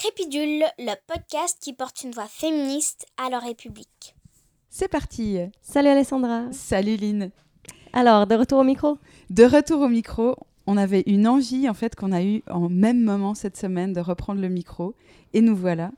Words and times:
Crépidule, 0.00 0.64
le 0.78 0.94
podcast 1.06 1.58
qui 1.60 1.74
porte 1.74 2.04
une 2.04 2.12
voix 2.12 2.24
féministe 2.24 3.04
à 3.18 3.28
la 3.28 3.38
République. 3.38 4.16
C'est 4.70 4.88
parti 4.88 5.36
Salut 5.60 5.88
Alessandra 5.88 6.50
Salut 6.52 6.96
Lynn 6.96 7.30
Alors, 7.92 8.26
de 8.26 8.34
retour 8.34 8.60
au 8.60 8.64
micro? 8.64 8.96
De 9.28 9.44
retour 9.44 9.82
au 9.82 9.88
micro, 9.88 10.36
on 10.66 10.78
avait 10.78 11.02
une 11.04 11.28
envie 11.28 11.68
en 11.68 11.74
fait 11.74 11.96
qu'on 11.96 12.12
a 12.12 12.22
eu 12.22 12.42
en 12.48 12.70
même 12.70 13.02
moment 13.02 13.34
cette 13.34 13.58
semaine 13.58 13.92
de 13.92 14.00
reprendre 14.00 14.40
le 14.40 14.48
micro 14.48 14.94
et 15.34 15.42
nous 15.42 15.54
voilà. 15.54 15.90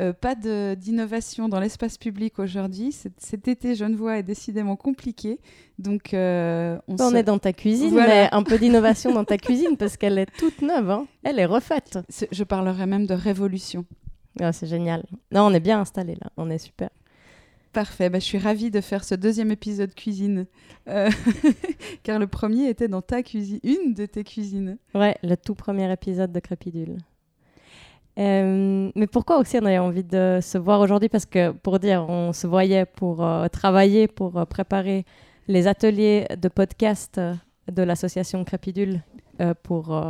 Euh, 0.00 0.12
pas 0.12 0.34
d'innovation 0.34 1.48
dans 1.48 1.60
l'espace 1.60 1.98
public 1.98 2.38
aujourd'hui. 2.38 2.96
Cet 3.18 3.48
été 3.48 3.74
Genevois 3.74 4.18
est 4.18 4.22
décidément 4.22 4.76
compliqué. 4.76 5.38
Donc, 5.78 6.14
euh, 6.14 6.78
on, 6.88 6.96
on 6.98 7.14
est 7.14 7.22
dans 7.22 7.38
ta 7.38 7.52
cuisine, 7.52 7.94
mais 7.94 8.28
un 8.32 8.42
peu 8.42 8.58
d'innovation 8.58 9.12
dans 9.12 9.24
ta 9.24 9.36
cuisine 9.36 9.76
parce 9.76 9.96
qu'elle 9.96 10.18
est 10.18 10.30
toute 10.38 10.62
neuve. 10.62 10.90
Hein. 10.90 11.06
Elle 11.24 11.38
est 11.38 11.44
refaite. 11.44 11.98
je 12.30 12.44
parlerais 12.44 12.86
même 12.86 13.06
de 13.06 13.14
révolution. 13.14 13.84
Ah, 14.40 14.52
c'est 14.52 14.66
génial. 14.66 15.04
Non, 15.30 15.42
on 15.42 15.52
est 15.52 15.60
bien 15.60 15.80
installé 15.80 16.14
là. 16.14 16.30
On 16.36 16.48
est 16.48 16.58
super. 16.58 16.88
Parfait, 17.72 18.10
bah, 18.10 18.18
je 18.18 18.24
suis 18.24 18.38
ravie 18.38 18.70
de 18.70 18.82
faire 18.82 19.02
ce 19.02 19.14
deuxième 19.14 19.50
épisode 19.50 19.94
cuisine, 19.94 20.46
euh, 20.88 21.10
car 22.02 22.18
le 22.18 22.26
premier 22.26 22.68
était 22.68 22.88
dans 22.88 23.00
ta 23.00 23.22
cuisine, 23.22 23.60
une 23.62 23.94
de 23.94 24.04
tes 24.04 24.24
cuisines. 24.24 24.76
Ouais, 24.94 25.16
le 25.22 25.36
tout 25.36 25.54
premier 25.54 25.90
épisode 25.90 26.32
de 26.32 26.40
Crépidule. 26.40 26.98
Euh, 28.18 28.90
mais 28.94 29.06
pourquoi 29.06 29.38
aussi 29.38 29.56
on 29.60 29.64
avait 29.64 29.78
envie 29.78 30.04
de 30.04 30.40
se 30.42 30.58
voir 30.58 30.80
aujourd'hui? 30.80 31.08
Parce 31.08 31.26
que 31.26 31.50
pour 31.50 31.78
dire, 31.78 32.04
on 32.08 32.32
se 32.32 32.46
voyait 32.46 32.84
pour 32.84 33.24
euh, 33.24 33.48
travailler, 33.48 34.06
pour 34.06 34.36
euh, 34.36 34.44
préparer 34.44 35.04
les 35.48 35.66
ateliers 35.66 36.26
de 36.40 36.48
podcast 36.48 37.20
de 37.70 37.82
l'association 37.82 38.44
Crépidule 38.44 39.00
pour 39.64 40.00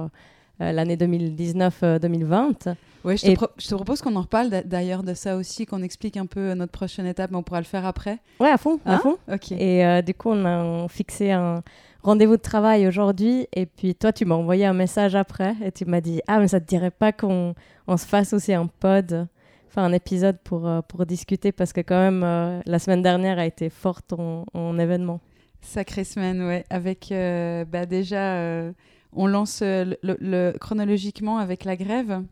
l'année 0.61 0.97
2019-2020. 0.97 2.75
Oui, 3.05 3.16
je, 3.16 3.34
je, 3.59 3.69
te 3.69 3.75
propose 3.75 4.03
qu'on 4.03 4.14
en 4.14 4.20
reparle 4.20 4.50
d'ailleurs 4.66 5.03
de 5.03 5.14
ça 5.14 5.37
aussi, 5.37 5.64
qu'on 5.64 5.83
explique 5.83 6.19
un 6.19 6.27
peu 6.27 6.53
notre 6.53 6.70
prochaine 6.70 7.06
étape, 7.06 7.31
mais 7.31 7.39
on 7.39 7.42
pourra 7.42 7.61
le 7.61 7.66
faire 7.66 7.87
après. 7.87 8.19
Ouais, 8.41 8.50
à 8.50 8.59
fond, 8.59 8.78
à 8.84 8.94
hein? 8.94 8.98
fond. 8.98 9.16
Ok. 9.33 9.53
Et 9.53 10.03
du 10.03 10.12
coup, 10.12 10.28
on 10.31 10.44
a 10.44 10.87
fixé 10.89 11.33
un, 11.33 11.62
rendez-vous 12.03 12.36
de 12.36 12.42
travail 12.42 12.86
aujourd'hui. 12.86 13.47
Et 13.55 13.67
puis 13.67 13.95
toi, 13.95 14.12
tu 14.12 14.25
m'as 14.25 14.34
envoyé 14.34 14.64
un 14.67 14.75
message 14.75 15.14
après 15.14 15.55
et 15.64 15.72
tu 15.72 15.84
m'as 15.84 16.00
dit 16.00 16.20
Ah, 16.27 16.39
mais 16.39 16.48
ça 16.48 16.61
te 16.61 16.67
dirait 16.67 16.91
pas 16.91 17.12
qu'on 17.12 17.55
on 17.86 17.97
se 17.97 18.06
fasse 18.06 18.33
aussi 18.33 18.53
un 18.53 18.67
pod, 18.67 19.27
enfin 19.69 19.84
un 19.84 19.92
épisode 19.92 20.39
pour, 20.44 20.67
euh, 20.67 20.81
pour 20.83 21.06
discuter 21.06 21.53
parce 21.53 21.72
que, 21.72 21.81
quand 21.81 21.98
même, 21.98 22.22
euh, 22.25 22.61
la 22.67 22.78
semaine 22.78 23.03
dernière 23.03 23.39
a 23.39 23.47
été 23.47 23.70
forte 23.70 24.12
en, 24.12 24.78
événement. 24.78 25.20
Sacrée 25.61 26.05
semaine, 26.05 26.42
ouais. 26.42 26.64
Avec 26.70 27.12
euh, 27.12 27.64
bah, 27.64 27.86
déjà, 27.86 28.72
on 29.12 29.27
lance 29.27 29.62
le, 29.62 30.53
chronologiquement 30.59 31.39
avec 31.39 31.64
la 31.64 31.77
grève. 31.77 32.22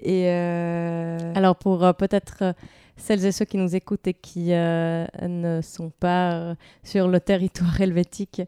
Et 0.00 0.28
Alors, 0.28 1.56
pour 1.56 1.80
peut-être 1.96 2.54
celles 2.96 3.24
et 3.24 3.32
ceux 3.32 3.44
qui 3.44 3.58
nous 3.58 3.76
écoutent 3.76 4.08
et 4.08 4.14
qui 4.14 4.48
ne 4.50 5.60
sont 5.62 5.90
pas 6.00 6.56
sur 6.82 7.06
le 7.06 7.20
territoire 7.20 7.80
helvétique, 7.80 8.42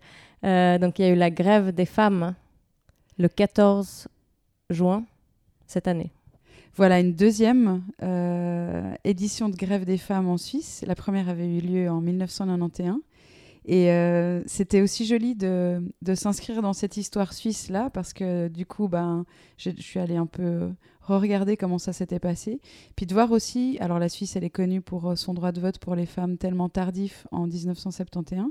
euh, 0.45 0.79
donc 0.79 0.99
il 0.99 1.03
y 1.03 1.09
a 1.09 1.11
eu 1.11 1.17
la 1.17 1.31
grève 1.31 1.73
des 1.73 1.87
femmes 1.87 2.35
le 3.19 3.29
14 3.29 4.09
juin 4.71 5.05
cette 5.67 5.89
année. 5.89 6.11
Voilà 6.77 7.01
une 7.01 7.13
deuxième 7.13 7.83
euh, 8.03 8.95
édition 9.05 9.49
de 9.49 9.57
grève 9.57 9.85
des 9.85 9.99
femmes 9.99 10.29
en 10.29 10.39
Suisse. 10.39 10.85
La 10.87 10.95
première 10.95 11.29
avait 11.29 11.47
eu 11.47 11.61
lieu 11.61 11.91
en 11.91 12.01
1991. 12.01 13.01
Et 13.73 13.93
euh, 13.93 14.43
c'était 14.47 14.83
aussi 14.83 15.07
joli 15.07 15.37
de, 15.37 15.81
de 16.03 16.17
s'inscrire 16.17 16.61
dans 16.61 16.73
cette 16.73 16.97
histoire 16.97 17.33
suisse-là, 17.33 17.89
parce 17.91 18.13
que 18.13 18.49
du 18.49 18.67
coup, 18.67 18.89
ben, 18.89 19.25
je 19.59 19.71
suis 19.79 20.01
allée 20.01 20.17
un 20.17 20.27
peu 20.27 20.71
regarder 21.03 21.57
comment 21.57 21.79
ça 21.79 21.93
s'était 21.93 22.19
passé. 22.19 22.61
Puis 22.97 23.07
de 23.07 23.15
voir 23.15 23.31
aussi, 23.31 23.79
alors 23.81 24.01
la 24.01 24.09
Suisse, 24.09 24.35
elle 24.35 24.43
est 24.43 24.51
connue 24.51 24.81
pour 24.81 25.11
euh, 25.11 25.15
son 25.15 25.35
droit 25.35 25.53
de 25.53 25.61
vote 25.61 25.79
pour 25.79 25.95
les 25.95 26.07
femmes 26.07 26.37
tellement 26.37 26.69
tardif 26.69 27.29
en 27.31 27.47
1971, 27.47 28.51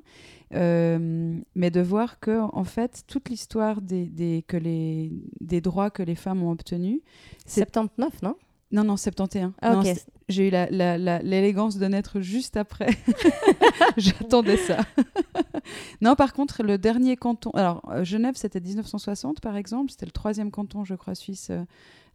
euh, 0.53 1.37
mais 1.53 1.69
de 1.69 1.81
voir 1.81 2.21
que, 2.21 2.39
en 2.39 2.63
fait, 2.63 3.03
toute 3.07 3.29
l'histoire 3.29 3.81
des, 3.81 4.05
des, 4.05 4.45
des 5.41 5.61
droits 5.61 5.89
que 5.89 6.03
les 6.03 6.15
femmes 6.15 6.43
ont 6.43 6.51
obtenus. 6.51 7.01
79, 7.45 8.21
non? 8.21 8.35
Non, 8.71 8.83
non, 8.83 8.97
71. 8.97 9.53
Ah, 9.61 9.81
J'ai 10.27 10.47
eu 10.47 10.51
l'élégance 10.51 11.77
de 11.77 11.85
naître 11.87 12.21
juste 12.21 12.57
après. 12.57 12.89
J'attendais 13.97 14.57
ça. 14.57 14.77
non, 16.01 16.15
par 16.15 16.33
contre, 16.33 16.61
le 16.63 16.77
dernier 16.77 17.17
canton. 17.17 17.49
Alors, 17.51 17.81
euh, 17.89 18.03
Genève, 18.03 18.35
c'était 18.35 18.59
1960, 18.59 19.41
par 19.41 19.55
exemple. 19.55 19.91
C'était 19.91 20.05
le 20.05 20.11
troisième 20.11 20.51
canton, 20.51 20.85
je 20.85 20.95
crois, 20.95 21.15
suisse 21.15 21.51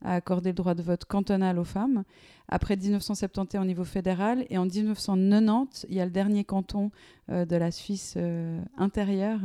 a 0.04 0.14
accordé 0.14 0.50
le 0.50 0.54
droit 0.54 0.74
de 0.74 0.82
vote 0.82 1.04
cantonal 1.06 1.58
aux 1.58 1.64
femmes. 1.64 2.04
Après 2.48 2.76
1971 2.76 3.62
au 3.62 3.64
niveau 3.64 3.84
fédéral 3.84 4.46
et 4.50 4.58
en 4.58 4.66
1990, 4.66 5.86
il 5.88 5.96
y 5.96 6.00
a 6.00 6.04
le 6.04 6.10
dernier 6.10 6.44
canton 6.44 6.90
euh, 7.30 7.44
de 7.46 7.56
la 7.56 7.70
Suisse 7.70 8.14
euh, 8.16 8.60
intérieure 8.76 9.40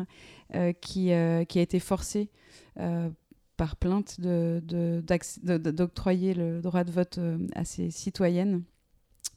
euh, 0.55 0.73
qui, 0.73 1.11
qui 1.47 1.59
a 1.59 1.61
été 1.61 1.79
forcé 1.79 2.29
par 3.59 3.75
plainte 3.75 4.21
d'octroyer 4.21 6.33
de, 6.33 6.39
le 6.39 6.61
droit 6.61 6.85
de 6.85 6.91
vote 6.91 7.19
à 7.55 7.65
ses 7.65 7.91
citoyennes 7.91 8.63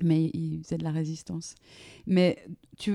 mais 0.00 0.30
il 0.32 0.62
faisait 0.62 0.78
de 0.78 0.84
la 0.84 0.90
résistance. 0.90 1.54
Mais 2.06 2.44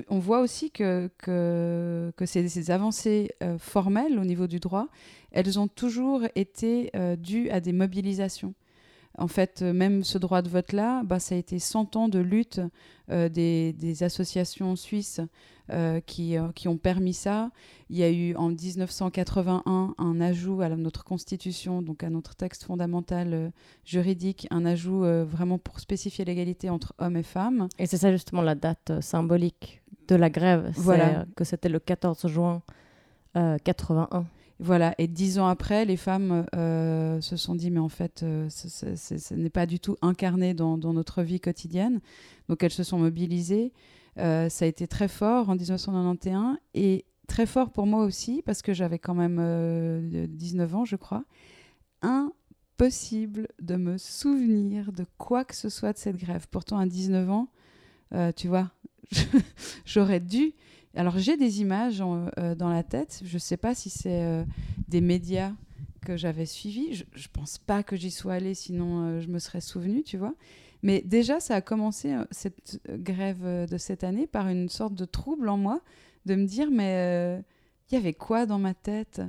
on 0.09 0.19
voit 0.19 0.41
aussi 0.41 0.71
que, 0.71 1.09
que, 1.17 2.11
ces, 2.25 2.71
avancées 2.71 3.31
euh, 3.43 3.57
formelles 3.57 4.19
au 4.19 4.25
niveau 4.25 4.47
du 4.47 4.59
droit, 4.59 4.87
elles 5.31 5.59
ont 5.59 5.67
toujours 5.67 6.23
été 6.35 6.89
euh, 6.95 7.15
dues 7.15 7.49
à 7.49 7.59
des 7.59 7.73
mobilisations. 7.73 8.53
En 9.17 9.27
fait, 9.27 9.61
euh, 9.61 9.73
même 9.73 10.03
ce 10.03 10.17
droit 10.17 10.41
de 10.41 10.49
vote-là, 10.49 11.03
bah, 11.03 11.19
ça 11.19 11.35
a 11.35 11.37
été 11.37 11.59
100 11.59 11.95
ans 11.95 12.07
de 12.07 12.19
lutte 12.19 12.61
des, 13.09 13.71
des, 13.71 14.03
associations 14.03 14.75
suisses 14.75 15.21
euh, 15.69 15.99
qui, 15.99 16.37
euh, 16.37 16.47
qui, 16.55 16.69
ont 16.69 16.77
permis 16.77 17.13
ça. 17.13 17.51
Il 17.89 17.97
y 17.97 18.03
a 18.03 18.09
eu 18.09 18.33
en 18.35 18.47
1981 18.47 19.95
un 19.97 20.21
ajout 20.21 20.61
à 20.61 20.69
notre 20.69 21.03
constitution, 21.03 21.81
donc 21.81 22.05
à 22.05 22.09
notre 22.09 22.35
texte 22.35 22.63
fondamental 22.63 23.33
euh, 23.33 23.49
juridique, 23.83 24.47
un 24.49 24.65
ajout 24.65 25.03
vraiment 25.25 25.57
pour 25.57 25.81
spécifier 25.81 26.23
l'égalité 26.23 26.69
entre 26.69 26.93
hommes 26.99 27.17
et 27.17 27.23
femmes. 27.23 27.67
Et 27.79 27.85
c'est 27.85 27.97
ça 27.97 28.13
justement 28.13 28.41
la 28.41 28.55
date 28.55 29.01
symbolique 29.01 29.81
de 30.07 30.15
la 30.15 30.29
grève, 30.29 30.71
voilà. 30.77 31.25
que 31.35 31.43
c'était 31.43 31.67
le 31.67 31.79
14 31.79 32.27
juin 32.27 32.61
81. 33.33 34.25
Voilà, 34.59 34.95
et 34.97 35.07
dix 35.07 35.37
ans 35.37 35.47
après, 35.47 35.85
les 35.85 35.97
femmes 35.97 36.45
se 36.53 37.35
sont 37.35 37.53
dit, 37.53 37.69
mais 37.69 37.79
en 37.79 37.89
fait, 37.89 38.25
ce 38.49 39.33
n'est 39.35 39.49
pas 39.51 39.65
du 39.67 39.79
tout 39.79 39.97
incarné 40.01 40.53
dans, 40.53 40.77
notre 40.77 41.21
vie 41.21 41.39
quotidienne. 41.39 41.99
Donc 42.49 42.63
elles 42.63 42.71
se 42.71 42.83
sont 42.83 42.97
mobilisées. 42.97 43.71
Euh, 44.19 44.49
ça 44.49 44.65
a 44.65 44.67
été 44.67 44.87
très 44.87 45.07
fort 45.07 45.49
en 45.49 45.55
1991 45.55 46.57
et 46.73 47.05
très 47.27 47.45
fort 47.45 47.71
pour 47.71 47.85
moi 47.85 48.03
aussi 48.03 48.41
parce 48.43 48.61
que 48.61 48.73
j'avais 48.73 48.97
quand 48.97 49.13
même 49.13 49.37
19 50.27 50.73
euh, 50.73 50.77
ans, 50.77 50.85
je 50.85 50.95
crois. 50.95 51.23
Impossible 52.01 53.47
de 53.61 53.75
me 53.75 53.97
souvenir 53.97 54.91
de 54.91 55.05
quoi 55.17 55.45
que 55.45 55.55
ce 55.55 55.69
soit 55.69 55.93
de 55.93 55.97
cette 55.97 56.17
grève. 56.17 56.47
Pourtant, 56.49 56.77
à 56.79 56.85
19 56.85 57.29
ans, 57.29 57.47
euh, 58.13 58.31
tu 58.35 58.47
vois, 58.47 58.71
j'aurais 59.85 60.19
dû. 60.19 60.53
Alors, 60.97 61.17
j'ai 61.17 61.37
des 61.37 61.61
images 61.61 61.99
dans 61.99 62.69
la 62.69 62.83
tête. 62.83 63.21
Je 63.23 63.35
ne 63.35 63.39
sais 63.39 63.57
pas 63.57 63.75
si 63.75 63.89
c'est 63.89 64.45
des 64.87 65.01
médias 65.01 65.51
que 66.05 66.17
j'avais 66.17 66.45
suivis. 66.45 66.93
Je 66.93 67.03
ne 67.03 67.31
pense 67.31 67.57
pas 67.57 67.83
que 67.83 67.95
j'y 67.95 68.11
sois 68.11 68.33
allée, 68.33 68.53
sinon 68.55 69.21
je 69.21 69.27
me 69.27 69.39
serais 69.39 69.61
souvenu, 69.61 70.03
tu 70.03 70.17
vois. 70.17 70.33
Mais 70.83 71.01
déjà, 71.05 71.39
ça 71.39 71.55
a 71.55 71.61
commencé, 71.61 72.13
euh, 72.13 72.23
cette 72.31 72.79
euh, 72.89 72.97
grève 72.97 73.43
euh, 73.43 73.65
de 73.65 73.77
cette 73.77 74.03
année, 74.03 74.27
par 74.27 74.47
une 74.47 74.69
sorte 74.69 74.93
de 74.93 75.05
trouble 75.05 75.49
en 75.49 75.57
moi, 75.57 75.81
de 76.25 76.35
me 76.35 76.45
dire, 76.45 76.69
mais 76.71 77.41
il 77.89 77.95
y 77.95 77.97
avait 77.97 78.13
quoi 78.13 78.45
dans 78.45 78.59
ma 78.59 78.73
tête? 78.73 79.21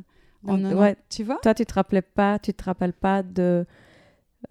Ouais, 0.45 0.97
Tu 1.09 1.25
vois? 1.25 1.39
Toi, 1.43 1.55
tu 1.55 1.65
te 1.65 1.75
rappelais 1.75 2.03
pas, 2.03 2.39
tu 2.39 2.53
te 2.53 2.65
rappelles 2.65 2.93
pas 2.93 3.23
de 3.23 3.67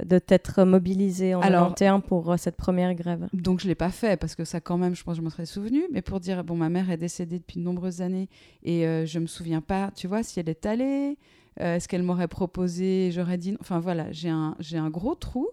de 0.06 0.20
t'être 0.20 0.64
mobilisé 0.64 1.36
en 1.36 1.42
Alors, 1.42 1.70
91 1.70 2.04
pour 2.08 2.36
cette 2.38 2.56
première 2.56 2.94
grève 2.94 3.28
Donc 3.34 3.60
je 3.60 3.68
l'ai 3.68 3.76
pas 3.76 3.90
fait 3.90 4.18
parce 4.18 4.36
que 4.36 4.46
ça 4.46 4.60
quand 4.62 4.78
même, 4.78 4.96
je 4.96 5.04
pense 5.04 5.16
que 5.16 5.18
je 5.18 5.24
m'en 5.24 5.30
serais 5.30 5.46
souvenu. 5.46 5.84
Mais 5.92 6.02
pour 6.02 6.20
dire, 6.20 6.44
bon, 6.44 6.56
ma 6.56 6.70
mère 6.70 6.90
est 6.92 6.98
décédée 6.98 7.40
depuis 7.40 7.60
de 7.60 7.64
nombreuses 7.64 8.02
années 8.02 8.30
et 8.64 8.84
je 8.84 9.18
je 9.18 9.20
me 9.20 9.26
souviens 9.26 9.62
pas, 9.62 9.90
tu 9.96 10.08
vois, 10.08 10.22
si 10.22 10.40
elle 10.40 10.48
est 10.48 10.68
allée, 10.68 11.18
est-ce 11.60 11.88
qu'elle 11.88 12.04
m'aurait 12.04 12.28
proposé, 12.28 13.10
j'aurais 13.12 13.40
dit, 13.40 13.58
enfin 13.60 13.80
voilà, 13.80 14.12
j'ai 14.12 14.30
un, 14.30 14.56
j'ai 14.60 14.78
un 14.78 14.92
gros 14.92 15.16
trou 15.16 15.50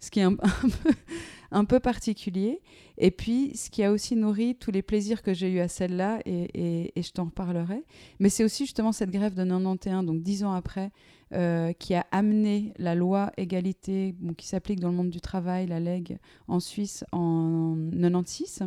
ce 0.00 0.10
qui 0.10 0.20
est 0.20 0.24
un, 1.50 1.64
peu, 1.64 1.80
particulier. 1.80 2.60
Et 2.98 3.10
puis, 3.10 3.56
ce 3.56 3.70
qui 3.70 3.82
a 3.82 3.92
aussi 3.92 4.16
nourri 4.16 4.56
tous 4.56 4.70
les 4.70 4.82
plaisirs 4.82 5.22
que 5.22 5.34
j'ai 5.34 5.50
eu 5.50 5.60
à 5.60 5.68
celle-là, 5.68 6.20
et, 6.24 6.92
je 6.96 7.10
t'en 7.10 7.24
reparlerai. 7.24 7.84
Mais 8.20 8.28
c'est 8.28 8.44
aussi 8.44 8.64
justement 8.64 8.92
cette 8.92 9.10
grève 9.10 9.34
de 9.34 9.44
91, 9.44 10.04
donc 10.04 10.22
dix 10.22 10.44
ans 10.44 10.52
après, 10.52 10.90
euh, 11.32 11.72
qui 11.72 11.92
a 11.94 12.06
amené 12.12 12.72
la 12.78 12.94
loi 12.94 13.32
égalité 13.36 14.14
qui 14.36 14.46
s'applique 14.46 14.78
dans 14.78 14.90
le 14.90 14.94
monde 14.94 15.10
du 15.10 15.20
travail, 15.20 15.66
la 15.66 15.80
LEG, 15.80 16.18
en 16.46 16.60
Suisse 16.60 17.04
en 17.10 17.76
96, 18.00 18.62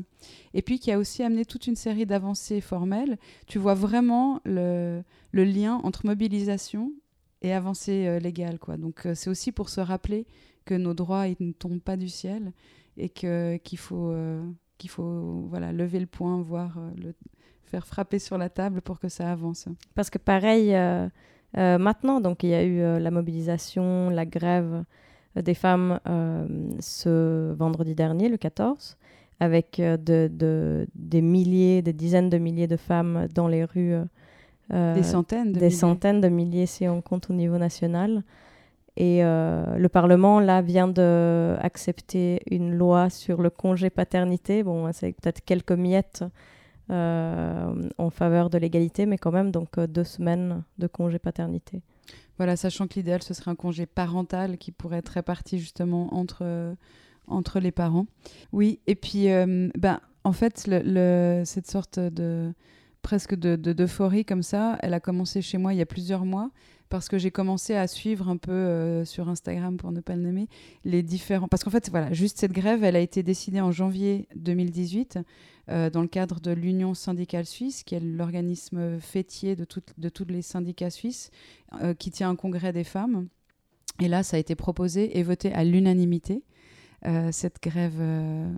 et 0.54 0.62
puis 0.62 0.78
qui 0.78 0.92
a 0.92 1.00
aussi 1.00 1.24
amené 1.24 1.46
toute 1.46 1.68
une 1.68 1.78
série 1.78 2.06
d'avancées 2.06 2.60
formelles. 2.60 3.18
Tu 3.48 3.60
vois 3.60 3.76
vraiment 3.76 4.42
le, 4.44 5.04
lien 5.32 5.80
entre 5.86 6.06
mobilisation 6.06 6.92
et 7.42 7.54
avancée 7.54 8.20
légale. 8.20 8.60
Quoi. 8.60 8.76
Donc 8.76 9.08
c'est 9.14 9.30
aussi 9.30 9.54
pour 9.54 9.70
se 9.70 9.80
rappeler 9.80 10.28
que 10.66 10.74
nos 10.74 10.94
droits 10.94 11.30
ils 11.30 11.38
ne 11.40 11.54
tombent 11.54 11.80
pas 11.80 11.96
du 11.96 12.10
ciel 12.10 12.52
et 12.98 13.08
qu'il 13.08 13.78
faut 13.78 14.14
qu'il 14.78 14.90
faut 14.90 15.46
voilà 15.50 15.72
lever 15.72 16.02
le 16.02 16.08
poing, 16.08 16.42
voir 16.42 16.78
le 16.98 17.14
faire 17.64 17.88
frapper 17.88 18.20
sur 18.20 18.38
la 18.38 18.50
table 18.50 18.82
pour 18.82 19.00
que 19.00 19.08
ça 19.08 19.32
avance. 19.32 19.70
Parce 19.96 20.10
que 20.10 20.18
pareil, 20.18 20.76
maintenant, 21.56 22.22
donc 22.22 22.44
il 22.44 22.50
y 22.50 22.54
a 22.54 22.64
eu 22.64 23.00
la 23.00 23.12
mobilisation, 23.12 24.10
la 24.10 24.26
grève 24.26 24.84
des 25.36 25.54
femmes 25.54 26.00
ce 26.80 27.54
vendredi 27.54 27.96
dernier, 27.96 28.30
le 28.30 28.38
14 28.38 28.98
avec 29.40 29.80
euh, 29.80 29.98
de, 29.98 30.88
des 30.96 31.22
milliers, 31.22 31.82
des 31.82 31.94
dizaines 31.94 32.30
de 32.30 32.38
milliers 32.38 32.68
de 32.68 32.78
femmes 32.78 33.28
dans 33.34 33.48
les 33.48 33.64
rues. 33.64 33.96
Euh, 34.74 34.94
des 34.94 35.04
centaines 35.04 35.48
de 35.48 35.54
Des 35.54 35.66
milliers. 35.66 35.70
centaines 35.70 36.22
de 36.22 36.28
milliers 36.28 36.66
si 36.66 36.88
on 36.88 37.02
compte 37.02 37.30
au 37.30 37.34
niveau 37.34 37.58
national. 37.58 38.24
Et 38.98 39.24
euh, 39.24 39.78
le 39.78 39.88
Parlement, 39.88 40.40
là, 40.42 40.62
vient 40.62 40.88
d'accepter 40.88 42.42
une 42.52 42.74
loi 42.74 43.10
sur 43.10 43.42
le 43.42 43.50
congé 43.50 43.90
paternité. 43.90 44.62
Bon, 44.62 44.92
c'est 44.92 45.14
peut-être 45.14 45.44
quelques 45.46 45.72
miettes 45.72 46.26
en 46.90 48.10
faveur 48.10 48.50
de 48.50 48.58
l'égalité, 48.58 49.06
mais 49.06 49.18
quand 49.18 49.32
même, 49.32 49.52
donc 49.52 49.80
deux 49.80 50.04
semaines 50.04 50.64
de 50.78 50.88
congé 50.88 51.20
paternité. 51.20 51.82
Voilà, 52.38 52.56
sachant 52.56 52.88
que 52.88 52.96
l'idéal, 52.96 53.22
ce 53.22 53.34
serait 53.34 53.52
un 53.52 53.56
congé 53.56 53.86
parental 53.86 54.58
qui 54.58 54.72
pourrait 54.72 55.00
être 55.00 55.10
réparti 55.10 55.60
justement 55.60 56.14
entre 56.14 56.76
entre 57.30 57.60
les 57.60 57.72
parents. 57.72 58.08
Oui, 58.52 58.80
et 58.88 58.96
puis, 58.96 59.32
euh, 59.32 59.70
ben, 59.78 60.00
en 60.24 60.34
fait, 60.34 60.66
le, 60.68 61.44
cette 61.46 61.68
sorte 61.70 62.00
de 62.00 62.54
presque 63.02 63.36
de, 63.36 63.56
d'euphorie 63.56 64.26
comme 64.26 64.44
ça, 64.44 64.78
elle 64.82 64.94
a 64.94 65.00
commencé 65.00 65.42
chez 65.42 65.58
moi 65.58 65.74
il 65.74 65.78
y 65.78 65.82
a 65.82 65.86
plusieurs 65.86 66.26
mois 66.26 66.52
parce 66.90 67.08
que 67.08 67.20
j'ai 67.20 67.30
commencé 67.30 67.76
à 67.76 67.88
suivre 67.88 68.30
un 68.30 68.38
peu 68.38 68.52
euh, 68.52 69.06
sur 69.06 69.30
Instagram, 69.30 69.78
pour 69.78 69.92
ne 69.92 70.02
pas 70.02 70.16
le 70.16 70.24
nommer, 70.24 70.48
les 70.86 71.04
différents... 71.04 71.48
Parce 71.48 71.64
qu'en 71.64 71.70
fait, 71.70 71.90
voilà, 71.92 72.12
juste 72.14 72.40
cette 72.40 72.52
grève, 72.52 72.84
elle 72.84 72.96
a 72.96 73.00
été 73.00 73.22
décidée 73.22 73.62
en 73.62 73.72
janvier 73.72 74.28
2018 74.36 75.20
euh, 75.70 75.92
dans 75.92 76.02
le 76.02 76.08
cadre 76.08 76.40
de 76.40 76.50
l'Union 76.50 76.96
syndicale 76.96 77.46
suisse, 77.46 77.84
qui 77.84 77.94
est 77.94 78.00
l'organisme 78.00 79.00
fêtier 79.00 79.56
de, 79.56 79.68
de 80.00 80.10
tous 80.10 80.26
les 80.26 80.42
syndicats 80.42 80.90
suisses, 80.90 81.30
qui 82.00 82.10
tient 82.10 82.32
un 82.32 82.36
congrès 82.36 82.74
des 82.74 82.84
femmes. 82.84 83.28
Et 84.02 84.08
là, 84.08 84.24
ça 84.24 84.38
a 84.38 84.40
été 84.40 84.56
proposé 84.56 85.20
et 85.20 85.22
voté 85.22 85.54
à 85.54 85.64
l'unanimité. 85.64 86.42
Euh, 87.06 87.30
cette 87.32 87.64
grève 87.64 87.96
euh, 88.02 88.52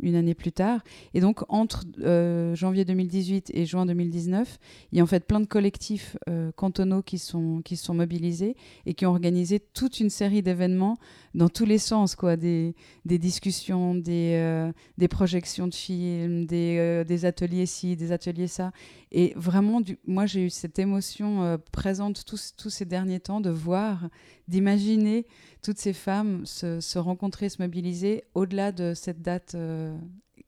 une 0.00 0.14
année 0.14 0.34
plus 0.34 0.52
tard. 0.52 0.80
Et 1.12 1.20
donc, 1.20 1.40
entre 1.50 1.84
euh, 2.00 2.54
janvier 2.54 2.86
2018 2.86 3.50
et 3.52 3.66
juin 3.66 3.84
2019, 3.84 4.58
il 4.90 4.96
y 4.96 5.00
a 5.02 5.04
en 5.04 5.06
fait 5.06 5.26
plein 5.26 5.40
de 5.40 5.46
collectifs 5.46 6.16
cantonaux 6.56 7.02
qui 7.02 7.18
sont, 7.18 7.60
qui 7.62 7.76
sont 7.76 7.94
mobilisés 7.94 8.56
et 8.86 8.94
qui 8.94 9.04
ont 9.04 9.10
organisé 9.10 9.60
toute 9.60 10.00
une 10.00 10.08
série 10.08 10.42
d'événements 10.42 10.98
dans 11.34 11.48
tous 11.48 11.66
les 11.66 11.78
sens, 11.78 12.14
quoi. 12.16 12.36
Des, 12.36 12.74
des 13.04 13.18
discussions, 13.18 13.94
des, 13.94 14.70
des 14.96 15.08
projections 15.08 15.66
de 15.66 15.74
films, 15.74 16.46
des, 16.46 17.04
des 17.06 17.24
ateliers 17.24 17.66
ci, 17.66 17.96
des 17.96 18.12
ateliers 18.12 18.46
ça. 18.46 18.72
Et 19.12 19.32
vraiment, 19.36 19.80
moi, 20.06 20.26
j'ai 20.26 20.46
eu 20.46 20.50
cette 20.50 20.78
émotion 20.78 21.58
présente 21.72 22.24
tous, 22.24 22.54
tous 22.56 22.70
ces 22.70 22.84
derniers 22.84 23.20
temps 23.20 23.40
de 23.40 23.50
voir, 23.50 24.08
d'imaginer 24.48 25.26
toutes 25.62 25.78
ces 25.78 25.92
femmes 25.92 26.44
se, 26.46 26.98
rencontrer, 26.98 27.48
se 27.48 27.60
mobiliser 27.60 28.24
au-delà 28.34 28.72
de 28.72 28.94
cette 28.94 29.22
date, 29.22 29.52
euh, 29.54 29.96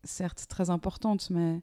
certes 0.05 0.47
très 0.49 0.71
importante, 0.71 1.29
mais... 1.31 1.61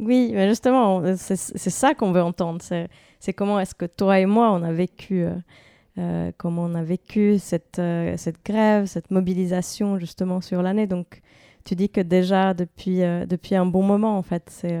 Oui, 0.00 0.30
mais 0.32 0.48
justement, 0.48 1.02
c'est 1.16 1.36
ça 1.36 1.92
qu'on 1.92 2.12
veut 2.12 2.22
entendre. 2.22 2.62
C'est 2.62 3.32
comment 3.32 3.58
est-ce 3.58 3.74
que 3.74 3.84
toi 3.84 4.20
et 4.20 4.26
moi, 4.26 4.52
on 4.52 4.62
a 4.62 4.72
vécu, 4.72 5.24
euh, 5.24 5.34
euh, 5.98 6.30
comment 6.38 6.62
on 6.62 6.74
a 6.76 6.84
vécu 6.84 7.40
cette, 7.40 7.80
cette 8.16 8.44
grève, 8.44 8.86
cette 8.86 9.10
mobilisation 9.10 9.98
justement 9.98 10.40
sur 10.40 10.62
l'année. 10.62 10.86
Donc, 10.86 11.20
tu 11.64 11.74
dis 11.74 11.88
que 11.88 12.00
déjà 12.00 12.54
depuis, 12.54 12.98
depuis 12.98 13.56
un 13.56 13.66
bon 13.66 13.82
moment, 13.82 14.16
en 14.16 14.22
fait, 14.22 14.44
c'est 14.46 14.78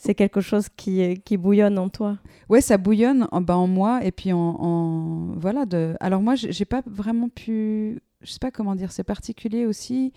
c'est 0.00 0.14
quelque 0.14 0.40
chose 0.40 0.70
qui, 0.74 1.20
qui 1.26 1.36
bouillonne 1.36 1.78
en 1.78 1.90
toi. 1.90 2.16
Ouais, 2.48 2.62
ça 2.62 2.78
bouillonne 2.78 3.28
en, 3.32 3.42
bah, 3.42 3.58
en 3.58 3.66
moi 3.66 4.02
et 4.02 4.12
puis 4.12 4.32
en, 4.32 5.34
voilà. 5.36 5.66
Alors 6.00 6.22
moi, 6.22 6.36
j'ai 6.36 6.64
pas 6.64 6.82
vraiment 6.86 7.28
pu, 7.28 8.00
je 8.22 8.32
sais 8.32 8.38
pas 8.38 8.50
comment 8.50 8.74
dire, 8.74 8.92
c'est 8.92 9.04
particulier 9.04 9.66
aussi. 9.66 10.14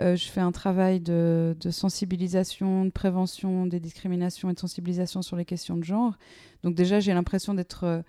Euh, 0.00 0.16
je 0.16 0.26
fais 0.28 0.40
un 0.40 0.52
travail 0.52 1.00
de, 1.00 1.54
sensibilisation, 1.70 2.86
de 2.86 2.90
prévention 2.90 3.66
des 3.66 3.78
discriminations 3.78 4.48
et 4.48 4.54
de 4.54 4.58
sensibilisation 4.58 5.20
sur 5.20 5.36
les 5.36 5.44
questions 5.44 5.76
de 5.76 5.84
genre. 5.84 6.14
Donc 6.62 6.74
déjà, 6.74 6.98
j'ai 6.98 7.12
l'impression 7.12 7.52
d'être 7.52 7.84
euh, 7.84 8.02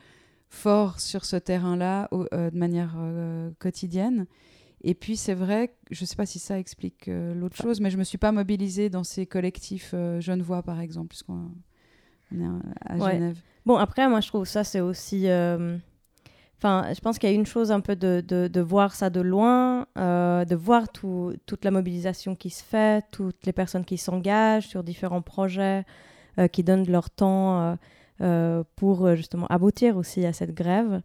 fort 0.48 1.02
sur 1.02 1.26
ce 1.26 1.36
terrain-là 1.36 2.08
euh, 2.14 2.50
de 2.52 2.58
manière 2.58 2.96
quotidienne. 3.60 4.28
Et 4.82 4.94
puis 4.94 5.18
c'est 5.18 5.34
vrai, 5.34 5.76
je 5.90 6.04
ne 6.04 6.06
sais 6.06 6.16
pas 6.16 6.26
si 6.26 6.40
ça 6.40 6.60
explique 6.60 7.08
euh, 7.08 7.34
l'autre 7.34 7.56
chose, 7.56 7.82
mais 7.82 7.90
je 7.90 7.96
ne 7.96 8.00
me 8.00 8.04
suis 8.04 8.18
pas 8.18 8.32
mobilisée 8.32 8.90
dans 8.90 9.04
ces 9.04 9.26
collectifs 9.26 9.92
euh, 9.94 10.22
Genevois, 10.22 10.62
par 10.62 10.80
exemple, 10.80 11.10
puisqu'on 11.10 11.50
est 12.32 12.44
à 12.86 12.98
Genève. 12.98 13.40
Bon, 13.66 13.76
après, 13.76 14.08
moi, 14.08 14.22
je 14.22 14.28
trouve 14.28 14.46
ça, 14.46 14.64
c'est 14.64 14.80
aussi... 14.80 15.28
Euh, 15.28 15.78
enfin, 16.58 16.94
je 16.94 17.00
pense 17.00 17.18
qu'il 17.18 17.30
y 17.30 17.32
a 17.32 17.36
une 17.36 17.46
chose 17.46 17.72
un 17.72 17.80
peu 17.80 17.96
de, 17.96 18.22
de, 18.22 18.62
voir 18.62 18.94
ça 18.94 19.10
de 19.10 19.20
loin, 19.20 19.88
de 19.96 20.56
voir 20.56 20.90
tout, 20.90 21.34
toute 21.48 21.66
la 21.66 21.72
mobilisation 21.72 22.36
qui 22.36 22.50
se 22.50 22.64
fait, 22.64 23.04
toutes 23.12 23.46
les 23.46 23.54
personnes 23.54 23.84
qui 23.84 23.98
s'engagent 23.98 24.68
sur 24.68 24.84
différents 24.84 25.24
projets, 25.24 25.86
qui 26.54 26.64
donnent 26.64 26.90
leur 26.90 27.10
temps 27.10 27.78
pour 28.78 29.16
justement 29.16 29.48
aboutir 29.48 29.98
aussi 29.98 30.26
à 30.26 30.32
cette 30.32 30.54
grève. 30.54 31.02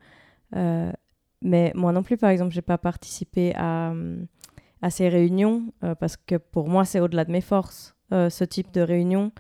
Mais 1.42 1.72
moi 1.74 1.92
non 1.92 2.02
plus, 2.02 2.16
par 2.16 2.30
exemple, 2.30 2.52
je 2.52 2.58
n'ai 2.58 2.62
pas 2.62 2.78
participé 2.78 3.52
à, 3.56 3.92
ces 4.90 5.08
réunions 5.08 5.72
euh, 5.84 5.94
parce 5.94 6.16
que 6.16 6.36
pour 6.36 6.68
moi, 6.68 6.84
c'est 6.84 7.00
au-delà 7.00 7.24
de 7.24 7.30
mes 7.30 7.40
forces, 7.40 7.94
euh, 8.12 8.30
ce 8.30 8.44
type 8.44 8.72
de 8.72 8.80
réunion 8.80 9.30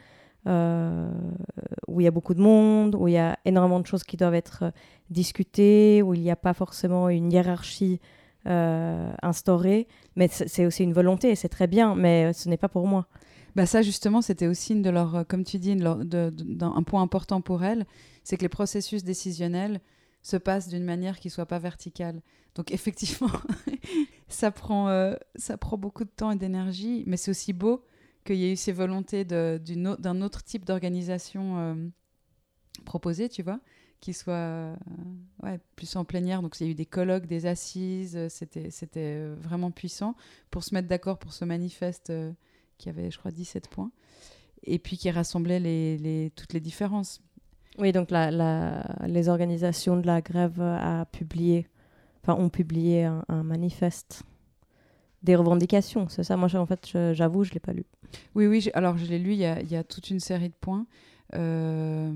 euh, 0.46 1.10
où 1.88 2.00
il 2.00 2.04
y 2.04 2.06
a 2.06 2.12
beaucoup 2.12 2.34
de 2.34 2.40
monde, 2.40 2.94
où 2.94 3.08
il 3.08 3.14
y 3.14 3.18
a 3.18 3.38
énormément 3.44 3.80
de 3.80 3.86
choses 3.86 4.04
qui 4.04 4.16
doivent 4.16 4.34
être 4.34 4.72
discutées, 5.10 6.02
où 6.02 6.14
il 6.14 6.20
n'y 6.20 6.30
a 6.30 6.36
pas 6.36 6.54
forcément 6.54 7.08
une 7.08 7.32
hiérarchie 7.32 8.00
instaurée. 8.44 9.86
Mais 10.16 10.26
c'est 10.26 10.66
aussi 10.66 10.82
une 10.82 10.92
volonté 10.92 11.36
c'est 11.36 11.48
très 11.48 11.68
bien, 11.68 11.94
mais 11.94 12.32
ce 12.32 12.48
n'est 12.48 12.56
pas 12.56 12.68
pour 12.68 12.88
moi. 12.88 13.06
Bah 13.54 13.66
ça 13.66 13.82
justement, 13.82 14.20
c'était 14.20 14.48
aussi 14.48 14.72
une 14.72 14.82
de 14.82 14.90
leurs, 14.90 15.24
comme 15.28 15.44
tu 15.44 15.58
dis, 15.58 15.76
un 15.80 16.82
point 16.82 17.02
important 17.02 17.40
pour 17.40 17.62
elles, 17.62 17.86
c'est 18.24 18.36
que 18.36 18.42
les 18.42 18.48
processus 18.48 19.04
décisionnels 19.04 19.80
se 20.22 20.36
passe 20.36 20.68
d'une 20.68 20.84
manière 20.84 21.18
qui 21.18 21.30
soit 21.30 21.46
pas 21.46 21.58
verticale. 21.58 22.22
Donc 22.54 22.70
effectivement, 22.70 23.30
ça, 24.28 24.50
prend, 24.50 24.88
euh, 24.88 25.14
ça 25.34 25.56
prend 25.56 25.76
beaucoup 25.76 26.04
de 26.04 26.10
temps 26.10 26.30
et 26.30 26.36
d'énergie, 26.36 27.04
mais 27.06 27.16
c'est 27.16 27.30
aussi 27.30 27.52
beau 27.52 27.84
qu'il 28.24 28.36
y 28.36 28.44
ait 28.44 28.52
eu 28.52 28.56
ces 28.56 28.72
volontés 28.72 29.24
d'un 29.24 30.22
autre 30.22 30.44
type 30.44 30.64
d'organisation 30.64 31.58
euh, 31.58 31.88
proposée, 32.84 33.28
tu 33.28 33.42
vois, 33.42 33.60
qui 34.00 34.12
soit 34.12 34.34
euh, 34.34 34.76
plus 35.74 35.96
en 35.96 36.04
plénière. 36.04 36.40
Donc 36.40 36.60
il 36.60 36.66
y 36.66 36.68
a 36.68 36.70
eu 36.70 36.74
des 36.74 36.86
colloques, 36.86 37.26
des 37.26 37.46
assises, 37.46 38.28
c'était 38.28 39.26
vraiment 39.40 39.72
puissant 39.72 40.14
pour 40.50 40.62
se 40.62 40.72
mettre 40.74 40.86
d'accord 40.86 41.18
pour 41.18 41.32
ce 41.32 41.44
manifeste 41.44 42.12
qui 42.78 42.88
avait, 42.88 43.10
je 43.10 43.18
crois, 43.18 43.32
17 43.32 43.68
points, 43.68 43.90
et 44.62 44.78
puis 44.78 44.96
qui 44.98 45.10
rassemblait 45.10 46.30
toutes 46.36 46.52
les 46.52 46.60
différences. 46.60 47.20
Oui, 47.78 47.92
donc 47.92 48.10
les 48.10 49.28
organisations 49.28 49.96
de 49.96 50.06
la 50.06 50.20
grève 50.20 50.60
ont 52.28 52.48
publié 52.48 53.04
un, 53.04 53.42
manifeste 53.42 54.22
des 55.22 55.36
revendications. 55.36 56.08
C'est 56.08 56.24
ça, 56.24 56.36
moi, 56.36 56.48
en 56.54 56.66
fait, 56.66 56.90
j'avoue, 57.12 57.44
je 57.44 57.50
ne 57.50 57.54
l'ai 57.54 57.60
pas 57.60 57.72
lu. 57.72 57.84
Oui, 58.34 58.46
oui, 58.46 58.68
alors 58.74 58.98
je 58.98 59.06
l'ai 59.06 59.18
lu, 59.18 59.32
il 59.32 59.38
y, 59.38 59.76
a, 59.76 59.84
toute 59.84 60.10
une 60.10 60.20
série 60.20 60.48
de 60.48 60.54
points 60.60 60.86
euh, 61.34 62.12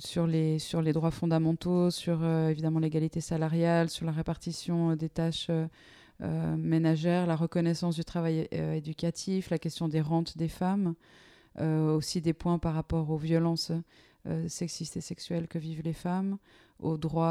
sur, 0.00 0.26
les, 0.26 0.58
droits 0.92 1.10
fondamentaux, 1.10 1.90
sur 1.90 2.20
euh, 2.22 2.48
évidemment 2.48 2.80
l'égalité 2.80 3.20
salariale, 3.20 3.88
sur 3.88 4.04
la 4.04 4.12
répartition 4.12 4.96
des 4.96 5.08
tâches 5.08 5.48
euh, 5.50 6.56
ménagères, 6.56 7.26
la 7.26 7.36
reconnaissance 7.36 7.94
du 7.94 8.04
travail 8.04 8.48
éducatif, 8.50 9.50
la 9.50 9.58
question 9.58 9.86
des 9.88 10.00
rentes 10.00 10.36
des 10.36 10.48
femmes, 10.48 10.94
aussi 11.60 12.20
des 12.20 12.32
points 12.32 12.58
par 12.58 12.74
rapport 12.74 13.10
aux 13.10 13.16
violences 13.16 13.72
euh, 13.72 13.82
sexistes 14.48 14.96
et 14.96 15.00
sexuelles 15.00 15.48
que 15.48 15.58
vivent 15.58 15.82
les 15.82 15.92
femmes, 15.92 16.38
aux 16.78 16.96
droits 16.96 17.26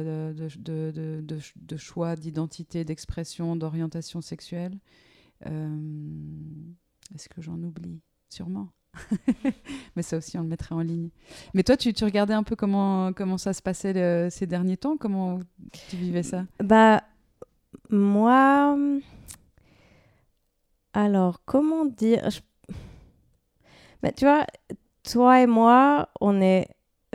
euh, 0.00 0.32
de, 0.32 1.76
choix 1.76 2.16
d'identité, 2.16 2.84
d'expression, 2.84 3.56
d'orientation 3.56 4.20
sexuelle. 4.20 4.78
Euh, 5.46 5.76
est-ce 7.14 7.28
que 7.28 7.42
j'en 7.42 7.60
oublie? 7.62 8.00
Sûrement. 8.28 8.68
Mais 9.96 10.02
ça 10.02 10.18
aussi, 10.18 10.38
on 10.38 10.42
le 10.42 10.48
mettrait 10.48 10.74
en 10.74 10.80
ligne. 10.80 11.10
Mais 11.54 11.62
toi, 11.62 11.76
tu, 11.76 11.92
regardais 12.02 12.34
un 12.34 12.42
peu 12.42 12.56
comment, 12.56 13.12
comment 13.12 13.38
ça 13.38 13.52
se 13.52 13.62
passait 13.62 14.30
ces 14.30 14.46
derniers 14.46 14.76
temps? 14.76 14.96
Comment 14.96 15.40
tu 15.88 15.96
vivais 15.96 16.22
ça? 16.22 16.46
Bah, 16.62 17.02
moi. 17.90 18.78
Alors, 20.92 21.42
comment 21.44 21.86
dire? 21.86 22.28
Bah, 24.02 24.12
Tu 24.12 24.24
vois, 24.24 24.46
toi 25.02 25.40
et 25.40 25.46
moi, 25.46 26.08
on 26.20 26.40
est 26.40 26.68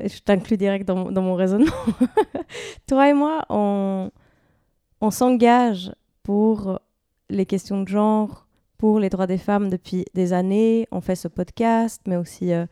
je 0.04 0.20
t'inclus 0.20 0.58
direct 0.58 0.86
dans, 0.86 1.12
mon 1.12 1.36
raisonnement. 1.36 1.72
Toi 2.88 3.10
et 3.10 3.14
moi, 3.14 3.46
on, 3.50 4.12
on 5.02 5.12
s'engage 5.12 5.92
pour 6.24 6.80
les 7.30 7.46
questions 7.46 7.82
de 7.82 7.88
genre, 7.88 8.48
pour 8.78 9.00
les 9.00 9.10
droits 9.10 9.28
des 9.28 9.38
femmes 9.38 9.70
depuis 9.70 10.06
des 10.14 10.34
années. 10.34 10.88
On 10.92 11.02
fait 11.02 11.16
ce 11.16 11.28
podcast, 11.28 12.02
mais 12.06 12.16
aussi 12.16 12.54
euh, 12.54 12.66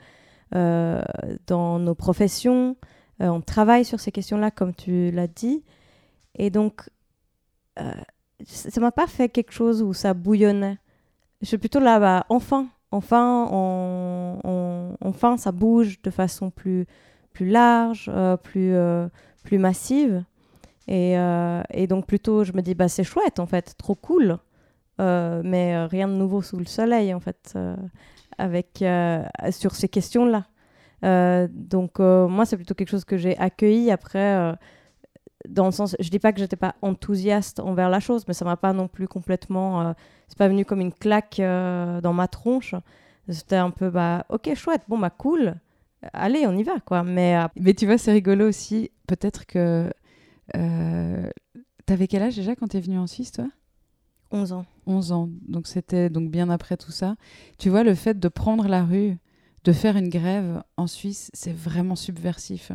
euh, 0.54 1.02
dans 1.48 1.80
nos 1.80 1.96
professions. 1.96 2.78
Euh, 3.22 3.28
on 3.28 3.42
travaille 3.42 3.86
sur 3.86 4.00
ces 4.00 4.12
questions-là, 4.12 4.52
comme 4.52 4.76
tu 4.76 5.12
l'as 5.12 5.28
dit. 5.28 5.64
Et 6.36 6.50
donc, 6.50 6.90
ça 7.78 8.70
ne 8.76 8.82
m'a 8.82 8.92
pas 8.92 9.08
fait 9.08 9.30
quelque 9.30 9.52
chose 9.52 9.82
où 9.82 9.94
ça 9.94 10.14
bouillonnait. 10.14 10.78
Je 11.42 11.48
suis 11.48 11.58
plutôt 11.58 11.80
là, 11.80 12.00
bah, 12.00 12.26
enfin, 12.30 12.68
enfin, 12.96 14.38
enfin, 15.02 15.38
ça 15.38 15.52
bouge 15.52 16.02
de 16.02 16.10
façon 16.10 16.50
plus, 16.50 16.86
plus 17.34 17.50
large, 17.50 18.12
plus, 18.44 18.76
plus 19.44 19.58
massive. 19.58 20.24
Et, 20.88 21.16
et, 21.74 21.88
donc, 21.88 22.06
plutôt, 22.08 22.44
je 22.44 22.54
me 22.54 22.62
dis, 22.62 22.76
bah, 22.76 22.88
c'est 22.88 23.04
chouette, 23.04 23.40
en 23.40 23.46
fait, 23.46 23.76
trop 23.78 23.96
cool. 23.96 24.40
Euh, 25.02 25.42
mais 25.44 25.76
euh, 25.76 25.88
rien 25.88 26.08
de 26.08 26.14
nouveau 26.14 26.42
sous 26.42 26.58
le 26.58 26.66
soleil, 26.66 27.14
en 27.14 27.20
fait, 27.20 27.54
euh, 27.56 27.76
avec, 28.38 28.84
sur 29.52 29.76
ces 29.76 29.90
questions-là. 29.90 30.46
donc, 31.50 32.00
moi, 32.00 32.46
c'est 32.46 32.58
plutôt 32.58 32.74
quelque 32.74 32.90
chose 32.90 33.06
que 33.06 33.18
j'ai 33.18 33.38
accueilli 33.38 33.92
après 33.92 34.56
dans 35.50 35.66
le 35.66 35.72
sens, 35.72 35.96
je 36.00 36.10
dis 36.10 36.20
pas 36.20 36.34
que 36.34 36.40
j'étais 36.40 36.56
pas 36.56 36.76
enthousiaste 36.82 37.60
envers 37.60 37.90
la 37.90 38.00
chose, 38.00 38.24
mais 38.28 38.34
ça 38.34 38.46
m'a 38.46 38.58
pas 38.58 38.74
non 38.74 38.88
plus 38.88 39.08
complètement, 39.08 39.94
c'est 40.28 40.38
pas 40.38 40.48
venu 40.48 40.66
comme 40.66 40.82
une 40.82 40.94
claque 40.94 41.38
dans 41.38 42.14
ma 42.14 42.28
tronche. 42.28 42.76
C'était 43.30 43.56
un 43.56 43.72
peu, 43.72 43.90
bah, 43.90 44.26
ok, 44.30 44.54
chouette, 44.56 44.84
bon, 44.88 45.00
bah, 45.00 45.10
cool, 45.10 45.56
allez, 46.14 46.46
on 46.48 46.56
y 46.56 46.64
va, 46.64 46.80
quoi. 46.80 47.04
Mais, 47.04 47.36
mais 47.56 47.74
tu 47.74 47.86
vois, 47.86 47.98
c'est 47.98 48.12
rigolo 48.12 48.48
aussi, 48.48 48.92
peut-être 49.08 49.46
que. 49.46 49.92
Euh, 50.56 51.30
T'avais 51.86 52.08
quel 52.08 52.24
âge 52.24 52.36
déjà 52.36 52.56
quand 52.56 52.68
t'es 52.68 52.80
venue 52.80 52.98
en 52.98 53.06
Suisse, 53.06 53.32
toi? 53.32 53.48
11 54.32 54.54
ans. 54.54 54.66
11 54.88 55.12
ans. 55.12 55.30
Donc 55.48 55.68
c'était 55.68 56.10
donc 56.10 56.32
bien 56.32 56.50
après 56.50 56.78
tout 56.78 56.92
ça. 56.92 57.16
Tu 57.60 57.70
vois, 57.70 57.84
le 57.84 57.94
fait 57.94 58.20
de 58.20 58.28
prendre 58.28 58.68
la 58.68 58.84
rue, 58.84 59.18
de 59.64 59.72
faire 59.72 59.96
une 59.96 60.10
grève 60.10 60.64
en 60.78 60.88
Suisse, 60.88 61.30
c'est 61.34 61.54
vraiment 61.56 61.96
subversif. 61.96 62.72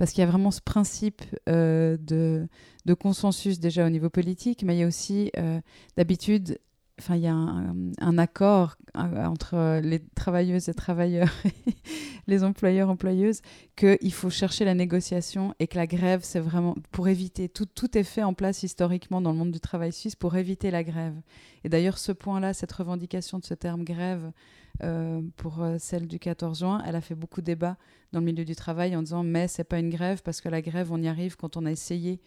Parce 0.00 0.12
qu'il 0.12 0.22
y 0.22 0.26
a 0.26 0.30
vraiment 0.30 0.50
ce 0.50 0.62
principe 0.62 1.20
euh, 1.50 1.98
de, 2.00 2.48
consensus 2.94 3.60
déjà 3.60 3.84
au 3.84 3.90
niveau 3.90 4.08
politique, 4.08 4.62
mais 4.62 4.74
il 4.74 4.78
y 4.78 4.82
a 4.82 4.86
aussi 4.86 5.30
euh, 5.36 5.60
d'habitude 5.98 6.58
enfin, 6.98 7.16
il 7.16 7.22
y 7.22 7.26
a 7.26 7.34
un, 7.34 8.18
accord 8.18 8.76
euh, 8.96 9.26
entre 9.26 9.78
les 9.82 10.00
travailleuses 10.14 10.70
et 10.70 10.74
travailleurs 10.74 11.28
les 12.26 12.44
employeurs 12.44 12.88
employeuses 12.88 13.42
qu'il 13.76 14.12
faut 14.14 14.30
chercher 14.30 14.64
la 14.64 14.72
négociation 14.72 15.54
et 15.58 15.66
que 15.66 15.76
la 15.76 15.86
grève 15.86 16.20
c'est 16.22 16.40
vraiment 16.40 16.76
pour 16.92 17.08
éviter 17.08 17.50
tout, 17.50 17.66
tout 17.66 17.98
est 17.98 18.02
fait 18.02 18.22
en 18.22 18.32
place 18.32 18.62
historiquement 18.62 19.20
dans 19.20 19.32
le 19.32 19.38
monde 19.38 19.52
du 19.52 19.60
travail 19.60 19.92
suisse 19.92 20.16
pour 20.16 20.34
éviter 20.34 20.70
la 20.70 20.82
grève. 20.82 21.20
Et 21.62 21.68
d'ailleurs 21.68 21.98
ce 21.98 22.12
point-là 22.12 22.54
cette 22.54 22.72
revendication 22.72 23.38
de 23.38 23.44
ce 23.44 23.52
terme 23.52 23.84
grève 23.84 24.32
euh, 24.82 25.20
pour 25.36 25.62
euh, 25.62 25.76
celle 25.78 26.06
du 26.06 26.18
14 26.18 26.60
juin 26.60 26.82
elle 26.86 26.96
a 26.96 27.00
fait 27.00 27.14
beaucoup 27.14 27.40
de 27.40 27.46
débats 27.46 27.76
dans 28.12 28.20
le 28.20 28.26
milieu 28.26 28.44
du 28.44 28.54
travail 28.56 28.96
en 28.96 29.02
disant 29.02 29.22
mais 29.22 29.48
c'est 29.48 29.64
pas 29.64 29.78
une 29.78 29.90
grève 29.90 30.22
parce 30.22 30.40
que 30.40 30.48
la 30.48 30.62
grève 30.62 30.92
on 30.92 31.02
y 31.02 31.08
arrive 31.08 31.36
quand 31.36 31.56
on 31.56 31.66
a 31.66 31.70
essayé 31.70 32.20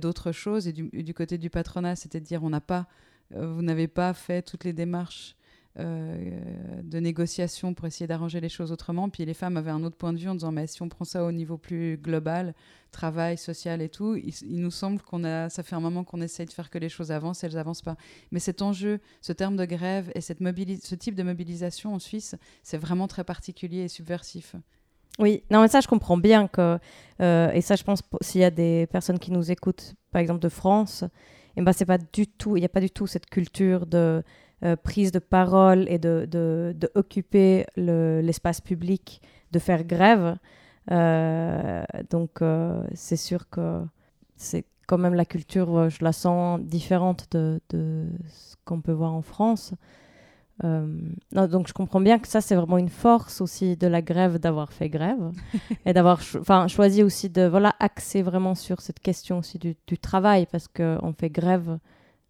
d'autres 0.00 0.32
choses. 0.32 0.66
Et 0.66 0.72
du, 0.72 1.14
côté 1.14 1.38
du 1.38 1.50
patronat 1.50 1.96
c'est 1.96 2.14
à 2.14 2.20
dire 2.20 2.42
on 2.42 2.50
n'a 2.50 2.60
pas 2.60 2.88
euh, 3.34 3.52
vous 3.52 3.62
n'avez 3.62 3.88
pas 3.88 4.14
fait 4.14 4.42
toutes 4.42 4.64
les 4.64 4.72
démarches 4.72 5.36
euh, 5.78 6.82
de 6.82 6.98
négociation 6.98 7.72
pour 7.72 7.86
essayer 7.86 8.06
d'arranger 8.06 8.40
les 8.40 8.48
choses 8.48 8.72
autrement. 8.72 9.08
Puis 9.10 9.24
les 9.24 9.34
femmes 9.34 9.56
avaient 9.56 9.70
un 9.70 9.84
autre 9.84 9.96
point 9.96 10.12
de 10.12 10.18
vue 10.18 10.28
en 10.28 10.34
disant 10.34 10.50
mais 10.50 10.66
si 10.66 10.82
on 10.82 10.88
prend 10.88 11.04
ça 11.04 11.24
au 11.24 11.30
niveau 11.30 11.56
plus 11.56 11.96
global, 11.96 12.54
travail, 12.90 13.38
social 13.38 13.80
et 13.80 13.88
tout, 13.88 14.16
il, 14.16 14.34
nous 14.60 14.72
semble 14.72 15.00
qu'on 15.00 15.22
a, 15.22 15.48
ça 15.50 15.62
fait 15.62 15.76
un 15.76 15.80
moment 15.80 16.02
qu'on 16.02 16.20
essaye 16.20 16.46
de 16.46 16.52
faire 16.52 16.70
que 16.70 16.78
les 16.78 16.88
choses 16.88 17.12
avancent, 17.12 17.44
elles 17.44 17.56
avancent 17.56 17.82
pas. 17.82 17.96
Mais 18.32 18.40
cet 18.40 18.60
enjeu, 18.60 18.98
ce 19.20 19.32
terme 19.32 19.56
de 19.56 19.64
grève 19.64 20.10
et 20.14 20.20
cette 20.20 20.38
ce 20.38 20.94
type 20.96 21.14
de 21.14 21.22
mobilisation 21.22 21.94
en 21.94 21.98
Suisse, 21.98 22.34
c'est 22.62 22.78
vraiment 22.78 23.06
très 23.06 23.22
particulier 23.22 23.82
et 23.82 23.88
subversif. 23.88 24.56
Oui, 25.20 25.44
non 25.50 25.60
mais 25.60 25.68
ça 25.68 25.80
je 25.80 25.86
comprends 25.86 26.16
bien 26.16 26.48
que 26.48 26.78
euh, 27.20 27.50
et 27.52 27.60
ça 27.60 27.76
je 27.76 27.82
pense 27.84 28.02
s'il 28.20 28.40
y 28.40 28.44
a 28.44 28.50
des 28.50 28.86
personnes 28.86 29.18
qui 29.18 29.30
nous 29.30 29.50
écoutent, 29.50 29.94
par 30.10 30.20
exemple 30.20 30.40
de 30.40 30.48
France 30.48 31.04
et 31.58 31.60
ben 31.60 31.72
c'est 31.72 31.86
pas 31.86 31.98
du 31.98 32.28
tout, 32.28 32.56
il 32.56 32.60
n'y 32.60 32.66
a 32.66 32.68
pas 32.68 32.80
du 32.80 32.90
tout 32.90 33.08
cette 33.08 33.26
culture 33.26 33.86
de 33.86 34.22
euh, 34.64 34.76
prise 34.76 35.12
de 35.12 35.18
parole 35.18 35.86
et 35.88 35.98
de, 35.98 36.26
de, 36.30 36.74
de 36.76 36.90
occuper 36.94 37.66
l'espace 37.76 38.60
public, 38.60 39.20
de 39.52 39.58
faire 39.58 39.84
grève. 39.84 40.36
Euh, 40.90 41.82
donc 42.10 42.40
donc 42.40 42.88
c'est 42.94 43.16
sûr 43.16 43.48
que 43.50 43.82
c'est 44.36 44.64
quand 44.86 44.98
même 44.98 45.14
la 45.14 45.26
culture, 45.26 45.90
je 45.90 46.02
la 46.02 46.12
sens 46.12 46.60
différente 46.60 47.26
de, 47.32 47.60
de 47.68 48.06
ce 48.28 48.56
qu'on 48.64 48.80
peut 48.80 48.92
voir 48.92 49.14
en 49.14 49.22
France. 49.22 49.74
Euh, 50.64 50.86
donc 51.32 51.68
je 51.68 51.72
comprends 51.72 52.00
bien 52.00 52.18
que 52.18 52.26
ça 52.26 52.40
c'est 52.40 52.56
vraiment 52.56 52.78
une 52.78 52.88
force 52.88 53.40
aussi 53.40 53.76
de 53.76 53.86
la 53.86 54.02
grève 54.02 54.38
d'avoir 54.38 54.72
fait 54.72 54.88
grève 54.88 55.30
et 55.86 55.92
d'avoir 55.92 56.20
enfin 56.40 56.66
choisi 56.66 57.04
aussi 57.04 57.30
de 57.30 57.42
voilà 57.42 57.76
axer 57.78 58.22
vraiment 58.22 58.56
sur 58.56 58.80
cette 58.80 58.98
question 58.98 59.38
aussi 59.38 59.58
du, 59.58 59.76
du 59.86 59.98
travail 59.98 60.46
parce 60.50 60.66
que 60.66 60.98
on 61.02 61.12
fait 61.12 61.30
grève 61.30 61.78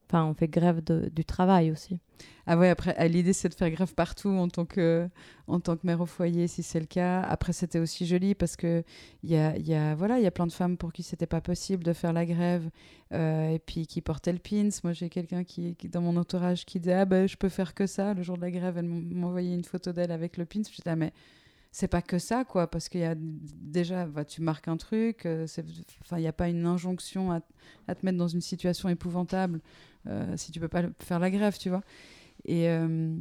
enfin 0.06 0.26
on 0.26 0.35
fait 0.35 0.49
grève 0.49 0.82
du 0.85 1.25
travail 1.25 1.70
aussi. 1.70 2.00
Ah 2.46 2.56
ouais, 2.56 2.68
après, 2.70 3.08
l'idée, 3.08 3.32
c'est 3.32 3.48
de 3.48 3.54
faire 3.54 3.70
grève 3.70 3.94
partout 3.94 4.30
en 4.30 4.48
tant 4.48 4.64
que, 4.64 5.08
en 5.46 5.60
tant 5.60 5.76
que 5.76 5.87
mère 5.87 6.00
au 6.00 6.06
foyer, 6.06 6.46
si 6.48 6.62
c'est 6.62 6.80
le 6.80 6.87
cas. 6.87 7.20
Après, 7.22 7.52
c'était 7.52 7.78
aussi 7.78 8.06
joli 8.06 8.34
parce 8.34 8.56
que 8.56 8.82
y 9.22 9.37
a, 9.37 9.56
y 9.58 9.75
a, 9.75 9.94
voilà, 9.94 10.18
il 10.18 10.25
y 10.25 10.26
a 10.26 10.30
plein 10.30 10.46
de 10.46 10.52
femmes 10.52 10.76
pour 10.76 10.92
qui 10.92 11.02
c'était 11.02 11.26
pas 11.26 11.40
possible 11.40 11.84
de 11.84 11.92
faire 11.92 12.12
la 12.12 12.25
grève 12.25 12.70
euh, 13.12 13.50
et 13.50 13.58
puis 13.58 13.87
qui 13.87 14.00
portaient 14.00 14.32
le 14.32 14.38
pins. 14.38 14.70
Moi, 14.84 14.92
j'ai 14.94 15.10
quelqu'un 15.10 15.44
qui, 15.44 15.75
qui, 15.76 15.88
dans 15.88 16.00
mon 16.00 16.16
entourage, 16.16 16.64
qui 16.64 16.80
disait, 16.80 16.94
ah 16.94 17.04
ben, 17.04 17.28
je 17.28 17.37
peux 17.37 17.50
faire 17.50 17.75
que 17.75 17.87
ça. 17.87 18.14
Le 18.14 18.22
jour 18.22 18.37
de 18.37 18.42
la 18.42 18.50
grève, 18.50 18.78
elle 18.78 18.87
m'envoyait 18.88 19.54
une 19.54 19.64
photo 19.64 19.92
d'elle 19.92 20.12
avec 20.12 20.37
le 20.38 20.46
pins. 20.46 20.62
Je 20.62 20.70
disais, 20.70 20.82
ah, 20.87 20.96
mais 20.96 21.12
c'est 21.78 21.87
pas 21.87 22.02
que 22.02 22.18
ça, 22.18 22.44
quoi, 22.44 22.66
parce 22.66 22.88
qu'il 22.88 23.02
y 23.02 23.04
a 23.04 23.14
déjà, 23.16 24.04
bah, 24.04 24.25
tu 24.25 24.42
marques 24.42 24.66
un 24.66 24.76
truc, 24.76 25.25
euh, 25.26 25.47
enfin, 26.00 26.18
il 26.18 26.23
n'y 26.23 26.26
a 26.26 26.32
pas 26.32 26.49
une 26.49 26.66
injonction 26.66 27.30
à, 27.30 27.40
te 27.94 28.04
mettre 28.04 28.18
dans 28.18 28.26
une 28.26 28.40
situation 28.40 28.88
épouvantable 28.88 29.61
euh, 30.08 30.37
si 30.37 30.50
tu 30.50 30.58
peux 30.58 30.66
pas 30.66 30.82
faire 30.99 31.20
la 31.20 31.30
grève, 31.30 31.56
tu 31.56 31.68
vois. 31.68 31.85
Et, 32.47 32.68
euh, 32.68 33.14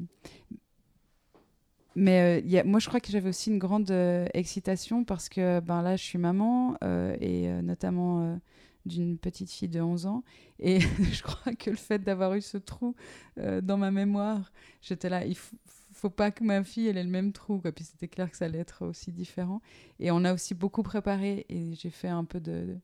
mais 1.93 2.41
euh, 2.41 2.47
y 2.47 2.59
moi, 2.63 2.79
je 2.79 2.87
crois 2.87 2.99
que 2.99 3.11
j'avais 3.11 3.29
aussi 3.29 3.51
une 3.51 3.59
grande 3.59 3.91
excitation 4.33 5.03
parce 5.03 5.29
que 5.29 5.59
ben, 5.59 5.83
là, 5.83 5.95
je 5.95 6.03
suis 6.03 6.17
maman 6.17 6.77
et 7.21 7.47
notamment 7.61 8.39
d'une 8.87 9.19
petite 9.19 9.51
fille 9.51 9.69
de 9.69 9.81
11 9.81 10.07
ans. 10.07 10.23
Et 10.57 10.79
je 11.11 11.21
crois 11.21 11.53
que 11.53 11.69
le 11.69 11.75
fait 11.75 11.99
d'avoir 11.99 12.33
eu 12.33 12.41
ce 12.41 12.57
trou 12.57 12.95
dans 13.37 13.77
ma 13.77 13.91
mémoire, 13.91 14.51
j'étais 14.81 15.09
là, 15.09 15.23
il 15.27 15.35
faut, 15.35 15.55
faut 15.97 16.09
pas 16.09 16.31
que 16.31 16.43
ma 16.43 16.63
fille 16.63 16.87
elle 16.87 16.97
ait 16.97 17.03
le 17.03 17.09
même 17.09 17.33
trou. 17.33 17.59
Quoi. 17.59 17.71
Puis 17.71 17.85
c'était 17.85 18.07
clair 18.07 18.29
que 18.29 18.37
ça 18.37 18.45
allait 18.45 18.59
être 18.59 18.85
aussi 18.85 19.11
différent. 19.11 19.61
Et 19.99 20.11
on 20.11 20.23
a 20.23 20.33
aussi 20.33 20.53
beaucoup 20.53 20.83
préparé 20.83 21.45
et 21.49 21.73
j'ai 21.73 21.89
fait 21.89 22.07
un 22.09 22.23
peu 22.23 22.39
de 22.39 22.77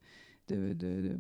de, 0.50 1.18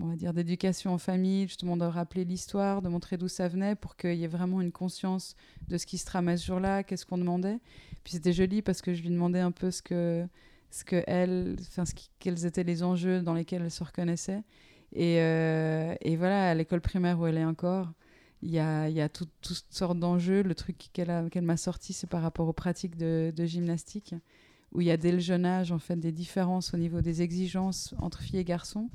on 0.00 0.06
va 0.06 0.16
dire 0.16 0.32
d'éducation 0.32 0.92
en 0.92 0.98
famille, 0.98 1.46
justement 1.46 1.76
de 1.76 1.84
rappeler 1.84 2.24
l'histoire, 2.24 2.82
de 2.82 2.88
montrer 2.88 3.16
d'où 3.16 3.28
ça 3.28 3.48
venait 3.48 3.74
pour 3.74 3.96
qu'il 3.96 4.14
y 4.14 4.24
ait 4.24 4.28
vraiment 4.28 4.60
une 4.60 4.72
conscience 4.72 5.36
de 5.68 5.78
ce 5.78 5.86
qui 5.86 5.98
se 5.98 6.04
trame 6.04 6.36
ce 6.36 6.46
jour-là, 6.46 6.82
qu'est-ce 6.82 7.06
qu'on 7.06 7.18
demandait. 7.18 7.58
Puis 8.04 8.14
c'était 8.14 8.32
joli 8.32 8.62
parce 8.62 8.82
que 8.82 8.94
je 8.94 9.02
lui 9.02 9.10
demandais 9.10 9.40
un 9.40 9.52
peu 9.52 9.70
ce 9.70 9.82
que, 9.82 10.26
ce 10.70 10.84
que 10.84 11.02
elle, 11.06 11.56
enfin, 11.60 11.84
ce 11.84 11.94
quels 12.18 12.44
étaient 12.44 12.64
les 12.64 12.82
enjeux 12.82 13.22
dans 13.22 13.34
lesquels 13.34 13.62
elle 13.62 13.70
se 13.70 13.84
reconnaissait. 13.84 14.42
Et, 14.92 15.20
euh, 15.20 15.94
et 16.00 16.16
voilà, 16.16 16.50
à 16.50 16.54
l'école 16.54 16.80
primaire 16.80 17.20
où 17.20 17.26
elle 17.26 17.38
est 17.38 17.44
encore, 17.44 17.92
il 18.42 18.50
y 18.50 18.58
a, 18.58 19.08
toutes 19.08 19.64
sortes 19.70 19.98
d'enjeux. 19.98 20.42
Le 20.42 20.54
truc 20.54 20.88
qu'elle 20.92 21.30
m'a 21.42 21.56
sorti, 21.56 21.92
c'est 21.92 22.08
par 22.08 22.22
rapport 22.22 22.48
aux 22.48 22.52
pratiques 22.52 22.96
de, 22.96 23.32
gymnastique 23.44 24.14
où 24.72 24.80
il 24.80 24.86
y 24.86 24.92
a 24.92 24.96
dès 24.96 25.10
le 25.10 25.18
jeune 25.18 25.46
âge 25.46 25.72
en 25.72 25.80
fait 25.80 25.96
des 25.96 26.12
différences 26.12 26.74
au 26.74 26.76
niveau 26.76 27.00
des 27.00 27.22
exigences 27.22 27.92
entre 27.98 28.20
filles 28.20 28.38
et 28.38 28.44
garçons 28.44 28.88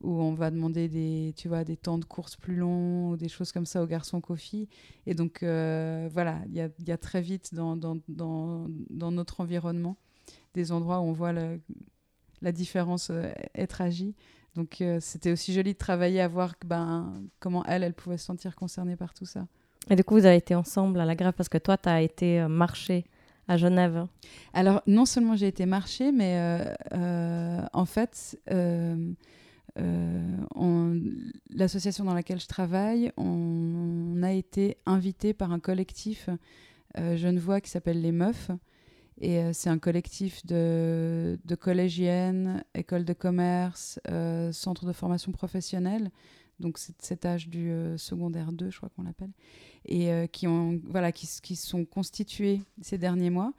où 0.00 0.20
on 0.20 0.34
va 0.34 0.50
demander 0.50 0.88
des 0.88 1.32
tu 1.36 1.46
vois 1.46 1.62
des 1.62 1.76
temps 1.76 1.98
de 1.98 2.04
course 2.04 2.34
plus 2.34 2.56
longs 2.56 3.10
ou 3.10 3.16
des 3.16 3.28
choses 3.28 3.52
comme 3.52 3.64
ça 3.64 3.80
aux 3.80 3.86
garçons 3.86 4.20
qu'aux 4.20 4.34
filles 4.34 4.66
et 5.06 5.14
donc 5.14 5.44
euh, 5.44 6.08
voilà 6.12 6.40
il 6.48 6.56
y 6.56 6.90
a, 6.90 6.98
très 6.98 7.20
vite 7.20 7.54
dans, 7.54 7.76
notre 8.88 9.40
environnement 9.40 9.96
des 10.54 10.72
endroits 10.72 10.98
où 10.98 11.04
on 11.04 11.12
voit 11.12 11.32
la 11.32 12.50
différence 12.52 13.10
euh, 13.10 13.30
être 13.54 13.80
agie 13.82 14.16
donc 14.54 14.80
euh, 14.80 14.98
c'était 15.00 15.32
aussi 15.32 15.52
joli 15.52 15.72
de 15.72 15.78
travailler 15.78 16.20
à 16.20 16.28
voir 16.28 16.54
ben, 16.64 17.12
comment 17.38 17.64
elle 17.64 17.82
elle 17.82 17.94
pouvait 17.94 18.18
se 18.18 18.24
sentir 18.24 18.54
concernée 18.56 18.96
par 18.96 19.14
tout 19.14 19.26
ça 19.26 19.46
et 19.88 19.96
du 19.96 20.04
coup 20.04 20.14
vous 20.14 20.26
avez 20.26 20.36
été 20.36 20.54
ensemble 20.54 21.00
à 21.00 21.04
la 21.04 21.14
grève 21.14 21.32
parce 21.32 21.48
que 21.48 21.58
toi 21.58 21.76
tu 21.76 21.88
as 21.88 22.02
été 22.02 22.46
marché 22.48 23.04
à 23.50 23.56
Genève 23.56 24.06
Alors, 24.54 24.80
non 24.86 25.04
seulement 25.04 25.34
j'ai 25.34 25.48
été 25.48 25.66
marcher, 25.66 26.12
mais 26.12 26.36
euh, 26.36 26.72
euh, 26.92 27.62
en 27.72 27.84
fait, 27.84 28.38
euh, 28.50 29.12
l'association 31.50 32.04
dans 32.04 32.14
laquelle 32.14 32.38
je 32.38 32.46
travaille, 32.46 33.12
on, 33.16 34.22
a 34.22 34.32
été 34.32 34.76
invité 34.86 35.32
par 35.32 35.50
un 35.50 35.58
collectif 35.58 36.28
genevois 36.96 37.60
qui 37.60 37.70
s'appelle 37.70 38.00
Les 38.00 38.12
Meufs. 38.12 38.50
Et 39.20 39.38
euh, 39.38 39.50
c'est 39.52 39.68
un 39.68 39.78
collectif 39.78 40.44
de, 40.46 41.38
de 41.44 41.54
collégiennes, 41.54 42.64
écoles 42.74 43.04
de 43.04 43.12
commerce, 43.12 44.00
euh, 44.08 44.50
centres 44.52 44.86
de 44.86 44.92
formation 44.92 45.30
professionnelle, 45.32 46.10
donc 46.58 46.78
c'est 46.78 47.00
cet 47.00 47.24
âge 47.24 47.48
du 47.48 47.70
euh, 47.70 47.96
secondaire 47.96 48.52
2, 48.52 48.70
je 48.70 48.76
crois 48.78 48.88
qu'on 48.88 49.02
l'appelle, 49.02 49.30
et 49.86 50.10
qui, 50.30 50.46
ont, 50.46 50.78
voilà, 50.84 51.10
qui, 51.10 51.26
qui 51.42 51.56
sont 51.56 51.86
constitués 51.86 52.60
ces 52.82 52.98
derniers 52.98 53.30
mois 53.30 53.54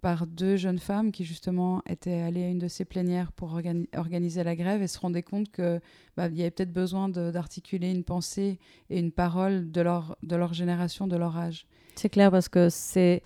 par 0.00 0.26
deux 0.26 0.56
jeunes 0.56 0.78
femmes 0.78 1.10
qui 1.10 1.24
justement 1.24 1.82
étaient 1.88 2.20
allées 2.20 2.44
à 2.44 2.48
une 2.48 2.58
de 2.58 2.68
ces 2.68 2.84
plénières 2.84 3.32
pour 3.32 3.54
organi- 3.54 3.88
organiser 3.96 4.44
la 4.44 4.54
grève 4.54 4.82
et 4.82 4.86
se 4.86 4.98
rendaient 4.98 5.22
compte 5.22 5.50
que 5.50 5.80
bah, 6.16 6.28
y 6.28 6.42
avait 6.42 6.50
peut-être 6.50 6.72
besoin 6.72 7.08
d'articuler 7.08 7.90
une 7.90 8.04
pensée 8.04 8.58
et 8.90 8.98
une 8.98 9.10
parole 9.10 9.70
de 9.70 9.80
leur, 9.80 10.16
de 10.22 10.36
leur 10.36 10.54
génération, 10.54 11.06
de 11.06 11.16
leur 11.16 11.36
âge. 11.36 11.66
C'est 11.96 12.10
clair 12.10 12.30
parce 12.30 12.48
que 12.48 12.68
c'est 12.68 13.22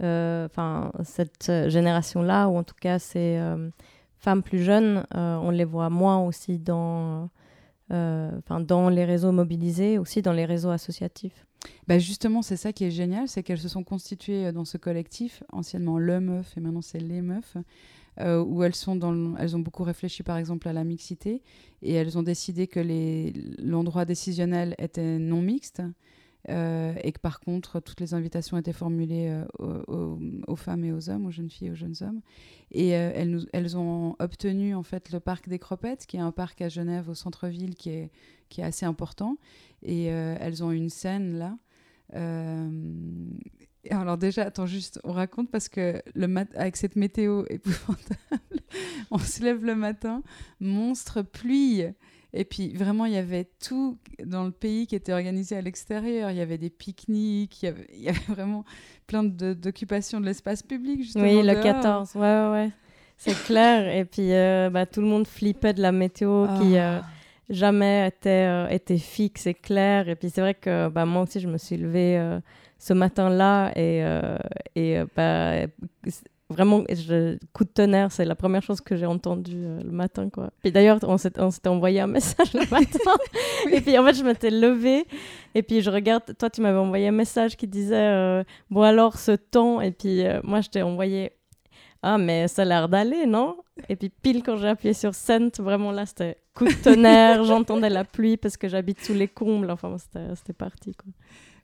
enfin 0.00 0.90
cette 1.04 1.48
euh, 1.48 1.68
génération-là, 1.68 2.48
ou 2.48 2.56
en 2.56 2.64
tout 2.64 2.74
cas 2.80 2.98
ces 2.98 3.36
euh, 3.38 3.70
femmes 4.18 4.42
plus 4.42 4.62
jeunes, 4.62 5.04
euh, 5.14 5.36
on 5.36 5.50
les 5.50 5.64
voit 5.64 5.90
moins 5.90 6.18
aussi 6.24 6.58
dans, 6.58 7.30
euh, 7.92 8.30
dans 8.60 8.88
les 8.88 9.04
réseaux 9.04 9.32
mobilisés, 9.32 9.98
aussi 9.98 10.22
dans 10.22 10.32
les 10.32 10.46
réseaux 10.46 10.70
associatifs. 10.70 11.46
Bah 11.86 11.98
justement, 11.98 12.42
c'est 12.42 12.56
ça 12.56 12.72
qui 12.72 12.84
est 12.84 12.90
génial, 12.90 13.26
c'est 13.28 13.42
qu'elles 13.42 13.58
se 13.58 13.68
sont 13.68 13.84
constituées 13.84 14.46
euh, 14.46 14.52
dans 14.52 14.64
ce 14.64 14.76
collectif, 14.78 15.42
anciennement 15.52 15.98
Le 15.98 16.20
Meuf, 16.20 16.56
et 16.56 16.60
maintenant 16.60 16.82
c'est 16.82 17.00
Les 17.00 17.22
Meufs, 17.22 17.56
euh, 18.20 18.42
où 18.42 18.62
elles, 18.62 18.74
sont 18.74 18.96
dans 18.96 19.12
le- 19.12 19.34
elles 19.38 19.56
ont 19.56 19.60
beaucoup 19.60 19.82
réfléchi 19.82 20.22
par 20.22 20.36
exemple 20.36 20.68
à 20.68 20.72
la 20.72 20.84
mixité, 20.84 21.42
et 21.82 21.94
elles 21.94 22.18
ont 22.18 22.22
décidé 22.22 22.66
que 22.66 22.80
l'endroit 23.62 24.04
décisionnel 24.04 24.74
était 24.78 25.18
non 25.18 25.40
mixte, 25.40 25.82
euh, 26.50 26.94
et 27.02 27.12
que 27.12 27.20
par 27.20 27.40
contre 27.40 27.80
toutes 27.80 28.00
les 28.00 28.12
invitations 28.12 28.58
étaient 28.58 28.74
formulées 28.74 29.28
euh, 29.60 29.82
aux, 30.46 30.56
femmes 30.56 30.84
et 30.84 30.92
aux 30.92 31.08
hommes, 31.08 31.24
aux 31.26 31.30
jeunes 31.30 31.48
filles 31.48 31.68
et 31.68 31.70
aux 31.70 31.76
jeunes 31.76 31.96
hommes. 32.02 32.20
Et 32.70 32.96
euh, 32.96 33.46
elles, 33.52 33.76
ont 33.76 34.14
obtenu 34.18 34.74
en 34.74 34.82
fait 34.82 35.10
le 35.10 35.20
parc 35.20 35.48
des 35.48 35.58
Cropettes, 35.58 36.06
qui 36.06 36.18
est 36.18 36.20
un 36.20 36.32
parc 36.32 36.60
à 36.60 36.68
Genève 36.68 37.08
au 37.08 37.14
centre-ville 37.14 37.74
qui 37.74 37.90
est, 37.90 38.10
qui 38.50 38.60
est 38.60 38.64
assez 38.64 38.84
important. 38.84 39.38
Et 39.82 40.04
elles 40.04 40.62
ont 40.62 40.70
une 40.70 40.90
scène 40.90 41.38
là. 41.38 41.56
Alors 43.90 44.16
déjà, 44.16 44.44
attends 44.44 44.66
juste, 44.66 45.00
on 45.04 45.12
raconte 45.12 45.50
parce 45.50 45.68
que 45.68 46.02
le 46.14 46.26
mat 46.26 46.48
avec 46.56 46.76
cette 46.76 46.96
météo 46.96 47.44
épouvantable, 47.50 48.60
on 49.10 49.18
se 49.18 49.42
lève 49.42 49.64
le 49.64 49.74
matin, 49.74 50.22
monstre 50.60 51.22
pluie. 51.22 51.84
Et 52.36 52.44
puis 52.44 52.74
vraiment, 52.74 53.04
il 53.06 53.12
y 53.12 53.16
avait 53.16 53.48
tout 53.64 53.96
dans 54.24 54.42
le 54.44 54.50
pays 54.50 54.86
qui 54.88 54.96
était 54.96 55.12
organisé 55.12 55.56
à 55.56 55.60
l'extérieur. 55.60 56.30
Il 56.32 56.36
y 56.36 56.40
avait 56.40 56.58
des 56.58 56.68
pique-niques, 56.68 57.62
il 57.62 57.66
y 57.66 57.68
avait, 57.68 57.86
il 57.94 58.02
y 58.02 58.08
avait 58.08 58.18
vraiment 58.28 58.64
plein 59.06 59.22
d'occupations 59.22 60.20
de 60.20 60.26
l'espace 60.26 60.62
public. 60.62 61.02
Justement, 61.02 61.24
Oui, 61.24 61.42
le 61.42 61.52
dehors. 61.52 61.62
14, 61.62 62.16
ouais, 62.16 62.20
ouais, 62.20 62.50
ouais. 62.50 62.70
C'est 63.16 63.40
clair. 63.44 63.88
Et 63.96 64.04
puis, 64.04 64.32
euh, 64.32 64.68
bah, 64.68 64.84
tout 64.84 65.00
le 65.00 65.06
monde 65.06 65.26
flippait 65.28 65.74
de 65.74 65.80
la 65.80 65.92
météo 65.92 66.46
qui 66.58 66.76
euh, 66.76 66.98
Ah. 67.00 67.04
jamais 67.50 68.08
était, 68.08 68.46
euh, 68.48 68.68
était 68.68 68.98
fixe 68.98 69.46
et 69.46 69.54
claire. 69.54 70.08
Et 70.08 70.16
puis, 70.16 70.28
c'est 70.30 70.40
vrai 70.40 70.54
que 70.54 70.88
bah, 70.88 71.06
moi 71.06 71.22
aussi, 71.22 71.38
je 71.38 71.46
me 71.46 71.56
suis 71.58 71.76
levée 71.76 72.18
euh, 72.18 72.40
ce 72.80 72.92
matin-là 72.94 73.70
et, 73.76 74.02
euh, 74.02 74.36
et 74.74 74.98
euh, 74.98 75.06
bah, 75.14 75.66
vraiment, 76.54 76.82
je- 76.88 77.36
coup 77.52 77.64
de 77.64 77.68
tonnerre, 77.68 78.10
c'est 78.12 78.24
la 78.24 78.34
première 78.34 78.62
chose 78.62 78.80
que 78.80 78.96
j'ai 78.96 79.06
entendue 79.06 79.64
euh, 79.66 79.82
le 79.82 79.90
matin. 79.90 80.30
Quoi. 80.30 80.50
Puis 80.62 80.72
d'ailleurs, 80.72 80.98
on 81.02 81.18
s'était 81.18 81.68
envoyé 81.68 82.00
un 82.00 82.06
message 82.18 82.54
le 82.54 82.60
matin. 82.70 83.16
Et 83.70 83.80
puis, 83.80 83.98
en 83.98 84.04
fait, 84.04 84.14
je 84.14 84.24
m'étais 84.24 84.50
levée. 84.50 85.04
Et 85.54 85.62
puis, 85.62 85.82
je 85.82 85.90
regarde, 85.90 86.22
toi, 86.38 86.48
tu 86.50 86.60
m'avais 86.60 86.78
envoyé 86.78 87.08
un 87.08 87.12
message 87.12 87.56
qui 87.56 87.66
disait 87.68 87.94
euh, 87.96 88.44
Bon, 88.70 88.82
alors, 88.82 89.18
ce 89.18 89.32
temps. 89.32 89.80
Et 89.80 89.90
puis, 89.90 90.24
euh, 90.26 90.40
moi, 90.44 90.60
je 90.60 90.68
t'ai 90.70 90.82
envoyé 90.82 91.32
Ah, 92.02 92.18
mais 92.18 92.48
ça 92.48 92.62
a 92.62 92.64
l'air 92.64 92.88
d'aller, 92.88 93.26
non? 93.26 93.56
Et 93.88 93.96
puis, 93.96 94.08
pile 94.10 94.42
quand 94.42 94.56
j'ai 94.56 94.68
appuyé 94.68 94.94
sur 94.94 95.14
Send, 95.14 95.50
vraiment 95.58 95.90
là, 95.90 96.06
c'était 96.06 96.36
coup 96.54 96.64
de 96.66 96.72
tonnerre. 96.82 97.42
J'entendais 97.50 97.90
la 97.90 98.04
pluie 98.04 98.36
parce 98.36 98.56
que 98.56 98.68
j'habite 98.68 99.00
sous 99.04 99.14
les 99.14 99.28
combles. 99.28 99.70
Enfin, 99.70 99.96
c'était 99.98 100.52
parti. 100.52 100.94
Quoi. 100.94 101.12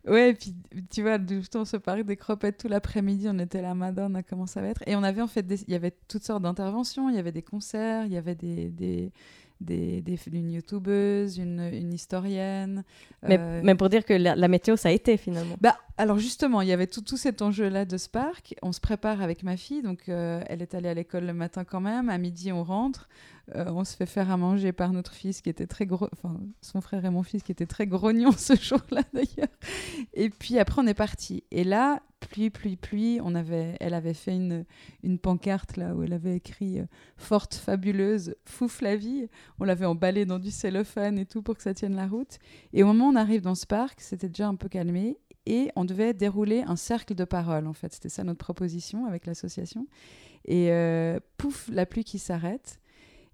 Ouais, 0.07 0.31
et 0.31 0.35
puis 0.35 0.55
tu 0.91 1.03
vois, 1.03 1.19
on 1.55 1.65
se 1.65 1.77
parlait 1.77 2.05
des 2.05 2.17
cropettes 2.17 2.57
tout 2.59 2.69
l'après-midi, 2.69 3.27
on 3.29 3.39
était 3.39 3.61
là, 3.61 3.75
Madonna, 3.75 4.23
comment 4.23 4.47
ça 4.47 4.63
va 4.63 4.69
être? 4.69 4.83
Et 4.87 4.97
on 4.97 5.03
avait 5.03 5.21
en 5.21 5.27
fait, 5.27 5.43
des- 5.43 5.63
il 5.65 5.73
y 5.73 5.75
avait 5.75 5.93
toutes 6.09 6.25
sortes 6.25 6.43
d'interventions, 6.43 7.11
il 7.11 7.17
y 7.17 7.19
avait 7.19 7.33
des 7.33 7.43
concerts, 7.43 8.07
il 8.07 8.13
y 8.13 8.17
avait 8.17 8.35
des, 8.35 8.71
des, 8.71 9.13
des, 9.61 10.01
des- 10.01 10.19
une 10.33 10.53
youtubeuse, 10.53 11.37
une, 11.37 11.61
une 11.73 11.93
historienne. 11.93 12.83
Mais, 13.29 13.37
euh, 13.39 13.61
mais 13.63 13.75
pour 13.75 13.91
dire 13.91 14.07
que 14.07 14.15
la, 14.15 14.35
la 14.35 14.49
météo, 14.49 14.77
ça 14.77 14.89
a 14.89 14.93
été 14.93 15.19
finalement. 15.19 15.57
Bah, 15.61 15.77
alors 15.99 16.19
justement, 16.19 16.63
il 16.63 16.69
y 16.69 16.73
avait 16.73 16.87
tout, 16.87 17.03
tout 17.03 17.19
cet 17.19 17.43
enjeu-là 17.43 17.85
de 17.85 17.99
Spark. 17.99 18.55
On 18.63 18.73
se 18.73 18.81
prépare 18.81 19.21
avec 19.21 19.43
ma 19.43 19.59
fille, 19.59 19.83
donc 19.83 20.09
euh, 20.09 20.43
elle 20.47 20.63
est 20.63 20.75
allée 20.75 20.89
à 20.89 20.95
l'école 20.95 21.27
le 21.27 21.35
matin 21.35 21.65
quand 21.65 21.81
même. 21.83 22.09
À 22.09 22.17
midi, 22.17 22.53
on 22.53 22.65
rentre. 22.65 23.07
Euh, 23.55 23.67
on 23.69 23.85
se 23.85 23.97
fait 23.97 24.07
faire 24.07 24.31
à 24.31 24.37
manger 24.37 24.73
par 24.73 24.93
notre 24.93 25.13
fils 25.13 25.41
qui 25.41 25.49
était 25.49 25.67
très 25.67 25.87
gros, 25.87 26.09
enfin 26.13 26.41
son 26.61 26.81
frère 26.81 27.05
et 27.05 27.11
mon 27.11 27.23
fils 27.23 27.43
qui 27.43 27.53
étaient 27.53 27.67
très 27.67 27.87
grognons 27.87 28.33
ce 28.37 28.55
jour-là 28.55 29.03
d'ailleurs. 29.13 29.49
Et 30.15 30.31
puis 30.31 30.59
après, 30.59 30.81
on 30.83 30.87
est 30.87 30.95
parti. 30.95 31.45
Et 31.51 31.65
là, 31.65 32.03
pluie, 32.21 32.51
pluie, 32.51 32.77
pluie. 32.77 33.19
On 33.23 33.35
avait, 33.35 33.77
elle 33.81 33.95
avait 33.95 34.15
fait 34.15 34.35
une, 34.35 34.65
une 35.03 35.19
pancarte 35.19 35.77
là 35.77 35.95
où 35.95 36.03
elle 36.03 36.13
avait 36.13 36.37
écrit 36.37 36.81
euh, 36.81 36.87
Forte, 37.17 37.55
fabuleuse, 37.55 38.37
fouf 38.45 38.81
la 38.81 38.97
vie. 38.97 39.29
On 39.59 39.65
l'avait 39.65 39.87
emballé 39.87 40.27
dans 40.27 40.39
du 40.39 40.51
cellophane 40.51 41.19
et 41.19 41.27
tout 41.27 41.43
pour 41.43 41.57
que 41.57 41.63
ça 41.63 41.75
tienne 41.75 41.97
la 41.97 42.07
route. 42.07 42.39
Et 42.73 42.83
au 42.83 42.87
moment 42.87 43.09
où 43.09 43.13
on 43.13 43.17
arrive 43.17 43.43
dans 43.43 43.55
ce 43.55 43.67
parc, 43.67 44.01
c'était 44.01 44.29
déjà 44.29 44.49
un 44.49 44.55
peu 44.55 44.69
calmé 44.69 45.19
et 45.47 45.71
on 45.75 45.85
devait 45.85 46.15
dérouler 46.15 46.63
un 46.67 46.77
cercle 46.77 47.15
de 47.15 47.25
parole. 47.25 47.67
En 47.67 47.73
fait, 47.73 47.93
c'était 47.93 48.09
ça 48.09 48.25
notre 48.25 48.39
proposition 48.39 49.07
avec 49.07 49.27
l'association. 49.27 49.87
Et 50.45 50.71
euh, 50.71 51.19
pouf, 51.37 51.69
la 51.73 51.87
pluie 51.87 52.05
qui 52.05 52.19
s'arrête 52.19 52.80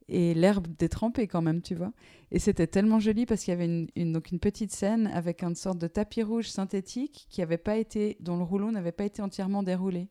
et 0.08 0.34
l'herbe 0.34 0.66
détrempée 0.78 1.26
quand 1.26 1.42
même, 1.42 1.62
tu 1.62 1.74
vois. 1.74 1.92
Et 2.30 2.38
c'était 2.38 2.66
tellement 2.66 3.00
joli 3.00 3.26
parce 3.26 3.42
qu'il 3.44 3.52
y 3.52 3.56
avait 3.56 3.86
une, 3.96 4.12
donc 4.12 4.30
une 4.30 4.38
petite 4.40 4.72
scène 4.72 5.06
avec 5.08 5.42
une 5.42 5.54
sorte 5.54 5.78
de 5.78 5.86
tapis 5.86 6.22
rouge 6.22 6.48
synthétique 6.48 7.26
qui 7.30 7.42
avait 7.42 7.58
pas 7.58 7.76
été, 7.76 8.16
dont 8.20 8.36
le 8.36 8.44
rouleau 8.44 8.70
n'avait 8.70 8.92
pas 8.92 9.04
été 9.04 9.22
entièrement 9.22 9.62
déroulé. 9.62 10.08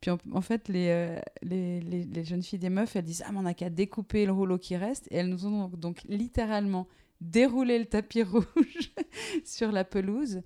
Puis 0.00 0.10
en, 0.32 0.40
fait, 0.40 0.68
les, 0.68 0.88
euh, 0.90 1.18
les, 1.42 1.80
les- 1.80 2.04
les 2.04 2.24
jeunes 2.24 2.42
filles 2.42 2.58
des 2.58 2.70
meufs, 2.70 2.96
elles 2.96 3.04
disent 3.04 3.22
Ah, 3.26 3.30
mais 3.32 3.38
on 3.38 3.42
n'a 3.42 3.54
qu'à 3.54 3.70
découper 3.70 4.26
le 4.26 4.32
rouleau 4.32 4.58
qui 4.58 4.76
reste. 4.76 5.06
Et 5.12 5.16
elles 5.16 5.28
nous 5.28 5.46
ont 5.46 5.68
donc, 5.68 6.02
littéralement 6.08 6.88
déroulé 7.20 7.78
le 7.78 7.84
tapis 7.86 8.22
rouge 8.24 8.92
sur 9.44 9.70
la 9.70 9.84
pelouse. 9.84 10.40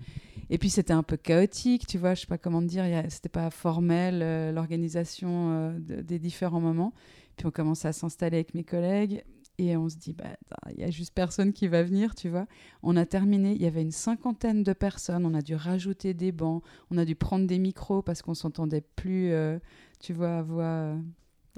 Et 0.51 0.59
puis 0.59 0.69
c'était 0.71 0.93
un 0.93 1.03
peu 1.03 1.17
chaotique, 1.17 1.87
tu 1.87 1.99
vois, 1.99 2.15
je 2.15 2.21
sais 2.21 2.27
pas 2.27 2.39
comment 2.39 2.61
te 2.61 2.67
dire, 2.67 2.85
c'était 3.09 3.29
pas 3.31 3.51
formel 3.51 4.21
euh, 4.23 4.53
l'organisation 4.53 5.51
euh, 5.53 5.79
de- 5.79 6.03
des 6.03 6.19
différents 6.19 6.61
moments. 6.61 6.93
Puis 7.37 7.47
on 7.47 7.51
commence 7.51 7.85
à 7.85 7.93
s'installer 7.93 8.37
avec 8.39 8.55
mes 8.55 8.65
collègues 8.65 9.23
et 9.59 9.77
on 9.77 9.89
se 9.89 9.97
dit, 9.97 10.13
bah, 10.13 10.37
il 10.75 10.81
y 10.81 10.85
a 10.85 10.91
juste 10.91 11.15
personne 11.15 11.53
qui 11.53 11.67
va 11.69 11.83
venir, 11.83 12.15
tu 12.15 12.29
vois. 12.29 12.47
On 12.83 12.97
a 12.97 13.07
terminé, 13.07 13.53
il 13.53 13.63
y 13.63 13.67
avait 13.67 13.81
une 13.83 13.91
cinquantaine 13.91 14.63
de 14.63 14.73
personnes, 14.75 15.25
on 15.25 15.33
a 15.35 15.41
dû 15.41 15.55
rajouter 15.55 16.13
des 16.15 16.31
bancs, 16.33 16.63
on 16.91 16.99
a 16.99 17.05
dû 17.07 17.15
prendre 17.15 17.47
des 17.47 17.59
micros 17.59 18.03
parce 18.03 18.21
qu'on 18.23 18.35
s'entendait 18.35 18.83
plus, 18.97 19.33
euh, 19.33 19.59
tu 20.01 20.13
vois, 20.13 20.39
à 20.39 20.43
voix. 20.43 20.63
euh, 20.65 20.97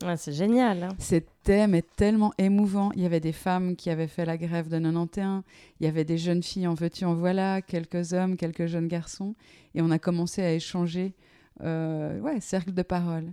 Ouais, 0.05 0.17
c'est 0.17 0.33
génial. 0.33 0.85
hein. 0.85 0.89
c'était 0.99 1.67
mais 1.67 1.83
tellement 1.83 2.33
émouvant. 2.39 2.93
Il 2.95 3.03
y 3.03 3.07
avait 3.07 3.19
des 3.19 3.33
femmes 3.33 3.75
qui 3.75 3.91
avaient 3.91 4.07
fait 4.07 4.25
la 4.25 4.37
grève 4.37 4.69
de 4.69 4.79
91. 4.79 5.43
Il 5.81 5.87
y 5.87 5.89
avait 5.89 6.05
des 6.05 6.19
jeunes 6.19 6.45
filles 6.45 6.69
en 6.69 6.75
veux-tu, 6.75 7.05
en 7.05 7.15
voilà, 7.15 7.63
quelques 7.63 8.13
hommes, 8.13 8.37
quelques 8.37 8.67
jeunes 8.67 8.87
garçons. 8.87 9.35
Et 9.75 9.83
on 9.83 9.91
a 9.91 9.99
commencé 9.99 10.41
à 10.41 10.53
échanger, 10.53 11.17
euh, 11.65 12.21
ouais, 12.21 12.39
cercle 12.41 12.73
de 12.73 12.83
parole. 12.83 13.33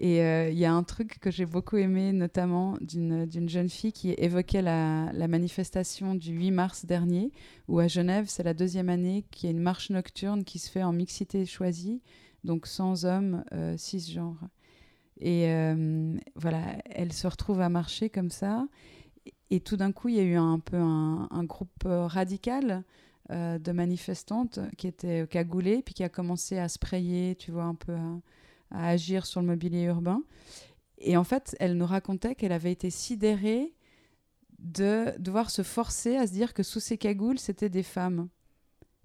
Et 0.00 0.22
euh, 0.22 0.50
il 0.50 0.58
y 0.58 0.64
a 0.64 0.72
un 0.72 0.84
truc 0.84 1.18
que 1.18 1.30
j'ai 1.30 1.46
beaucoup 1.46 1.76
aimé, 1.76 2.12
notamment 2.12 2.78
d'une 2.80 3.48
jeune 3.48 3.68
fille 3.68 3.92
qui 3.92 4.12
évoquait 4.12 4.62
la, 4.62 5.10
la 5.12 5.26
manifestation 5.26 6.14
du 6.14 6.32
8 6.32 6.52
mars 6.52 6.84
dernier, 6.86 7.32
où 7.66 7.80
à 7.80 7.88
Genève, 7.88 8.26
c'est 8.28 8.44
la 8.44 8.54
deuxième 8.54 8.88
année 8.88 9.24
qu'il 9.32 9.48
y 9.48 9.52
a 9.52 9.56
une 9.56 9.62
marche 9.62 9.90
nocturne 9.90 10.44
qui 10.44 10.60
se 10.60 10.70
fait 10.70 10.84
en 10.84 10.92
mixité 10.92 11.44
choisie, 11.46 12.00
donc 12.44 12.66
sans 12.66 13.04
hommes, 13.04 13.44
euh, 13.52 13.76
cisgenres. 13.76 14.48
Et 15.20 15.48
euh, 15.48 16.16
voilà, 16.36 16.62
elle 16.86 17.12
se 17.12 17.26
retrouve 17.26 17.60
à 17.60 17.68
marcher 17.68 18.08
comme 18.08 18.30
ça. 18.30 18.66
Et 19.50 19.60
tout 19.60 19.76
d'un 19.76 19.92
coup, 19.92 20.08
il 20.08 20.16
y 20.16 20.20
a 20.20 20.24
eu 20.24 20.36
un 20.36 20.58
peu 20.58 20.76
un, 20.76 21.44
groupe 21.44 21.84
euh, 21.86 22.06
radical 22.06 22.84
de 23.30 23.72
manifestantes 23.72 24.58
qui 24.78 24.86
étaient 24.86 25.26
cagoulées, 25.26 25.82
puis 25.82 25.92
qui 25.92 26.02
a 26.02 26.08
commencé 26.08 26.56
à 26.56 26.66
sprayer, 26.66 27.34
tu 27.34 27.50
vois, 27.50 27.64
un 27.64 27.74
peu 27.74 27.92
à, 27.92 28.20
à 28.70 28.88
agir 28.88 29.26
sur 29.26 29.40
le 29.40 29.46
mobilier 29.46 29.84
urbain. 29.84 30.22
Et 30.98 31.16
en 31.16 31.24
fait, 31.24 31.56
elle 31.60 31.76
nous 31.76 31.86
racontait 31.86 32.34
qu'elle 32.34 32.52
avait 32.52 32.72
été 32.72 32.90
sidérée 32.90 33.74
de 34.58 35.14
devoir 35.18 35.50
se 35.50 35.62
forcer 35.62 36.16
à 36.16 36.26
se 36.26 36.32
dire 36.32 36.52
que 36.54 36.62
sous 36.62 36.80
ces 36.80 36.98
cagoules, 36.98 37.38
c'était 37.38 37.68
des 37.68 37.82
femmes. 37.84 38.28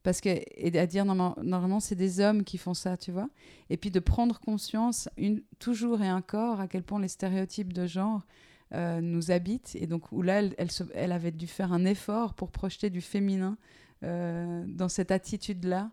Parce 0.02 0.20
que, 0.20 0.30
et 0.30 0.78
à 0.78 0.86
dire 0.88 1.06
normalement, 1.06 1.38
normalement 1.42 1.80
c'est 1.80 1.96
des 1.96 2.20
hommes 2.20 2.44
qui 2.44 2.58
font 2.58 2.74
ça, 2.74 2.98
tu 2.98 3.12
vois. 3.12 3.30
Et 3.70 3.78
puis 3.78 3.90
de 3.92 4.00
prendre 4.00 4.40
conscience, 4.40 5.08
une, 5.18 5.42
toujours 5.60 6.02
et 6.02 6.12
encore, 6.12 6.60
à 6.60 6.68
quel 6.68 6.84
point 6.84 7.00
les 7.00 7.08
stéréotypes 7.08 7.72
de 7.72 7.86
genre 7.86 8.26
euh, 8.74 9.00
nous 9.00 9.32
habitent. 9.32 9.78
Et 9.80 9.88
donc, 9.88 10.12
où 10.12 10.22
là, 10.22 10.40
elle, 10.40 10.56
elle, 10.58 10.72
se- 10.72 10.84
elle 10.94 11.12
avait 11.14 11.32
dû 11.32 11.48
faire 11.48 11.72
un 11.72 11.86
effort 11.86 12.34
pour 12.34 12.52
projeter 12.52 12.90
du 12.90 13.00
féminin 13.00 13.58
euh, 14.04 14.66
dans 14.68 14.90
cette 14.90 15.12
attitude-là. 15.12 15.92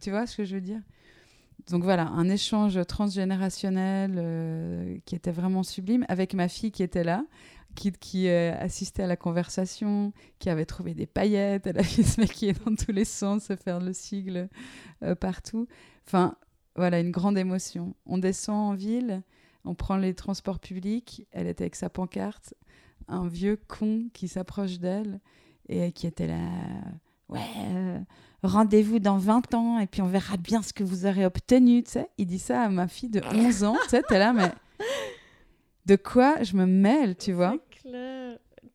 Tu 0.00 0.10
vois 0.10 0.26
ce 0.26 0.36
que 0.38 0.44
je 0.44 0.54
veux 0.54 0.60
dire? 0.62 0.80
Donc 1.70 1.82
voilà, 1.82 2.08
un 2.08 2.28
échange 2.28 2.78
transgénérationnel 2.86 4.14
euh, 4.16 4.98
qui 5.06 5.14
était 5.14 5.32
vraiment 5.32 5.62
sublime 5.62 6.04
avec 6.08 6.34
ma 6.34 6.48
fille 6.48 6.70
qui 6.70 6.82
était 6.82 7.04
là, 7.04 7.24
qui, 7.74 8.28
euh, 8.28 8.54
assistait 8.58 9.04
à 9.04 9.06
la 9.06 9.16
conversation, 9.16 10.12
qui 10.38 10.50
avait 10.50 10.66
trouvé 10.66 10.94
des 10.94 11.06
paillettes, 11.06 11.66
elle 11.66 11.78
a 11.78 11.82
fait 11.82 12.02
se 12.02 12.20
maquiller 12.20 12.52
dans 12.52 12.74
tous 12.74 12.92
les 12.92 13.06
sens, 13.06 13.44
se 13.44 13.56
faire 13.56 13.80
le 13.80 13.92
sigle 13.92 14.48
euh, 15.02 15.14
partout. 15.14 15.66
Enfin, 16.06 16.36
voilà, 16.76 17.00
une 17.00 17.10
grande 17.10 17.38
émotion. 17.38 17.94
On 18.04 18.18
descend 18.18 18.56
en 18.56 18.74
ville, 18.74 19.22
on 19.64 19.74
prend 19.74 19.96
les 19.96 20.14
transports 20.14 20.60
publics, 20.60 21.26
elle 21.32 21.46
était 21.46 21.64
avec 21.64 21.76
sa 21.76 21.88
pancarte, 21.88 22.54
un 23.08 23.26
vieux 23.26 23.58
con 23.68 24.08
qui 24.12 24.28
s'approche 24.28 24.78
d'elle 24.78 25.20
et 25.68 25.92
qui 25.92 26.06
était 26.06 26.26
là, 26.26 26.46
ouais 27.28 27.40
rendez-vous 28.46 28.98
dans 28.98 29.16
20 29.16 29.54
ans 29.54 29.78
et 29.78 29.86
puis 29.86 30.02
on 30.02 30.06
verra 30.06 30.36
bien 30.36 30.62
ce 30.62 30.72
que 30.72 30.84
vous 30.84 31.06
aurez 31.06 31.24
obtenu, 31.26 31.82
tu 31.82 31.92
sais. 31.92 32.08
Il 32.18 32.26
dit 32.26 32.38
ça 32.38 32.62
à 32.62 32.68
ma 32.68 32.88
fille 32.88 33.08
de 33.08 33.20
11 33.32 33.64
ans, 33.64 33.76
tu 33.84 33.90
sais, 33.90 34.02
t'es 34.02 34.18
là, 34.18 34.32
mais 34.32 34.50
de 35.86 35.96
quoi 35.96 36.42
je 36.42 36.56
me 36.56 36.66
mêle, 36.66 37.16
tu 37.16 37.32
vois? 37.32 37.56
clair. 37.82 38.13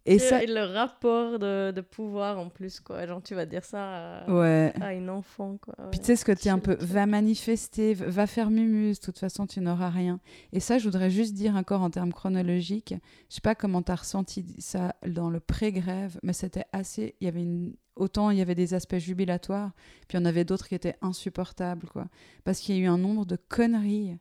Et, 0.10 0.19
ça... 0.19 0.43
le 0.43 0.63
rapport 0.74 1.38
de, 1.38 1.72
de, 1.72 1.82
pouvoir 1.82 2.39
en 2.39 2.50
plus, 2.50 2.80
quoi. 2.80 3.06
Genre, 3.06 3.22
tu 3.22 3.36
vas 3.36 3.45
dire 3.45 3.63
ça 3.63 4.24
à, 4.24 4.32
ouais. 4.32 4.74
à 4.82 4.93
une 4.93 5.10
enfant, 5.10 5.58
quoi. 5.62 5.76
Puis 5.91 6.00
tu 6.00 6.08
sais, 6.08 6.15
ce 6.15 6.26
que 6.26 6.32
tu 6.32 6.48
es 6.48 6.52
un 6.52 6.60
peu, 6.60 6.76
va 6.80 7.06
manifester, 7.06 7.93
va 7.93 8.26
faire 8.26 8.50
mumuse, 8.50 9.00
de 9.00 9.06
toute 9.06 9.19
façon, 9.19 9.45
tu 9.45 9.62
n'auras 9.62 9.89
rien. 9.89 10.19
Et 10.52 10.60
ça, 10.60 10.80
je 10.80 10.86
voudrais 10.86 11.12
juste 11.12 11.36
dire 11.36 11.56
encore 11.56 11.82
en 11.82 11.91
termes 11.91 12.12
chronologiques, 12.12 12.95
je 13.30 13.36
sais 13.36 13.41
pas 13.41 13.56
comment 13.56 13.84
tu 13.84 13.91
as 13.91 13.95
ressenti 13.95 14.56
ça 14.58 14.95
dans 15.06 15.30
le 15.30 15.39
pré-grève, 15.39 16.19
mais 16.24 16.34
c'était 16.34 16.65
assez, 16.74 17.15
il 17.22 17.26
y 17.26 17.28
avait 17.28 17.43
une 17.43 17.74
autant 18.00 18.30
il 18.30 18.38
y 18.38 18.41
avait 18.41 18.56
des 18.56 18.74
aspects 18.74 18.98
jubilatoires, 18.98 19.72
puis 20.08 20.17
il 20.17 20.22
y 20.22 20.24
en 20.24 20.26
avait 20.26 20.45
d'autres 20.45 20.67
qui 20.67 20.76
étaient 20.76 20.95
insupportables, 21.02 21.88
quoi. 21.88 22.08
Parce 22.45 22.60
qu'il 22.60 22.76
y 22.76 22.80
a 22.80 22.82
eu 22.84 22.88
un 22.88 22.98
nombre 22.98 23.26
de 23.26 23.36
conneries 23.36 24.17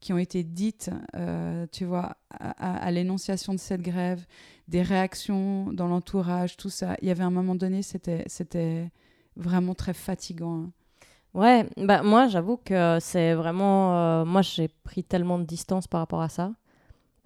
qui 0.00 0.12
ont 0.12 0.18
été 0.18 0.44
dites, 0.44 0.90
euh, 1.16 1.66
tu 1.72 1.84
vois, 1.84 2.16
à, 2.30 2.90
l'énonciation 2.90 3.52
de 3.52 3.58
cette 3.58 3.82
grève, 3.82 4.24
des 4.68 4.82
réactions 4.82 5.72
dans 5.72 5.88
l'entourage, 5.88 6.56
tout 6.56 6.70
ça. 6.70 6.96
Il 7.02 7.08
y 7.08 7.10
avait 7.10 7.24
un 7.24 7.30
moment 7.30 7.54
donné, 7.54 7.82
c'était, 7.82 8.24
c'était 8.26 8.90
vraiment 9.36 9.74
très 9.74 9.94
fatigant. 9.94 10.62
Hein. 10.62 10.70
Ouais, 11.34 11.68
bah 11.76 12.02
moi 12.02 12.26
j'avoue 12.26 12.56
que 12.56 12.98
c'est 13.00 13.34
vraiment, 13.34 13.96
euh, 13.96 14.24
moi 14.24 14.40
j'ai 14.40 14.68
pris 14.68 15.04
tellement 15.04 15.38
de 15.38 15.44
distance 15.44 15.86
par 15.86 16.00
rapport 16.00 16.22
à 16.22 16.28
ça, 16.28 16.52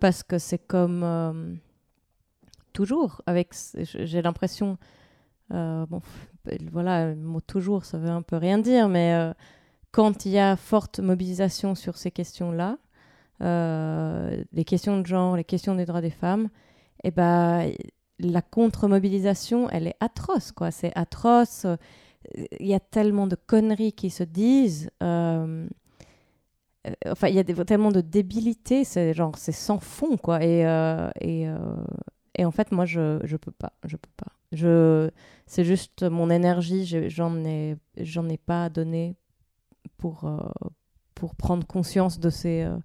parce 0.00 0.22
que 0.22 0.38
c'est 0.38 0.58
comme 0.58 1.02
euh, 1.04 1.54
toujours 2.72 3.22
avec, 3.26 3.52
j'ai 3.76 4.20
l'impression, 4.22 4.76
bon, 5.50 6.02
voilà, 6.72 7.10
le 7.10 7.16
mot 7.16 7.40
toujours, 7.40 7.84
ça 7.84 7.98
veut 7.98 8.10
un 8.10 8.22
peu 8.22 8.36
rien 8.36 8.58
dire, 8.58 8.88
mais 8.88 9.32
quand 9.92 10.24
il 10.24 10.32
y 10.32 10.38
a 10.38 10.56
forte 10.56 11.00
mobilisation 11.00 11.74
sur 11.74 11.96
ces 11.98 12.10
questions-là, 12.10 12.78
euh, 13.42 14.42
les 14.52 14.64
questions 14.64 15.00
de 15.00 15.06
genre, 15.06 15.36
les 15.36 15.44
questions 15.44 15.74
des 15.74 15.84
droits 15.84 16.00
des 16.00 16.10
femmes, 16.10 16.48
eh 17.04 17.10
ben, 17.10 17.70
la 18.18 18.42
contre-mobilisation, 18.42 19.68
elle 19.70 19.88
est 19.88 19.96
atroce, 20.00 20.52
quoi. 20.52 20.70
C'est 20.70 20.92
atroce. 20.96 21.66
Il 22.60 22.66
y 22.66 22.74
a 22.74 22.80
tellement 22.80 23.26
de 23.26 23.36
conneries 23.36 23.92
qui 23.92 24.10
se 24.10 24.22
disent. 24.22 24.90
Euh, 25.02 25.68
enfin, 27.06 27.28
il 27.28 27.34
y 27.34 27.38
a 27.38 27.44
tellement 27.44 27.90
de 27.90 28.00
débilité, 28.00 28.84
c'est 28.84 29.12
genre, 29.12 29.36
c'est 29.36 29.52
sans 29.52 29.78
fond, 29.78 30.16
quoi. 30.16 30.42
Et, 30.42 30.66
euh, 30.66 31.10
et, 31.20 32.44
en 32.44 32.50
fait, 32.50 32.72
moi, 32.72 32.86
je, 32.86 33.20
je 33.24 33.36
peux 33.36 33.52
pas. 33.52 33.72
Je 33.84 33.96
peux 33.96 34.10
pas. 34.16 34.32
Je, 34.52 35.10
c'est 35.46 35.64
juste 35.64 36.02
mon 36.02 36.30
énergie, 36.30 36.86
j'en 37.08 37.44
ai, 37.44 37.76
j'en 37.96 38.28
ai 38.28 38.38
pas 38.38 38.68
donné 38.68 39.16
pour, 39.96 40.24
euh, 40.24 40.38
pour 41.14 41.34
prendre 41.34 41.66
conscience 41.66 42.18
de, 42.18 42.30
ces, 42.30 42.62
euh, 42.62 42.76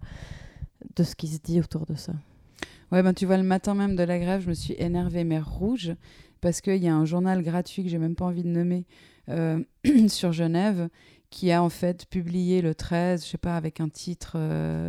de 0.95 1.03
ce 1.03 1.15
qui 1.15 1.27
se 1.27 1.39
dit 1.39 1.59
autour 1.59 1.85
de 1.85 1.95
ça. 1.95 2.13
Ouais, 2.91 3.03
ben 3.03 3.13
tu 3.13 3.25
vois, 3.25 3.37
le 3.37 3.43
matin 3.43 3.73
même 3.73 3.95
de 3.95 4.03
la 4.03 4.19
grève, 4.19 4.41
je 4.41 4.49
me 4.49 4.53
suis 4.53 4.75
énervée, 4.77 5.23
mais 5.23 5.39
rouge, 5.39 5.93
parce 6.41 6.61
qu'il 6.61 6.81
y 6.81 6.87
a 6.87 6.95
un 6.95 7.05
journal 7.05 7.43
gratuit 7.43 7.83
que 7.83 7.89
j'ai 7.89 7.97
même 7.97 8.15
pas 8.15 8.25
envie 8.25 8.43
de 8.43 8.49
nommer 8.49 8.85
euh, 9.29 9.61
sur 10.07 10.31
Genève, 10.31 10.87
qui 11.29 11.51
a 11.51 11.61
en 11.61 11.67
fait 11.67 12.05
publié 12.05 12.61
le 12.61 12.73
13, 12.73 13.25
je 13.25 13.31
sais 13.31 13.37
pas, 13.37 13.57
avec 13.57 13.81
un 13.81 13.89
titre 13.89 14.37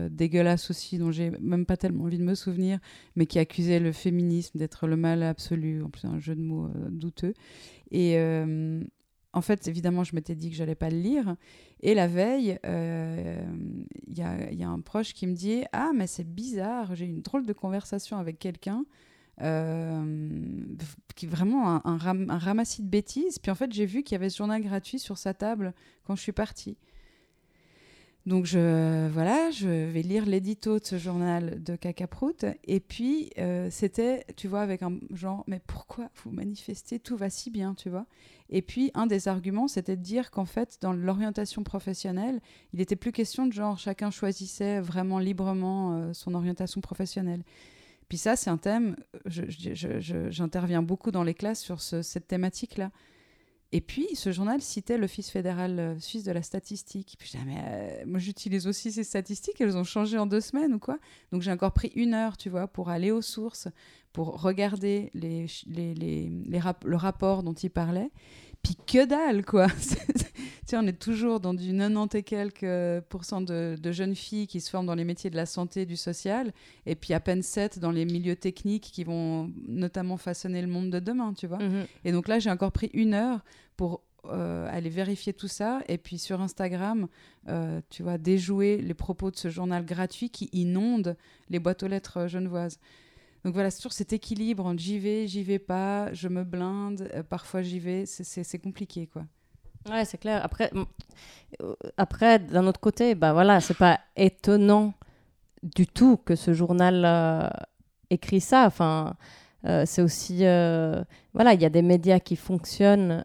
dégueulasse 0.08 0.70
aussi, 0.70 0.96
dont 0.96 1.10
j'ai 1.10 1.32
même 1.40 1.66
pas 1.66 1.76
tellement 1.76 2.04
envie 2.04 2.18
de 2.18 2.22
me 2.22 2.36
souvenir, 2.36 2.78
mais 3.16 3.26
qui 3.26 3.40
accusait 3.40 3.80
le 3.80 3.90
féminisme 3.90 4.56
d'être 4.56 4.86
le 4.86 4.96
mal 4.96 5.24
absolu, 5.24 5.82
en 5.82 5.90
plus 5.90 6.04
un 6.04 6.20
jeu 6.20 6.36
de 6.36 6.40
mots 6.40 6.70
douteux. 6.90 7.34
Et 7.90 8.16
en 9.32 9.42
fait, 9.42 9.68
évidemment, 9.68 10.04
je 10.04 10.14
m'étais 10.14 10.34
dit 10.34 10.50
que 10.50 10.56
j'allais 10.56 10.74
pas 10.74 10.90
le 10.90 10.98
lire. 10.98 11.36
Et 11.80 11.94
la 11.94 12.06
veille, 12.06 12.58
il 12.64 12.70
euh, 12.70 13.42
y, 14.08 14.22
a, 14.22 14.68
un 14.68 14.80
proche 14.80 15.12
qui 15.12 15.26
me 15.26 15.34
dit 15.34 15.64
Ah, 15.72 15.90
mais 15.94 16.06
c'est 16.06 16.24
bizarre, 16.24 16.94
j'ai 16.94 17.06
une 17.06 17.20
drôle 17.20 17.46
de 17.46 17.52
conversation 17.52 18.18
avec 18.18 18.38
quelqu'un. 18.38 18.84
Euh, 19.40 20.34
qui 21.14 21.26
est 21.26 21.28
vraiment 21.28 21.86
un, 21.86 22.00
un, 22.28 22.38
ramassis 22.38 22.82
de 22.82 22.88
bêtises. 22.88 23.38
Puis 23.38 23.52
en 23.52 23.54
fait, 23.54 23.72
j'ai 23.72 23.86
vu 23.86 24.02
qu'il 24.02 24.14
y 24.14 24.16
avait 24.16 24.30
ce 24.30 24.38
journal 24.38 24.60
gratuit 24.60 24.98
sur 24.98 25.16
sa 25.16 25.32
table 25.32 25.74
quand 26.04 26.16
je 26.16 26.22
suis 26.22 26.32
partie. 26.32 26.76
Donc 28.28 28.44
je, 28.44 29.08
voilà, 29.08 29.50
je 29.50 29.68
vais 29.68 30.02
lire 30.02 30.26
l'édito 30.26 30.78
de 30.78 30.84
ce 30.84 30.98
journal 30.98 31.62
de 31.62 31.76
Cacaprout. 31.76 32.44
Et 32.64 32.78
puis, 32.78 33.30
euh, 33.38 33.68
c'était, 33.70 34.26
tu 34.36 34.48
vois, 34.48 34.60
avec 34.60 34.82
un 34.82 34.98
genre, 35.14 35.44
mais 35.46 35.62
pourquoi 35.66 36.10
vous 36.22 36.30
manifestez 36.30 36.98
Tout 36.98 37.16
va 37.16 37.30
si 37.30 37.50
bien, 37.50 37.72
tu 37.72 37.88
vois? 37.88 38.04
Et 38.50 38.60
puis, 38.60 38.90
un 38.92 39.06
des 39.06 39.28
arguments, 39.28 39.66
c'était 39.66 39.96
de 39.96 40.02
dire 40.02 40.30
qu'en 40.30 40.44
fait, 40.44 40.76
dans 40.82 40.92
l'orientation 40.92 41.62
professionnelle, 41.62 42.42
il 42.74 42.80
n'était 42.80 42.96
plus 42.96 43.12
question 43.12 43.46
de 43.46 43.52
genre, 43.54 43.78
chacun 43.78 44.10
choisissait 44.10 44.78
vraiment 44.78 45.18
librement 45.18 45.94
euh, 45.94 46.12
son 46.12 46.34
orientation 46.34 46.82
professionnelle. 46.82 47.42
Puis 48.10 48.18
ça, 48.18 48.36
c'est 48.36 48.50
un 48.50 48.58
thème, 48.58 48.96
j'interviens 49.24 50.82
beaucoup 50.82 51.10
dans 51.10 51.22
les 51.22 51.34
classes 51.34 51.62
sur 51.62 51.80
cette 51.80 52.26
thématique-là. 52.26 52.90
Et 53.70 53.82
puis, 53.82 54.08
ce 54.14 54.32
journal 54.32 54.62
citait 54.62 54.96
l'Office 54.96 55.30
fédéral 55.30 55.78
euh, 55.78 56.00
suisse 56.00 56.24
de 56.24 56.32
la 56.32 56.42
statistique. 56.42 57.18
Je 57.22 57.36
mais 57.44 57.58
euh, 57.58 58.04
moi, 58.06 58.18
j'utilise 58.18 58.66
aussi 58.66 58.90
ces 58.90 59.04
statistiques, 59.04 59.60
elles 59.60 59.76
ont 59.76 59.84
changé 59.84 60.16
en 60.16 60.24
deux 60.24 60.40
semaines 60.40 60.72
ou 60.72 60.78
quoi? 60.78 60.98
Donc, 61.32 61.42
j'ai 61.42 61.52
encore 61.52 61.72
pris 61.72 61.92
une 61.94 62.14
heure, 62.14 62.38
tu 62.38 62.48
vois, 62.48 62.66
pour 62.66 62.88
aller 62.88 63.10
aux 63.10 63.20
sources, 63.20 63.68
pour 64.14 64.40
regarder 64.40 65.10
le 65.14 66.96
rapport 66.96 67.42
dont 67.42 67.52
il 67.52 67.68
parlait. 67.68 68.10
Puis 68.62 68.76
que 68.86 69.04
dalle, 69.04 69.44
quoi 69.44 69.68
Tu 70.68 70.72
sais, 70.72 70.76
on 70.76 70.86
est 70.86 70.98
toujours 70.98 71.40
dans 71.40 71.54
du 71.54 71.72
90 71.74 72.14
et 72.14 72.22
quelques 72.22 72.62
euh, 72.62 73.00
pourcents 73.08 73.40
de, 73.40 73.76
de, 73.80 73.92
jeunes 73.92 74.14
filles 74.14 74.46
qui 74.46 74.60
se 74.60 74.68
forment 74.68 74.84
dans 74.84 74.94
les 74.94 75.04
métiers 75.04 75.30
de 75.30 75.36
la 75.36 75.46
santé, 75.46 75.86
du 75.86 75.96
social, 75.96 76.52
et 76.84 76.94
puis 76.94 77.14
à 77.14 77.20
peine 77.20 77.42
7 77.42 77.78
dans 77.78 77.90
les 77.90 78.04
milieux 78.04 78.36
techniques 78.36 78.90
qui 78.92 79.02
vont 79.02 79.50
notamment 79.66 80.18
façonner 80.18 80.60
le 80.60 80.68
monde 80.68 80.90
de 80.90 80.98
demain, 80.98 81.32
tu 81.32 81.46
vois. 81.46 81.58
Mhm. 81.58 81.86
Et 82.04 82.12
donc 82.12 82.28
là, 82.28 82.38
j'ai 82.38 82.50
encore 82.50 82.72
pris 82.72 82.90
une 82.92 83.14
heure 83.14 83.40
pour 83.78 84.02
euh, 84.26 84.68
aller 84.70 84.90
vérifier 84.90 85.32
tout 85.32 85.48
ça, 85.48 85.80
et 85.88 85.96
puis 85.96 86.18
sur 86.18 86.42
Instagram, 86.42 87.08
euh, 87.48 87.80
tu 87.88 88.02
vois, 88.02 88.18
déjouer 88.18 88.76
les 88.78 88.92
propos 88.92 89.30
de 89.30 89.36
ce 89.36 89.48
journal 89.48 89.86
gratuit 89.86 90.28
qui 90.28 90.50
inonde 90.52 91.16
les 91.48 91.60
boîtes 91.60 91.82
aux 91.82 91.88
lettres 91.88 92.26
genevoises. 92.26 92.78
Donc 93.44 93.54
voilà, 93.54 93.70
c'est 93.70 93.78
toujours 93.78 93.92
cet 93.92 94.12
équilibre 94.12 94.66
entre 94.66 94.80
j'y 94.80 94.98
vais, 94.98 95.26
j'y 95.26 95.42
vais 95.42 95.58
pas, 95.58 96.12
je 96.12 96.28
me 96.28 96.44
blinde, 96.44 97.08
euh, 97.14 97.22
parfois 97.22 97.62
j'y 97.62 97.78
vais, 97.78 98.04
c'est 98.06 98.58
compliqué 98.58 99.06
quoi. 99.06 99.22
Ouais, 99.88 100.04
c'est 100.04 100.18
clair. 100.18 100.44
Après, 100.44 100.70
euh, 101.62 101.74
après 101.96 102.40
d'un 102.40 102.66
autre 102.66 102.80
côté, 102.80 103.14
bah 103.14 103.32
voilà, 103.32 103.60
c'est 103.60 103.76
pas 103.76 104.00
étonnant 104.16 104.92
du 105.62 105.86
tout 105.86 106.16
que 106.16 106.34
ce 106.34 106.52
journal 106.52 107.04
euh, 107.04 107.48
écrit 108.10 108.40
ça. 108.40 108.66
Enfin, 108.66 109.14
c'est 109.84 110.02
aussi, 110.02 110.38
voilà, 110.38 111.54
il 111.54 111.60
y 111.60 111.64
a 111.64 111.70
des 111.70 111.82
médias 111.82 112.20
qui 112.20 112.36
fonctionnent 112.36 113.24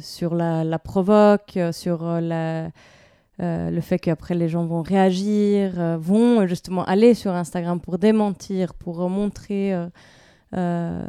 sur 0.00 0.34
la, 0.34 0.62
la 0.62 0.78
provoque, 0.78 1.58
sur 1.72 2.04
la 2.20 2.70
euh, 3.40 3.70
le 3.70 3.80
fait 3.80 3.98
qu'après 3.98 4.34
les 4.34 4.48
gens 4.48 4.66
vont 4.66 4.82
réagir, 4.82 5.78
euh, 5.78 5.96
vont 5.96 6.46
justement 6.46 6.84
aller 6.84 7.14
sur 7.14 7.32
Instagram 7.32 7.80
pour 7.80 7.98
démentir, 7.98 8.74
pour 8.74 9.08
montrer 9.08 9.72
euh, 10.54 11.06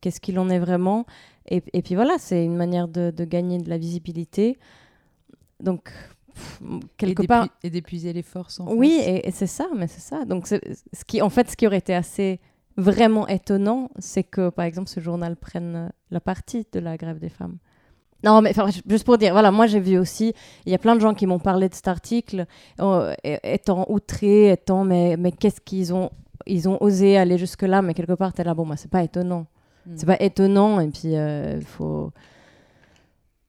qu'est-ce 0.00 0.20
qu'il 0.20 0.38
en 0.38 0.48
est 0.50 0.58
vraiment. 0.58 1.06
Et, 1.48 1.62
et 1.72 1.82
puis 1.82 1.94
voilà, 1.94 2.14
c'est 2.18 2.44
une 2.44 2.56
manière 2.56 2.88
de, 2.88 3.12
de, 3.14 3.24
gagner 3.24 3.58
de 3.58 3.70
la 3.70 3.78
visibilité. 3.78 4.58
Donc, 5.60 5.92
quelque 6.96 7.22
et 7.22 7.26
part. 7.26 7.48
Et 7.62 7.70
d'épuiser 7.70 8.12
les 8.12 8.22
forces. 8.22 8.58
En 8.58 8.72
oui, 8.72 9.00
et, 9.04 9.30
c'est 9.30 9.46
ça, 9.46 9.68
mais 9.76 9.86
c'est 9.86 10.00
ça. 10.00 10.24
Donc, 10.24 10.46
ce 10.48 10.56
qui, 11.06 11.22
en 11.22 11.30
fait, 11.30 11.50
ce 11.50 11.56
qui 11.56 11.66
aurait 11.66 11.78
été 11.78 11.94
assez 11.94 12.40
vraiment 12.76 13.28
étonnant, 13.28 13.90
c'est 13.98 14.24
que, 14.24 14.48
par 14.48 14.64
exemple, 14.64 14.88
ce 14.88 15.00
journal 15.00 15.36
prenne 15.36 15.92
la 16.10 16.20
partie 16.20 16.66
de 16.72 16.80
la 16.80 16.96
grève 16.96 17.20
des 17.20 17.28
femmes. 17.28 17.58
Non, 18.24 18.40
mais 18.40 18.52
juste 18.88 19.04
pour 19.04 19.18
dire, 19.18 19.32
voilà, 19.32 19.50
moi 19.50 19.66
j'ai 19.66 19.80
vu 19.80 19.98
aussi, 19.98 20.32
il 20.64 20.72
y 20.72 20.74
a 20.74 20.78
plein 20.78 20.94
de 20.96 21.00
gens 21.00 21.12
qui 21.12 21.26
m'ont 21.26 21.38
parlé 21.38 21.68
de 21.68 21.74
cet 21.74 21.88
article, 21.88 22.46
euh, 22.80 23.14
étant 23.24 23.84
outrés, 23.90 24.50
étant, 24.50 24.82
mais, 24.84 25.16
mais 25.18 25.30
qu'est-ce 25.30 25.60
qu'ils 25.60 25.92
ont, 25.92 26.10
ils 26.46 26.68
ont 26.68 26.82
osé 26.82 27.18
aller 27.18 27.36
jusque-là, 27.36 27.82
mais 27.82 27.92
quelque 27.92 28.14
part, 28.14 28.32
t'es 28.32 28.42
là, 28.44 28.54
bon, 28.54 28.64
moi, 28.64 28.76
c'est 28.76 28.90
pas 28.90 29.02
étonnant. 29.02 29.46
Hmm. 29.86 29.92
C'est 29.96 30.06
pas 30.06 30.16
étonnant, 30.20 30.80
et 30.80 30.88
puis 30.88 31.08
il 31.08 31.16
euh, 31.16 31.60
faut. 31.60 32.10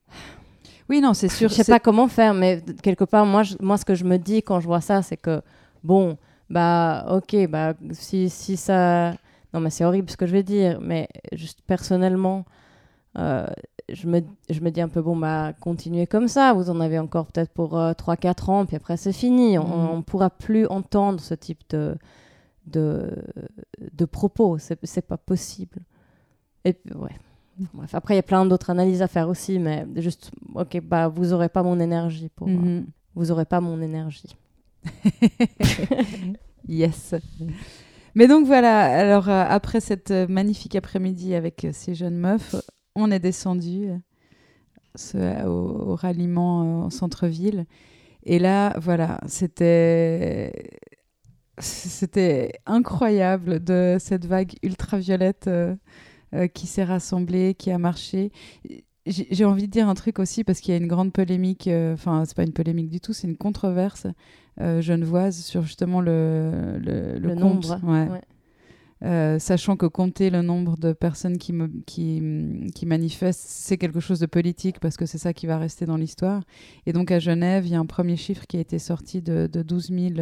Oui, 0.90 1.02
non, 1.02 1.14
c'est 1.16 1.30
sûr. 1.30 1.50
Je 1.50 1.56
sais 1.56 1.64
pas 1.72 1.80
comment 1.80 2.08
faire, 2.08 2.34
mais 2.36 2.62
quelque 2.84 3.06
part, 3.06 3.26
moi, 3.26 3.42
je- 3.42 3.56
moi, 3.60 3.78
ce 3.78 3.86
que 3.86 3.96
je 3.96 4.04
me 4.04 4.18
dis 4.18 4.44
quand 4.44 4.60
je 4.60 4.68
vois 4.68 4.82
ça, 4.82 5.02
c'est 5.02 5.18
que, 5.18 5.42
bon, 5.84 6.16
bah, 6.50 7.06
ok, 7.10 7.48
bah, 7.50 7.74
si, 7.92 8.30
si 8.30 8.56
ça. 8.56 9.12
Non, 9.54 9.62
mais 9.62 9.70
c'est 9.72 9.86
horrible 9.86 10.10
ce 10.12 10.18
que 10.18 10.28
je 10.28 10.34
vais 10.34 10.44
dire, 10.44 10.80
mais 10.82 11.08
juste 11.32 11.60
personnellement, 11.66 12.46
euh, 13.18 13.48
je, 13.92 14.08
me, 14.08 14.22
je 14.50 14.60
me 14.62 14.72
dis 14.72 14.82
un 14.82 14.88
peu, 14.90 15.02
bon, 15.02 15.16
bah, 15.16 15.54
continuez 15.60 16.08
comme 16.08 16.28
ça, 16.28 16.54
vous 16.54 16.70
en 16.70 16.80
avez 16.80 16.98
encore 17.00 17.28
peut-être 17.28 17.52
pour 17.52 17.78
euh, 17.78 17.94
3-4 17.94 18.50
ans, 18.50 18.66
puis 18.66 18.76
après, 18.76 18.98
c'est 18.98 19.14
fini. 19.14 19.58
On 19.60 19.92
Mhm. 19.92 19.98
ne 19.98 20.02
pourra 20.02 20.30
plus 20.30 20.66
entendre 20.68 21.20
ce 21.20 21.34
type 21.36 21.62
de, 21.70 21.96
de, 22.68 23.12
de 23.94 24.06
propos. 24.06 24.58
C'est 24.58 25.02
pas 25.08 25.18
possible. 25.18 25.80
Et 26.64 26.74
puis, 26.74 26.94
ouais. 26.96 27.12
Bref, 27.74 27.96
après, 27.96 28.16
il 28.16 28.18
y 28.18 28.20
a 28.20 28.24
plein 28.24 28.46
d'autres 28.46 28.70
analyses 28.70 29.02
à 29.02 29.08
faire 29.08 29.30
aussi, 29.30 29.60
mais 29.60 29.86
juste, 29.98 30.32
ok, 30.56 30.82
bah, 30.84 31.08
vous 31.08 31.32
aurez 31.32 31.48
pas 31.50 31.64
mon 31.64 31.80
énergie 31.80 32.30
pour. 32.36 32.48
euh, 32.48 32.52
Mhm. 32.52 32.86
vous 33.16 33.32
aurez 33.32 33.46
pas 33.46 33.62
mon 33.62 33.82
énergie. 33.82 34.36
Yes. 36.68 37.14
Mais 38.16 38.28
donc 38.28 38.46
voilà, 38.48 38.86
alors 38.86 39.30
euh, 39.30 39.44
après 39.48 39.80
cette 39.82 40.10
euh, 40.12 40.26
magnifique 40.28 40.76
après-midi 40.76 41.36
avec 41.36 41.64
euh, 41.66 41.70
ces 41.74 41.94
jeunes 41.96 42.18
meufs, 42.18 42.56
on 42.96 43.12
est 43.12 43.20
descendu 43.20 43.90
euh, 43.90 43.98
ce- 44.96 45.46
au, 45.46 45.92
au 45.92 45.96
ralliement 45.96 46.62
euh, 46.62 46.86
en 46.86 46.90
centre-ville. 46.90 47.66
Et 48.24 48.40
là, 48.40 48.74
voilà, 48.80 49.20
c'était 49.28 50.52
c'était 51.60 52.52
incroyable 52.66 53.64
de 53.64 53.98
cette 54.00 54.26
vague 54.26 54.54
ultraviolette 54.62 55.48
euh, 55.48 55.76
euh, 56.34 56.48
qui 56.48 56.68
s'est 56.68 56.84
rassemblée, 56.84 57.54
qui 57.54 57.72
a 57.72 57.78
marché. 57.78 58.32
J'ai 59.06 59.46
envie 59.46 59.68
de 59.68 59.72
dire 59.72 59.88
un 59.88 59.94
truc 59.94 60.18
aussi 60.20 60.44
parce 60.44 60.60
qu'il 60.60 60.74
y 60.74 60.78
a 60.78 60.80
une 60.82 60.88
grande 60.88 61.14
polémique, 61.14 61.68
euh, 61.68 61.94
enfin 61.94 62.24
c'est 62.26 62.36
pas 62.36 62.44
une 62.44 62.54
polémique 62.54 62.90
du 62.90 63.00
tout, 63.00 63.14
c'est 63.14 63.28
une 63.28 63.38
controverse 63.38 64.08
euh, 64.60 64.82
genevoise 64.82 65.38
sur 65.38 65.62
justement 65.62 66.02
le, 66.02 66.78
le, 66.80 67.20
Le 67.20 67.30
compte. 67.36 67.40
nombre, 67.40 67.80
Ouais. 67.84 68.10
ouais. 68.10 68.22
Euh, 69.06 69.38
sachant 69.38 69.76
que 69.78 69.86
compter 69.86 70.32
le 70.32 70.42
nombre 70.42 70.78
de 70.78 70.92
personnes 70.92 71.38
qui, 71.38 71.54
manifestent, 72.86 73.46
c'est 73.46 73.78
quelque 73.78 74.00
chose 74.00 74.20
de 74.20 74.26
politique 74.26 74.80
parce 74.80 74.98
que 74.98 75.06
c'est 75.06 75.20
ça 75.20 75.32
qui 75.32 75.46
va 75.46 75.60
rester 75.60 75.86
dans 75.86 75.98
l'histoire. 75.98 76.44
Et 76.88 76.94
donc 76.94 77.12
à 77.12 77.20
Genève, 77.20 77.68
il 77.68 77.74
y 77.74 77.76
a 77.76 77.80
un 77.80 77.86
premier 77.86 78.18
chiffre 78.18 78.48
qui 78.48 78.58
a 78.58 78.62
été 78.62 78.80
sorti 78.80 79.22
de, 79.22 79.48
de 79.52 79.62
12 79.62 79.90
000 79.90 80.14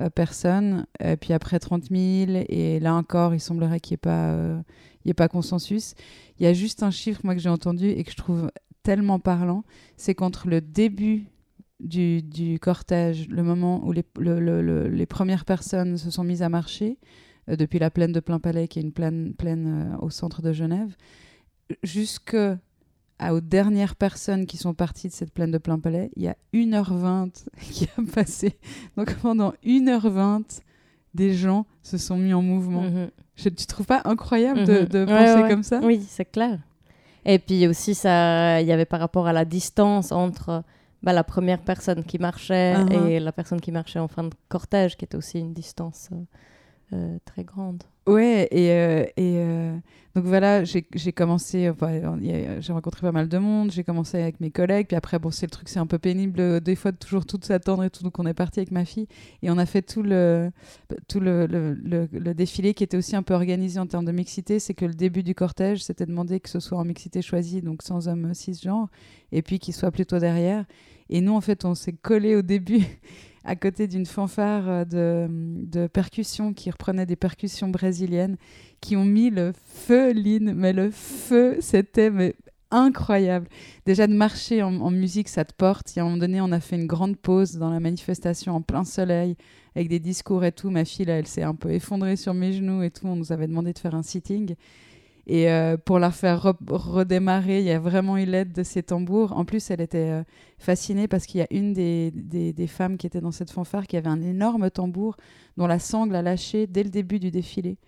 euh, 0.00 0.10
personnes, 0.10 0.86
et 1.00 1.16
puis 1.16 1.32
après 1.32 1.58
30 1.58 1.84
000, 1.90 2.44
et 2.48 2.78
là 2.78 2.94
encore, 2.94 3.34
il 3.34 3.40
semblerait 3.40 3.80
qu'il 3.80 3.94
n'y 3.94 3.96
ait, 3.96 3.98
pas, 3.98 4.28
euh, 4.30 4.60
ait 5.06 5.14
pas 5.14 5.28
consensus. 5.28 5.94
Il 6.38 6.44
y 6.44 6.46
a 6.46 6.52
juste 6.52 6.82
un 6.84 6.90
chiffre, 6.92 7.20
moi, 7.24 7.34
que 7.34 7.40
j'ai 7.40 7.48
entendu 7.48 7.88
et 7.88 8.04
que 8.04 8.10
je 8.12 8.16
trouve 8.16 8.50
tellement 8.84 9.18
parlant, 9.18 9.64
c'est 9.96 10.14
qu'entre 10.14 10.46
le 10.48 10.60
début 10.60 11.26
du, 11.80 12.58
cortège, 12.60 13.28
le 13.28 13.42
moment 13.42 13.84
où 13.84 13.92
les, 13.92 14.04
le- 14.18 14.40
le- 14.40 14.62
le- 14.62 14.88
les 14.88 15.06
premières 15.06 15.44
personnes 15.44 15.96
se 15.96 16.10
sont 16.10 16.24
mises 16.24 16.42
à 16.42 16.48
marcher, 16.48 16.98
depuis 17.48 17.78
la 17.78 17.90
plaine 17.90 18.12
de 18.12 18.20
Plain-Palais, 18.20 18.68
qui 18.68 18.78
est 18.78 18.82
une 18.82 18.92
plaine, 18.92 19.34
plaine 19.34 19.92
euh, 19.94 19.96
au 19.98 20.10
centre 20.10 20.40
de 20.42 20.52
Genève, 20.52 20.94
jusque 21.82 22.36
aux 23.30 23.40
dernières 23.40 23.94
personnes 23.96 24.46
qui 24.46 24.56
sont 24.56 24.74
parties 24.74 25.08
de 25.08 25.12
cette 25.12 25.32
plaine 25.32 25.50
de 25.50 25.58
Plain-Palais, 25.58 26.10
il 26.16 26.22
y 26.24 26.28
a 26.28 26.36
1h20 26.52 27.46
qui 27.60 27.88
a 27.96 28.02
passé. 28.12 28.58
Donc 28.96 29.14
pendant 29.16 29.52
1h20, 29.64 30.60
des 31.14 31.32
gens 31.32 31.64
se 31.82 31.96
sont 31.96 32.16
mis 32.16 32.34
en 32.34 32.42
mouvement. 32.42 32.82
Mhm. 32.82 33.10
Je, 33.36 33.48
tu 33.48 33.66
trouves 33.66 33.86
pas 33.86 34.02
incroyable 34.04 34.64
de, 34.64 34.80
Mhm. 34.80 34.84
de 34.86 34.98
Ouais, 35.00 35.06
penser 35.06 35.42
ouais. 35.42 35.48
comme 35.48 35.62
ça? 35.62 35.80
Oui, 35.82 36.04
c'est 36.08 36.24
clair. 36.24 36.58
Et 37.24 37.38
puis 37.38 37.66
aussi, 37.66 37.94
ça, 37.94 38.60
il 38.60 38.66
y 38.66 38.72
avait 38.72 38.84
par 38.84 39.00
rapport 39.00 39.26
à 39.26 39.32
la 39.32 39.44
distance 39.44 40.12
entre 40.12 40.62
bah, 41.02 41.12
la 41.12 41.24
première 41.24 41.60
personne 41.60 42.04
qui 42.04 42.18
marchait 42.18 42.74
Uh-huh. 42.74 43.08
et 43.08 43.20
la 43.20 43.32
personne 43.32 43.60
qui 43.60 43.72
marchait 43.72 43.98
en 43.98 44.08
fin 44.08 44.24
de 44.24 44.30
cortège, 44.48 44.96
qui 44.96 45.04
était 45.04 45.16
aussi 45.16 45.38
une 45.38 45.52
distance 45.54 46.08
euh, 46.12 46.16
euh, 46.92 47.18
très 47.24 47.44
grande. 47.44 47.82
Ouais, 48.06 48.48
et, 48.50 48.70
euh, 48.70 49.04
et 49.16 49.38
euh, 49.38 49.74
donc 50.14 50.24
voilà, 50.26 50.62
j'ai 50.64 50.82
commencé, 51.14 51.72
j'ai 52.60 52.72
rencontré 52.72 53.00
pas 53.00 53.12
mal 53.12 53.28
de 53.30 53.38
monde, 53.38 53.70
j'ai 53.72 53.82
commencé 53.82 54.20
avec 54.20 54.40
mes 54.40 54.50
collègues, 54.50 54.88
puis 54.88 54.96
après, 54.96 55.18
bon, 55.18 55.30
c'est 55.30 55.46
le 55.46 55.50
truc, 55.50 55.70
c'est 55.70 55.78
un 55.78 55.86
peu 55.86 55.98
pénible, 55.98 56.60
des 56.60 56.76
fois, 56.76 56.92
de 56.92 56.98
toujours 56.98 57.24
tout 57.24 57.40
s'attendre 57.42 57.82
et 57.82 57.88
tout, 57.88 58.02
donc 58.02 58.18
on 58.18 58.26
est 58.26 58.34
parti 58.34 58.60
avec 58.60 58.70
ma 58.70 58.84
fille, 58.84 59.08
et 59.42 59.50
on 59.50 59.56
a 59.56 59.64
fait 59.64 59.80
tout 59.80 60.02
le, 60.02 60.50
tout 61.08 61.18
le, 61.18 61.46
le, 61.46 61.72
le- 62.12 62.34
défilé 62.34 62.74
qui 62.74 62.84
était 62.84 62.98
aussi 62.98 63.16
un 63.16 63.22
peu 63.22 63.32
organisé 63.32 63.80
en 63.80 63.86
termes 63.86 64.04
de 64.04 64.12
mixité, 64.12 64.58
c'est 64.58 64.74
que 64.74 64.84
le 64.84 64.94
début 64.94 65.22
du 65.22 65.34
cortège, 65.34 65.82
c'était 65.82 66.04
demandé 66.06 66.40
que 66.40 66.50
ce 66.50 66.60
soit 66.60 66.76
en 66.76 66.84
mixité 66.84 67.22
choisie, 67.22 67.62
donc 67.62 67.82
sans 67.82 68.06
hommes 68.06 68.34
cisgenres, 68.34 68.90
et 69.32 69.40
puis 69.40 69.58
qu'il 69.58 69.72
soit 69.72 69.90
plutôt 69.90 70.18
derrière, 70.18 70.66
et 71.08 71.22
nous, 71.22 71.32
en 71.34 71.40
fait, 71.40 71.64
on 71.64 71.74
s'est 71.74 71.94
collé 71.94 72.36
au 72.36 72.42
début 72.42 72.82
à 73.44 73.56
côté 73.56 73.86
d'une 73.86 74.06
fanfare 74.06 74.64
euh, 74.68 75.28
de, 75.28 75.86
percussions 75.86 76.54
qui 76.54 76.70
reprenait 76.70 77.06
des 77.06 77.16
percussions 77.16 77.68
brésiliennes 77.68 78.36
qui 78.80 78.96
ont 78.96 79.04
mis 79.04 79.30
le 79.30 79.52
feu, 79.66 80.12
Lynn. 80.12 80.54
Mais 80.54 80.72
le 80.72 80.90
feu, 80.90 81.58
c'était 81.60 82.34
incroyable. 82.70 83.48
Déjà 83.86 84.06
de 84.06 84.14
marcher 84.14 84.62
en, 84.62 84.74
en 84.80 84.90
musique, 84.90 85.28
ça 85.28 85.44
te 85.44 85.52
porte. 85.52 85.94
Y 85.94 86.00
a 86.00 86.02
un 86.02 86.06
moment 86.06 86.18
donné, 86.18 86.40
on 86.40 86.52
a 86.52 86.60
fait 86.60 86.76
une 86.76 86.86
grande 86.86 87.16
pause 87.16 87.56
dans 87.56 87.70
la 87.70 87.80
manifestation 87.80 88.54
en 88.54 88.62
plein 88.62 88.84
soleil 88.84 89.36
avec 89.76 89.88
des 89.88 90.00
discours 90.00 90.44
et 90.44 90.52
tout. 90.52 90.70
Ma 90.70 90.84
fille, 90.84 91.04
là, 91.04 91.18
elle 91.18 91.26
s'est 91.26 91.42
un 91.42 91.54
peu 91.54 91.72
effondrée 91.72 92.16
sur 92.16 92.34
mes 92.34 92.52
genoux 92.52 92.82
et 92.82 92.90
tout. 92.90 93.06
On 93.06 93.16
nous 93.16 93.32
avait 93.32 93.46
demandé 93.46 93.72
de 93.72 93.78
faire 93.78 93.94
un 93.94 94.02
sitting. 94.02 94.54
Et 95.26 95.50
euh, 95.50 95.76
pour 95.76 95.98
la 95.98 96.10
faire 96.10 96.44
re- 96.44 96.56
redémarrer, 96.68 97.60
il 97.60 97.64
y 97.64 97.70
a 97.70 97.78
vraiment 97.78 98.18
eu 98.18 98.26
l'aide 98.26 98.52
de 98.52 98.62
ces 98.62 98.82
tambours. 98.82 99.32
En 99.32 99.44
plus, 99.44 99.70
elle 99.70 99.80
était 99.80 100.10
euh, 100.10 100.22
fascinée 100.58 101.08
parce 101.08 101.26
qu'il 101.26 101.40
y 101.40 101.42
a 101.42 101.46
une 101.50 101.72
des, 101.72 102.66
femmes 102.68 102.96
qui 102.98 103.06
était 103.06 103.20
dans 103.20 103.30
cette 103.30 103.50
fanfare 103.50 103.86
qui 103.86 103.96
avait 103.96 104.08
un 104.08 104.22
énorme 104.22 104.70
tambour 104.70 105.16
dont 105.56 105.66
la 105.66 105.78
sangle 105.78 106.14
a 106.16 106.22
lâché 106.22 106.66
dès 106.66 106.82
le 106.82 106.90
début 106.90 107.18
du 107.18 107.30
défilé. 107.30 107.78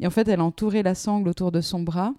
Et 0.00 0.06
en 0.06 0.10
fait, 0.10 0.28
elle 0.28 0.40
a 0.40 0.44
entouré 0.44 0.82
la 0.82 0.94
sangle 0.94 1.28
autour 1.28 1.52
de 1.52 1.60
son 1.60 1.80
bras 1.80 2.12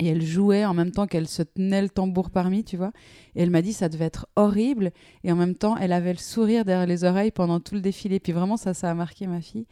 et 0.00 0.08
elle 0.08 0.22
jouait 0.22 0.64
en 0.64 0.74
même 0.74 0.90
temps 0.90 1.06
qu'elle 1.06 1.28
se 1.28 1.42
tenait 1.42 1.82
le 1.82 1.88
tambour 1.88 2.30
parmi, 2.30 2.64
tu 2.64 2.76
vois. 2.76 2.92
Et 3.36 3.42
elle 3.42 3.50
m'a 3.50 3.62
dit 3.62 3.72
ça 3.72 3.88
devait 3.88 4.06
être 4.06 4.26
horrible. 4.34 4.90
Et 5.22 5.30
en 5.30 5.36
même 5.36 5.54
temps, 5.54 5.76
elle 5.76 5.92
avait 5.92 6.12
le 6.12 6.18
sourire 6.18 6.64
derrière 6.64 6.86
les 6.86 7.04
oreilles 7.04 7.30
pendant 7.30 7.60
tout 7.60 7.76
le 7.76 7.80
défilé. 7.80 8.18
Puis 8.18 8.32
vraiment, 8.32 8.56
ça, 8.56 8.74
ça 8.74 8.90
a 8.90 8.94
marqué 8.94 9.28
ma 9.28 9.40
fille. 9.40 9.66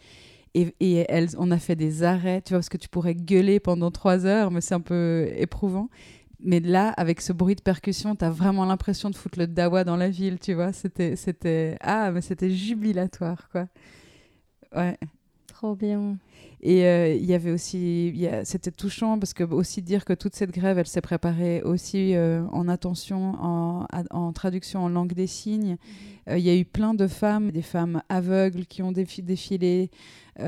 Et, 0.54 0.74
et 0.80 1.06
elle, 1.08 1.28
on 1.38 1.50
a 1.50 1.58
fait 1.58 1.76
des 1.76 2.02
arrêts, 2.02 2.42
tu 2.42 2.50
vois, 2.50 2.58
parce 2.58 2.68
que 2.68 2.76
tu 2.76 2.88
pourrais 2.88 3.14
gueuler 3.14 3.58
pendant 3.60 3.90
trois 3.90 4.26
heures, 4.26 4.50
mais 4.50 4.60
c'est 4.60 4.74
un 4.74 4.80
peu 4.80 5.28
éprouvant. 5.36 5.88
Mais 6.40 6.60
là, 6.60 6.90
avec 6.90 7.20
ce 7.20 7.32
bruit 7.32 7.54
de 7.54 7.62
percussion, 7.62 8.16
tu 8.16 8.24
as 8.24 8.30
vraiment 8.30 8.64
l'impression 8.66 9.10
de 9.10 9.16
foutre 9.16 9.38
le 9.38 9.46
dawa 9.46 9.84
dans 9.84 9.96
la 9.96 10.10
ville, 10.10 10.38
tu 10.40 10.54
vois. 10.54 10.72
C'était, 10.72 11.16
c'était, 11.16 11.76
ah, 11.80 12.10
mais 12.10 12.20
c'était 12.20 12.50
jubilatoire, 12.50 13.48
quoi. 13.50 13.66
Ouais. 14.74 14.98
Trop 15.62 15.76
bien. 15.76 16.18
Et 16.60 16.84
euh, 16.86 17.14
il 17.14 17.24
y 17.24 17.34
avait 17.34 17.52
aussi, 17.52 18.12
c'était 18.42 18.72
touchant 18.72 19.16
parce 19.20 19.32
que 19.32 19.44
aussi 19.44 19.80
dire 19.80 20.04
que 20.04 20.12
toute 20.12 20.34
cette 20.34 20.50
grève, 20.50 20.76
elle 20.76 20.88
s'est 20.88 21.00
préparée 21.00 21.62
aussi 21.62 22.16
euh, 22.16 22.44
en 22.50 22.66
attention, 22.66 23.36
en, 23.40 24.32
traduction 24.32 24.80
en 24.82 24.88
langue 24.88 25.12
des 25.12 25.28
signes. 25.28 25.76
Euh, 26.28 26.36
Il 26.36 26.42
y 26.44 26.50
a 26.50 26.56
eu 26.56 26.64
plein 26.64 26.94
de 26.94 27.06
femmes, 27.06 27.52
des 27.52 27.62
femmes 27.62 28.02
aveugles 28.08 28.66
qui 28.66 28.82
ont 28.82 28.90
défi- 28.90 29.22
défilé. 29.22 29.92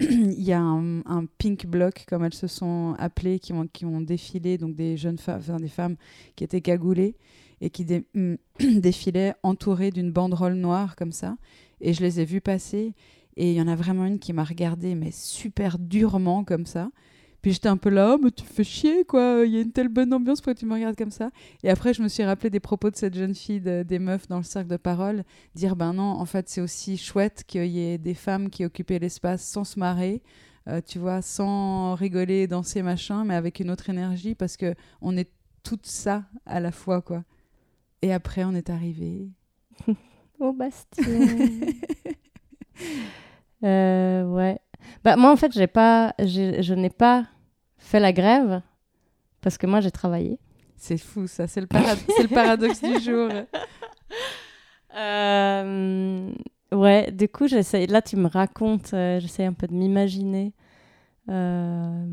Il 0.00 0.42
y 0.42 0.52
a 0.52 0.60
un, 0.62 1.00
un 1.04 1.26
pink 1.36 1.66
bloc, 1.66 2.06
comme 2.08 2.24
elles 2.24 2.32
se 2.32 2.46
sont 2.46 2.94
appelées, 2.98 3.38
qui 3.40 3.52
ont, 3.52 3.66
qui 3.66 3.84
ont 3.84 4.00
défilé, 4.00 4.56
donc 4.56 4.76
des 4.76 4.96
jeunes 4.96 5.18
femmes, 5.18 5.40
enfin, 5.40 5.56
des 5.56 5.68
femmes 5.68 5.96
qui 6.36 6.44
étaient 6.44 6.62
cagoulées 6.62 7.16
et 7.60 7.68
qui 7.68 7.84
dé- 7.84 8.06
défilaient 8.60 9.34
entourées 9.42 9.90
d'une 9.90 10.10
banderole 10.10 10.54
noire 10.54 10.96
comme 10.96 11.12
ça. 11.12 11.36
Et 11.82 11.92
je 11.92 12.00
les 12.00 12.18
ai 12.20 12.24
vues 12.24 12.40
passer. 12.40 12.94
Et 13.40 13.52
il 13.52 13.56
y 13.56 13.62
en 13.62 13.68
a 13.68 13.76
vraiment 13.76 14.04
une 14.04 14.18
qui 14.18 14.32
m'a 14.32 14.42
regardée, 14.42 14.96
mais 14.96 15.12
super 15.12 15.78
durement 15.78 16.42
comme 16.44 16.66
ça. 16.66 16.90
Puis 17.40 17.52
j'étais 17.52 17.68
un 17.68 17.76
peu 17.76 17.88
là, 17.88 18.16
oh, 18.16 18.20
mais 18.20 18.32
tu 18.32 18.42
fais 18.42 18.64
chier, 18.64 19.04
quoi. 19.04 19.42
Il 19.46 19.52
y 19.52 19.58
a 19.58 19.60
une 19.60 19.70
telle 19.70 19.86
bonne 19.88 20.12
ambiance, 20.12 20.40
pourquoi 20.40 20.56
tu 20.56 20.66
me 20.66 20.74
regardes 20.74 20.96
comme 20.96 21.12
ça? 21.12 21.30
Et 21.62 21.70
après, 21.70 21.94
je 21.94 22.02
me 22.02 22.08
suis 22.08 22.24
rappelé 22.24 22.50
des 22.50 22.58
propos 22.58 22.90
de 22.90 22.96
cette 22.96 23.14
jeune 23.14 23.36
fille, 23.36 23.60
de- 23.60 23.84
des 23.84 24.00
meufs 24.00 24.26
dans 24.26 24.38
le 24.38 24.42
cercle 24.42 24.68
de 24.68 24.76
parole, 24.76 25.22
dire 25.54 25.76
ben 25.76 25.92
non, 25.92 26.02
en 26.02 26.24
fait, 26.26 26.48
c'est 26.48 26.60
aussi 26.60 26.96
chouette 26.96 27.44
qu'il 27.46 27.66
y 27.66 27.78
ait 27.78 27.96
des 27.96 28.14
femmes 28.14 28.50
qui 28.50 28.64
occupaient 28.64 28.98
l'espace 28.98 29.44
sans 29.44 29.62
se 29.62 29.78
marrer, 29.78 30.20
euh, 30.66 30.80
tu 30.84 30.98
vois, 30.98 31.22
sans 31.22 31.94
rigoler, 31.94 32.48
danser, 32.48 32.82
machin, 32.82 33.24
mais 33.24 33.36
avec 33.36 33.60
une 33.60 33.70
autre 33.70 33.88
énergie, 33.88 34.34
parce 34.34 34.56
que 34.56 34.74
on 35.00 35.16
est 35.16 35.30
tout 35.62 35.78
ça 35.84 36.24
à 36.44 36.58
la 36.58 36.72
fois, 36.72 37.02
quoi. 37.02 37.22
Et 38.02 38.12
après, 38.12 38.42
on 38.42 38.56
est 38.56 38.68
arrivé. 38.68 39.28
Au 40.40 40.52
Bastion. 40.52 41.04
Euh, 43.64 44.24
ouais. 44.24 44.58
Bah, 45.04 45.16
moi, 45.16 45.30
en 45.32 45.36
fait, 45.36 45.52
j'ai 45.52 45.66
pas, 45.66 46.14
je 46.18 46.74
n'ai 46.74 46.90
pas 46.90 47.26
fait 47.78 48.00
la 48.00 48.12
grève 48.12 48.62
parce 49.40 49.58
que 49.58 49.66
moi, 49.66 49.80
j'ai 49.80 49.90
travaillé. 49.90 50.38
C'est 50.76 50.98
fou, 50.98 51.26
ça. 51.26 51.46
C'est 51.46 51.60
le, 51.60 51.66
para- 51.66 51.96
c'est 52.16 52.22
le 52.22 52.28
paradoxe 52.28 52.80
du 52.82 53.00
jour. 53.00 53.28
Euh, 54.96 56.30
ouais, 56.72 57.10
du 57.12 57.28
coup, 57.28 57.46
j'essaie. 57.46 57.86
Là, 57.86 58.02
tu 58.02 58.16
me 58.16 58.28
racontes, 58.28 58.92
euh, 58.94 59.20
j'essaie 59.20 59.44
un 59.44 59.52
peu 59.52 59.66
de 59.66 59.74
m'imaginer 59.74 60.52
Euh, 61.28 62.04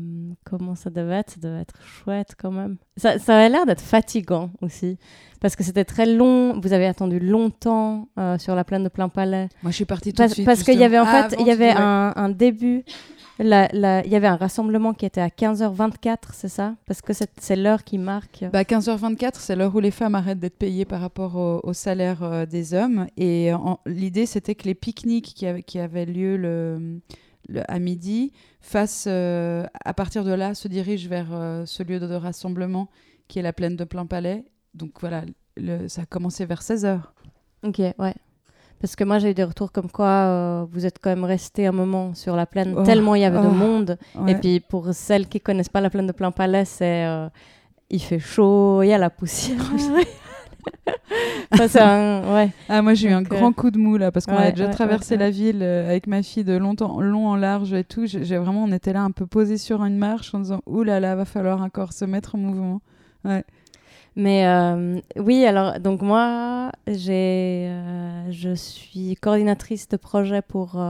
comment 0.44 0.74
ça 0.74 0.90
devait 0.90 1.16
être? 1.16 1.30
Ça 1.30 1.40
devait 1.40 1.60
être 1.60 1.80
chouette 1.82 2.34
quand 2.38 2.50
même. 2.50 2.76
Ça, 2.96 3.18
ça 3.18 3.36
avait 3.36 3.48
l'air 3.48 3.64
d'être 3.66 3.80
fatigant 3.80 4.50
aussi, 4.60 4.98
parce 5.40 5.56
que 5.56 5.64
c'était 5.64 5.84
très 5.84 6.06
long. 6.06 6.60
Vous 6.60 6.72
avez 6.72 6.86
attendu 6.86 7.18
longtemps 7.18 8.08
euh, 8.18 8.36
sur 8.38 8.54
la 8.54 8.64
plaine 8.64 8.84
de 8.84 8.88
Plein 8.88 9.08
Palais. 9.08 9.48
Moi, 9.62 9.70
je 9.70 9.76
suis 9.76 9.84
partie 9.86 10.12
tout 10.12 10.18
Parce, 10.18 10.30
de 10.30 10.34
suite. 10.34 10.46
parce 10.46 10.62
qu'il 10.62 10.78
y 10.78 10.84
avait 10.84 10.98
en 10.98 11.06
fait, 11.06 11.34
Ah, 11.34 11.40
il 11.40 11.46
y 11.46 11.50
avait 11.50 11.70
un, 11.70 12.12
un 12.14 12.28
début. 12.28 12.84
Il 13.38 13.46
y 13.48 13.54
avait 14.16 14.26
un 14.26 14.36
rassemblement 14.36 14.94
qui 14.94 15.04
était 15.04 15.20
à 15.20 15.28
15h24, 15.28 16.16
c'est 16.32 16.48
ça? 16.48 16.74
Parce 16.86 17.02
que 17.02 17.12
c'est 17.12 17.56
l'heure 17.56 17.84
qui 17.84 17.98
marque. 17.98 18.44
Bah, 18.50 18.62
15h24, 18.62 19.32
c'est 19.34 19.54
l'heure 19.56 19.74
où 19.74 19.80
les 19.80 19.90
femmes 19.90 20.14
arrêtent 20.14 20.38
d'être 20.40 20.56
payées 20.56 20.86
par 20.86 21.02
rapport 21.02 21.36
au, 21.36 21.60
au 21.62 21.72
salaire 21.74 22.22
euh, 22.22 22.46
des 22.46 22.72
hommes. 22.72 23.06
Et 23.18 23.50
l'idée, 23.84 24.24
c'était 24.24 24.54
que 24.54 24.64
les 24.64 24.74
pique-niques 24.74 25.34
qui 25.66 25.78
avaient 25.78 26.06
lieu 26.06 26.38
le, 26.38 27.00
le- 27.48 27.62
à 27.70 27.78
midi 27.78 28.32
fassent, 28.60 29.06
euh, 29.08 29.64
à 29.84 29.94
partir 29.94 30.24
de 30.24 30.32
là, 30.32 30.54
se 30.54 30.68
dirigent 30.68 31.08
vers 31.08 31.28
euh, 31.32 31.64
ce 31.66 31.82
lieu 31.82 32.00
de 32.00 32.14
rassemblement 32.14 32.88
qui 33.28 33.38
est 33.38 33.42
la 33.42 33.52
plaine 33.52 33.76
de 33.76 33.84
Plein 33.84 34.06
Palais. 34.06 34.44
Donc 34.74 34.92
voilà, 35.00 35.22
le- 35.56 35.88
ça 35.88 36.02
a 36.02 36.06
commencé 36.06 36.44
vers 36.46 36.62
16h. 36.62 37.00
Ok, 37.64 37.78
ouais. 37.78 38.14
Parce 38.78 38.94
que 38.94 39.04
moi, 39.04 39.18
j'ai 39.18 39.30
eu 39.30 39.34
des 39.34 39.42
retours 39.44 39.72
comme 39.72 39.90
quoi 39.90 40.06
euh, 40.06 40.66
vous 40.70 40.84
êtes 40.84 40.98
quand 41.00 41.08
même 41.08 41.24
resté 41.24 41.66
un 41.66 41.72
moment 41.72 42.12
sur 42.14 42.36
la 42.36 42.44
plaine, 42.44 42.74
Oh, 42.76 42.82
tellement 42.82 43.14
il 43.14 43.22
y 43.22 43.24
avait 43.24 43.40
de 43.40 43.46
oh, 43.46 43.50
monde. 43.50 43.98
Et 44.28 44.34
puis, 44.34 44.60
pour 44.60 44.92
celles 44.92 45.26
qui 45.28 45.40
connaissent 45.40 45.70
pas 45.70 45.80
la 45.80 45.88
plaine 45.88 46.06
de 46.06 46.12
Plein 46.12 46.30
Palais, 46.30 46.64
c'est. 46.66 47.06
euh, 47.06 47.28
il 47.88 48.02
fait 48.02 48.18
chaud, 48.18 48.82
il 48.82 48.88
y 48.88 48.92
a 48.92 48.98
la 48.98 49.10
poussière. 49.10 49.56
Un. 51.52 52.34
Ouais. 52.34 52.50
Ah, 52.68 52.82
moi, 52.82 52.94
j'ai 52.94 53.08
eu 53.08 53.12
un 53.12 53.22
euh, 53.22 53.24
grand 53.24 53.52
coup 53.52 53.70
de 53.70 53.78
mou 53.78 53.96
là, 53.96 54.10
parce 54.10 54.26
qu'on 54.26 54.32
ouais, 54.32 54.38
avait 54.38 54.52
déjà 54.52 54.66
ouais, 54.66 54.72
traversé 54.72 55.14
ouais, 55.14 55.20
ouais. 55.20 55.24
la 55.26 55.30
ville 55.30 55.62
euh, 55.62 55.88
avec 55.88 56.06
ma 56.06 56.22
fille 56.22 56.44
de 56.44 56.56
longtemps, 56.56 57.00
long 57.00 57.28
en 57.28 57.36
large 57.36 57.72
et 57.72 57.84
tout. 57.84 58.06
J'ai 58.06 58.36
vraiment, 58.36 58.64
on 58.64 58.72
était 58.72 58.92
là 58.92 59.02
un 59.02 59.10
peu 59.10 59.26
posé 59.26 59.58
sur 59.58 59.84
une 59.84 59.96
marche 59.96 60.34
en 60.34 60.40
disant 60.40 60.60
Ouh 60.66 60.82
là 60.82 61.00
là, 61.00 61.14
va 61.14 61.24
falloir 61.24 61.62
encore 61.62 61.92
se 61.92 62.04
mettre 62.04 62.34
en 62.34 62.38
mouvement. 62.38 62.80
Mais 64.16 64.46
euh, 64.46 64.98
oui, 65.18 65.44
alors, 65.44 65.78
donc 65.78 66.00
moi, 66.00 66.72
j'ai, 66.86 67.70
je 68.30 68.54
suis 68.54 69.16
coordinatrice 69.16 69.88
de 69.88 69.96
projet 69.96 70.42
pour 70.42 70.80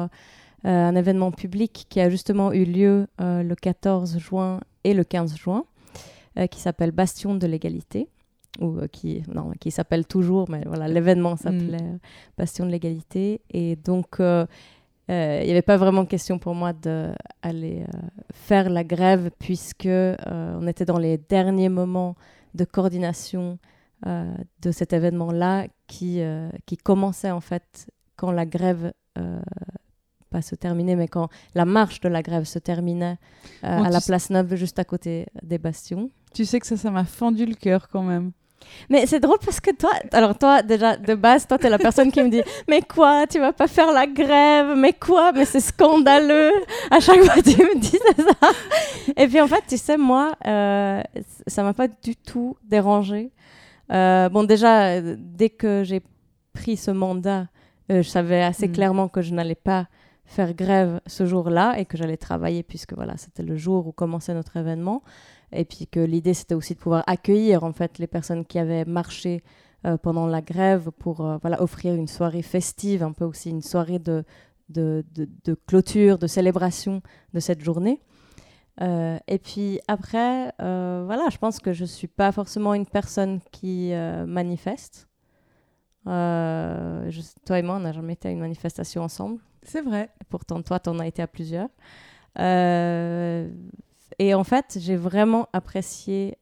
un 0.65 0.95
événement 0.95 1.33
public 1.33 1.87
qui 1.89 2.01
a 2.01 2.09
justement 2.09 2.53
eu 2.53 2.65
lieu 2.65 3.07
le 3.19 3.55
14 3.55 4.19
juin 4.19 4.61
et 4.85 4.95
le 4.95 5.03
15 5.03 5.37
juin, 5.37 5.65
qui 6.51 6.61
s'appelle 6.61 6.93
Bastion 6.93 7.35
de 7.35 7.47
l'égalité, 7.47 8.09
ou 8.61 8.79
euh, 8.79 8.87
qui, 8.89 9.23
non, 9.33 9.53
qui 9.61 9.71
s'appelle 9.71 10.07
toujours, 10.07 10.49
mais 10.51 10.63
voilà, 10.67 10.89
l'événement 10.89 11.37
s'appelait 11.37 11.83
euh, 11.83 11.99
Bastion 12.39 12.67
de 12.67 12.71
l'égalité. 12.71 13.41
Et 13.51 13.77
donc, 13.77 14.21
euh, 14.21 14.47
euh, 15.11 15.39
il 15.43 15.47
n'y 15.47 15.53
avait 15.53 15.63
pas 15.63 15.77
vraiment 15.77 16.05
question 16.05 16.39
pour 16.39 16.55
moi 16.55 16.73
d'aller 16.73 17.83
euh, 17.83 17.99
faire 18.33 18.71
la 18.71 18.85
grève, 18.85 19.31
puisque 19.39 19.87
euh, 19.87 20.17
on 20.61 20.67
était 20.67 20.85
dans 20.85 20.99
les 20.99 21.19
derniers 21.19 21.69
moments 21.69 22.17
de 22.55 22.65
coordination 22.65 23.59
euh, 24.07 24.35
de 24.63 24.71
cet 24.73 24.93
événement-là 24.93 25.67
qui, 25.87 26.21
euh, 26.21 26.49
qui 26.67 26.77
commençait 26.77 27.31
en 27.31 27.41
fait 27.41 27.87
quand 28.17 28.33
la 28.33 28.47
grève, 28.47 28.93
euh, 29.19 29.41
pas 30.31 30.43
se 30.43 30.55
terminait, 30.55 30.97
mais 30.97 31.07
quand 31.09 31.29
la 31.55 31.65
marche 31.65 32.01
de 32.01 32.09
la 32.09 32.23
grève 32.23 32.45
se 32.45 32.59
terminait 32.59 33.17
euh, 33.65 33.79
Bon, 33.79 33.85
à 33.85 33.91
la 33.91 34.01
place 34.01 34.31
Neuve, 34.31 34.55
juste 34.57 34.79
à 34.79 34.85
côté 34.85 35.27
des 35.43 35.59
bastions. 35.59 36.11
Tu 36.35 36.45
sais 36.45 36.59
que 36.61 36.67
ça, 36.67 36.77
ça 36.77 36.91
m'a 36.91 37.05
fendu 37.05 37.47
le 37.47 37.55
cœur 37.55 37.89
quand 37.89 38.03
même. 38.03 38.33
Mais 38.91 39.07
c'est 39.07 39.21
drôle 39.21 39.39
parce 39.45 39.61
que 39.61 39.71
toi, 39.75 39.91
alors 40.13 40.37
toi 40.39 40.63
déjà 40.63 40.97
de 40.97 41.15
base, 41.15 41.47
toi 41.47 41.59
t'es 41.59 41.71
la 41.71 41.79
personne 41.79 42.11
qui 42.13 42.23
me 42.23 42.29
dit 42.29 42.43
mais 42.69 42.83
quoi, 42.83 43.27
tu 43.27 43.39
vas 43.39 43.53
pas 43.53 43.67
faire 43.69 43.93
la 43.93 44.07
grève, 44.07 44.75
mais 44.77 44.93
quoi, 44.93 45.33
mais 45.33 45.45
c'est 45.45 45.61
scandaleux. 45.61 46.53
À 46.91 47.01
chaque 47.01 47.23
fois 47.23 47.43
tu 47.43 47.61
me 47.63 47.79
dis 47.79 47.99
ça. 48.17 48.51
Et 49.17 49.27
puis 49.29 49.41
en 49.41 49.47
fait, 49.47 49.63
tu 49.69 49.77
sais 49.77 49.97
moi, 49.97 50.35
euh, 50.47 51.03
ça 51.47 51.63
m'a 51.63 51.75
pas 51.75 51.89
du 51.89 52.17
tout 52.17 52.57
dérangé. 52.65 53.33
Euh, 53.93 54.29
bon 54.29 54.45
déjà, 54.45 55.01
dès 55.01 55.51
que 55.51 55.83
j'ai 55.85 56.03
pris 56.53 56.77
ce 56.77 56.91
mandat, 56.91 57.47
euh, 57.91 58.03
je 58.03 58.09
savais 58.09 58.43
assez 58.43 58.69
Mm. 58.69 58.73
clairement 58.73 59.09
que 59.09 59.23
je 59.23 59.33
n'allais 59.33 59.55
pas 59.55 59.87
faire 60.25 60.55
grève 60.55 61.01
ce 61.07 61.25
jour-là 61.25 61.79
et 61.79 61.85
que 61.87 61.97
j'allais 61.97 62.17
travailler 62.17 62.63
puisque 62.65 62.95
voilà, 62.95 63.17
c'était 63.17 63.45
le 63.45 63.57
jour 63.57 63.87
où 63.87 63.93
commençait 63.93 64.35
notre 64.35 64.57
événement. 64.57 65.03
Et 65.53 65.65
puis 65.65 65.87
que 65.87 66.01
l'idée, 66.01 66.35
c'était 66.35 66.55
aussi 66.55 66.75
de 66.75 66.79
pouvoir 66.81 67.05
accueillir 67.07 67.65
en 67.65 67.73
fait 67.73 67.99
les 67.99 68.07
personnes 68.07 68.45
qui 68.45 68.59
avaient 68.59 68.85
marché 68.85 69.43
euh, 69.87 69.97
pendant 69.97 70.27
la 70.27 70.43
grève 70.43 70.91
pour 70.99 71.21
euh, 71.25 71.39
voilà, 71.43 71.63
offrir 71.63 71.95
une 71.95 72.09
soirée 72.09 72.43
festive, 72.43 73.03
un 73.03 73.13
peu 73.13 73.25
aussi 73.25 73.51
une 73.51 73.63
soirée 73.63 73.99
de, 73.99 74.25
de, 74.69 75.05
de- 75.15 75.29
de 75.45 75.55
clôture, 75.67 76.19
de 76.19 76.27
célébration 76.27 77.03
de 77.35 77.41
cette 77.41 77.63
journée. 77.63 78.01
Euh, 78.83 79.19
et 79.29 79.39
puis 79.39 79.81
après, 79.89 80.53
voilà, 80.59 81.29
je 81.31 81.39
pense 81.39 81.61
que 81.61 81.73
je 81.73 81.83
ne 81.83 81.89
suis 81.89 82.09
pas 82.09 82.31
forcément 82.33 82.75
une 82.75 82.87
personne 82.87 83.41
qui 83.53 83.93
manifeste. 84.27 85.09
Je- 86.07 87.21
toi 87.45 87.59
et 87.59 87.63
moi, 87.63 87.77
on 87.77 87.81
n'a 87.81 87.93
jamais 87.93 88.15
été 88.15 88.29
à 88.29 88.31
une 88.31 88.41
manifestation 88.41 89.03
ensemble. 89.03 89.41
C'est 89.63 89.81
vrai. 89.83 90.11
Pourtant, 90.29 90.63
toi, 90.63 90.79
tu 90.79 90.91
en 90.91 90.99
as 90.99 91.07
été 91.07 91.23
à 91.23 91.27
plusieurs. 91.27 91.69
Euh, 92.39 93.49
et 94.19 94.35
en 94.35 94.45
fait, 94.45 94.79
j'ai 94.81 94.97
vraiment 94.97 95.49
apprécié 95.53 96.39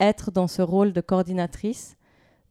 être 0.00 0.30
dans 0.30 0.48
ce 0.48 0.62
rôle 0.62 0.92
de 0.92 1.00
coordinatrice, 1.00 1.96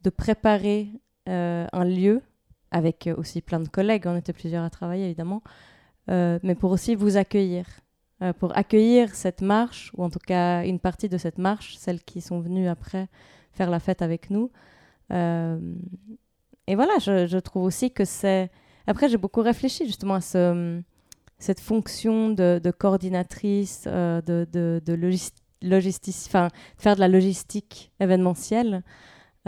de 0.02 0.10
préparer 0.10 0.88
euh, 1.28 1.66
un 1.72 1.84
lieu 1.84 2.22
avec 2.70 3.06
euh, 3.06 3.14
aussi 3.16 3.42
plein 3.42 3.60
de 3.60 3.68
collègues. 3.68 4.06
On 4.06 4.16
était 4.16 4.32
plusieurs 4.32 4.64
à 4.64 4.70
travailler, 4.70 5.04
évidemment. 5.04 5.42
Euh, 6.10 6.38
mais 6.42 6.54
pour 6.54 6.70
aussi 6.70 6.94
vous 6.94 7.16
accueillir. 7.16 7.66
Pour 8.38 8.54
accueillir 8.54 9.14
cette 9.14 9.40
marche, 9.40 9.92
ou 9.96 10.04
en 10.04 10.10
tout 10.10 10.18
cas 10.18 10.62
une 10.66 10.78
partie 10.78 11.08
de 11.08 11.16
cette 11.16 11.38
marche, 11.38 11.78
celles 11.78 12.02
qui 12.02 12.20
sont 12.20 12.38
venues 12.38 12.68
après 12.68 13.08
faire 13.52 13.70
la 13.70 13.80
fête 13.80 14.02
avec 14.02 14.28
nous. 14.28 14.50
Et 15.10 16.74
voilà, 16.74 16.98
je 16.98 17.38
trouve 17.38 17.62
aussi 17.62 17.90
que 17.92 18.04
c'est... 18.04 18.50
Après, 18.86 19.08
j'ai 19.08 19.16
beaucoup 19.16 19.40
réfléchi 19.40 19.86
justement 19.86 20.16
à 20.16 20.20
ce, 20.20 20.82
cette 21.40 21.60
fonction 21.60 22.30
de, 22.30 22.72
coordinatrice, 22.78 23.84
euh, 23.86 24.20
de, 24.20 24.46
de, 24.52 24.80
de 24.84 25.22
faire 26.76 26.94
de 26.94 27.00
la 27.00 27.08
logistique 27.08 27.92
événementielle. 27.98 28.84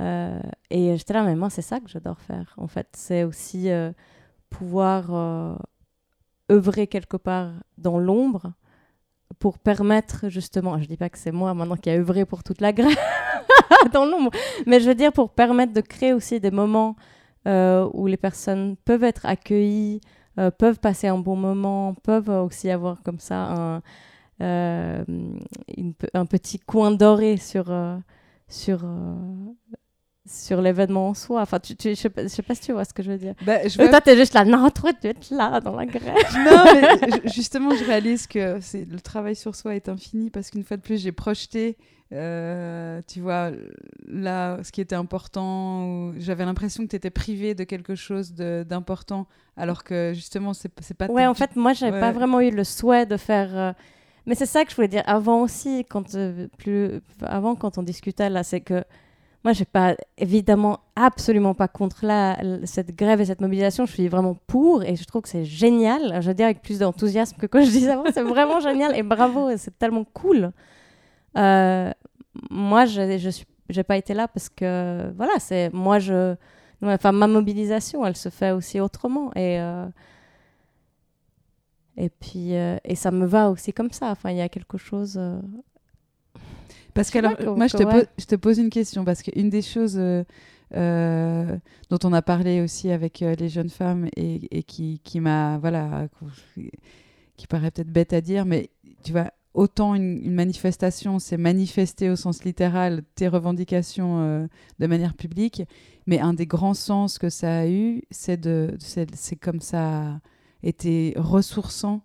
Euh, 0.00 0.40
et 0.70 0.96
j'étais 0.96 1.12
là, 1.12 1.22
mais 1.22 1.36
moi, 1.36 1.50
c'est 1.50 1.62
ça 1.62 1.78
que 1.80 1.88
j'adore 1.88 2.18
faire. 2.18 2.54
En 2.56 2.66
fait, 2.66 2.88
c'est 2.96 3.24
aussi 3.24 3.70
euh, 3.70 3.92
pouvoir 4.48 5.58
œuvrer 6.50 6.86
quelque 6.86 7.18
part 7.18 7.52
dans 7.76 7.98
l'ombre 7.98 8.54
pour 9.38 9.58
permettre 9.58 10.28
justement, 10.28 10.78
je 10.80 10.86
dis 10.86 10.96
pas 10.96 11.10
que 11.10 11.18
c'est 11.18 11.32
moi 11.32 11.52
maintenant 11.54 11.76
qui 11.76 11.90
a 11.90 11.94
œuvré 11.94 12.24
pour 12.24 12.42
toute 12.42 12.60
la 12.60 12.72
grève 12.72 12.96
dans 13.92 14.04
l'ombre, 14.04 14.30
mais 14.66 14.80
je 14.80 14.88
veux 14.88 14.94
dire 14.94 15.12
pour 15.12 15.30
permettre 15.30 15.72
de 15.72 15.80
créer 15.80 16.12
aussi 16.12 16.40
des 16.40 16.50
moments 16.50 16.96
où 17.46 18.06
les 18.06 18.18
personnes 18.18 18.76
peuvent 18.84 19.04
être 19.04 19.26
accueillies, 19.26 20.00
euh, 20.38 20.50
peuvent 20.50 20.80
passer 20.80 21.08
un 21.08 21.18
bon 21.18 21.36
moment, 21.36 21.94
peuvent 22.02 22.28
aussi 22.30 22.70
avoir 22.70 23.02
comme 23.02 23.18
ça 23.18 23.36
un, 23.52 23.82
euh, 24.42 25.04
un 26.14 26.26
petit 26.26 26.58
coin 26.58 26.90
doré 26.92 27.36
sur, 27.36 27.70
euh, 27.70 27.96
sur, 28.48 28.84
sur 30.26 30.62
l'événement 30.62 31.08
en 31.08 31.14
soi. 31.14 31.40
Enfin, 31.42 31.58
tu, 31.58 31.74
tu, 31.76 31.90
je, 31.90 31.94
sais 31.94 32.10
pas, 32.10 32.22
je 32.22 32.28
sais 32.28 32.42
pas 32.42 32.54
si 32.54 32.60
tu 32.62 32.72
vois 32.72 32.84
ce 32.84 32.94
que 32.94 33.02
je 33.02 33.10
veux 33.10 33.18
dire. 33.18 33.34
Bah, 33.44 33.66
je 33.66 33.76
vois- 33.76 33.88
Toi, 33.88 34.00
t'es 34.00 34.16
juste 34.16 34.34
là, 34.34 34.44
non, 34.44 34.70
toi, 34.70 34.92
tu 34.92 35.08
es 35.08 35.14
là 35.30 35.60
dans 35.60 35.74
la 35.74 35.86
grève. 35.86 36.02
non, 36.44 36.64
mais 36.74 37.10
ju- 37.12 37.28
justement, 37.34 37.74
je 37.74 37.84
réalise 37.84 38.26
que 38.26 38.58
c'est 38.60 38.84
le 38.90 39.00
travail 39.00 39.34
sur 39.36 39.54
soi 39.56 39.74
est 39.74 39.88
infini 39.88 40.30
parce 40.30 40.50
qu'une 40.50 40.62
fois 40.64 40.76
de 40.76 40.82
plus, 40.82 41.02
j'ai 41.02 41.12
projeté, 41.12 41.76
euh, 42.12 43.00
tu 43.08 43.20
vois, 43.20 43.50
là, 44.06 44.58
ce 44.62 44.70
qui 44.70 44.80
était 44.80 44.94
important. 44.94 46.12
J'avais 46.18 46.44
l'impression 46.44 46.84
que 46.84 46.88
tu 46.90 46.96
étais 46.96 47.10
privé 47.10 47.54
de 47.54 47.64
quelque 47.64 47.94
chose 47.94 48.32
d'important, 48.34 49.26
alors 49.56 49.82
que 49.82 50.12
justement, 50.14 50.52
c'est 50.54 50.68
pas. 50.94 51.06
Ouais, 51.06 51.26
en 51.26 51.34
fait, 51.34 51.56
moi, 51.56 51.72
j'avais 51.72 51.98
pas 51.98 52.08
Ouais. 52.08 52.12
vraiment 52.12 52.40
eu 52.40 52.50
le 52.50 52.64
souhait 52.64 53.06
de 53.06 53.16
faire. 53.16 53.56
euh, 53.56 53.72
Mais 54.26 54.34
c'est 54.36 54.46
ça 54.46 54.64
que 54.64 54.70
je 54.70 54.76
voulais 54.76 54.88
dire 54.88 55.02
avant 55.06 55.40
aussi, 55.42 55.84
quand 55.90 56.14
euh, 56.14 56.46
plus 56.58 57.00
avant 57.22 57.56
quand 57.56 57.76
on 57.78 57.82
discutait 57.82 58.30
là, 58.30 58.44
c'est 58.44 58.60
que 58.60 58.84
moi, 59.44 59.52
j'ai 59.52 59.64
pas 59.64 59.96
évidemment 60.18 60.80
absolument 60.94 61.54
pas 61.54 61.66
contre 61.66 62.06
la, 62.06 62.38
cette 62.64 62.94
grève 62.94 63.20
et 63.20 63.24
cette 63.24 63.40
mobilisation. 63.40 63.86
Je 63.86 63.92
suis 63.92 64.06
vraiment 64.06 64.36
pour 64.46 64.84
et 64.84 64.94
je 64.94 65.04
trouve 65.04 65.22
que 65.22 65.28
c'est 65.28 65.44
génial. 65.44 66.20
Je 66.22 66.28
veux 66.28 66.34
dire 66.34 66.44
avec 66.44 66.62
plus 66.62 66.78
d'enthousiasme 66.78 67.36
que 67.38 67.46
quand 67.46 67.60
je 67.62 67.70
disais 67.70 67.90
avant, 67.90 68.04
c'est 68.12 68.22
vraiment 68.22 68.60
génial 68.68 68.96
et 68.96 69.02
bravo, 69.02 69.50
c'est 69.56 69.76
tellement 69.78 70.04
cool. 70.04 70.52
Euh, 71.36 71.90
moi, 72.50 72.86
je, 72.86 73.18
je 73.18 73.30
suis, 73.30 73.46
j'ai 73.68 73.82
pas 73.82 73.96
été 73.96 74.14
là 74.14 74.28
parce 74.28 74.48
que 74.48 75.12
voilà, 75.16 75.32
c'est 75.40 75.72
moi 75.72 75.98
je, 75.98 76.36
enfin 76.82 77.10
ma 77.10 77.26
mobilisation, 77.26 78.06
elle 78.06 78.16
se 78.16 78.28
fait 78.28 78.52
aussi 78.52 78.80
autrement 78.80 79.32
et 79.34 79.60
euh, 79.60 79.86
et 81.96 82.10
puis 82.10 82.54
euh, 82.54 82.76
et 82.84 82.94
ça 82.94 83.10
me 83.10 83.26
va 83.26 83.50
aussi 83.50 83.72
comme 83.72 83.90
ça. 83.90 84.06
Enfin, 84.10 84.30
il 84.30 84.36
y 84.36 84.40
a 84.40 84.48
quelque 84.48 84.78
chose. 84.78 85.20
Parce 86.94 87.10
que 87.10 87.18
alors, 87.18 87.56
moi, 87.56 87.66
je 87.66 87.76
te, 87.76 87.82
ouais. 87.84 87.90
pose, 87.90 88.06
je 88.18 88.24
te 88.26 88.34
pose 88.34 88.58
une 88.58 88.70
question 88.70 89.04
parce 89.04 89.22
qu'une 89.22 89.48
des 89.48 89.62
choses 89.62 89.96
euh, 89.98 90.24
euh, 90.74 91.56
dont 91.90 91.98
on 92.04 92.12
a 92.12 92.22
parlé 92.22 92.60
aussi 92.60 92.90
avec 92.90 93.22
euh, 93.22 93.34
les 93.38 93.48
jeunes 93.48 93.70
femmes 93.70 94.08
et, 94.16 94.58
et 94.58 94.62
qui, 94.62 95.00
qui 95.02 95.20
m'a 95.20 95.58
voilà 95.58 96.08
qui 97.36 97.46
paraît 97.46 97.70
peut-être 97.70 97.90
bête 97.90 98.12
à 98.12 98.20
dire, 98.20 98.44
mais 98.44 98.70
tu 99.02 99.12
vois, 99.12 99.32
autant 99.54 99.94
une, 99.94 100.30
manifestation, 100.30 101.18
c'est 101.18 101.38
manifester 101.38 102.10
au 102.10 102.16
sens 102.16 102.44
littéral 102.44 103.02
tes 103.14 103.26
revendications 103.26 104.48
de 104.78 104.86
manière 104.86 105.14
publique, 105.14 105.62
mais 106.06 106.20
un 106.20 106.34
des 106.34 106.46
grands 106.46 106.74
sens 106.74 107.18
que 107.18 107.30
ça 107.30 107.60
a 107.60 107.66
eu, 107.66 108.02
c'est 108.10 108.38
de, 108.38 108.76
c'est 108.78 109.36
comme 109.36 109.60
ça 109.60 110.02
a 110.02 110.20
été 110.62 111.14
ressourçant. 111.16 112.02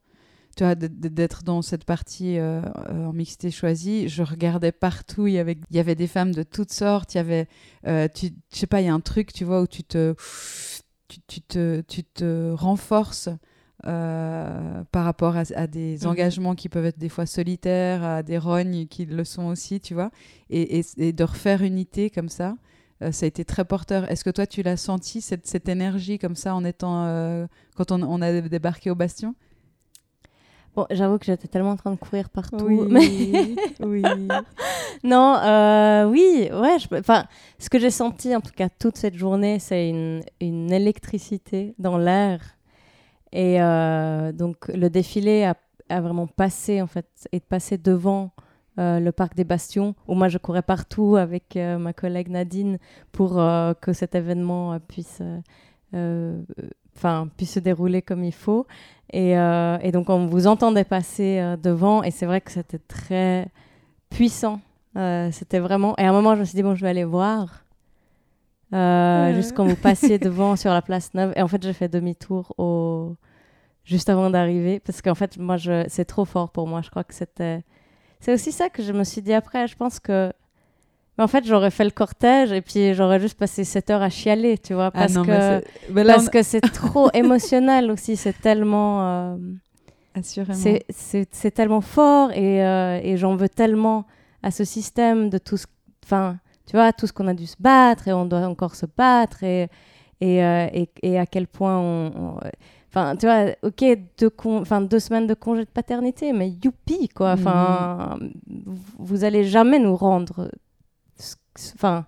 Tu 0.58 0.64
vois, 0.64 0.76
d'être 0.76 1.44
dans 1.44 1.62
cette 1.62 1.86
partie 1.86 2.38
euh, 2.38 2.62
euh, 2.90 3.06
en 3.06 3.14
mixité 3.14 3.52
choisie, 3.52 4.10
je 4.10 4.24
regardais 4.24 4.72
partout, 4.72 5.28
il 5.28 5.34
y 5.34 5.40
avait, 5.40 5.58
il 5.70 5.78
y 5.78 5.80
avait 5.80 5.96
des 5.96 6.08
femmes 6.08 6.34
de 6.34 6.44
toutes 6.44 6.72
sortes, 6.74 7.14
il 7.14 7.18
y 7.18 7.22
avait, 7.22 7.48
tu, 8.10 8.32
je 8.52 8.58
sais 8.58 8.68
pas, 8.68 8.82
il 8.82 8.88
y 8.88 8.90
a 8.90 8.94
un 8.94 9.00
truc, 9.00 9.32
tu 9.32 9.46
vois, 9.46 9.62
où 9.62 9.68
tu 9.68 9.84
te, 9.84 10.16
tu, 11.08 11.20
tu 11.28 11.42
te, 11.42 11.82
tu 11.82 12.04
te 12.04 12.52
renforces 12.52 13.30
euh, 13.86 14.84
par 14.92 15.06
rapport 15.06 15.36
à, 15.38 15.68
des 15.68 16.00
mhm. 16.02 16.08
engagements 16.08 16.56
qui 16.56 16.68
peuvent 16.68 16.86
être 16.86 16.98
des 16.98 17.10
fois 17.10 17.28
solitaires, 17.28 18.04
à 18.04 18.24
des 18.24 18.40
rognes 18.40 18.88
qui 18.88 19.06
le 19.06 19.24
sont 19.24 19.46
aussi, 19.46 19.80
tu 19.80 19.94
vois, 19.94 20.10
et, 20.50 20.82
de 20.98 21.24
refaire 21.24 21.62
unité 21.62 22.10
comme 22.10 22.30
ça, 22.30 22.58
euh, 23.04 23.12
ça 23.12 23.26
a 23.26 23.28
été 23.28 23.46
très 23.46 23.66
porteur. 23.66 24.10
Est-ce 24.10 24.24
que 24.24 24.32
toi, 24.32 24.48
tu 24.48 24.64
l'as 24.64 24.78
senti, 24.78 25.22
cette, 25.22 25.46
cette, 25.46 25.70
énergie 25.70 26.18
comme 26.18 26.36
ça, 26.36 26.56
en 26.56 26.66
étant, 26.66 27.06
euh, 27.06 27.46
quand 27.76 27.92
on, 27.92 28.02
on, 28.02 28.20
a 28.24 28.42
débarqué 28.42 28.90
au 28.90 28.96
Bastion? 28.96 29.36
Bon, 30.78 30.86
j'avoue 30.92 31.18
que 31.18 31.26
j'étais 31.26 31.50
tellement 31.50 31.72
en 31.72 31.76
train 31.76 31.92
de 31.92 31.98
courir 31.98 32.30
partout. 32.30 32.58
Oui, 32.62 32.80
oui. 33.82 34.04
non, 35.04 36.08
oui, 36.10 36.50
ouais. 36.54 36.78
Enfin, 36.94 37.26
ce 37.60 37.70
que 37.70 37.80
j'ai 37.80 37.90
senti, 37.90 38.34
en 38.34 38.42
tout 38.42 38.54
cas, 38.56 38.70
toute 38.70 38.96
cette 38.96 39.16
journée, 39.16 39.60
c'est 39.60 39.90
une, 39.90 40.22
une 40.40 40.72
électricité 40.72 41.76
dans 41.80 41.98
l'air 41.98 42.58
et 43.32 43.62
euh, 43.62 44.32
donc 44.32 44.68
le 44.70 44.90
défilé 44.90 45.44
a, 45.44 45.56
a, 45.90 46.02
vraiment 46.02 46.28
passé 46.28 46.82
en 46.82 46.88
fait, 46.88 47.08
est 47.32 47.44
passé 47.44 47.78
devant 47.78 48.32
euh, 48.80 49.00
le 49.00 49.12
parc 49.12 49.36
des 49.36 49.44
Bastions, 49.44 49.96
où 50.08 50.14
moi 50.14 50.28
je 50.28 50.38
courais 50.38 50.62
partout 50.62 51.16
avec 51.16 51.56
euh, 51.56 51.78
ma 51.78 51.94
collègue 51.94 52.30
Nadine 52.30 52.78
pour 53.12 53.36
que 53.82 53.94
cet 53.94 54.16
événement 54.16 54.80
puisse, 54.80 55.22
enfin, 55.94 57.30
puisse 57.36 57.54
se 57.54 57.60
dérouler 57.60 58.02
comme 58.02 58.24
il 58.24 58.34
faut. 58.34 58.68
Et, 59.14 59.32
et, 59.32 59.92
donc 59.92 60.10
on 60.10 60.28
vous 60.28 60.48
entendait 60.48 60.84
passer 60.84 61.56
devant, 61.62 62.04
et 62.04 62.12
c'est 62.12 62.26
vrai 62.26 62.42
que 62.42 62.52
c'était 62.52 62.80
très 62.80 63.48
puissant. 64.10 64.60
c'était 65.32 65.60
vraiment. 65.60 65.96
Et 65.98 66.04
à 66.04 66.10
un 66.10 66.14
moment, 66.14 66.36
je 66.36 66.42
me 66.42 66.46
suis 66.46 66.56
dit 66.56 66.64
bon, 66.64 66.76
je 66.76 66.82
vais 66.82 66.90
aller 66.90 67.06
voir. 67.06 67.64
Euh, 68.74 69.34
juste 69.34 69.56
quand 69.56 69.66
vous 69.66 69.76
passiez 69.76 70.20
devant 70.20 70.56
sur 70.56 70.72
la 70.72 70.82
place 70.82 71.14
Neuve. 71.14 71.34
Et 71.36 71.42
en 71.42 71.48
fait, 71.48 71.62
j'ai 71.64 71.74
fait 71.74 71.88
demi-tour 71.88 72.54
au... 72.58 73.16
juste 73.86 74.10
avant 74.10 74.30
d'arriver 74.30 74.80
parce 74.80 75.02
qu'en 75.02 75.16
fait, 75.16 75.38
moi, 75.38 75.58
je... 75.58 75.86
c'est 75.88 76.06
trop 76.06 76.26
fort 76.26 76.50
pour 76.50 76.68
moi. 76.68 76.82
Je 76.82 76.90
crois 76.90 77.04
que 77.04 77.14
c'était. 77.14 77.64
C'est 78.20 78.34
aussi 78.34 78.52
ça 78.52 78.70
que 78.70 78.82
je 78.82 78.92
me 78.92 79.04
suis 79.04 79.22
dit 79.22 79.34
après. 79.34 79.68
Je 79.68 79.76
pense 79.76 80.00
que. 80.00 80.32
Mais 81.18 81.24
en 81.24 81.28
fait, 81.28 81.46
j'aurais 81.46 81.72
fait 81.72 81.84
le 81.84 81.92
cortège 81.92 82.52
et 82.52 82.62
puis 82.62 82.94
j'aurais 82.94 83.20
juste 83.20 83.38
passé 83.38 83.64
7 83.64 83.90
heures 83.90 84.02
à 84.02 84.10
chialer, 84.10 84.58
tu 84.58 84.74
vois, 84.74 84.88
ah 84.88 84.92
parce 84.92 85.14
que 85.14 86.04
parce 86.04 86.30
que 86.30 86.44
c'est 86.44 86.62
trop 86.62 87.10
émotionnel 87.14 87.90
aussi. 87.92 88.16
C'est 88.16 88.40
tellement. 88.40 89.02
Euh... 89.02 89.38
Assurément. 90.14 90.60
C'est 90.90 91.52
tellement 91.52 91.82
fort 91.82 92.32
et, 92.32 92.66
euh, 92.66 93.00
et 93.04 93.18
j'en 93.18 93.36
veux 93.36 93.50
tellement 93.50 94.06
à 94.44 94.52
ce 94.52 94.64
système 94.64 95.30
de 95.30 95.38
tout 95.38 95.58
ce. 95.58 95.66
Enfin 96.04 96.38
tu 96.68 96.76
vois, 96.76 96.92
tout 96.94 97.08
ce 97.08 97.14
qu'on 97.14 97.28
a 97.28 97.34
dû 97.34 97.48
se 97.48 97.56
battre 97.58 98.08
et 98.10 98.14
on 98.14 98.26
doit 98.26 98.46
encore 98.46 98.76
se 98.76 98.86
battre 98.86 99.44
et, 99.44 99.70
et, 100.20 100.44
euh, 100.44 100.68
et, 101.02 101.18
à 101.18 101.26
quel 101.26 101.48
point 101.48 101.80
on. 101.80 102.38
Enfin, 102.90 103.16
tu 103.16 103.26
vois, 103.26 103.46
ok, 103.64 103.84
deux, 104.20 104.32
enfin, 104.46 104.82
deux 104.82 105.00
semaines 105.00 105.28
de 105.28 105.34
congé 105.34 105.64
de 105.64 105.70
paternité, 105.70 106.34
mais 106.34 106.50
youpi, 106.64 107.08
quoi. 107.10 107.32
Enfin, 107.32 108.18
vous 108.98 109.24
allez 109.24 109.46
jamais 109.46 109.80
nous 109.80 109.96
rendre. 109.96 110.52
Enfin, 111.76 112.06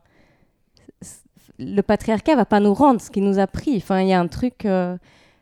le 1.57 1.81
patriarcat 1.81 2.35
va 2.35 2.45
pas 2.45 2.59
nous 2.59 2.73
rendre 2.73 3.01
ce 3.01 3.09
qu'il 3.09 3.23
nous 3.23 3.39
a 3.39 3.47
pris. 3.47 3.77
Enfin, 3.77 4.01
il 4.01 4.07
y 4.07 4.13
a 4.13 4.19
un 4.19 4.27
truc. 4.27 4.65
Euh, 4.65 4.97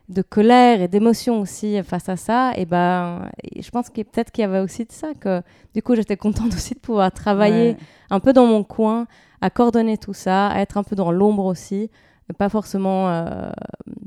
de 0.08 0.22
colère 0.22 0.80
et 0.80 0.88
d'émotion 0.88 1.40
aussi 1.40 1.82
face 1.82 2.08
à 2.08 2.16
ça, 2.16 2.52
et 2.56 2.64
ben, 2.64 3.30
je 3.60 3.68
pense 3.68 3.90
que 3.90 4.00
peut-être 4.00 4.30
qu'il 4.30 4.40
y 4.40 4.44
avait 4.46 4.60
aussi 4.60 4.86
de 4.86 4.92
ça 4.92 5.12
que 5.12 5.42
du 5.74 5.82
coup 5.82 5.94
j'étais 5.94 6.16
contente 6.16 6.48
aussi 6.54 6.72
de 6.74 6.78
pouvoir 6.78 7.12
travailler 7.12 7.76
un 8.08 8.18
peu 8.18 8.32
dans 8.32 8.46
mon 8.46 8.64
coin, 8.64 9.06
à 9.40 9.50
coordonner 9.50 9.98
tout 9.98 10.14
ça, 10.14 10.48
à 10.48 10.60
être 10.60 10.78
un 10.78 10.82
peu 10.82 10.96
dans 10.96 11.12
l'ombre 11.12 11.44
aussi, 11.44 11.90
pas 12.36 12.48
forcément 12.48 13.08
euh, 13.08 13.50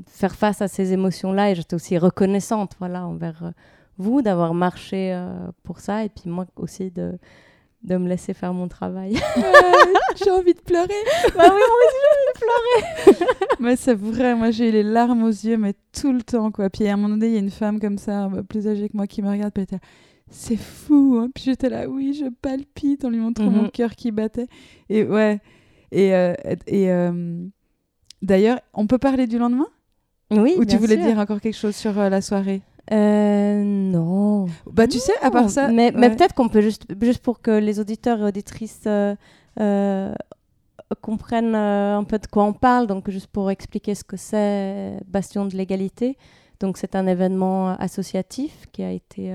faire 0.06 0.34
face 0.34 0.62
à 0.62 0.68
ces 0.68 0.92
émotions-là. 0.92 1.50
Et 1.50 1.54
j'étais 1.54 1.74
aussi 1.74 1.98
reconnaissante, 1.98 2.74
voilà, 2.78 3.06
envers 3.06 3.44
euh, 3.44 3.50
vous 3.98 4.22
d'avoir 4.22 4.54
marché 4.54 5.12
euh, 5.12 5.32
pour 5.62 5.80
ça, 5.80 6.04
et 6.04 6.08
puis 6.08 6.28
moi 6.28 6.46
aussi 6.56 6.90
de 6.90 7.18
de 7.82 7.96
me 7.96 8.08
laisser 8.08 8.34
faire 8.34 8.54
mon 8.54 8.68
travail. 8.68 9.14
j'ai 10.22 10.30
envie 10.30 10.54
de 10.54 10.60
pleurer. 10.60 10.86
bah 11.34 11.50
oui, 11.52 11.62
moi 11.68 11.78
aussi 11.86 11.96
j'ai 12.00 12.12
envie 12.12 12.32
de 12.34 13.14
pleurer. 13.18 13.34
mais 13.60 13.76
c'est 13.76 13.94
vrai, 13.94 14.34
moi 14.34 14.50
j'ai 14.50 14.70
les 14.70 14.82
larmes 14.82 15.24
aux 15.24 15.28
yeux, 15.28 15.56
mais 15.56 15.74
tout 15.92 16.12
le 16.12 16.22
temps, 16.22 16.50
quoi. 16.50 16.70
Puis 16.70 16.86
à 16.86 16.94
un 16.94 16.96
moment 16.96 17.10
donné, 17.10 17.26
il 17.26 17.32
y 17.32 17.36
a 17.36 17.40
une 17.40 17.50
femme 17.50 17.80
comme 17.80 17.98
ça, 17.98 18.28
plus 18.48 18.68
âgée 18.68 18.88
que 18.88 18.96
moi, 18.96 19.06
qui 19.06 19.22
me 19.22 19.30
regarde, 19.30 19.52
puis 19.52 19.66
c'est 20.32 20.56
fou. 20.56 21.18
Hein. 21.20 21.28
Puis 21.34 21.44
j'étais 21.44 21.68
là, 21.68 21.88
oui, 21.88 22.14
je 22.14 22.26
palpite 22.40 23.04
en 23.04 23.10
lui 23.10 23.18
montrant 23.18 23.50
mon 23.50 23.64
mhm. 23.64 23.70
cœur 23.70 23.94
qui 23.94 24.10
battait. 24.10 24.48
Et 24.88 25.04
ouais. 25.04 25.40
Et, 25.92 26.14
euh, 26.14 26.34
et 26.66 26.90
euh, 26.90 27.44
d'ailleurs, 28.22 28.60
on 28.72 28.86
peut 28.86 28.98
parler 28.98 29.26
du 29.26 29.38
lendemain? 29.38 29.66
Oui. 30.30 30.54
Ou 30.56 30.64
tu 30.64 30.78
voulais 30.78 30.96
dire 30.96 31.18
encore 31.18 31.40
quelque 31.40 31.56
chose 31.56 31.76
sur 31.76 31.98
euh, 31.98 32.08
la 32.08 32.22
soirée? 32.22 32.62
Euh, 32.90 33.62
non. 33.62 34.46
Bah, 34.66 34.88
tu 34.88 34.98
sais, 34.98 35.12
à 35.22 35.30
part 35.30 35.50
ça. 35.50 35.68
Mais, 35.68 35.92
mais 35.94 36.10
peut-être 36.10 36.34
qu'on 36.34 36.48
peut 36.48 36.60
juste, 36.60 36.86
juste 37.00 37.22
pour 37.22 37.40
que 37.40 37.50
les 37.50 37.78
auditeurs 37.78 38.20
et 38.20 38.24
auditrices 38.24 38.82
euh, 38.86 39.14
euh, 39.60 40.12
comprennent 41.00 41.54
un 41.54 42.04
peu 42.04 42.18
de 42.18 42.26
quoi 42.26 42.44
on 42.44 42.52
parle, 42.52 42.86
donc 42.86 43.08
juste 43.10 43.28
pour 43.28 43.50
expliquer 43.50 43.94
ce 43.94 44.04
que 44.04 44.16
c'est 44.16 44.96
Bastion 45.06 45.46
de 45.46 45.56
l'égalité. 45.56 46.18
Donc, 46.60 46.76
c'est 46.76 46.94
un 46.94 47.06
événement 47.06 47.70
associatif 47.70 48.66
qui 48.72 48.82
a 48.84 48.90
été 48.92 49.34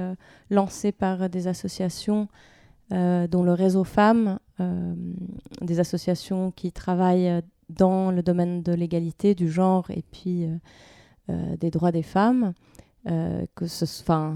lancé 0.50 0.94
par 0.94 1.30
des 1.30 1.48
associations, 1.48 2.30
dont 2.90 3.44
le 3.44 3.52
réseau 3.52 3.84
Femmes, 3.84 4.40
des 5.62 5.80
associations 5.82 6.52
qui 6.52 6.72
travaillent 6.72 7.42
dans 7.68 8.12
le 8.12 8.24
domaine 8.24 8.62
de 8.62 8.72
l'égalité, 8.72 9.36
du 9.36 9.52
genre 9.52 9.90
et 9.90 10.06
puis 10.10 10.48
des 11.28 11.70
droits 11.70 11.92
des 11.92 12.04
femmes. 12.04 12.54
Euh, 13.08 13.46
que 13.56 13.68
ce, 13.68 13.86
enfin, 14.02 14.36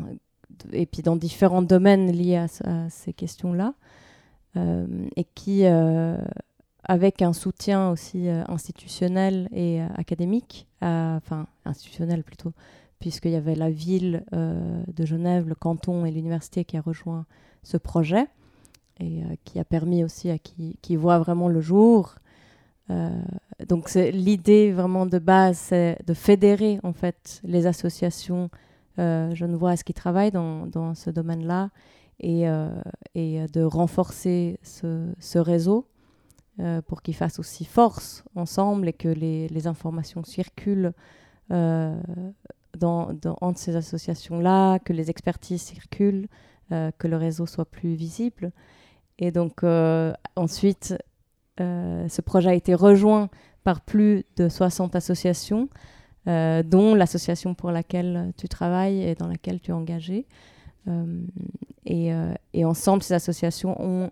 et 0.72 0.86
puis 0.86 1.02
dans 1.02 1.16
différents 1.16 1.62
domaines 1.62 2.12
liés 2.12 2.38
à, 2.38 2.48
ces 2.90 3.14
questions-là, 3.14 3.74
euh, 4.56 4.86
et 5.16 5.26
qui, 5.36 5.66
euh, 5.66 6.18
avec 6.84 7.22
un 7.22 7.34
soutien 7.34 7.90
aussi 7.90 8.30
institutionnel 8.30 9.50
et 9.52 9.82
académique, 9.96 10.68
enfin 10.82 11.48
institutionnel 11.66 12.24
plutôt, 12.24 12.54
puisqu'il 13.00 13.32
y 13.32 13.36
avait 13.36 13.56
la 13.56 13.70
ville 13.70 14.24
de 14.32 15.06
Genève, 15.06 15.48
le 15.48 15.56
canton 15.56 16.06
et 16.06 16.12
l'université 16.12 16.66
qui 16.66 16.78
a 16.78 16.82
rejoint 16.82 17.26
ce 17.64 17.78
projet 17.78 18.28
et 19.00 19.22
qui 19.46 19.60
a 19.60 19.64
permis 19.64 20.04
aussi 20.04 20.32
à 20.32 20.40
qui, 20.40 20.78
qui 20.82 20.96
voit 20.96 21.20
vraiment 21.20 21.50
le 21.50 21.62
jour. 21.62 22.16
Donc 23.68 23.94
l'idée 23.94 24.72
vraiment 24.72 25.06
de 25.06 25.20
base, 25.20 25.58
c'est 25.58 25.98
de 26.06 26.14
fédérer 26.14 26.80
en 26.84 26.94
fait 26.94 27.42
les 27.44 27.68
associations 27.68 28.50
euh, 29.00 29.34
ce 29.36 29.84
qui 29.84 29.94
travaillent 29.94 30.32
dans, 30.32 30.94
ce 30.96 31.10
domaine-là 31.10 31.70
et, 32.20 32.48
euh, 32.48 32.70
et, 33.16 33.46
de 33.48 33.64
renforcer 33.64 34.60
ce, 34.64 35.38
réseau 35.38 35.88
euh, 36.60 36.82
pour 36.82 37.02
qu'ils 37.02 37.16
fassent 37.16 37.40
aussi 37.40 37.66
force 37.66 38.24
ensemble 38.36 38.90
et 38.90 38.94
que 38.94 39.08
les, 39.08 39.68
informations 39.68 40.24
circulent 40.24 40.94
euh, 41.52 42.00
entre 43.42 43.60
ces 43.60 43.76
associations-là, 43.76 44.80
que 44.80 44.94
les 44.94 45.10
expertises 45.10 45.62
circulent, 45.62 46.28
que 46.70 47.08
le 47.08 47.18
réseau 47.18 47.46
soit 47.46 47.66
plus 47.66 47.96
visible. 47.96 48.54
Et 49.20 49.32
donc 49.32 49.64
ensuite, 50.36 50.96
ce 51.62 52.22
projet 52.22 52.50
a 52.50 52.54
été 52.54 52.74
rejoint 52.74 53.30
par 53.64 53.82
plus 53.82 54.26
de 54.38 54.50
60 54.50 54.96
associations 54.96 55.70
euh, 56.28 56.62
dont 56.62 56.94
l'association 56.94 57.56
pour 57.56 57.72
laquelle 57.72 58.32
tu 58.38 58.48
travailles 58.48 59.02
et 59.02 59.16
dans 59.16 59.28
laquelle 59.28 59.60
tu 59.60 59.72
es 59.72 59.74
engagé. 59.74 60.28
Euh, 60.88 61.26
et, 61.84 62.14
euh, 62.14 62.34
ensemble, 62.64 63.02
ces 63.02 63.16
associations 63.16 63.76
ont 63.82 64.12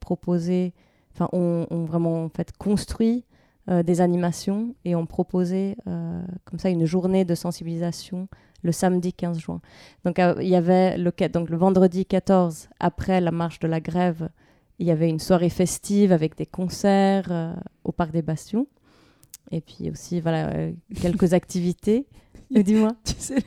proposé, 0.00 0.72
enfin, 1.14 1.28
ont, 1.32 1.84
vraiment 1.84 2.24
en 2.24 2.28
fait 2.28 2.56
construit 2.58 3.24
des 3.68 4.02
animations 4.02 4.74
et 4.84 4.94
ont 4.94 5.06
proposé 5.06 5.76
comme 5.86 6.58
ça 6.58 6.68
une 6.68 6.84
journée 6.84 7.24
de 7.24 7.34
sensibilisation 7.34 8.28
le 8.62 8.72
samedi 8.72 9.14
15 9.14 9.38
juin. 9.38 9.60
Donc 10.04 10.20
il 10.40 10.48
y 10.48 10.56
avait 10.56 10.98
le, 10.98 11.12
donc, 11.28 11.48
le 11.48 11.56
vendredi 11.56 12.04
14, 12.04 12.68
après 12.78 13.20
la 13.22 13.30
marche 13.30 13.60
de 13.60 13.68
la 13.68 13.80
grève, 13.80 14.28
il 14.78 14.86
y 14.86 14.90
avait 14.90 15.08
une 15.08 15.20
soirée 15.20 15.50
festive 15.50 16.12
avec 16.12 16.36
des 16.36 16.46
concerts 16.46 17.56
au 17.84 17.92
Parc 17.92 18.12
des 18.12 18.22
Bastions 18.22 18.66
et 19.50 19.60
puis 19.60 19.90
aussi 19.90 20.20
voilà, 20.20 20.48
euh, 20.54 20.72
quelques 21.00 21.32
activités 21.32 22.06
Dis-moi. 22.50 22.92
tu 23.04 23.14
sais, 23.18 23.42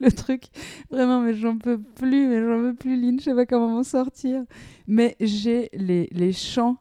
le 0.00 0.10
truc, 0.10 0.44
vraiment, 0.90 1.20
mais 1.20 1.34
j'en 1.34 1.56
peux 1.56 1.78
plus, 1.78 2.28
mais 2.28 2.40
j'en 2.40 2.60
peux 2.60 2.74
plus, 2.74 3.00
Lynn, 3.00 3.18
je 3.18 3.24
sais 3.24 3.34
pas 3.34 3.46
comment 3.46 3.68
m'en 3.68 3.82
sortir. 3.82 4.42
Mais 4.86 5.16
j'ai 5.20 5.70
les, 5.72 6.08
les 6.12 6.32
chants, 6.32 6.76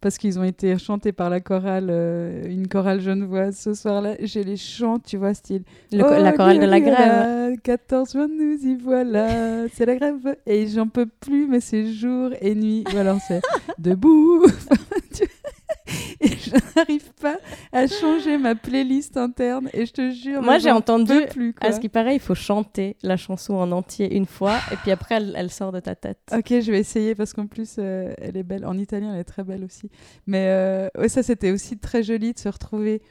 parce 0.00 0.18
qu'ils 0.18 0.38
ont 0.38 0.44
été 0.44 0.76
chantés 0.78 1.12
par 1.12 1.30
la 1.30 1.40
chorale, 1.40 1.88
euh, 1.90 2.46
une 2.48 2.68
chorale 2.68 3.00
genevoise 3.00 3.56
ce 3.56 3.74
soir-là. 3.74 4.14
J'ai 4.20 4.44
les 4.44 4.56
chants, 4.56 4.98
tu 4.98 5.16
vois, 5.16 5.34
style. 5.34 5.62
Le 5.92 5.98
la 5.98 6.32
chorale 6.32 6.58
de 6.58 6.66
la 6.66 6.80
grève. 6.80 6.94
grève. 6.94 7.58
14 7.62 8.12
juin, 8.12 8.28
nous 8.28 8.54
y 8.66 8.76
voilà, 8.76 9.68
c'est 9.72 9.86
la 9.86 9.96
grève. 9.96 10.36
Et 10.46 10.66
j'en 10.68 10.88
peux 10.88 11.06
plus, 11.06 11.46
mais 11.46 11.60
c'est 11.60 11.92
jour 11.92 12.30
et 12.40 12.54
nuit. 12.54 12.84
Ou 12.94 12.98
alors 12.98 13.18
c'est 13.26 13.42
debout. 13.78 14.44
Et 16.20 16.28
je 16.28 16.50
n'arrive 16.76 17.12
pas 17.20 17.38
à 17.72 17.86
changer 17.86 18.38
ma 18.38 18.54
playlist 18.54 19.16
interne. 19.16 19.68
Et 19.72 19.86
je 19.86 19.92
te 19.92 20.10
jure, 20.10 20.42
Moi, 20.42 20.58
j'ai 20.58 20.70
entendu, 20.70 21.14
plus, 21.30 21.54
quoi. 21.54 21.68
À 21.68 21.72
ce 21.72 21.80
qui 21.80 21.88
paraît, 21.88 22.14
il 22.14 22.20
faut 22.20 22.34
chanter 22.34 22.96
la 23.02 23.16
chanson 23.16 23.54
en 23.54 23.72
entier 23.72 24.14
une 24.14 24.26
fois, 24.26 24.58
et 24.72 24.76
puis 24.76 24.90
après, 24.90 25.16
elle, 25.16 25.34
elle 25.36 25.50
sort 25.50 25.72
de 25.72 25.80
ta 25.80 25.94
tête. 25.94 26.18
Ok, 26.32 26.48
je 26.48 26.70
vais 26.70 26.80
essayer 26.80 27.14
parce 27.14 27.32
qu'en 27.32 27.46
plus, 27.46 27.76
euh, 27.78 28.12
elle 28.18 28.36
est 28.36 28.42
belle. 28.42 28.66
En 28.66 28.76
italien, 28.78 29.14
elle 29.14 29.20
est 29.20 29.24
très 29.24 29.44
belle 29.44 29.64
aussi. 29.64 29.90
Mais 30.26 30.46
euh, 30.48 30.88
ouais, 30.98 31.08
ça, 31.08 31.22
c'était 31.22 31.50
aussi 31.50 31.78
très 31.78 32.02
joli 32.02 32.32
de 32.32 32.38
se 32.38 32.48
retrouver 32.48 33.02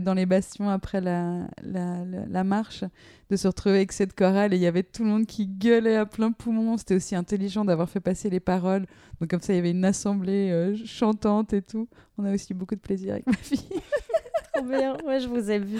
dans 0.00 0.14
les 0.14 0.26
bastions 0.26 0.68
après 0.68 1.00
la, 1.00 1.46
la, 1.62 2.04
la- 2.04 2.26
la 2.28 2.44
marche, 2.44 2.84
de 3.30 3.36
se 3.36 3.46
retrouver 3.48 3.76
avec 3.76 3.92
cette 3.92 4.14
chorale 4.14 4.52
et 4.52 4.56
il 4.56 4.62
y 4.62 4.66
avait 4.66 4.82
tout 4.82 5.02
le 5.04 5.08
monde 5.10 5.26
qui 5.26 5.46
gueulait 5.46 5.96
à 5.96 6.06
plein 6.06 6.32
poumon. 6.32 6.76
C'était 6.76 6.94
aussi 6.94 7.14
intelligent 7.14 7.64
d'avoir 7.64 7.88
fait 7.88 8.00
passer 8.00 8.30
les 8.30 8.40
paroles. 8.40 8.86
Donc 9.20 9.30
comme 9.30 9.40
ça, 9.40 9.52
il 9.52 9.56
y 9.56 9.58
avait 9.58 9.70
une 9.72 9.84
assemblée 9.84 10.50
euh, 10.50 10.76
chantante 10.84 11.52
et 11.52 11.62
tout. 11.62 11.88
On 12.18 12.24
a 12.24 12.32
aussi 12.32 12.54
beaucoup 12.54 12.74
de 12.74 12.80
plaisir 12.80 13.12
avec 13.14 13.26
ma 13.26 13.32
fille. 13.34 13.60
Trop 14.54 14.64
bien. 14.64 14.96
Ouais, 15.06 15.20
je 15.20 15.28
vous 15.28 15.50
ai 15.50 15.58
vu. 15.58 15.78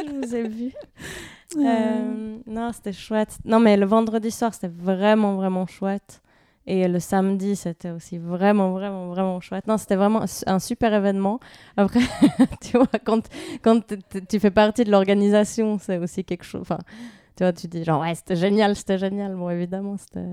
je 0.00 0.10
vous 0.26 0.34
ai 0.34 0.46
vu. 0.48 0.72
Euh, 1.56 2.36
non, 2.46 2.72
c'était 2.72 2.92
chouette. 2.92 3.38
Non, 3.44 3.60
mais 3.60 3.76
le 3.76 3.86
vendredi 3.86 4.30
soir, 4.30 4.52
c'était 4.52 4.68
vraiment, 4.74 5.34
vraiment 5.36 5.66
chouette. 5.66 6.20
Et 6.68 6.88
le 6.88 6.98
samedi, 6.98 7.54
c'était 7.54 7.90
aussi 7.92 8.18
vraiment, 8.18 8.72
vraiment, 8.72 9.08
vraiment 9.08 9.40
chouette. 9.40 9.66
Non, 9.68 9.78
c'était 9.78 9.94
vraiment 9.96 10.22
un 10.22 10.26
su- 10.26 10.44
un 10.48 10.58
super 10.58 10.92
événement. 10.92 11.38
Après, 11.76 12.00
tu 12.60 12.76
vois, 12.76 12.88
quand, 13.04 13.28
quand 13.62 13.80
tu 14.28 14.40
fais 14.40 14.50
partie 14.50 14.82
de 14.84 14.90
l'organisation, 14.90 15.78
c'est 15.78 15.98
aussi 15.98 16.24
quelque 16.24 16.44
chose. 16.44 16.62
Enfin, 16.62 16.78
tu 17.36 17.44
vois, 17.44 17.52
tu 17.52 17.68
dis 17.68 17.84
genre, 17.84 18.00
ouais, 18.00 18.14
c'était 18.16 18.34
génial, 18.34 18.74
c'était 18.74 18.98
génial. 18.98 19.36
Bon, 19.36 19.48
évidemment, 19.50 19.96
c'était 19.96 20.26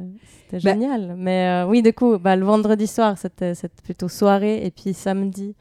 Bah- 0.53 0.57
génial. 0.59 1.15
Mais 1.17 1.63
euh, 1.63 1.67
oui, 1.67 1.83
du 1.83 1.93
coup, 1.93 2.17
bah, 2.17 2.35
le 2.35 2.45
vendredi 2.45 2.87
soir, 2.87 3.15
c'était 3.17 3.53
plutôt 3.83 4.07
soirée. 4.09 4.65
Et 4.65 4.71
puis 4.71 4.93
samedi, 4.95 5.55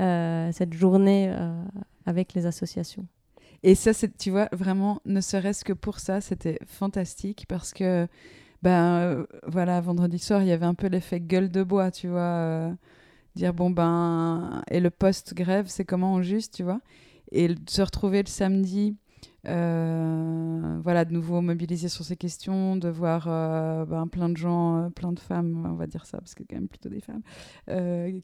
euh, 0.00 0.50
cette 0.52 0.72
journée 0.74 1.30
euh, 1.30 1.62
avec 2.06 2.34
les 2.34 2.46
associations. 2.46 3.06
Et 3.62 3.74
ça, 3.76 3.92
tu 4.18 4.30
vois, 4.30 4.48
vraiment, 4.52 5.00
ne 5.04 5.20
serait-ce 5.20 5.64
que 5.64 5.72
pour 5.72 5.98
ça, 6.00 6.20
c'était 6.20 6.58
fantastique 6.66 7.44
parce 7.48 7.72
que, 7.72 8.06
ben 8.62 8.98
euh, 8.98 9.26
voilà, 9.46 9.80
vendredi 9.80 10.18
soir, 10.18 10.42
il 10.42 10.48
y 10.48 10.52
avait 10.52 10.66
un 10.66 10.74
peu 10.74 10.88
l'effet 10.88 11.20
gueule 11.20 11.50
de 11.50 11.62
bois, 11.62 11.90
tu 11.90 12.08
vois. 12.08 12.20
euh, 12.20 12.72
dire, 13.36 13.54
bon, 13.54 13.70
ben, 13.70 14.62
et 14.70 14.80
le 14.80 14.90
post-grève, 14.90 15.66
c'est 15.68 15.84
comment 15.84 16.14
en 16.14 16.22
juste, 16.22 16.54
tu 16.54 16.64
vois. 16.64 16.80
Et 17.30 17.54
se 17.68 17.82
retrouver 17.82 18.22
le 18.22 18.28
samedi, 18.28 18.96
euh, 19.46 20.80
voilà, 20.82 21.04
de 21.04 21.12
nouveau 21.12 21.40
mobilisé 21.40 21.88
sur 21.88 22.04
ces 22.04 22.16
questions, 22.16 22.76
de 22.76 22.88
voir 22.88 23.26
ben, 23.86 24.08
plein 24.08 24.28
de 24.28 24.36
gens, 24.36 24.90
plein 24.90 25.12
de 25.12 25.20
femmes, 25.20 25.68
on 25.70 25.74
va 25.74 25.86
dire 25.86 26.04
ça, 26.04 26.18
parce 26.18 26.34
que 26.34 26.42
quand 26.42 26.56
même 26.56 26.68
plutôt 26.68 26.88
des 26.88 27.00
femmes, 27.00 27.22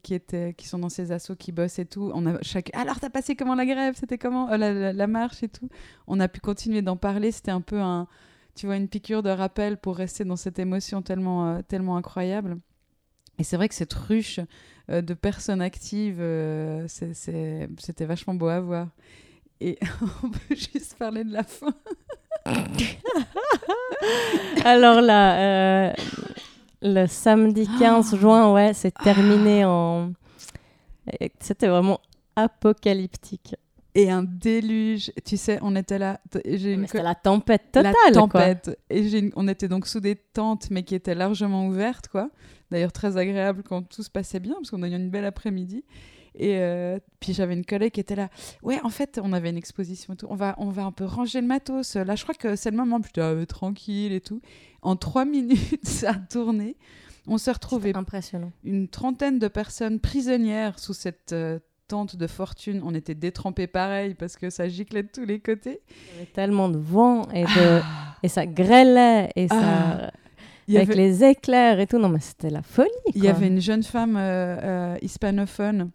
qui, 0.03 0.15
étaient, 0.15 0.55
qui 0.55 0.67
sont 0.67 0.81
dans 0.81 0.89
ces 0.89 1.13
assos, 1.13 1.37
qui 1.37 1.53
bossent 1.53 1.79
et 1.79 1.87
tout. 1.87 2.11
On 2.15 2.27
a 2.27 2.43
chaque... 2.43 2.71
Alors, 2.75 2.99
t'as 2.99 3.11
passé 3.11 3.37
comment 3.37 3.55
la 3.55 3.67
grève? 3.67 3.95
C'était 3.97 4.19
comment? 4.19 4.49
La 4.57 5.07
marche 5.07 5.45
et 5.45 5.49
tout 5.49 5.69
On 6.09 6.19
a 6.19 6.27
pu 6.27 6.41
continuer 6.41 6.83
d'en 6.83 6.97
parler. 6.97 7.31
C'était 7.31 7.53
un 7.53 7.61
peu 7.61 7.81
un, 7.81 8.09
tu 8.55 8.67
vois, 8.67 8.77
une 8.77 8.89
piqûre 8.89 9.23
de 9.23 9.31
rappel 9.31 9.77
pour 9.77 9.97
rester 9.97 10.25
dans 10.25 10.37
cette 10.37 10.59
émotion 10.59 11.03
tellement, 11.03 11.49
euh, 11.49 11.63
tellement 11.67 11.97
incroyable. 11.97 12.59
Et 13.39 13.45
c'est 13.45 13.57
vrai 13.57 13.69
que 13.69 13.75
cette 13.75 13.93
ruche 13.93 14.41
euh, 14.91 15.03
de 15.03 15.15
personnes 15.15 15.63
actives, 15.63 16.19
euh, 16.21 16.87
c'était 16.89 18.05
vachement 18.05 18.35
beau 18.35 18.49
à 18.49 18.61
voir. 18.61 18.89
Et 19.61 19.79
on 20.23 20.29
peut 20.29 20.55
juste 20.55 20.97
parler 20.99 21.25
de 21.25 21.33
la 21.33 21.43
fin. 21.43 21.75
Alors 24.65 25.01
là, 25.01 25.89
euh, 25.89 25.93
le 26.83 27.07
samedi 27.07 27.67
15 27.79 28.17
juin, 28.17 28.53
ouais, 28.53 28.75
c'est 28.75 28.95
terminé 28.95 29.65
en. 29.65 30.13
C'était 31.41 31.69
vraiment 31.69 32.01
apocalyptique. 32.35 33.57
Et 33.97 34.11
un 34.11 34.25
déluge. 34.25 35.13
Tu 35.25 35.37
sais, 35.37 35.59
on 35.63 35.77
était 35.77 35.99
là. 35.99 36.21
t- 36.31 36.41
J'ai 36.59 36.73
une 36.73 36.81
Mais 36.81 36.87
co- 36.87 36.93
C'était 36.93 37.05
la 37.05 37.15
tempête 37.15 37.71
totale. 37.71 37.93
la 37.93 38.13
quoi. 38.13 38.13
tempête. 38.13 38.79
Et 38.91 39.19
une- 39.19 39.33
on 39.37 39.47
était 39.47 39.69
donc 39.69 39.87
sous 39.87 40.01
des 40.01 40.17
tentes, 40.17 40.69
mais 40.71 40.83
qui 40.83 40.95
étaient 40.97 41.15
largement 41.15 41.67
ouvertes, 41.69 42.09
quoi. 42.09 42.31
D'ailleurs, 42.71 42.91
très 42.93 43.17
agréable 43.17 43.63
quand 43.63 43.83
tout 43.83 44.03
se 44.03 44.11
passait 44.11 44.41
bien, 44.41 44.55
parce 44.55 44.71
qu'on 44.71 44.83
a 44.83 44.89
eu 44.89 44.93
une 44.95 45.11
belle 45.11 45.25
après-midi. 45.27 45.85
Et 46.37 46.57
euh, 46.59 46.99
puis 47.21 47.33
j'avais 47.33 47.55
une 47.55 47.65
collègue 47.65 47.93
qui 47.93 48.01
était 48.01 48.17
là. 48.17 48.29
Ouais, 48.65 48.81
en 48.83 48.89
fait, 48.91 49.21
on 49.23 49.33
avait 49.33 49.51
une 49.51 49.57
exposition 49.57 50.15
et 50.15 50.17
tout. 50.17 50.27
On 50.29 50.35
va, 50.35 50.57
on 50.59 50.71
va 50.71 50.83
un 50.85 50.91
peu 50.91 51.05
ranger 51.05 51.41
le 51.41 51.47
matos. 51.47 51.95
Là, 51.95 52.17
je 52.17 52.25
crois 52.25 52.35
que 52.35 52.57
c'est 52.57 52.73
le 52.73 52.77
moment. 52.77 53.01
Puis 53.01 53.13
ah, 53.23 53.33
tranquille 53.47 54.13
et 54.13 54.21
tout. 54.21 54.41
En 54.83 54.97
trois 54.97 55.25
minutes, 55.37 55.87
ça 55.87 56.11
a 56.11 56.15
tourné. 56.15 56.77
On 57.29 57.39
s'est 57.39 57.53
retrouvés 57.53 57.91
C'était 57.91 57.99
impressionnant. 58.01 58.51
une 58.65 58.89
trentaine 58.89 59.39
de 59.39 59.47
personnes 59.47 60.01
prisonnières 60.01 60.81
sous 60.81 60.93
cette 60.95 61.33
euh, 61.33 61.61
tente 61.89 62.17
de 62.17 62.27
fortune. 62.27 62.81
On 62.85 62.95
était 62.95 63.15
détrempés 63.15 63.67
pareil 63.67 64.15
parce 64.15 64.37
que 64.37 64.51
ça 64.51 64.69
giclait 64.69 65.03
de 65.03 65.09
tous 65.13 65.25
les 65.25 65.41
côtés. 65.41 65.81
Il 65.91 66.15
y 66.15 66.17
avait 66.23 66.31
tellement 66.33 66.69
de 66.69 66.79
vent 66.79 67.29
et, 67.33 67.45
de... 67.45 67.81
et 68.23 68.29
ça 68.29 68.47
grêlait 68.47 69.31
et 69.37 69.49
ça. 69.49 69.57
Ah. 70.07 70.11
Il 70.67 70.77
Avec 70.79 70.91
avait- 70.91 70.97
les 70.99 71.25
éclairs 71.25 71.79
et 71.79 71.87
tout. 71.87 71.99
Non, 71.99 72.09
mais 72.09 72.21
c'était 72.21 72.49
la 72.51 72.63
folie. 72.63 72.89
Il 73.15 73.23
y 73.23 73.29
avait 73.29 73.49
une 73.49 73.61
jeune 73.61 73.83
femme 73.83 74.17
euh, 74.17 74.57
euh, 74.63 74.97
hispanophone 75.03 75.91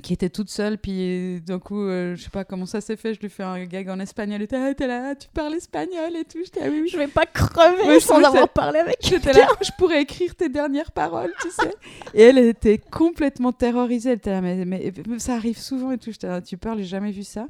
qui 0.00 0.12
était 0.12 0.30
toute 0.30 0.50
seule, 0.50 0.78
puis 0.78 1.40
d'un 1.40 1.58
coup, 1.58 1.82
euh, 1.82 2.14
je 2.16 2.22
sais 2.22 2.30
pas 2.30 2.44
comment 2.44 2.66
ça 2.66 2.80
s'est 2.80 2.96
fait, 2.96 3.14
je 3.14 3.20
lui 3.20 3.28
fais 3.28 3.42
un 3.42 3.64
gag 3.64 3.88
en 3.88 3.98
espagnol, 4.00 4.36
elle 4.36 4.42
était 4.42 4.56
ah, 4.56 4.74
t'es 4.74 4.86
là, 4.86 5.14
tu 5.14 5.28
parles 5.28 5.54
espagnol 5.54 6.14
et 6.16 6.24
tout, 6.24 6.38
j'étais 6.44 6.60
ah 6.64 6.68
oui, 6.70 6.80
oui. 6.82 6.88
Je 6.88 6.96
vais 6.98 7.06
pas 7.08 7.26
crever 7.26 7.82
Ouais, 7.86 8.00
sans 8.00 8.22
avoir 8.22 8.48
parlé 8.48 8.80
avec 8.80 8.96
J'étais 9.00 9.32
là, 9.32 9.48
je 9.62 9.70
pourrais 9.78 10.02
écrire 10.02 10.34
tes 10.34 10.48
dernières 10.48 10.92
paroles, 10.92 11.32
tu 11.40 11.50
sais. 11.50 11.74
Et 12.14 12.22
elle 12.22 12.38
était 12.38 12.78
complètement 12.78 13.52
terrorisée, 13.52 14.10
elle 14.10 14.16
était 14.18 14.30
là, 14.30 14.40
mais, 14.40 14.64
mais- 14.64 14.92
mais 15.08 15.18
ça 15.18 15.34
arrive 15.34 15.58
souvent 15.58 15.92
et 15.92 15.98
tout, 15.98 16.12
j'étais 16.12 16.28
là, 16.28 16.40
tu 16.40 16.56
parles, 16.56 16.78
j'ai 16.78 16.84
jamais 16.84 17.10
vu 17.12 17.22
ça. 17.24 17.46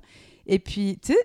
Et 0.46 0.59
puis, 0.59 0.98
tu 1.03 1.12
sais, 1.12 1.18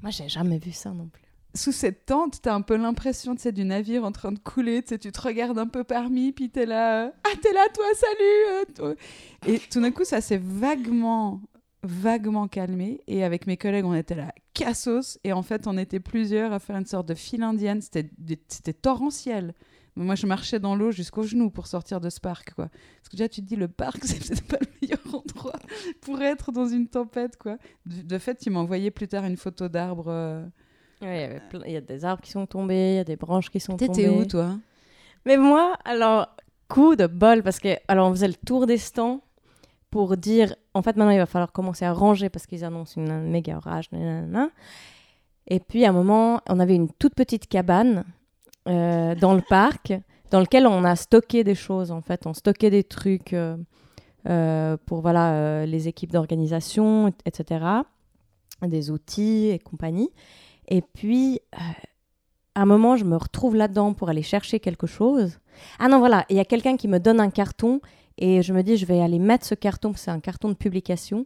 Moi, 0.00 0.10
j'ai 0.12 0.28
jamais 0.28 0.58
vu 0.58 0.70
ça 0.72 0.90
non 0.90 1.08
plus. 1.12 1.22
Sous 1.54 1.72
cette 1.72 2.06
tente, 2.06 2.40
t'as 2.42 2.54
un 2.54 2.60
peu 2.60 2.76
l'impression 2.76 3.34
du 3.34 3.64
navire 3.64 4.04
en 4.04 4.12
train 4.12 4.32
de 4.32 4.38
couler. 4.38 4.82
Tu 4.82 4.98
te 4.98 5.20
regardes 5.20 5.58
un 5.58 5.66
peu 5.66 5.82
parmi, 5.84 6.32
puis 6.32 6.50
t'es 6.50 6.66
là. 6.66 7.06
euh, 7.06 7.10
ah, 7.24 7.36
t'es 7.42 7.52
là, 7.52 7.66
toi, 7.74 7.84
salut 7.94 8.46
euh, 8.50 8.64
toi. 8.74 8.94
Et 9.46 9.58
tout 9.58 9.80
d'un 9.80 9.90
coup, 9.90 10.04
ça 10.04 10.20
s'est 10.20 10.40
vaguement, 10.42 11.40
vaguement 11.82 12.48
calmé. 12.48 13.00
Et 13.06 13.24
avec 13.24 13.46
mes 13.46 13.56
collègues, 13.56 13.86
on 13.86 13.94
était 13.94 14.14
là, 14.14 14.32
cassos. 14.54 15.18
Et 15.24 15.32
en 15.32 15.42
fait, 15.42 15.66
on 15.66 15.78
était 15.78 16.00
plusieurs 16.00 16.52
à 16.52 16.58
faire 16.58 16.76
une 16.76 16.86
sorte 16.86 17.08
de 17.08 17.14
file 17.14 17.42
indienne. 17.42 17.80
C'était 17.82 18.72
torrentiel. 18.74 19.54
Moi, 19.96 20.14
je 20.14 20.26
marchais 20.28 20.60
dans 20.60 20.76
l'eau 20.76 20.92
jusqu'aux 20.92 21.24
genoux 21.24 21.50
pour 21.50 21.66
sortir 21.66 22.00
de 22.00 22.08
ce 22.08 22.20
parc, 22.20 22.54
quoi. 22.54 22.68
Parce 22.68 23.08
que 23.10 23.16
déjà, 23.16 23.28
tu 23.28 23.40
te 23.40 23.46
dis, 23.46 23.56
le 23.56 23.66
parc, 23.66 23.98
c'est 24.04 24.18
peut-être 24.20 24.46
pas 24.46 24.58
le 24.60 24.66
meilleur 24.80 25.00
endroit 25.12 25.58
pour 26.02 26.22
être 26.22 26.52
dans 26.52 26.68
une 26.68 26.86
tempête, 26.86 27.36
quoi. 27.36 27.56
De, 27.84 28.02
de 28.02 28.18
fait, 28.18 28.36
tu 28.36 28.50
m'as 28.50 28.60
envoyé 28.60 28.92
plus 28.92 29.08
tard 29.08 29.24
une 29.24 29.36
photo 29.36 29.68
d'arbre. 29.68 30.04
euh, 30.08 30.46
Ouais, 31.00 31.18
il 31.18 31.20
y 31.20 31.24
avait 31.24 31.40
plein- 31.48 31.62
il 31.66 31.72
y 31.72 31.76
a 31.76 31.80
des 31.80 32.04
arbres 32.04 32.22
qui 32.22 32.30
sont 32.30 32.46
tombés, 32.46 32.92
il 32.92 32.96
y 32.96 32.98
a 32.98 33.04
des 33.04 33.16
branches 33.16 33.50
qui 33.50 33.60
sont 33.60 33.76
tombées. 33.76 33.92
T'étais 33.92 34.08
où, 34.08 34.24
toi? 34.24 34.56
Mais 35.24 35.36
moi, 35.36 35.76
alors, 35.84 36.28
coup 36.68 36.96
de 36.96 37.06
bol, 37.06 37.42
parce 37.42 37.60
que 37.60 37.76
alors 37.88 38.08
on 38.08 38.12
faisait 38.12 38.28
le 38.28 38.34
tour 38.34 38.66
des 38.66 38.78
stands 38.78 39.20
pour 39.90 40.16
dire, 40.16 40.54
en 40.74 40.82
fait, 40.82 40.96
maintenant 40.96 41.10
il 41.12 41.18
va 41.18 41.26
falloir 41.26 41.52
commencer 41.52 41.84
à 41.84 41.92
ranger 41.92 42.28
parce 42.28 42.46
qu'ils 42.46 42.64
annoncent 42.64 43.00
une, 43.00 43.10
un 43.10 43.20
méga 43.20 43.56
orage. 43.56 43.90
nanana. 43.92 44.50
Et 45.46 45.60
puis 45.60 45.84
à 45.84 45.90
un 45.90 45.92
moment, 45.92 46.40
on 46.48 46.60
avait 46.60 46.74
une 46.74 46.90
toute 46.92 47.14
petite 47.14 47.48
cabane 47.48 48.04
euh, 48.68 49.14
dans 49.14 49.34
le 49.34 49.40
parc, 49.48 49.94
dans 50.30 50.40
lequel 50.40 50.66
on 50.66 50.84
a 50.84 50.94
stocké 50.96 51.42
des 51.44 51.54
choses. 51.54 51.90
En 51.90 52.02
fait, 52.02 52.26
on 52.26 52.34
stockait 52.34 52.68
des 52.70 52.84
trucs 52.84 53.32
euh, 53.32 53.56
euh, 54.28 54.76
pour 54.84 55.00
voilà 55.00 55.32
euh, 55.32 55.66
les 55.66 55.88
équipes 55.88 56.12
d'organisation, 56.12 57.12
etc., 57.24 57.64
des 58.66 58.90
outils 58.90 59.48
et 59.48 59.58
compagnie. 59.58 60.10
Et 60.68 60.82
puis 60.82 61.40
euh, 61.54 61.58
à 62.58 62.62
un 62.62 62.66
moment, 62.66 62.96
je 62.96 63.04
me 63.04 63.16
retrouve 63.16 63.54
là-dedans 63.54 63.92
pour 63.92 64.08
aller 64.08 64.22
chercher 64.22 64.58
quelque 64.58 64.88
chose. 64.88 65.38
Ah 65.78 65.88
non, 65.88 66.00
voilà, 66.00 66.24
il 66.28 66.36
y 66.36 66.40
a 66.40 66.44
quelqu'un 66.44 66.76
qui 66.76 66.88
me 66.88 66.98
donne 66.98 67.20
un 67.20 67.30
carton 67.30 67.80
et 68.16 68.42
je 68.42 68.52
me 68.52 68.62
dis, 68.62 68.76
je 68.76 68.84
vais 68.84 69.00
aller 69.00 69.20
mettre 69.20 69.46
ce 69.46 69.54
carton, 69.54 69.92
c'est 69.94 70.10
un 70.10 70.18
carton 70.18 70.48
de 70.48 70.54
publication, 70.54 71.24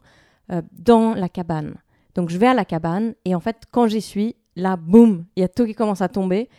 euh, 0.52 0.60
dans 0.72 1.14
la 1.14 1.30
cabane. 1.30 1.76
Donc 2.14 2.28
je 2.28 2.36
vais 2.36 2.48
à 2.48 2.52
la 2.54 2.66
cabane 2.66 3.14
et 3.24 3.34
en 3.34 3.40
fait, 3.40 3.62
quand 3.70 3.86
j'y 3.86 4.02
suis, 4.02 4.36
là, 4.56 4.76
boum, 4.76 5.24
il 5.36 5.40
y 5.40 5.42
a 5.42 5.48
tout 5.48 5.64
qui 5.64 5.74
commence 5.74 6.02
à 6.02 6.08
tomber. 6.08 6.50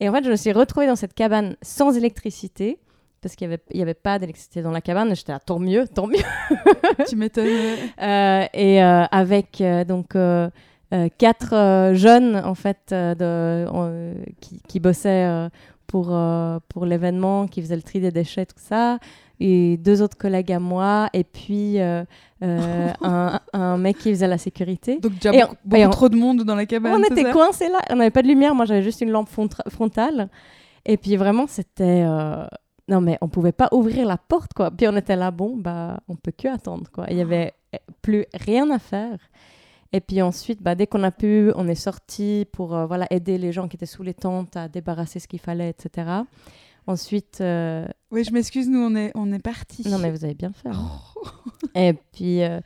Et 0.00 0.08
en 0.08 0.12
fait, 0.12 0.24
je 0.24 0.30
me 0.30 0.36
suis 0.36 0.52
retrouvée 0.52 0.86
dans 0.86 0.96
cette 0.96 1.12
cabane 1.12 1.56
sans 1.60 1.94
électricité 1.94 2.78
parce 3.20 3.36
qu'il 3.36 3.58
n'y 3.74 3.82
avait, 3.82 3.94
pas 3.94 4.18
d'électricité 4.18 4.62
dans 4.62 4.70
la 4.70 4.80
cabane. 4.80 5.14
J'étais 5.14 5.32
là, 5.32 5.38
tant 5.38 5.58
mieux, 5.58 5.86
tant 5.86 6.06
mieux. 6.06 6.16
tu 7.08 7.16
m'étonnes. 7.16 7.46
Euh, 8.00 8.46
et 8.54 8.82
euh, 8.82 9.04
avec 9.10 9.62
donc 9.86 10.14
quatre 11.18 11.54
euh, 11.54 11.94
jeunes 11.94 12.36
en 12.44 12.54
fait 12.54 12.90
euh, 12.92 13.14
de, 13.14 14.14
qui, 14.40 14.60
qui 14.68 14.80
bossaient 14.80 15.26
euh, 15.26 15.48
pour, 15.86 16.08
euh, 16.10 16.58
pour 16.68 16.86
l'événement, 16.86 17.46
qui 17.46 17.60
faisaient 17.62 17.76
le 17.76 17.82
tri 17.82 18.00
des 18.00 18.10
déchets, 18.10 18.46
tout 18.46 18.54
ça, 18.58 18.98
et 19.40 19.76
deux 19.76 20.02
autres 20.02 20.16
collègues 20.16 20.52
à 20.52 20.58
moi, 20.60 21.08
et 21.12 21.24
puis 21.24 21.80
euh, 21.80 22.04
euh, 22.42 22.88
un, 23.02 23.40
un 23.52 23.76
mec 23.76 23.98
qui 23.98 24.10
faisait 24.10 24.28
la 24.28 24.38
sécurité. 24.38 24.98
Donc 24.98 25.14
déjà 25.14 25.32
beaucoup, 25.32 25.44
on- 25.64 25.68
beaucoup 25.68 25.82
et 25.82 25.86
on- 25.86 25.90
trop 25.90 26.08
de 26.08 26.16
monde 26.16 26.42
dans 26.44 26.54
la 26.54 26.66
cabane. 26.66 26.94
on 26.94 27.02
était 27.02 27.30
coincés 27.32 27.68
là, 27.68 27.80
on 27.90 27.96
n'avait 27.96 28.10
pas 28.10 28.22
de 28.22 28.28
lumière, 28.28 28.54
moi 28.54 28.64
j'avais 28.64 28.82
juste 28.82 29.00
une 29.00 29.10
lampe 29.10 29.28
frontale, 29.68 30.28
et 30.86 30.96
puis 30.96 31.16
vraiment 31.16 31.46
c'était... 31.48 32.04
euh, 32.06 32.44
Non 32.88 33.00
mais 33.00 33.16
on 33.22 33.28
pouvait 33.28 33.52
pas 33.52 33.68
ouvrir 33.72 34.06
la 34.06 34.16
porte 34.18 34.52
quoi. 34.54 34.70
Puis 34.70 34.86
on 34.88 34.96
était 34.96 35.16
là, 35.16 35.30
bon 35.30 35.56
bah 35.56 36.00
on 36.08 36.16
peut 36.16 36.32
que 36.36 36.48
attendre 36.48 36.84
quoi. 36.92 37.06
Il 37.10 37.16
y 37.16 37.22
avait 37.22 37.52
plus 38.02 38.26
rien 38.34 38.70
à 38.70 38.78
faire. 38.78 39.16
Et 39.96 40.00
puis 40.00 40.20
ensuite, 40.22 40.60
bah, 40.60 40.74
dès 40.74 40.88
qu'on 40.88 41.04
a 41.04 41.12
pu, 41.12 41.52
on 41.54 41.68
est 41.68 41.76
sorti 41.76 42.46
pour 42.52 42.74
euh, 42.74 42.84
voilà, 42.84 43.06
aider 43.10 43.38
les 43.38 43.52
gens 43.52 43.68
qui 43.68 43.76
étaient 43.76 43.86
sous 43.86 44.02
les 44.02 44.12
tentes 44.14 44.56
à 44.56 44.66
débarrasser 44.66 45.20
ce 45.20 45.28
qu'il 45.28 45.38
fallait, 45.38 45.70
etc. 45.70 46.08
Ensuite, 46.88 47.38
euh, 47.40 47.86
Oui, 48.10 48.24
je 48.24 48.32
m'excuse, 48.32 48.68
nous 48.68 48.80
on 48.80 48.96
est, 48.96 49.12
on 49.14 49.32
est 49.32 49.38
partis. 49.38 49.88
non 49.88 49.98
mais 49.98 50.10
vous 50.10 50.24
avez 50.24 50.34
bien 50.34 50.50
fait. 50.52 50.68
hein. 50.68 50.74
Oh. 51.16 51.28
Et 51.76 51.92
puis, 52.12 52.42
euh, 52.42 52.60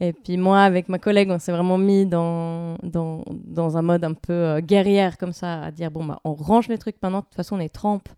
et 0.00 0.12
puis 0.12 0.36
moi, 0.36 0.62
avec 0.62 0.88
ma 0.88 0.98
collègue, 0.98 1.30
on 1.30 1.38
s'est 1.38 1.52
vraiment 1.52 1.78
mis 1.78 2.04
dans, 2.04 2.76
dans, 2.82 3.22
dans 3.30 3.76
un 3.76 3.82
mode 3.82 4.02
un 4.02 4.14
peu 4.14 4.32
euh, 4.32 4.60
guerrière 4.60 5.18
comme 5.18 5.32
ça, 5.32 5.62
à 5.62 5.70
dire 5.70 5.92
bon 5.92 6.04
bah 6.04 6.18
on 6.24 6.34
range 6.34 6.66
les 6.66 6.78
trucs 6.78 6.96
maintenant. 7.00 7.20
De 7.20 7.24
toute 7.26 7.36
façon, 7.36 7.56
on 7.56 7.60
est 7.60 7.68
trempe, 7.72 8.08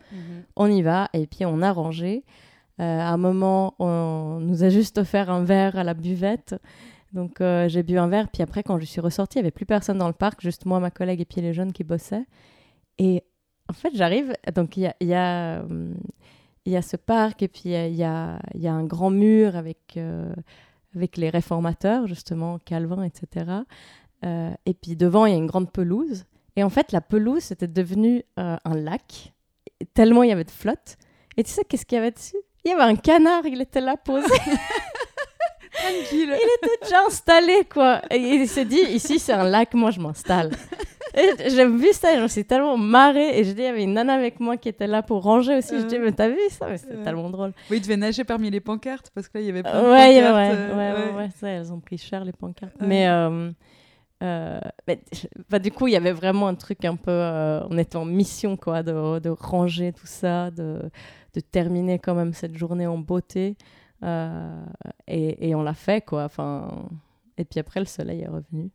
on 0.56 0.70
y 0.70 0.80
va. 0.80 1.10
Et 1.12 1.26
puis 1.26 1.44
on 1.44 1.60
a 1.60 1.70
rangé. 1.70 2.24
À 2.78 3.12
un 3.12 3.16
moment, 3.18 3.74
on 3.78 4.38
nous 4.40 4.64
a 4.64 4.70
juste 4.70 4.96
offert 4.98 5.30
un 5.30 5.44
verre 5.44 5.76
à 5.78 5.84
la 5.84 5.92
buvette. 5.94 6.56
Donc 7.14 7.40
euh, 7.40 7.68
j'ai 7.68 7.82
bu 7.82 7.96
un 7.96 8.08
verre. 8.08 8.28
Puis 8.28 8.42
après, 8.42 8.62
quand 8.62 8.78
je 8.78 8.84
suis 8.84 9.00
ressortie, 9.00 9.38
il 9.38 9.42
n'y 9.42 9.46
avait 9.46 9.52
plus 9.52 9.66
personne 9.66 9.98
dans 9.98 10.08
le 10.08 10.14
parc, 10.14 10.42
juste 10.42 10.66
moi, 10.66 10.80
ma 10.80 10.90
collègue 10.90 11.20
et 11.20 11.24
puis 11.24 11.40
les 11.40 11.54
jeunes 11.54 11.72
qui 11.72 11.84
bossaient. 11.84 12.26
Et 12.98 13.24
en 13.68 13.72
fait, 13.72 13.90
j'arrive. 13.94 14.34
Donc 14.54 14.76
il 14.76 14.82
y 14.82 14.86
a, 14.86 14.94
y, 15.00 15.14
a, 15.14 15.64
il 16.66 16.72
y 16.72 16.76
a 16.76 16.82
ce 16.82 16.96
parc 16.96 17.42
et 17.42 17.48
puis 17.48 17.62
il 17.66 17.70
y 17.70 17.76
a, 17.76 17.86
il 17.86 17.96
y 17.96 18.04
a, 18.04 18.40
y 18.54 18.66
a 18.66 18.72
un 18.72 18.84
grand 18.84 19.10
mur 19.10 19.56
avec, 19.56 19.96
euh, 19.96 20.34
avec 20.94 21.16
les 21.16 21.30
réformateurs, 21.30 22.06
justement, 22.06 22.58
Calvin, 22.58 23.02
etc. 23.04 23.62
Euh, 24.24 24.50
et 24.66 24.74
puis 24.74 24.96
devant, 24.96 25.26
il 25.26 25.32
y 25.32 25.34
a 25.34 25.38
une 25.38 25.46
grande 25.46 25.70
pelouse. 25.70 26.24
Et 26.56 26.62
en 26.62 26.70
fait, 26.70 26.92
la 26.92 27.00
pelouse, 27.00 27.42
c'était 27.42 27.68
devenu 27.68 28.22
euh, 28.38 28.56
un 28.64 28.74
lac, 28.74 29.34
tellement 29.92 30.22
il 30.22 30.30
y 30.30 30.32
avait 30.32 30.44
de 30.44 30.50
flotte. 30.50 30.96
Et 31.36 31.44
tu 31.44 31.50
sais 31.50 31.64
qu'est-ce 31.64 31.84
qu'il 31.84 31.96
y 31.96 31.98
avait 31.98 32.12
dessus? 32.12 32.36
Il 32.64 32.70
y 32.70 32.72
avait 32.72 32.82
un 32.82 32.96
canard, 32.96 33.44
il 33.46 33.60
était 33.60 33.80
là 33.80 33.96
posé. 33.96 34.26
Tranquille. 35.84 36.30
il 36.34 36.66
était 36.68 36.78
déjà 36.82 37.04
installé, 37.06 37.62
quoi. 37.72 38.00
Et 38.10 38.16
il 38.18 38.48
s'est 38.48 38.64
dit, 38.64 38.80
ici, 38.90 39.18
c'est 39.18 39.32
un 39.32 39.44
lac, 39.44 39.74
moi, 39.74 39.90
je 39.90 40.00
m'installe. 40.00 40.50
Et 41.16 41.48
j'ai 41.50 41.64
vu 41.66 41.92
ça, 41.92 42.12
et 42.12 42.16
je 42.16 42.22
me 42.22 42.28
suis 42.28 42.44
tellement 42.44 42.76
marrée. 42.76 43.38
Et 43.38 43.44
je 43.44 43.52
dis, 43.52 43.60
il 43.62 43.64
y 43.64 43.68
avait 43.68 43.84
une 43.84 43.92
nana 43.94 44.14
avec 44.14 44.40
moi 44.40 44.56
qui 44.56 44.68
était 44.68 44.88
là 44.88 45.00
pour 45.02 45.22
ranger 45.22 45.58
aussi. 45.58 45.78
Je 45.80 45.86
dis, 45.86 45.96
Euh. 45.96 46.02
mais 46.04 46.12
t'as 46.12 46.28
vu 46.28 46.36
ça? 46.50 46.66
Mais 46.68 46.76
c'était 46.76 46.94
Euh. 46.96 47.04
tellement 47.04 47.30
drôle. 47.30 47.52
Oui, 47.70 47.76
il 47.76 47.82
devait 47.82 47.96
nager 47.96 48.24
parmi 48.24 48.50
les 48.50 48.58
pancartes 48.60 49.10
parce 49.14 49.28
que 49.28 49.38
là 49.38 49.42
il 49.42 49.46
y 49.46 49.50
avait 49.50 49.62
plein 49.62 49.80
de 49.80 49.86
Ouais, 49.86 49.92
ouais, 49.92 50.16
ouais, 50.16 50.22
pancartes. 50.24 50.76
ouais, 50.76 50.90
euh, 50.90 51.10
ouais, 51.12 51.16
ouais, 51.16 51.28
ça, 51.38 51.48
elles 51.48 51.72
ont 51.72 51.78
pris 51.78 51.98
cher 51.98 52.24
les 52.24 52.32
pancartes. 52.32 52.74
Ouais. 52.80 52.86
Mais, 52.88 53.06
euh, 53.06 53.50
euh, 54.24 54.58
mais 54.88 54.98
bah, 55.48 55.60
du 55.60 55.70
coup, 55.70 55.86
il 55.86 55.92
y 55.92 55.96
avait 55.96 56.10
vraiment 56.12 56.48
un 56.48 56.56
truc 56.56 56.84
un 56.84 56.96
peu. 56.96 57.12
euh, 57.12 57.60
on 57.70 57.78
était 57.78 57.96
en 57.96 58.04
mission, 58.06 58.56
quoi, 58.56 58.82
de, 58.82 59.20
de 59.20 59.30
ranger 59.30 59.92
tout 59.92 60.06
ça, 60.08 60.50
de, 60.50 60.80
de 61.34 61.40
terminer 61.40 62.00
quand 62.00 62.14
même 62.16 62.32
cette 62.32 62.56
journée 62.56 62.88
en 62.88 62.98
beauté. 62.98 63.56
Euh, 64.02 64.64
et, 65.06 65.48
et 65.48 65.54
on 65.54 65.62
l'a 65.62 65.74
fait, 65.74 66.04
quoi. 66.04 66.24
Enfin, 66.24 66.88
et 67.38 67.44
puis 67.44 67.60
après, 67.60 67.80
le 67.80 67.86
soleil 67.86 68.20
est 68.22 68.28
revenu. 68.28 68.70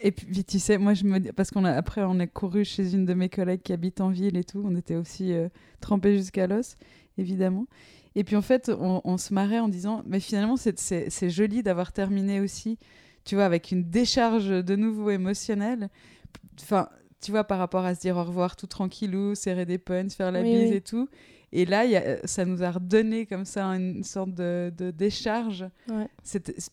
Et 0.00 0.12
puis, 0.12 0.44
tu 0.44 0.58
sais, 0.58 0.76
moi, 0.76 0.92
je 0.94 1.04
me 1.04 1.18
dis, 1.20 1.32
parce 1.32 1.50
qu'on 1.50 1.64
a, 1.64 1.72
après, 1.72 2.02
on 2.02 2.18
est 2.18 2.26
couru 2.26 2.64
chez 2.64 2.94
une 2.94 3.04
de 3.06 3.14
mes 3.14 3.28
collègues 3.28 3.62
qui 3.62 3.72
habite 3.72 4.00
en 4.00 4.10
ville 4.10 4.36
et 4.36 4.44
tout. 4.44 4.62
On 4.64 4.74
était 4.76 4.96
aussi 4.96 5.32
euh, 5.32 5.48
trempés 5.80 6.16
jusqu'à 6.16 6.46
l'os, 6.46 6.76
évidemment. 7.16 7.66
Et 8.16 8.24
puis, 8.24 8.36
en 8.36 8.42
fait, 8.42 8.70
on, 8.70 9.00
on 9.04 9.16
se 9.16 9.32
marrait 9.32 9.60
en 9.60 9.68
disant, 9.68 10.02
mais 10.06 10.20
finalement, 10.20 10.56
c'est- 10.56 10.78
c'est 10.78 11.10
c'est 11.10 11.30
joli 11.30 11.62
d'avoir 11.62 11.92
terminé 11.92 12.40
aussi, 12.40 12.78
tu 13.24 13.34
vois, 13.36 13.44
avec 13.44 13.70
une 13.72 13.84
décharge 13.84 14.48
de 14.48 14.76
nouveau 14.76 15.10
émotionnelle. 15.10 15.88
Enfin, 16.60 16.88
tu 17.20 17.30
vois, 17.30 17.44
par 17.44 17.58
rapport 17.58 17.84
à 17.84 17.94
se 17.94 18.00
dire 18.00 18.16
au 18.16 18.24
revoir 18.24 18.56
tout 18.56 18.66
tranquillou, 18.66 19.34
serrer 19.34 19.66
des 19.66 19.78
punts, 19.78 20.08
faire 20.10 20.32
la 20.32 20.42
Oui, 20.42 20.48
bise 20.50 20.70
oui. 20.70 20.76
et 20.76 20.80
tout. 20.80 21.08
Et 21.56 21.64
là, 21.66 21.84
y 21.84 21.96
a- 21.96 22.18
ça 22.26 22.44
nous 22.44 22.62
a 22.64 22.70
redonné 22.72 23.26
comme 23.26 23.44
ça 23.44 23.64
une 23.66 24.02
sorte 24.02 24.34
de, 24.34 24.72
de 24.76 24.90
décharge. 24.90 25.64
Ouais. 25.88 26.08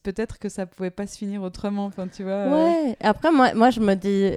Peut-être 0.03 0.39
que 0.39 0.49
ça 0.49 0.65
pouvait 0.65 0.89
pas 0.89 1.05
se 1.07 1.17
finir 1.17 1.43
autrement. 1.43 1.86
Enfin, 1.86 2.07
tu 2.07 2.23
vois. 2.23 2.32
euh, 2.32 2.51
Ouais. 2.89 2.95
Après, 2.99 3.32
moi, 3.32 3.53
moi, 3.53 3.69
je 3.69 3.79
me 3.79 3.93
dis 3.93 4.32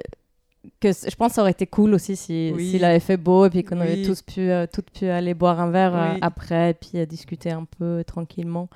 que 0.79 0.89
je 0.91 1.15
pense 1.15 1.29
que 1.29 1.35
ça 1.35 1.41
aurait 1.41 1.51
été 1.51 1.65
cool 1.67 1.93
aussi 1.93 2.15
si 2.15 2.51
Oui. 2.55 2.69
s'il 2.71 2.85
avait 2.85 2.99
fait 2.99 3.17
beau 3.17 3.45
et 3.45 3.49
puis 3.49 3.63
qu'on 3.63 3.79
avait 3.81 3.95
Oui. 3.95 4.03
tous 4.05 4.21
pu, 4.21 4.41
euh, 4.49 4.65
toutes 4.71 4.91
pu 4.91 5.07
aller 5.07 5.33
boire 5.33 5.59
un 5.59 5.69
verre 5.71 5.95
euh, 5.95 6.17
après 6.21 6.71
et 6.71 6.73
puis 6.75 6.91
euh, 6.95 7.05
discuter 7.05 7.51
un 7.51 7.65
peu 7.65 8.03
tranquillement. 8.05 8.69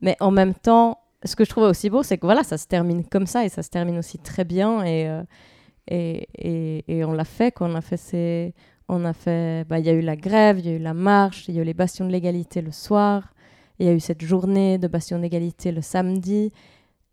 Mais 0.00 0.16
en 0.20 0.30
même 0.30 0.54
temps, 0.54 0.98
ce 1.24 1.36
que 1.36 1.44
je 1.44 1.50
trouvais 1.50 1.66
aussi 1.66 1.90
beau, 1.90 2.02
c'est 2.02 2.18
que 2.18 2.26
voilà, 2.26 2.42
ça 2.44 2.56
se 2.56 2.66
termine 2.66 3.04
comme 3.04 3.26
ça 3.26 3.44
et 3.44 3.48
ça 3.48 3.62
se 3.62 3.70
termine 3.70 3.98
aussi 3.98 4.18
très 4.18 4.44
bien 4.44 4.82
et 4.84 5.08
euh, 5.08 5.22
et, 5.88 6.28
et, 6.38 6.84
et 6.98 7.04
on 7.04 7.12
l'a 7.12 7.24
fait. 7.24 7.50
Qu'on 7.52 7.74
a 7.74 7.80
fait 7.80 7.96
ces, 7.96 8.54
on 8.90 9.04
a 9.04 9.12
fait, 9.12 9.64
bah, 9.68 9.78
il 9.78 9.86
y 9.86 9.88
a 9.88 9.92
eu 9.92 10.00
la 10.00 10.16
grève, 10.16 10.58
il 10.58 10.66
y 10.66 10.68
a 10.68 10.72
eu 10.72 10.78
la 10.78 10.94
marche, 10.94 11.48
il 11.48 11.54
y 11.54 11.58
a 11.58 11.62
eu 11.62 11.64
les 11.64 11.74
bastions 11.74 12.06
de 12.06 12.10
l'égalité 12.10 12.60
le 12.60 12.72
soir, 12.72 13.32
il 13.78 13.86
y 13.86 13.88
a 13.88 13.92
eu 13.92 14.00
cette 14.00 14.22
journée 14.22 14.78
de 14.78 14.88
bastions 14.88 15.18
d'égalité 15.18 15.72
le 15.72 15.80
samedi. 15.80 16.52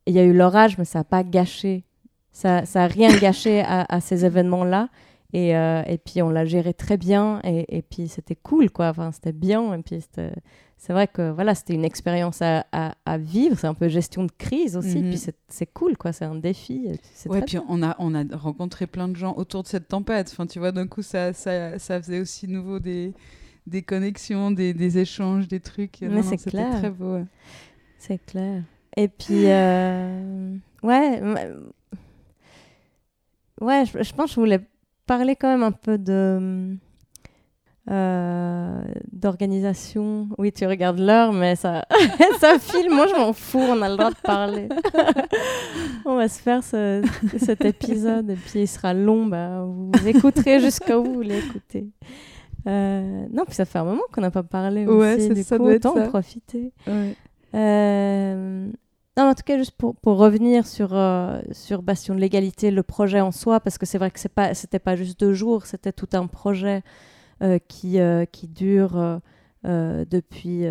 Il 0.06 0.14
y 0.14 0.20
a 0.20 0.24
eu 0.24 0.34
l'orage, 0.34 0.78
mais 0.78 0.86
ça 0.86 1.00
n'a 1.00 1.04
pas 1.04 1.24
gâché. 1.24 1.84
Ça 2.32 2.64
n'a 2.76 2.88
rien 2.88 3.16
gâché 3.18 3.62
à, 3.62 3.86
à 3.88 4.02
ces 4.02 4.26
événements-là. 4.26 4.90
Et, 5.34 5.56
euh, 5.58 5.84
et 5.88 5.98
puis, 5.98 6.22
on 6.22 6.30
l'a 6.30 6.46
géré 6.46 6.74
très 6.74 6.96
bien. 6.98 7.42
Et, 7.44 7.78
et 7.78 7.82
puis, 7.82 8.08
c'était 8.08 8.36
cool, 8.36 8.70
quoi. 8.70 8.90
Enfin, 8.90 9.12
c'était 9.12 9.34
bien. 9.34 9.74
Et 9.74 9.82
puis, 9.82 10.00
c'est 10.78 10.94
vrai 10.94 11.08
que 11.08 11.32
voilà, 11.32 11.54
c'était 11.54 11.74
une 11.74 11.84
expérience 11.84 12.42
à, 12.42 12.66
à- 12.72 12.96
à 13.06 13.18
vivre. 13.18 13.58
C'est 13.60 13.68
un 13.68 13.74
peu 13.74 13.90
gestion 13.90 14.24
de 14.24 14.32
crise 14.38 14.78
aussi. 14.78 15.00
Mhm. 15.00 15.10
Puis, 15.10 15.18
c'est- 15.50 15.74
cool, 15.74 15.98
quoi. 15.98 16.14
C'est 16.14 16.24
un 16.26 16.36
défi. 16.36 16.88
Ouais, 17.26 17.42
puis 17.42 17.58
bien. 17.58 17.66
on 17.68 17.84
a, 17.84 17.96
on 18.00 18.16
a 18.16 18.24
rencontré 18.38 18.88
plein 18.88 19.10
de 19.10 19.16
gens 19.18 19.34
autour 19.36 19.64
de 19.64 19.68
cette 19.68 19.88
tempête. 19.90 20.30
Enfin, 20.32 20.46
tu 20.48 20.60
vois, 20.60 20.72
d'un 20.72 20.88
coup, 20.88 21.02
ça, 21.02 21.34
ça, 21.34 21.78
ça 21.78 22.02
faisait 22.02 22.22
aussi 22.22 22.48
nouveau 22.48 22.80
des, 22.80 23.14
des 23.66 23.82
connexions, 23.82 24.52
des, 24.52 24.74
des 24.74 24.98
échanges, 24.98 25.50
des 25.50 25.60
trucs. 25.60 26.00
Mais 26.02 26.24
c'est 26.24 26.38
clair. 26.38 26.70
très 26.80 26.90
beau. 26.90 27.16
ouais. 27.16 27.26
C'est 27.98 28.24
clair. 28.26 28.64
Et 28.96 29.10
puis, 29.10 29.44
euh, 29.48 30.56
ouais, 30.84 31.22
ouais, 33.62 33.86
je, 33.86 34.04
je 34.04 34.14
pense 34.14 34.30
que 34.30 34.36
je 34.36 34.40
voulais 34.40 34.62
parler 35.08 35.36
quand 35.36 35.48
même 35.50 35.64
un 35.64 35.72
peu 35.72 35.98
de 35.98 36.76
euh, 37.90 38.82
d'organisation. 39.14 40.28
Oui, 40.38 40.52
tu 40.52 40.66
regardes 40.68 41.00
l'heure, 41.00 41.32
mais 41.32 41.56
ça, 41.56 41.86
ça 42.40 42.60
file. 42.60 42.90
Moi, 42.92 43.08
je 43.08 43.16
m'en 43.16 43.32
fous. 43.34 43.60
On 43.62 43.82
a 43.82 43.90
le 43.90 43.96
droit 43.96 44.10
de 44.12 44.16
parler. 44.22 44.68
on 46.06 46.16
va 46.18 46.28
se 46.28 46.40
faire 46.42 46.64
ce- 46.64 47.02
cet 47.38 47.64
épisode 47.64 48.30
et 48.32 48.36
puis 48.36 48.62
il 48.62 48.68
sera 48.68 48.94
long. 48.94 49.26
Bah, 49.26 49.64
vous 49.66 49.92
écouterez 50.08 50.60
jusqu'à 50.60 51.00
où 51.00 51.06
vous 51.06 51.14
voulez 51.14 51.38
écouter. 51.40 51.88
Euh, 52.68 53.26
non, 53.32 53.46
puis 53.46 53.56
ça 53.56 53.64
fait 53.64 53.80
un 53.80 53.86
moment 53.86 54.02
qu'on 54.12 54.20
n'a 54.22 54.32
pas 54.32 54.44
parlé 54.44 54.86
Ouais, 54.86 55.16
aussi. 55.16 55.28
c'est- 55.30 55.34
Du 55.34 55.44
ça 55.44 55.58
coup, 55.58 55.70
autant 55.70 55.98
en 55.98 56.08
profiter. 56.10 56.74
Ouais. 56.86 57.16
Euh, 57.56 58.68
non, 59.18 59.24
en 59.30 59.34
tout 59.34 59.44
cas, 59.44 59.58
juste 59.58 59.72
pour, 59.72 59.96
pour 59.96 60.18
revenir 60.18 60.68
sur, 60.68 60.94
euh, 60.94 61.42
sur 61.52 61.82
Bastion 61.82 62.14
de 62.14 62.20
l'égalité, 62.20 62.70
le 62.70 62.84
projet 62.84 63.20
en 63.20 63.32
soi, 63.32 63.60
parce 63.60 63.80
que 63.80 63.88
c'est 63.88 63.98
vrai 63.98 64.12
que 64.12 64.20
c'est 64.20 64.30
pas, 64.30 64.54
c'était 64.54 64.78
pas 64.78 64.96
juste 64.96 65.20
deux 65.20 65.34
jours, 65.34 65.66
c'était 65.66 65.92
tout 65.92 66.10
un 66.14 66.28
projet 66.28 66.84
euh, 67.42 67.58
qui, 67.68 68.00
euh, 68.00 68.26
qui 68.26 68.48
dure 68.48 69.20
depuis, 69.64 70.66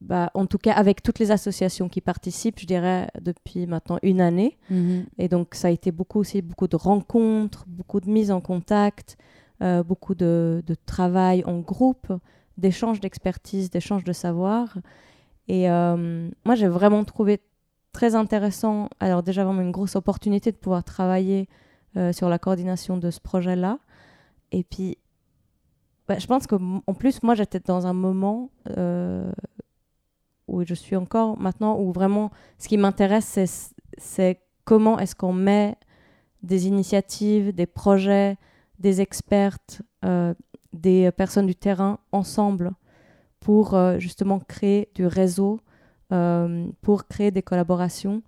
bah, 0.00 0.32
en 0.34 0.46
tout 0.46 0.58
cas 0.58 0.72
avec 0.72 1.00
toutes 1.00 1.20
les 1.20 1.30
associations 1.30 1.88
qui 1.88 2.00
participent, 2.00 2.58
je 2.58 2.66
dirais 2.66 3.08
depuis 3.20 3.68
maintenant 3.68 3.98
une 4.02 4.20
année. 4.20 4.58
Mhm. 4.70 5.04
Et 5.18 5.28
donc, 5.28 5.54
ça 5.54 5.68
a 5.68 5.70
été 5.70 5.92
beaucoup 5.92 6.18
aussi, 6.18 6.42
beaucoup 6.42 6.66
de 6.66 6.74
rencontres, 6.74 7.66
beaucoup 7.68 8.00
de 8.00 8.10
mises 8.10 8.32
en 8.32 8.40
contact, 8.40 9.16
beaucoup 9.60 10.16
de, 10.16 10.64
de 10.66 10.74
travail 10.86 11.44
en 11.44 11.60
groupe, 11.60 12.12
d'échanges 12.56 12.98
d'expertise, 12.98 13.70
d'échanges 13.70 14.02
de 14.02 14.12
savoir. 14.12 14.78
Et 15.48 15.70
euh, 15.70 16.28
moi, 16.44 16.54
j'ai 16.54 16.68
vraiment 16.68 17.04
trouvé 17.04 17.40
très 17.92 18.14
intéressant, 18.14 18.88
alors 19.00 19.22
déjà 19.22 19.44
vraiment 19.44 19.62
une 19.62 19.72
grosse 19.72 19.96
opportunité 19.96 20.52
de 20.52 20.56
pouvoir 20.56 20.84
travailler 20.84 21.48
euh, 21.96 22.12
sur 22.12 22.28
la 22.28 22.38
coordination 22.38 22.98
de 22.98 23.10
ce 23.10 23.18
projet-là. 23.18 23.78
Et 24.52 24.62
puis, 24.62 24.98
bah, 26.06 26.18
je 26.18 26.26
pense 26.26 26.46
qu'en 26.46 26.94
plus, 26.98 27.22
moi, 27.22 27.34
j'étais 27.34 27.60
dans 27.60 27.86
un 27.86 27.92
moment 27.92 28.50
euh, 28.76 29.32
où 30.46 30.64
je 30.64 30.74
suis 30.74 30.96
encore 30.96 31.38
maintenant, 31.38 31.78
où 31.78 31.92
vraiment, 31.92 32.30
ce 32.58 32.68
qui 32.68 32.76
m'intéresse, 32.76 33.38
c'est, 33.96 34.40
comment 34.64 34.98
est-ce 34.98 35.14
qu'on 35.14 35.32
met 35.32 35.76
des 36.42 36.66
initiatives, 36.66 37.54
des 37.54 37.66
projets, 37.66 38.36
des 38.78 39.00
expertes, 39.00 39.82
euh, 40.04 40.34
des 40.72 41.10
personnes 41.10 41.46
du 41.46 41.56
terrain 41.56 41.98
ensemble 42.12 42.72
pour 43.40 43.74
euh, 43.74 43.98
justement 43.98 44.40
créer 44.40 44.88
du 44.94 45.06
réseau, 45.06 45.60
euh, 46.12 46.66
pour 46.82 47.06
créer 47.06 47.30
des 47.30 47.42
collaborations. 47.42 48.22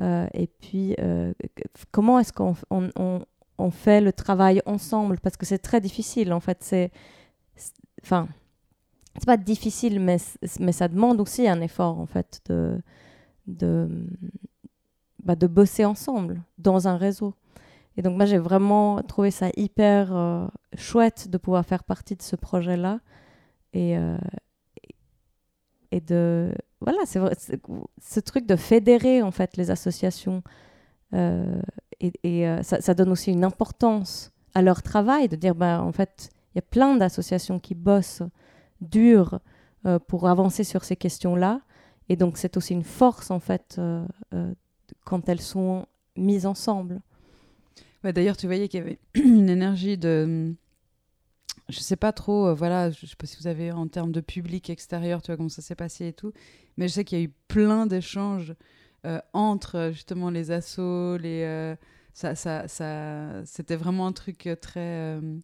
Euh, 0.00 0.26
et 0.34 0.46
puis, 0.46 0.94
comment 1.90 2.18
est-ce 2.18 2.32
qu'on 2.32 2.54
on, 3.58 3.70
fait 3.70 4.00
le 4.00 4.12
travail 4.12 4.60
ensemble? 4.66 5.18
Parce 5.20 5.36
que 5.36 5.46
c'est 5.46 5.58
très 5.58 5.80
difficile, 5.80 6.32
en 6.32 6.40
fait. 6.40 6.58
C'est, 6.60 6.90
enfin, 8.02 8.28
c'est 9.16 9.26
pas 9.26 9.38
difficile, 9.38 10.00
mais, 10.00 10.18
mais 10.60 10.72
ça 10.72 10.88
demande 10.88 11.20
aussi 11.20 11.48
un 11.48 11.60
effort, 11.60 11.98
en 11.98 12.06
fait, 12.06 12.40
de, 12.48 12.78
de, 13.46 13.88
bah, 15.22 15.36
de 15.36 15.46
bosser 15.46 15.84
ensemble 15.84 16.42
dans 16.58 16.88
un 16.88 16.96
réseau. 16.96 17.34
Et 17.96 18.02
donc, 18.02 18.16
moi, 18.16 18.26
j'ai 18.26 18.36
vraiment 18.36 19.02
trouvé 19.02 19.30
ça 19.30 19.48
hyper 19.56 20.50
chouette 20.76 21.30
de 21.30 21.38
pouvoir 21.38 21.64
faire 21.64 21.82
partie 21.82 22.14
de 22.14 22.20
ce 22.20 22.36
projet-là. 22.36 23.00
Et, 23.72 23.96
et 25.96 26.00
de. 26.00 26.52
Voilà, 26.80 26.98
c'est 27.06 27.20
ce 28.00 28.20
truc 28.20 28.46
de 28.46 28.56
fédérer, 28.56 29.22
en 29.22 29.30
fait, 29.30 29.56
les 29.56 29.70
associations. 29.70 30.42
Euh, 31.14 31.60
et, 32.00 32.46
euh, 32.46 32.62
ça, 32.62 32.94
donne 32.94 33.10
aussi 33.10 33.32
une 33.32 33.44
importance 33.44 34.32
à 34.54 34.60
leur 34.60 34.82
travail, 34.82 35.28
de 35.28 35.36
dire, 35.36 35.54
bah, 35.54 35.82
en 35.82 35.92
fait, 35.92 36.28
il 36.54 36.58
y 36.58 36.60
a 36.60 36.62
plein 36.62 36.96
d'associations 36.96 37.58
qui 37.58 37.74
bossent 37.74 38.22
dur 38.82 39.40
euh, 39.86 39.98
pour 39.98 40.28
avancer 40.28 40.64
sur 40.64 40.84
ces 40.84 40.96
questions-là. 40.96 41.62
Et 42.10 42.16
donc, 42.16 42.36
c'est 42.36 42.58
aussi 42.58 42.74
une 42.74 42.84
force, 42.84 43.30
en 43.30 43.40
fait, 43.40 43.80
quand 45.04 45.28
elles 45.28 45.40
sont 45.40 45.86
mises 46.16 46.46
ensemble. 46.46 47.00
Ouais, 48.04 48.12
D'ailleurs, 48.12 48.36
tu 48.36 48.46
voyais 48.46 48.68
qu'il 48.68 48.80
y 48.80 48.82
avait 48.82 48.98
une 49.14 49.48
énergie 49.48 49.96
de. 49.96 50.54
Je 51.68 51.80
sais 51.80 51.96
pas 51.96 52.12
trop, 52.12 52.48
euh, 52.48 52.54
voilà, 52.54 52.90
je 52.90 53.06
sais 53.06 53.16
pas 53.16 53.26
si 53.26 53.36
vous 53.40 53.48
avez 53.48 53.72
en 53.72 53.88
termes 53.88 54.12
de 54.12 54.20
public 54.20 54.70
extérieur, 54.70 55.20
tu 55.22 55.26
vois 55.28 55.36
comment 55.36 55.48
ça 55.48 55.62
s'est 55.62 55.74
passé 55.74 56.06
et 56.08 56.12
tout, 56.12 56.32
mais 56.76 56.86
je 56.88 56.94
sais 56.94 57.04
qu'il 57.04 57.18
y 57.18 57.20
a 57.22 57.24
eu 57.24 57.32
plein 57.48 57.86
d'échanges 57.86 58.54
euh, 59.04 59.20
entre 59.32 59.90
justement 59.92 60.30
les 60.30 60.50
assos, 60.52 61.16
les. 61.18 61.42
euh, 61.44 61.76
ça, 62.12 62.34
ça, 62.36 62.68
ça, 62.68 63.44
c'était 63.46 63.76
vraiment 63.76 64.06
un 64.06 64.12
truc 64.12 64.48
très. 64.60 64.80
euh, 64.80 65.38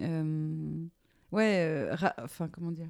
euh, 0.00 0.86
ouais, 1.32 1.56
euh, 1.60 1.96
enfin, 2.24 2.48
comment 2.48 2.72
dire 2.72 2.88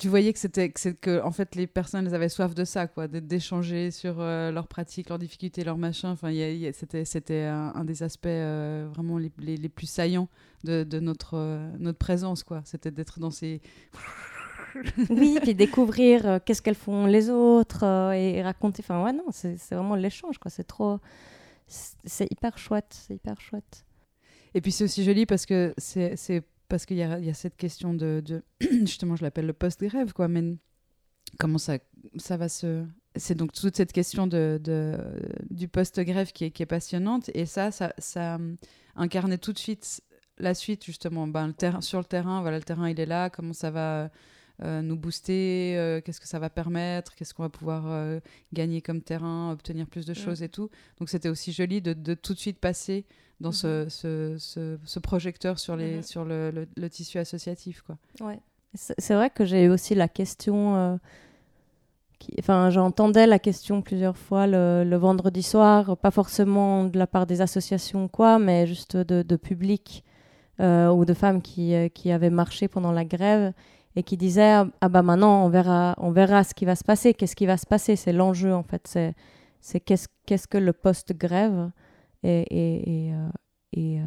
tu 0.00 0.08
voyais 0.08 0.32
que 0.32 0.38
c'était 0.38 0.70
que, 0.70 0.80
c'est 0.80 0.98
que 0.98 1.22
en 1.22 1.30
fait 1.30 1.54
les 1.54 1.66
personnes 1.66 2.06
elles 2.06 2.14
avaient 2.14 2.30
soif 2.30 2.54
de 2.54 2.64
ça 2.64 2.86
quoi 2.86 3.06
d'échanger 3.06 3.90
sur 3.90 4.16
euh, 4.18 4.50
leurs 4.50 4.66
pratiques 4.66 5.10
leurs 5.10 5.18
difficultés 5.18 5.62
leurs 5.62 5.76
machins 5.76 6.08
enfin 6.08 6.32
c'était 6.72 7.04
c'était 7.04 7.42
un, 7.42 7.72
un 7.74 7.84
des 7.84 8.02
aspects 8.02 8.26
euh, 8.26 8.88
vraiment 8.94 9.18
les, 9.18 9.30
les, 9.38 9.58
les 9.58 9.68
plus 9.68 9.86
saillants 9.86 10.28
de, 10.64 10.84
de 10.84 11.00
notre 11.00 11.34
euh, 11.36 11.70
notre 11.78 11.98
présence 11.98 12.42
quoi 12.42 12.62
c'était 12.64 12.90
d'être 12.90 13.20
dans 13.20 13.30
ces 13.30 13.60
Oui, 15.10 15.38
puis 15.42 15.54
découvrir 15.54 16.38
qu'est-ce 16.44 16.62
qu'elles 16.62 16.76
font 16.76 17.06
les 17.06 17.28
autres 17.28 17.82
et 18.14 18.40
raconter. 18.40 18.84
Enfin, 18.84 19.02
ouais, 19.02 19.12
non, 19.12 19.24
c'est 19.32 19.56
vraiment 19.72 19.96
l'échange, 19.96 20.38
quoi. 20.38 20.48
C'est 20.48 20.62
trop. 20.62 21.00
C'est 21.66 22.30
hyper 22.30 22.56
chouette, 22.56 22.86
c'est 22.90 23.14
hyper 23.14 23.40
chouette. 23.40 23.84
et 24.54 24.60
puis 24.60 24.70
c'est 24.70 24.84
aussi 24.84 25.02
joli 25.02 25.26
parce 25.26 25.44
que 25.44 25.74
c'est 25.76 26.14
c'est 26.16 26.44
parce 26.70 26.86
qu'il 26.86 26.96
y 26.96 27.02
a, 27.02 27.34
cette 27.34 27.56
question 27.56 27.92
de, 27.92 28.22
justement 28.60 29.16
je 29.16 29.22
l'appelle 29.22 29.46
le 29.46 29.52
post 29.52 29.82
grève 29.84 30.14
quoi 30.14 30.28
mais 30.28 30.56
comment 31.38 31.58
ça 31.58 31.78
va 32.38 32.48
se 32.48 32.86
c'est 33.16 33.34
donc 33.34 33.52
toute 33.52 33.76
cette 33.76 33.92
question 33.92 34.26
de, 34.26 34.60
du 35.50 35.68
post 35.68 36.00
grève 36.00 36.32
qui 36.32 36.44
est, 36.44 36.66
passionnante. 36.66 37.30
Et 37.34 37.46
ça 37.46 37.70
ça, 37.70 37.92
ça 37.98 38.36
hum, 38.36 38.56
incarnait 38.96 39.38
tout 39.38 39.52
de 39.52 39.58
suite 39.58 40.02
la 40.38 40.54
suite 40.54 40.84
justement. 40.84 41.26
Ben, 41.26 41.52
sur 41.80 41.98
le 41.98 42.04
terrain 42.04 42.40
voilà 42.40 42.58
le 42.58 42.64
terrain 42.64 42.88
il 42.88 42.98
est 43.00 43.06
là. 43.06 43.30
Comment 43.30 43.52
ça 43.52 43.70
va 43.70 44.04
euh, 44.04 44.08
nous 44.62 44.96
booster 44.96 45.74
euh, 45.78 46.00
qu'est-ce 46.00 46.20
que 46.20 46.28
ça 46.28 46.38
va 46.38 46.50
permettre 46.50 47.14
qu'est-ce 47.14 47.32
qu'on 47.34 47.42
va 47.44 47.48
pouvoir 47.48 47.84
euh, 47.86 48.20
gagner 48.52 48.82
comme 48.82 49.00
terrain 49.00 49.50
obtenir 49.52 49.86
plus 49.86 50.04
de 50.06 50.12
choses 50.14 50.42
et 50.42 50.48
tout 50.50 50.68
donc 50.98 51.08
c'était 51.08 51.28
aussi 51.30 51.52
joli 51.52 51.80
de, 51.80 51.92
de 51.94 52.14
tout 52.14 52.34
de 52.34 52.38
suite 52.38 52.58
passer 52.58 53.06
dans 53.40 53.52
ce, 53.52 53.86
ce, 53.88 54.36
ce, 54.38 54.76
ce 54.84 54.98
projecteur 54.98 55.58
sur, 55.58 55.74
les, 55.76 55.96
Mhm. 55.96 56.02
sur 56.02 56.24
le, 56.26 56.50
le, 56.50 56.68
le 56.76 56.90
tissu 56.90 57.16
associatif 57.18 57.80
quoi 57.82 57.96
Ouais. 58.20 58.38
C'est 58.74 59.14
vrai 59.14 59.30
que 59.30 59.44
j'ai 59.46 59.64
eu 59.64 59.68
aussi 59.70 59.94
la 59.94 60.08
question. 60.08 60.76
euh, 60.76 60.96
qui- 62.18 62.34
Enfin, 62.38 62.70
j'entendais 62.70 63.26
la 63.26 63.38
question 63.38 63.82
plusieurs 63.82 64.16
fois 64.16 64.46
le, 64.46 64.84
le 64.84 64.96
vendredi 64.96 65.42
soir, 65.42 65.96
pas 65.96 66.10
forcément 66.10 66.84
de 66.84 66.98
la 66.98 67.06
part 67.06 67.26
des 67.26 67.40
associations 67.40 68.08
quoi, 68.08 68.38
mais 68.38 68.66
juste 68.66 68.96
de, 68.96 69.22
de 69.22 69.36
public 69.36 70.04
euh, 70.60 70.90
ou 70.90 71.04
de 71.06 71.14
femmes 71.14 71.40
qui, 71.40 71.74
euh, 71.74 71.88
qui 71.88 72.12
avaient 72.12 72.28
marché 72.30 72.68
pendant 72.68 72.92
la 72.92 73.04
grève 73.06 73.52
et 73.96 74.02
qui 74.02 74.16
disaient 74.16 74.52
ah, 74.52 74.66
ah 74.80 74.88
bah 74.88 75.02
maintenant 75.02 75.44
on 75.44 75.48
verra 75.48 75.94
on 75.98 76.10
verra 76.10 76.44
ce 76.44 76.54
qui 76.54 76.64
va 76.64 76.76
se 76.76 76.84
passer. 76.84 77.14
Qu'est-ce 77.14 77.36
qui 77.36 77.46
va 77.46 77.56
se 77.56 77.66
passer? 77.66 77.96
C'est 77.96 78.12
l'enjeu 78.12 78.54
en 78.54 78.62
fait. 78.62 78.82
C'est 78.86 79.14
c'est 79.60 79.80
qu'est-ce 79.80 80.08
qu'est-ce 80.26 80.46
que 80.46 80.58
le 80.58 80.72
post 80.72 81.12
grève 81.12 81.70
et 82.22 82.46
et 82.50 83.12
et, 83.72 84.00
euh, 84.00 84.06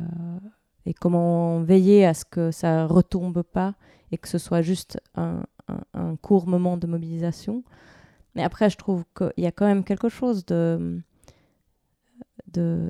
euh, 0.87 0.91
comment 0.99 1.61
veiller 1.61 2.05
à 2.05 2.13
ce 2.13 2.25
que 2.25 2.51
ça 2.51 2.85
retombe 2.85 3.41
pas 3.41 3.75
et 4.11 4.17
que 4.17 4.27
ce 4.27 4.37
soit 4.37 4.61
juste 4.61 4.99
un, 5.15 5.43
un, 5.93 6.15
court 6.17 6.47
moment 6.47 6.77
de 6.77 6.85
mobilisation. 6.85 7.63
Mais 8.35 8.43
après 8.43 8.69
je 8.69 8.77
trouve 8.77 9.05
qu'il 9.17 9.43
y 9.43 9.47
a 9.47 9.51
quand 9.51 9.65
même 9.65 9.83
quelque 9.83 10.09
chose 10.09 10.45
de 10.45 11.01
de 12.51 12.89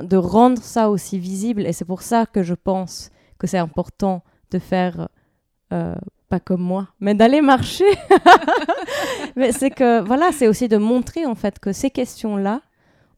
de 0.00 0.16
rendre 0.16 0.60
ça 0.60 0.90
aussi 0.90 1.18
visible. 1.18 1.66
Et 1.66 1.72
c'est 1.72 1.84
pour 1.84 2.02
ça 2.02 2.26
que 2.26 2.42
je 2.42 2.54
pense 2.54 3.10
que 3.38 3.46
c'est 3.46 3.58
important 3.58 4.24
de 4.50 4.58
faire 4.58 5.08
euh, 5.72 5.94
pas 6.28 6.40
comme 6.40 6.60
moi, 6.60 6.88
mais 7.00 7.14
d'aller 7.14 7.40
marcher. 7.40 7.88
mais 9.36 9.52
c'est 9.52 9.70
que, 9.70 10.00
voilà, 10.00 10.30
c'est 10.32 10.48
aussi 10.48 10.68
de 10.68 10.76
montrer 10.76 11.26
en 11.26 11.34
fait 11.34 11.58
que 11.58 11.72
ces 11.72 11.90
questions-là 11.90 12.60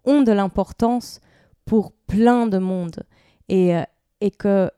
ont 0.04 0.22
de 0.22 0.32
l'importance 0.32 1.20
pour 1.64 1.92
plein 2.06 2.46
de 2.46 2.58
monde 2.58 3.02
et, 3.48 3.76
euh, 3.76 3.82
et 4.20 4.30
que 4.30 4.70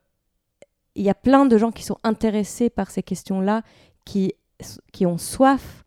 il 0.95 1.03
y 1.03 1.11
a 1.11 1.14
plein 1.14 1.47
de 1.47 1.57
gens 1.57 1.70
qui 1.70 1.85
sont 1.85 1.99
intéressés 2.05 2.68
par 2.68 2.91
ces 2.91 3.03
questions-là, 3.03 3.62
qui, 4.05 4.35
qui 4.93 5.07
ont 5.07 5.16
soif 5.16 5.85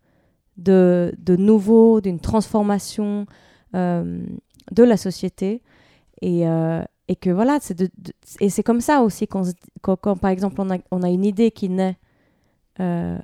de, 0.56 1.14
de 1.18 1.36
nouveau, 1.36 2.00
d'une 2.00 2.18
transformation 2.18 3.26
euh, 3.74 4.24
de 4.72 4.82
la 4.82 4.96
société. 4.96 5.62
Et, 6.22 6.48
euh, 6.48 6.82
et 7.08 7.14
que 7.14 7.30
voilà, 7.30 7.58
c'est 7.60 7.80
et 8.40 8.50
c'est 8.50 8.62
comme 8.62 8.80
ça 8.80 9.02
aussi 9.02 9.28
quand, 9.28 9.44
quand, 9.80 10.16
par 10.16 10.30
exemple 10.30 10.60
on 10.60 10.70
a, 10.70 10.78
on 10.90 11.02
a 11.02 11.08
une 11.08 11.24
idée 11.24 11.52
qui 11.52 11.68
naît 11.68 11.96
euh, 12.80 13.18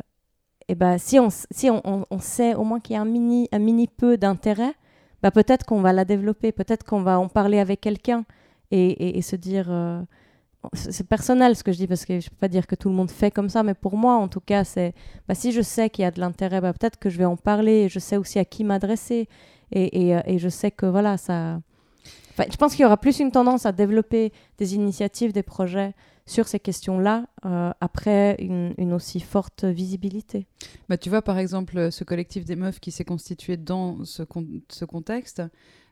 et 0.68 0.74
ben 0.74 0.98
si 0.98 1.18
on 1.18 1.28
si 1.30 1.70
on, 1.70 2.06
on- 2.10 2.18
sait 2.20 2.54
au 2.54 2.64
moins 2.64 2.80
qu'il 2.80 2.94
y 2.94 2.96
a 2.96 3.02
un 3.02 3.04
mini 3.06 3.48
un 3.52 3.58
mini 3.58 3.88
peu 3.88 4.16
d'intérêt 4.16 4.74
bah 5.22 5.30
peut-être 5.30 5.64
qu'on 5.66 5.80
va 5.82 5.92
la 5.92 6.04
développer 6.04 6.52
peut-être 6.52 6.84
qu'on 6.84 7.02
va 7.02 7.18
en 7.18 7.28
parler 7.28 7.58
avec 7.58 7.80
quelqu'un 7.80 8.24
et, 8.70 8.86
et, 8.90 9.18
et 9.18 9.22
se 9.22 9.36
dire 9.36 9.66
euh, 9.70 10.00
c'est 10.74 11.06
personnel 11.08 11.56
ce 11.56 11.64
que 11.64 11.72
je 11.72 11.78
dis 11.78 11.86
parce 11.88 12.04
que 12.04 12.20
je 12.20 12.30
peux 12.30 12.36
pas 12.36 12.48
dire 12.48 12.66
que 12.68 12.76
tout 12.76 12.88
le 12.88 12.94
monde 12.94 13.10
fait 13.10 13.30
comme 13.32 13.48
ça 13.48 13.62
mais 13.64 13.74
pour 13.74 13.96
moi 13.96 14.14
en 14.14 14.28
tout 14.28 14.40
cas 14.40 14.64
c'est 14.64 14.94
bah, 15.28 15.34
si 15.34 15.52
je 15.52 15.60
sais 15.62 15.90
qu'il 15.90 16.02
y 16.04 16.06
a 16.06 16.10
de 16.12 16.20
l'intérêt 16.20 16.60
bah, 16.60 16.72
peut-être 16.72 16.98
que 16.98 17.10
je 17.10 17.18
vais 17.18 17.24
en 17.24 17.36
parler 17.36 17.82
et 17.84 17.88
je 17.88 17.98
sais 17.98 18.16
aussi 18.16 18.38
à 18.38 18.44
qui 18.44 18.62
m'adresser 18.64 19.28
et, 19.72 20.06
et, 20.08 20.16
euh, 20.16 20.20
et 20.26 20.38
je 20.38 20.48
sais 20.48 20.70
que 20.70 20.86
voilà 20.86 21.16
ça 21.16 21.60
Enfin, 22.34 22.44
je 22.50 22.56
pense 22.56 22.72
qu'il 22.74 22.82
y 22.82 22.86
aura 22.86 22.96
plus 22.96 23.20
une 23.20 23.30
tendance 23.30 23.66
à 23.66 23.72
développer 23.72 24.32
des 24.56 24.74
initiatives, 24.74 25.32
des 25.32 25.42
projets 25.42 25.92
sur 26.26 26.46
ces 26.48 26.60
questions-là, 26.60 27.26
euh, 27.44 27.72
après 27.80 28.36
une, 28.38 28.92
aussi 28.92 29.20
forte 29.20 29.64
visibilité. 29.64 30.46
Bah, 30.88 30.96
tu 30.96 31.08
vois, 31.08 31.22
par 31.22 31.38
exemple, 31.38 31.90
ce 31.90 32.04
collectif 32.04 32.44
des 32.44 32.56
meufs 32.56 32.80
qui 32.80 32.90
s'est 32.90 33.04
constitué 33.04 33.56
dans 33.56 34.04
ce, 34.04 34.22
con- 34.22 34.46
ce 34.68 34.84
contexte, 34.84 35.42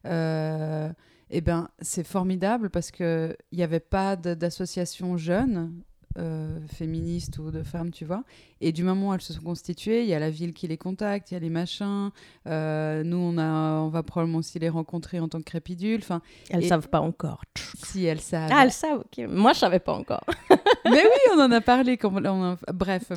euh, 0.06 0.90
eh 1.30 1.40
ben, 1.40 1.68
c'est 1.80 2.06
formidable 2.06 2.70
parce 2.70 2.90
qu'il 2.90 3.36
n'y 3.52 3.62
avait 3.62 3.80
pas 3.80 4.16
d'association 4.16 5.16
jeune, 5.16 5.72
euh, 6.18 6.58
féministes 6.66 7.38
ou 7.38 7.50
de 7.50 7.62
femmes, 7.62 7.90
tu 7.90 8.04
vois. 8.04 8.24
Et 8.60 8.72
du 8.72 8.82
moment 8.84 9.08
où 9.10 9.14
elles 9.14 9.20
se 9.20 9.32
sont 9.32 9.42
constituées, 9.42 10.02
il 10.02 10.08
y 10.08 10.14
a 10.14 10.18
la 10.18 10.28
ville 10.30 10.52
qui 10.52 10.66
les 10.68 10.76
contacte, 10.76 11.30
il 11.30 11.34
y 11.34 11.36
a 11.36 11.40
les 11.40 11.50
machins. 11.50 12.10
euh, 12.46 13.02
nous, 13.04 13.16
on, 13.16 13.38
a, 13.38 13.80
on 13.80 13.88
va 13.88 14.02
probablement 14.02 14.38
aussi 14.38 14.58
les 14.58 14.68
rencontrer 14.68 15.20
en 15.20 15.28
tant 15.28 15.38
que 15.38 15.44
crépidule. 15.44 16.00
Enfin, 16.02 16.20
Elles 16.50 16.64
Et- 16.64 16.68
savent 16.68 16.88
pas 16.88 17.00
encore. 17.00 17.42
si 17.84 18.04
elles 18.04 18.20
savent. 18.20 18.50
Ah, 18.52 18.64
elles 18.64 18.72
savent, 18.72 19.00
ok. 19.00 19.26
Moi, 19.28 19.52
je 19.52 19.58
savais 19.60 19.78
pas 19.78 19.94
encore. 19.94 20.24
Mais 20.84 21.02
oui, 21.04 21.32
on 21.36 21.40
en 21.40 21.50
a 21.52 21.60
parlé. 21.60 21.96
Quand 21.96 22.12
on 22.14 22.24
a- 22.44 22.56
Bref. 22.72 23.12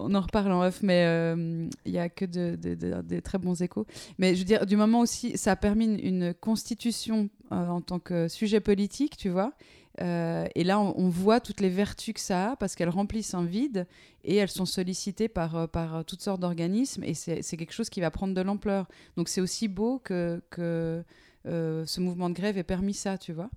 On 0.00 0.14
en 0.14 0.20
reparle 0.20 0.52
en 0.52 0.62
off, 0.66 0.82
mais 0.82 1.04
euh, 1.06 1.68
il 1.84 1.92
y 1.92 1.98
a 1.98 2.08
que 2.08 2.24
de, 2.24 2.56
de- 2.56 2.74
de- 2.74 3.02
des 3.02 3.20
très 3.20 3.38
bons 3.38 3.60
échos. 3.60 3.86
Mais 4.18 4.34
je 4.34 4.38
veux 4.40 4.44
dire, 4.46 4.64
du 4.66 4.76
moment 4.76 5.00
aussi, 5.00 5.36
ça 5.36 5.52
a 5.52 5.56
permis 5.56 5.84
une, 5.84 5.98
une 6.00 6.34
constitution 6.34 7.28
euh, 7.52 7.68
en 7.68 7.80
tant 7.80 7.98
que 7.98 8.28
sujet 8.28 8.60
politique, 8.60 9.16
tu 9.16 9.28
vois. 9.28 9.52
Euh, 10.00 10.46
et 10.54 10.64
là, 10.64 10.80
on, 10.80 10.94
on 10.98 11.08
voit 11.10 11.38
toutes 11.40 11.60
les 11.60 11.68
vertus 11.68 12.14
que 12.14 12.20
ça 12.20 12.52
a 12.52 12.56
parce 12.56 12.74
qu'elles 12.74 12.88
remplissent 12.88 13.34
un 13.34 13.44
vide 13.44 13.86
et 14.24 14.36
elles 14.36 14.48
sont 14.48 14.64
sollicitées 14.64 15.28
par, 15.28 15.54
euh, 15.54 15.66
par 15.66 16.04
toutes 16.06 16.22
sortes 16.22 16.40
d'organismes 16.40 17.04
et 17.04 17.12
c'est 17.14 17.42
quelque 17.42 17.72
chose 17.74 17.90
qui 17.90 18.00
va 18.00 18.10
prendre 18.10 18.32
de 18.34 18.40
l'ampleur. 18.40 18.88
Donc 19.16 19.28
c'est 19.28 19.42
aussi 19.42 19.68
beau 19.68 19.98
que, 19.98 20.42
que 20.50 21.04
euh, 21.46 21.84
ce 21.84 22.00
mouvement 22.00 22.30
de 22.30 22.34
grève 22.34 22.56
ait 22.56 22.62
permis 22.62 22.94
ça, 22.94 23.18
tu 23.18 23.32
vois. 23.34 23.50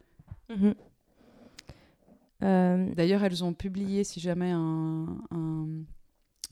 Mhm. 0.50 0.76
Euh, 2.44 2.94
D'ailleurs, 2.96 3.24
elles 3.24 3.44
ont 3.44 3.54
publié, 3.54 4.04
si 4.04 4.20
jamais, 4.20 4.52
un, 4.52 5.18
un- 5.32 5.84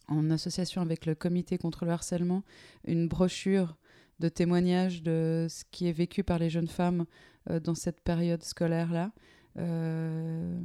en 0.07 0.29
association 0.31 0.81
avec 0.81 1.05
le 1.05 1.15
comité 1.15 1.57
contre 1.57 1.86
le 1.86 1.91
harcèlement, 1.91 2.43
une 2.86 3.07
brochure 3.07 3.77
de 4.19 4.29
témoignages 4.29 5.01
de 5.03 5.47
ce 5.49 5.63
qui 5.71 5.88
est 5.88 5.91
vécu 5.93 6.23
par 6.23 6.39
les 6.39 6.49
jeunes 6.49 6.67
femmes 6.67 7.05
euh, 7.49 7.59
dans 7.59 7.75
cette 7.75 8.01
période 8.01 8.43
scolaire-là. 8.43 9.11
Euh, 9.57 10.57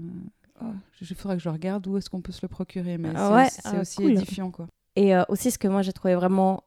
oh, 0.62 0.72
il 1.00 1.06
faudra 1.14 1.36
que 1.36 1.42
je 1.42 1.48
regarde 1.48 1.86
où 1.86 1.96
est-ce 1.96 2.10
qu'on 2.10 2.20
peut 2.20 2.32
se 2.32 2.40
le 2.42 2.48
procurer, 2.48 2.98
mais 2.98 3.10
Ah 3.14 3.34
ouais, 3.34 3.48
c'est 3.50 3.62
ah, 3.64 3.80
aussi 3.80 3.96
cool. 3.96 4.12
édifiant. 4.12 4.50
Quoi. 4.50 4.66
Et 4.96 5.14
euh, 5.14 5.24
aussi, 5.28 5.50
ce 5.50 5.58
que 5.58 5.68
moi 5.68 5.82
j'ai 5.82 5.92
trouvé 5.92 6.14
vraiment 6.14 6.62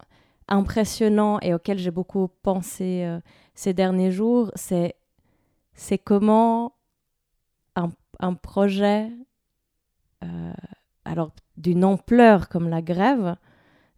impressionnant 0.47 1.39
et 1.41 1.53
auquel 1.53 1.77
j'ai 1.77 1.91
beaucoup 1.91 2.27
pensé 2.43 3.03
euh, 3.05 3.19
ces 3.55 3.73
derniers 3.73 4.11
jours, 4.11 4.51
c'est, 4.55 4.95
c'est 5.73 5.97
comment 5.97 6.73
un, 7.75 7.89
un 8.19 8.33
projet, 8.33 9.11
alors 11.05 11.31
d'une 11.57 11.83
ampleur 11.83 12.47
comme 12.47 12.69
la 12.69 12.81
grève 12.81 13.35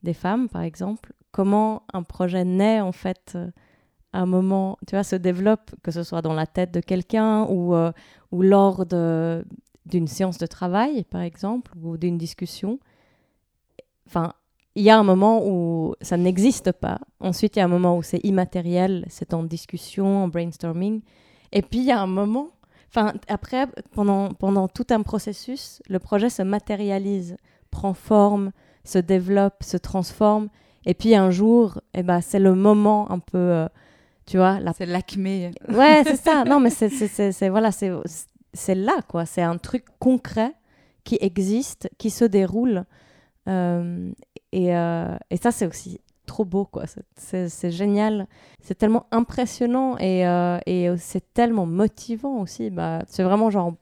des 0.04 0.14
femmes, 0.14 0.48
par 0.48 0.62
exemple, 0.62 1.14
comment 1.32 1.84
un 1.92 2.04
projet 2.04 2.46
naît 2.46 2.80
en 2.80 2.94
fait 2.94 3.38
un 4.14 4.26
moment, 4.26 4.78
tu 4.88 4.96
vois, 4.96 5.04
se 5.04 5.16
développe, 5.16 5.72
que 5.84 5.92
ce 5.92 6.04
soit 6.04 6.22
dans 6.22 6.34
la 6.34 6.46
tête 6.46 6.72
de 6.72 6.80
quelqu'un 6.80 7.46
ou, 7.46 7.76
euh, 7.76 7.92
ou 8.32 8.42
lors 8.42 8.86
d'une 8.86 10.08
séance 10.08 10.38
de 10.38 10.46
travail, 10.46 11.04
par 11.04 11.22
exemple, 11.22 11.72
ou 11.82 11.98
d'une 11.98 12.18
discussion. 12.18 12.80
Enfin, 14.08 14.34
il 14.76 14.84
y 14.84 14.90
a 14.90 14.98
un 14.98 15.04
moment 15.04 15.46
où 15.46 15.96
ça 16.02 16.18
n'existe 16.18 16.72
pas. 16.72 17.00
Ensuite, 17.20 17.56
il 17.56 17.60
y 17.60 17.62
a 17.62 17.66
un 17.66 17.70
moment 17.70 17.98
où 17.98 18.04
c'est 18.04 18.24
immatériel, 18.24 19.06
c'est 19.10 19.34
en 19.34 19.44
discussion, 19.44 20.24
en 20.24 20.28
brainstorming. 20.28 21.02
Et 21.52 21.62
puis, 21.62 21.80
il 21.80 21.86
y 21.86 21.92
a 21.92 22.02
un 22.02 22.08
moment, 22.08 22.50
enfin, 22.90 23.14
après, 23.28 23.68
pendant, 23.92 24.34
pendant 24.34 24.68
tout 24.68 24.88
un 24.90 25.02
processus, 25.02 25.82
le 25.90 26.00
projet 26.00 26.30
se 26.30 26.42
matérialise, 26.42 27.38
prend 27.70 27.94
forme, 27.94 28.52
se 28.84 28.98
développe, 28.98 29.64
se 29.64 29.78
transforme. 29.78 30.50
Et 30.86 30.94
puis, 30.96 31.16
un 31.16 31.30
jour, 31.30 31.80
eh 31.94 32.04
ben, 32.04 32.22
c'est 32.22 32.40
le 32.40 32.56
moment 32.56 33.12
un 33.12 33.20
peu, 33.20 33.38
euh, 33.38 33.68
tu 34.26 34.38
vois, 34.38 34.60
la 34.60 34.74
C'est 34.74 34.86
l'acmé. 34.86 35.52
Ouais, 35.70 36.04
c'est 36.06 36.16
ça. 36.16 36.44
Non, 36.44 36.60
mais 36.60 36.70
c'est, 36.70 37.50
voilà, 37.50 37.72
c'est, 37.72 37.92
c'est 38.54 38.76
là, 38.76 39.02
quoi. 39.08 39.26
C'est 39.26 39.42
un 39.42 39.58
truc 39.58 39.86
concret 40.00 40.54
qui 41.04 41.18
existe, 41.20 41.90
qui 41.98 42.10
se 42.10 42.26
déroule. 42.26 42.86
Euh, 43.50 44.12
et, 44.52 44.76
euh, 44.76 45.18
et 45.30 45.38
ça, 45.38 45.52
c'est 45.52 45.68
aussi 45.68 46.00
trop 46.26 46.46
beau, 46.46 46.66
quoi. 46.66 46.86
C'est, 47.18 47.72
génial. 47.72 48.28
C'est 48.62 48.76
tellement 48.76 49.08
impressionnant 49.12 49.98
et, 49.98 50.26
euh, 50.26 50.58
et 50.66 50.90
c'est 50.98 51.34
tellement 51.34 51.66
motivant 51.66 52.40
aussi. 52.40 52.70
Bah, 52.70 53.04
c'est 53.08 53.24
vraiment 53.24 53.50
genre, 53.50 53.74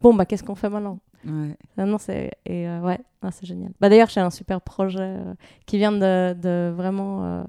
bon, 0.00 0.14
bah, 0.14 0.24
qu'est-ce 0.24 0.44
qu'on 0.44 0.54
fait 0.54 0.70
maintenant? 0.70 0.98
Ouais. 1.24 1.56
ah 1.76 1.84
non, 1.84 1.98
c'est 1.98 2.32
et 2.46 2.66
ouais, 2.66 2.98
ah, 3.22 3.30
c'est 3.30 3.46
génial. 3.46 3.70
Bah 3.80 3.88
d'ailleurs, 3.88 4.08
j'ai 4.08 4.18
un 4.18 4.30
super 4.30 4.60
projet 4.60 5.18
qui 5.66 5.78
vient 5.78 5.92
de, 5.92 6.32
de 6.32 6.72
vraiment 6.74 7.44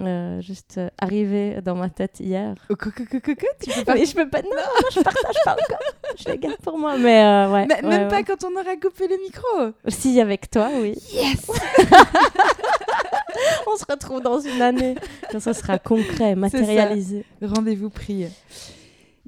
euh, 0.00 0.40
juste 0.40 0.78
euh, 0.78 0.88
arriver 0.98 1.60
dans 1.62 1.74
ma 1.74 1.88
tête 1.90 2.20
hier. 2.20 2.54
Tu 3.60 3.70
peux 3.70 3.84
pas- 3.84 3.96
je 3.96 4.14
peux 4.14 4.28
pas. 4.28 4.42
Non, 4.42 4.50
non, 4.50 4.88
je 4.92 5.00
partage 5.00 5.36
pas 5.44 5.52
encore. 5.52 5.78
Je 6.18 6.30
les 6.30 6.38
garde 6.38 6.56
pour 6.58 6.78
moi. 6.78 6.96
Mais 6.98 7.22
euh, 7.24 7.50
ouais. 7.52 7.66
Mais- 7.66 7.82
ouais, 7.82 7.88
même 7.98 8.08
pas 8.08 8.22
quand 8.22 8.44
on 8.44 8.52
aura 8.60 8.76
coupé 8.76 9.08
le 9.08 9.16
micro. 9.22 9.72
Si 9.88 10.20
avec 10.20 10.50
toi, 10.50 10.68
oui. 10.80 10.94
Yes 11.12 11.46
On 13.66 13.76
se 13.76 13.84
retrouve 13.88 14.20
dans 14.22 14.40
une 14.40 14.62
année 14.62 14.94
quand 15.30 15.40
ça 15.40 15.52
sera 15.54 15.78
concret, 15.78 16.34
matérialisé. 16.34 17.24
Rendez-vous 17.42 17.90
pris. 17.90 18.26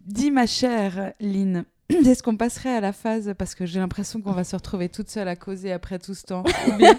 Dis 0.06 0.30
ma 0.30 0.46
chère 0.46 1.12
Lynn, 1.20 1.64
est-ce 1.90 2.22
qu'on 2.22 2.36
passerait 2.36 2.74
à 2.74 2.80
la 2.80 2.92
phase, 2.94 3.34
parce 3.36 3.54
que 3.54 3.66
j'ai 3.66 3.78
l'impression 3.80 4.22
qu'on 4.22 4.32
va 4.32 4.44
se 4.44 4.56
retrouver 4.56 4.88
toute 4.88 5.10
seule 5.10 5.28
à 5.28 5.36
causer 5.36 5.72
après 5.72 5.98
tout 5.98 6.14
ce 6.14 6.22
temps, 6.24 6.44
ou 6.68 6.72
bien, 6.76 6.94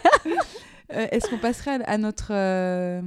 est-ce 0.89 1.29
qu'on 1.29 1.37
passerait 1.37 1.81
à, 1.83 1.91
à 1.91 1.97
notre, 1.97 2.31
euh, 2.31 3.01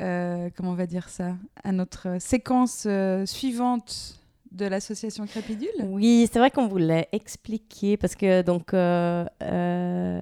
euh, 0.00 0.50
comment 0.56 0.70
on 0.70 0.74
va 0.74 0.86
dire 0.86 1.08
ça, 1.08 1.34
à 1.62 1.72
notre 1.72 2.20
séquence 2.20 2.84
euh, 2.86 3.26
suivante 3.26 4.20
de 4.52 4.66
l'association 4.66 5.26
Crépidule? 5.26 5.68
Oui, 5.88 6.28
c'est 6.32 6.38
vrai 6.38 6.50
qu'on 6.50 6.68
voulait 6.68 7.08
expliquer 7.12 7.96
parce 7.96 8.14
que 8.14 8.42
donc 8.42 8.72
euh, 8.74 9.24
euh, 9.42 10.20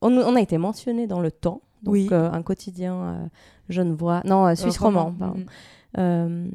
on, 0.00 0.12
on 0.16 0.36
a 0.36 0.40
été 0.40 0.56
mentionné 0.58 1.06
dans 1.06 1.20
le 1.20 1.30
temps, 1.30 1.60
donc 1.82 1.92
Oui. 1.92 2.08
euh, 2.12 2.30
un 2.32 2.42
quotidien 2.42 2.94
euh, 2.94 3.26
genevois, 3.68 4.22
non 4.24 4.46
euh, 4.46 4.54
suisse 4.54 4.80
Euh, 4.80 4.84
roman, 4.84 5.12
pardon. 5.12 5.44
Mhm. 5.96 6.50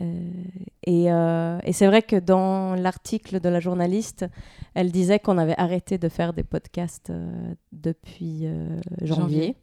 Euh, 0.00 0.20
euh, 0.88 1.58
et 1.62 1.68
et 1.68 1.72
c'est 1.72 1.86
vrai 1.86 2.02
que 2.02 2.16
dans 2.16 2.74
l'article 2.74 3.40
de 3.40 3.48
la 3.48 3.60
journaliste, 3.60 4.26
elle 4.74 4.92
disait 4.92 5.18
qu'on 5.18 5.38
avait 5.38 5.58
arrêté 5.58 5.98
de 5.98 6.08
faire 6.08 6.32
des 6.32 6.42
podcasts 6.42 7.10
euh, 7.10 7.54
depuis 7.72 8.46
janvier. 9.02 9.06
Janvier. 9.06 9.56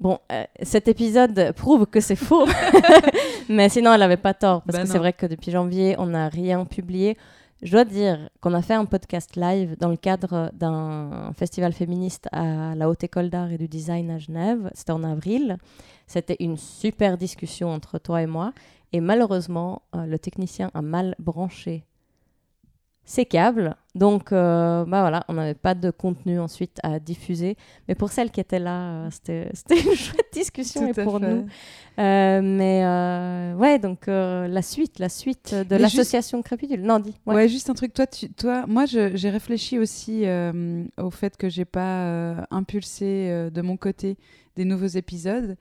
Bon, 0.00 0.18
euh, 0.30 0.44
cet 0.62 0.86
épisode 0.88 1.52
prouve 1.56 1.86
que 1.86 2.00
c'est 2.00 2.16
faux, 2.16 2.46
mais 3.48 3.68
sinon 3.68 3.92
elle 3.92 4.00
n'avait 4.00 4.16
pas 4.16 4.34
tort, 4.34 4.62
parce 4.62 4.78
Bah 4.78 4.84
que 4.84 4.88
c'est 4.88 4.98
vrai 4.98 5.12
que 5.12 5.26
depuis 5.26 5.50
janvier, 5.50 5.96
on 5.98 6.06
n'a 6.06 6.28
rien 6.28 6.64
publié. 6.64 7.16
Je 7.60 7.72
dois 7.72 7.84
dire 7.84 8.30
qu'on 8.40 8.54
a 8.54 8.62
fait 8.62 8.74
un 8.74 8.84
podcast 8.84 9.34
live 9.34 9.76
dans 9.80 9.88
le 9.88 9.96
cadre 9.96 10.50
d'un 10.52 11.32
festival 11.36 11.72
féministe 11.72 12.28
à 12.30 12.76
la 12.76 12.88
Haute 12.88 13.02
École 13.02 13.30
d'Art 13.30 13.50
et 13.50 13.58
du 13.58 13.66
Design 13.66 14.12
à 14.12 14.18
Genève. 14.18 14.70
C'était 14.74 14.92
en 14.92 15.02
avril. 15.02 15.56
C'était 16.06 16.36
une 16.38 16.56
super 16.56 17.18
discussion 17.18 17.70
entre 17.70 17.98
toi 17.98 18.22
et 18.22 18.26
moi. 18.26 18.52
Et 18.92 19.00
malheureusement, 19.00 19.82
euh, 19.94 20.06
le 20.06 20.18
technicien 20.18 20.70
a 20.74 20.82
mal 20.82 21.14
branché 21.18 21.84
ses 23.10 23.24
câbles. 23.24 23.74
Donc, 23.94 24.32
euh, 24.32 24.84
bah 24.84 25.00
voilà, 25.00 25.24
on 25.28 25.32
n'avait 25.32 25.54
pas 25.54 25.74
de 25.74 25.90
contenu 25.90 26.38
ensuite 26.38 26.76
à 26.82 26.98
diffuser. 27.00 27.56
Mais 27.88 27.94
pour 27.94 28.10
celles 28.12 28.30
qui 28.30 28.38
étaient 28.38 28.58
là, 28.58 28.80
euh, 29.06 29.08
c'était 29.10 29.48
c'était 29.54 29.80
une 29.80 29.94
chouette 29.96 30.26
discussion 30.30 30.82
Tout 30.92 31.00
et 31.00 31.04
pour 31.04 31.18
fait. 31.18 31.26
nous. 31.26 31.46
Euh, 31.98 32.40
mais 32.42 33.54
ouais, 33.58 33.78
donc 33.78 34.06
la 34.08 34.60
suite, 34.60 34.98
la 34.98 35.08
suite 35.08 35.54
de 35.54 35.66
Mais 35.76 35.78
l'association 35.78 36.42
Crépidule. 36.42 36.82
Non, 36.82 36.98
dis. 36.98 37.14
Ouais. 37.24 37.34
Ouais. 37.34 37.48
juste 37.48 37.70
un 37.70 37.74
truc. 37.74 37.94
Toi, 37.94 38.06
tu, 38.06 38.28
toi 38.30 38.66
moi, 38.68 38.84
je- 38.84 39.16
j'ai 39.16 39.30
réfléchi 39.30 39.78
aussi 39.78 40.24
au 40.98 41.10
fait 41.10 41.36
que 41.38 41.48
j'ai 41.48 41.64
pas 41.64 42.46
impulsé 42.50 43.48
de 43.50 43.62
mon 43.62 43.78
côté 43.78 44.18
des 44.54 44.66
nouveaux 44.66 44.86
épisodes. 44.86 45.56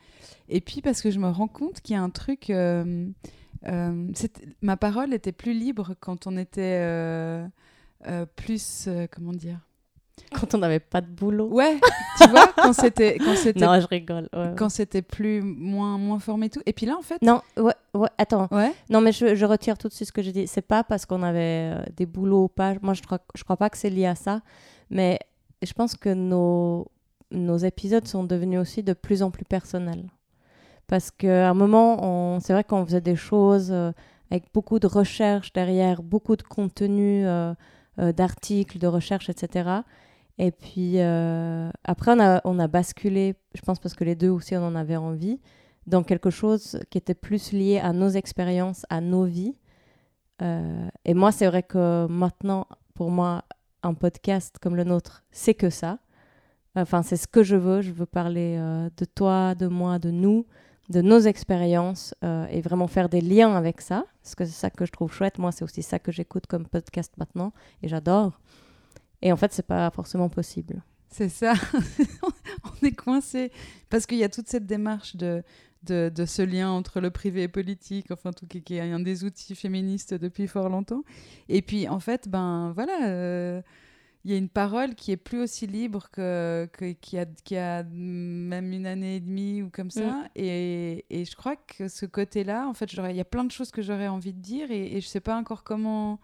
Et 0.49 0.59
puis 0.59 0.81
parce 0.81 1.01
que 1.01 1.11
je 1.11 1.19
me 1.19 1.29
rends 1.29 1.47
compte 1.47 1.79
qu'il 1.79 1.95
y 1.95 1.97
a 1.97 2.01
un 2.01 2.09
truc. 2.09 2.51
Euh, 3.65 4.11
ma 4.61 4.77
parole 4.77 5.13
était 5.13 5.31
plus 5.31 5.53
libre 5.53 5.95
quand 5.99 6.27
on 6.27 6.37
était 6.37 6.79
euh, 6.81 7.47
euh, 8.07 8.25
plus. 8.35 8.89
comment 9.11 9.33
dire? 9.33 9.59
Quand 10.33 10.55
on 10.55 10.57
n'avait 10.57 10.79
pas 10.79 11.01
de 11.01 11.07
boulot. 11.07 11.47
Ouais, 11.49 11.79
tu 12.17 12.27
vois, 12.29 12.47
quand 12.55 12.73
c'était 12.73 13.17
quand 13.17 13.35
c'était 13.35 13.65
Non, 13.65 13.79
je 13.79 13.87
rigole. 13.87 14.27
ouais, 14.33 14.39
ouais. 14.39 14.53
quand 14.57 14.69
c'était 14.69 15.03
plus 15.03 15.41
moins 15.41 15.97
moins 15.97 16.19
formé 16.19 16.47
et 16.47 16.49
tout. 16.49 16.61
Et 16.65 16.73
puis 16.73 16.85
là, 16.85 16.95
en 16.97 17.01
fait. 17.03 17.21
Non, 17.21 17.41
ouais, 17.55 17.73
ouais, 17.93 18.09
attends. 18.17 18.49
Non, 18.89 18.99
mais 19.01 19.11
je, 19.11 19.35
je 19.35 19.45
retire 19.45 19.77
tout 19.77 19.87
de 19.87 19.93
suite 19.93 20.07
ce 20.07 20.13
que 20.13 20.21
j'ai 20.21 20.31
dit. 20.31 20.47
C'est 20.47 20.61
pas 20.63 20.83
parce 20.83 21.05
qu'on 21.05 21.23
avait 21.23 21.75
des 21.95 22.05
boulots 22.05 22.45
ou 22.45 22.47
pas. 22.49 22.73
Moi, 22.81 22.93
je 22.93 23.03
crois, 23.03 23.19
je 23.35 23.43
crois 23.43 23.57
pas 23.57 23.69
que 23.69 23.77
c'est 23.77 23.89
lié 23.91 24.07
à 24.07 24.15
ça. 24.15 24.41
Mais 24.89 25.19
je 25.63 25.71
pense 25.73 25.95
que 25.95 26.09
nos, 26.09 26.87
nos 27.31 27.57
épisodes 27.57 28.07
sont 28.07 28.23
devenus 28.23 28.59
aussi 28.59 28.83
de 28.83 28.93
plus 28.93 29.21
en 29.21 29.31
plus 29.31 29.45
personnels. 29.45 30.05
Parce 30.87 31.11
qu'à 31.11 31.49
un 31.49 31.53
moment, 31.53 32.39
c'est 32.39 32.53
vrai 32.53 32.63
qu'on 32.63 32.85
faisait 32.85 33.01
des 33.01 33.17
choses 33.17 33.71
euh, 33.71 33.91
avec 34.31 34.45
beaucoup 34.53 34.79
de 34.79 34.87
recherche 34.87 35.51
derrière, 35.51 36.01
beaucoup 36.01 36.37
de 36.37 36.43
contenu 36.43 37.25
euh, 37.25 37.53
euh, 37.99 38.13
d'articles, 38.13 38.77
de 38.79 38.87
recherche, 38.87 39.29
etc. 39.29 39.81
Et 40.37 40.51
puis 40.51 40.99
après, 41.83 42.15
on 42.45 42.59
a, 42.59 42.67
basculé, 42.67 43.35
je 43.55 43.61
pense 43.61 43.79
parce 43.79 43.95
que 43.95 44.03
les 44.03 44.15
deux 44.15 44.29
aussi, 44.29 44.55
on 44.55 44.65
en 44.65 44.75
avait 44.75 44.95
envie, 44.95 45.39
dans 45.87 46.03
quelque 46.03 46.29
chose 46.29 46.79
qui 46.89 46.97
était 46.97 47.15
plus 47.15 47.51
lié 47.53 47.79
à 47.79 47.91
nos 47.91 48.09
expériences, 48.09 48.85
à 48.89 49.01
nos 49.01 49.23
vies. 49.23 49.55
Et 50.39 51.13
moi, 51.15 51.31
c'est 51.31 51.47
vrai 51.47 51.63
que 51.63 52.05
maintenant, 52.07 52.67
pour 52.93 53.09
moi, 53.09 53.45
un 53.81 53.95
podcast 53.95 54.57
comme 54.61 54.75
le 54.75 54.83
nôtre, 54.83 55.23
c'est 55.31 55.55
que 55.55 55.71
ça. 55.71 55.97
Enfin, 56.75 57.01
c'est 57.01 57.17
ce 57.17 57.27
que 57.27 57.41
je 57.41 57.55
veux. 57.55 57.81
Je 57.81 57.91
veux 57.91 58.05
parler 58.05 58.57
de 58.95 59.05
toi, 59.05 59.55
de 59.55 59.65
moi, 59.65 59.97
de 59.97 60.11
nous, 60.11 60.45
de 60.89 61.01
nos 61.01 61.19
expériences 61.19 62.15
euh, 62.23 62.47
et 62.47 62.61
vraiment 62.61 62.87
faire 62.87 63.09
des 63.09 63.21
liens 63.21 63.55
avec 63.55 63.81
ça. 63.81 64.05
Parce 64.23 64.35
que 64.35 64.45
c'est 64.45 64.51
ça 64.51 64.69
que 64.69 64.85
je 64.85 64.91
trouve 64.91 65.11
chouette. 65.11 65.37
Moi, 65.37 65.51
c'est 65.51 65.63
aussi 65.63 65.83
ça 65.83 65.99
que 65.99 66.11
j'écoute 66.11 66.47
comme 66.47 66.65
podcast 66.65 67.13
maintenant 67.17 67.53
et 67.83 67.87
j'adore. 67.87 68.39
Et 69.21 69.31
en 69.31 69.37
fait, 69.37 69.51
c'est 69.53 69.65
pas 69.65 69.89
forcément 69.91 70.29
possible. 70.29 70.81
C'est 71.09 71.29
ça. 71.29 71.53
on 72.63 72.85
est 72.85 72.95
coincé 72.95 73.51
parce 73.89 74.05
qu'il 74.05 74.17
y 74.17 74.23
a 74.23 74.29
toute 74.29 74.47
cette 74.47 74.65
démarche 74.65 75.15
de, 75.15 75.43
de, 75.83 76.25
ce 76.25 76.41
lien 76.41 76.69
entre 76.69 76.99
le 76.99 77.11
privé 77.11 77.43
et 77.43 77.47
politique, 77.47 78.11
enfin 78.11 78.31
tout 78.31 78.45
qui, 78.45 78.61
qui 78.61 78.75
est 78.75 78.81
un 78.81 78.99
des 78.99 79.23
outils 79.23 79.55
féministes 79.55 80.13
depuis 80.13 80.47
fort 80.47 80.69
longtemps. 80.69 81.03
Et 81.49 81.61
puis 81.61 81.87
en 81.87 81.99
fait, 81.99 82.27
ben 82.27 82.71
voilà, 82.75 83.07
euh, 83.07 83.61
il 84.25 84.31
y 84.31 84.33
a 84.33 84.37
une 84.37 84.49
parole 84.49 84.93
qui 84.95 85.11
est 85.11 85.17
plus 85.17 85.39
aussi 85.41 85.67
libre 85.67 86.09
que, 86.11 86.67
que 86.73 86.91
qui 86.91 87.17
a 87.17 87.25
qui 87.45 87.55
a 87.55 87.83
même 87.83 88.73
une 88.73 88.85
année 88.85 89.15
et 89.17 89.19
demie 89.21 89.61
ou 89.61 89.69
comme 89.69 89.89
ça. 89.91 90.23
Et, 90.35 91.05
et 91.09 91.23
je 91.25 91.35
crois 91.35 91.55
que 91.55 91.87
ce 91.87 92.05
côté-là, 92.05 92.67
en 92.67 92.73
fait, 92.73 92.91
j'aurais- 92.91 93.13
il 93.13 93.17
y 93.17 93.21
a 93.21 93.25
plein 93.25 93.45
de 93.45 93.51
choses 93.51 93.71
que 93.71 93.81
j'aurais 93.81 94.07
envie 94.09 94.33
de 94.33 94.41
dire 94.41 94.69
et, 94.71 94.97
et 94.97 95.01
je 95.01 95.07
sais 95.07 95.21
pas 95.21 95.37
encore 95.37 95.63
comment. 95.63 96.19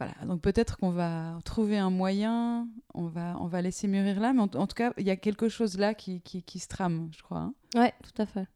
Voilà, 0.00 0.14
donc 0.26 0.40
peut-être 0.40 0.76
qu'on 0.78 0.90
va 0.90 1.38
trouver 1.44 1.78
un 1.78 1.90
moyen, 1.90 2.66
on 2.94 3.06
va, 3.06 3.36
on 3.38 3.46
va 3.46 3.62
laisser 3.62 3.86
mûrir 3.86 4.18
là, 4.18 4.32
mais 4.32 4.40
en, 4.40 4.44
en 4.54 4.66
tout 4.66 4.74
cas, 4.74 4.92
il 4.98 5.06
y 5.06 5.10
a 5.10 5.16
quelque 5.16 5.48
chose 5.48 5.78
là 5.78 5.94
qui, 5.94 6.20
qui, 6.20 6.42
qui 6.42 6.58
se 6.58 6.66
trame, 6.66 7.10
je 7.16 7.22
crois. 7.22 7.38
hein. 7.38 7.54
Ouais, 7.76 7.92
tout 8.02 8.20
à 8.22 8.26
fait. 8.26 8.46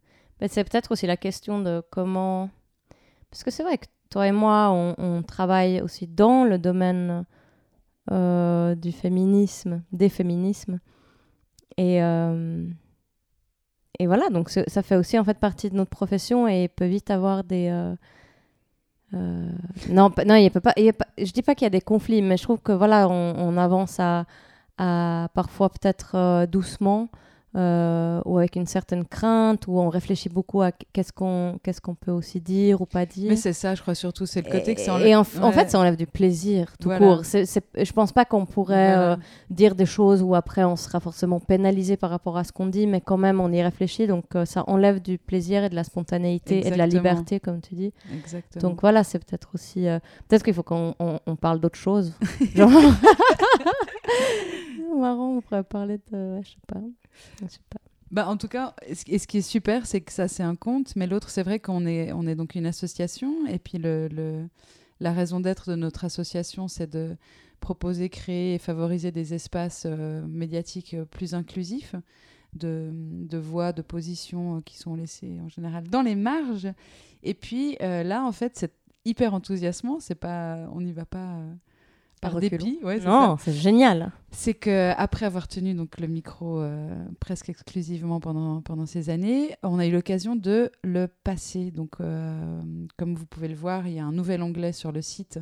Mais 0.41 0.49
c'est 0.49 0.65
peut-être 0.65 0.91
aussi 0.91 1.07
la 1.07 1.17
question 1.17 1.61
de 1.61 1.81
comment. 1.91 2.51
Parce 3.31 3.45
que 3.45 3.51
c'est 3.53 3.63
vrai 3.63 3.79
que 3.79 3.87
toi 4.11 4.27
et 4.27 4.33
moi, 4.33 4.71
on, 4.73 4.95
on 4.99 5.23
travaille 5.23 5.81
aussi 5.81 6.07
dans 6.09 6.45
le 6.45 6.59
domaine 6.59 7.25
euh, 8.13 8.75
du 8.75 8.93
féminisme, 8.93 9.83
des 9.93 10.09
féminismes. 10.09 10.81
Et, 11.77 12.03
euh, 12.03 12.67
et 13.99 14.07
voilà, 14.07 14.29
donc 14.31 14.51
ça 14.51 14.83
fait 14.83 14.97
aussi 14.97 15.19
en 15.19 15.25
fait 15.25 15.39
partie 15.39 15.71
de 15.71 15.77
notre 15.77 15.91
profession 15.91 16.49
et 16.49 16.69
peut 16.69 16.87
vite 16.87 17.11
avoir 17.11 17.45
des. 17.45 17.69
euh, 17.71 17.95
euh, 19.15 19.51
non, 19.89 20.11
non, 20.27 20.35
il 20.35 20.51
peut 20.51 20.61
pas, 20.61 20.75
Je 20.77 21.33
dis 21.33 21.43
pas 21.43 21.55
qu'il 21.55 21.65
y 21.65 21.67
a 21.67 21.71
des 21.71 21.81
conflits, 21.81 22.21
mais 22.21 22.37
je 22.37 22.43
trouve 22.43 22.61
que 22.61 22.73
voilà, 22.73 23.09
on, 23.09 23.57
avance 23.57 23.99
à, 24.01 24.27
parfois 25.35 25.71
peut-être 25.71 26.47
doucement 26.47 27.09
euh, 27.57 28.21
ou 28.27 28.39
avec 28.39 28.57
une 28.57 28.67
certaine 28.67 29.05
crainte, 29.07 29.67
ou 29.67 29.79
on 29.79 29.89
réfléchit 29.89 30.29
beaucoup 30.29 30.61
à 30.61 30.71
qu'est-ce 30.73 31.13
qu'on 31.13 31.59
qu'est-ce 31.63 31.81
qu'on 31.81 31.95
peut 31.95 32.11
aussi 32.13 32.41
dire 32.41 32.81
ou 32.83 32.87
pas 32.87 33.07
dire. 33.07 33.31
Mais 33.31 33.37
c'est 33.37 33.53
ça, 33.55 33.75
je 33.75 33.81
crois 33.83 33.95
surtout, 33.95 34.27
c'est 34.27 34.45
le 34.45 34.51
côté 34.53 34.75
que 34.75 34.81
ça 34.81 34.99
Et, 35.01 35.09
et 35.11 35.17
en, 35.17 35.23
enlève- 35.23 35.43
en 35.43 35.53
fait, 35.53 35.71
ça 35.71 35.79
enlève 35.79 35.97
du 35.97 36.07
plaisir 36.07 36.75
tout 36.79 36.89
Voilà. 36.91 37.07
court. 37.07 37.25
C'est, 37.25 37.47
c'est- 37.47 37.65
je 37.85 37.93
pense 37.93 38.13
pas 38.13 38.25
qu'on 38.27 38.45
pourrait 38.47 38.95
Voilà. 38.95 39.13
euh, 39.13 39.17
dire 39.51 39.75
des 39.75 39.87
choses 39.87 40.23
où 40.23 40.35
après 40.35 40.63
on 40.65 40.77
sera 40.77 41.01
forcément 41.01 41.41
pénalisé 41.41 41.97
par 41.97 42.11
rapport 42.11 42.37
à 42.37 42.45
ce 42.45 42.53
qu'on 42.53 42.67
dit, 42.67 42.87
mais 42.87 43.01
quand 43.01 43.17
même 43.17 43.41
on 43.41 43.51
y 43.51 43.63
réfléchit, 43.63 44.07
donc 44.07 44.25
euh, 44.37 44.45
ça 44.45 44.65
enlève 44.67 45.01
du 45.01 45.17
plaisir 45.19 45.65
et 45.65 45.71
de 45.71 45.75
la 45.75 45.85
spontanéité 45.85 46.67
et 46.67 46.71
de 46.71 46.77
la 46.77 46.87
liberté, 46.87 47.41
comme 47.41 47.61
tu 47.63 47.75
dis. 47.75 47.93
Exactement. 48.15 48.69
Donc 48.71 48.81
voilà, 48.83 49.05
c'est 49.05 49.19
peut-être 49.19 49.49
aussi. 49.55 49.89
euh, 49.89 49.99
peut-être 50.29 50.43
qu'il 50.45 50.55
faut 50.55 50.63
qu'on 50.63 50.95
on, 50.99 51.19
on 51.27 51.37
parle 51.37 51.61
d'autre 51.61 51.79
chose. 51.79 52.13
Genre. 52.55 52.71
Marrant, 54.99 55.37
on 55.37 55.41
pourrait 55.41 55.65
parler 55.65 55.99
de. 56.13 56.41
je 56.43 56.49
sais 56.51 56.57
pas. 56.67 56.81
Je 57.43 57.49
sais 57.49 57.61
pas. 57.71 57.79
Bah, 58.11 58.27
en 58.29 58.37
tout 58.39 58.49
cas, 58.49 58.75
ce 58.93 59.05
qui 59.27 59.37
est 59.39 59.43
super, 59.43 59.85
c'est 59.85 60.01
que 60.01 60.13
ça, 60.13 60.29
c'est 60.29 60.43
un 60.43 60.57
compte, 60.57 60.97
mais 60.97 61.07
l'autre, 61.07 61.29
c'est 61.29 61.43
vrai 61.43 61.61
qu'on 61.61 61.85
est, 61.85 62.11
on 62.13 62.27
est 62.27 62.35
donc 62.35 62.55
une 62.55 62.65
association, 62.65 63.47
et 63.47 63.59
puis 63.59 63.77
le, 63.77 64.09
le- 64.09 64.49
la 65.01 65.13
raison 65.13 65.41
d'être 65.41 65.71
de 65.71 65.77
notre 65.77 66.05
association, 66.07 66.69
c'est 66.69 66.91
de 66.91 67.17
proposer, 67.61 68.09
créer 68.09 68.55
et 68.55 68.59
favoriser 68.59 69.13
des 69.13 69.35
espaces 69.35 69.85
euh, 69.87 70.27
médiatiques 70.27 70.95
euh, 70.95 71.05
plus 71.05 71.35
inclusifs, 71.35 71.95
de, 72.55 72.91
de 72.95 73.37
voix, 73.37 73.73
de 73.75 73.83
positions 73.83 74.57
euh, 74.57 74.61
qui 74.63 74.79
sont 74.79 74.95
laissées 74.95 75.39
en 75.45 75.49
général 75.51 75.85
dans 75.89 76.01
les 76.03 76.15
marges. 76.15 76.69
Et 77.23 77.35
puis 77.35 77.77
là, 77.81 78.25
en 78.25 78.33
fait, 78.33 78.53
c'est 78.57 78.73
hyper 79.05 79.35
enthousiasmant, 79.35 79.99
pas, 80.19 80.67
on 80.73 80.81
n'y 80.81 80.93
va 80.93 81.05
pas 81.05 81.41
par 82.21 82.33
reculons. 82.33 82.51
dépit. 82.65 82.79
Ouais, 82.83 82.99
Non, 83.01 83.37
c'est 83.39 83.53
génial. 83.53 84.13
c'est 84.31 84.55
que 84.55 84.93
après 84.97 85.27
avoir 85.27 85.49
tenu 85.49 85.75
donc 85.75 85.99
le 86.01 86.07
micro 86.07 86.61
euh, 86.61 87.05
presque 87.21 87.49
exclusivement 87.49 88.21
pendant 88.21 88.61
pendant 88.63 88.87
ces 88.87 89.11
années, 89.11 89.55
on 89.63 89.79
a 89.79 89.87
eu 89.87 89.91
l'occasion 89.93 90.37
de 90.37 90.71
le 90.83 91.07
passer. 91.09 91.71
Donc, 91.71 91.93
euh, 92.01 92.61
comme 92.97 93.15
vous 93.15 93.27
pouvez 93.27 93.49
le 93.49 93.55
voir, 93.57 93.87
il 93.87 93.95
y 93.95 93.99
a 93.99 94.05
un 94.05 94.13
nouvel 94.13 94.43
onglet 94.43 94.73
sur 94.73 94.93
le 94.93 95.03
site 95.03 95.39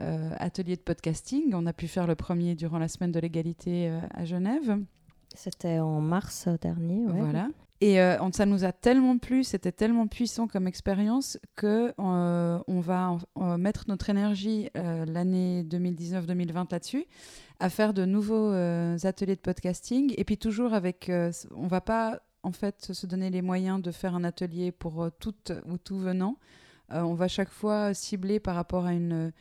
euh, 0.00 0.30
Atelier 0.38 0.76
de 0.76 0.80
podcasting. 0.82 1.52
On 1.54 1.66
a 1.66 1.72
pu 1.72 1.86
faire 1.88 2.06
le 2.06 2.14
premier 2.14 2.54
durant 2.54 2.78
la 2.78 2.88
semaine 2.88 3.12
de 3.12 3.20
l'égalité 3.20 3.90
à 4.12 4.24
Genève. 4.24 4.78
C'était 5.36 5.78
en 5.80 6.00
mars 6.00 6.48
dernier. 6.60 7.04
ouais. 7.06 7.20
Voilà. 7.20 7.48
Et 7.84 8.00
euh, 8.00 8.16
ça 8.32 8.46
nous 8.46 8.64
a 8.64 8.72
tellement 8.72 9.18
plu, 9.18 9.44
c'était 9.44 9.70
tellement 9.70 10.06
puissant 10.06 10.48
comme 10.48 10.66
expérience 10.66 11.38
que 11.54 11.92
euh, 11.98 12.58
on 12.66 12.80
va 12.80 13.18
en 13.34 13.58
mettre 13.58 13.84
notre 13.88 14.08
énergie 14.08 14.70
euh, 14.74 15.04
l'année 15.04 15.64
2019-2020 15.64 16.72
là-dessus, 16.72 17.04
à 17.60 17.68
faire 17.68 17.92
de 17.92 18.06
nouveaux 18.06 18.50
euh, 18.50 18.96
ateliers 19.02 19.36
de 19.36 19.40
podcasting. 19.42 20.14
Et 20.16 20.24
puis 20.24 20.38
toujours 20.38 20.72
avec, 20.72 21.10
euh, 21.10 21.30
on 21.54 21.66
va 21.66 21.82
pas 21.82 22.22
en 22.42 22.52
fait 22.52 22.94
se 22.94 23.06
donner 23.06 23.28
les 23.28 23.42
moyens 23.42 23.82
de 23.82 23.90
faire 23.90 24.14
un 24.14 24.24
atelier 24.24 24.72
pour 24.72 25.02
euh, 25.02 25.10
toutes 25.20 25.52
ou 25.66 25.76
tout 25.76 25.98
venant. 25.98 26.38
Euh, 26.90 27.02
on 27.02 27.12
va 27.12 27.28
chaque 27.28 27.50
fois 27.50 27.92
cibler 27.92 28.40
par 28.40 28.54
rapport 28.54 28.86
à 28.86 28.94
une 28.94 29.32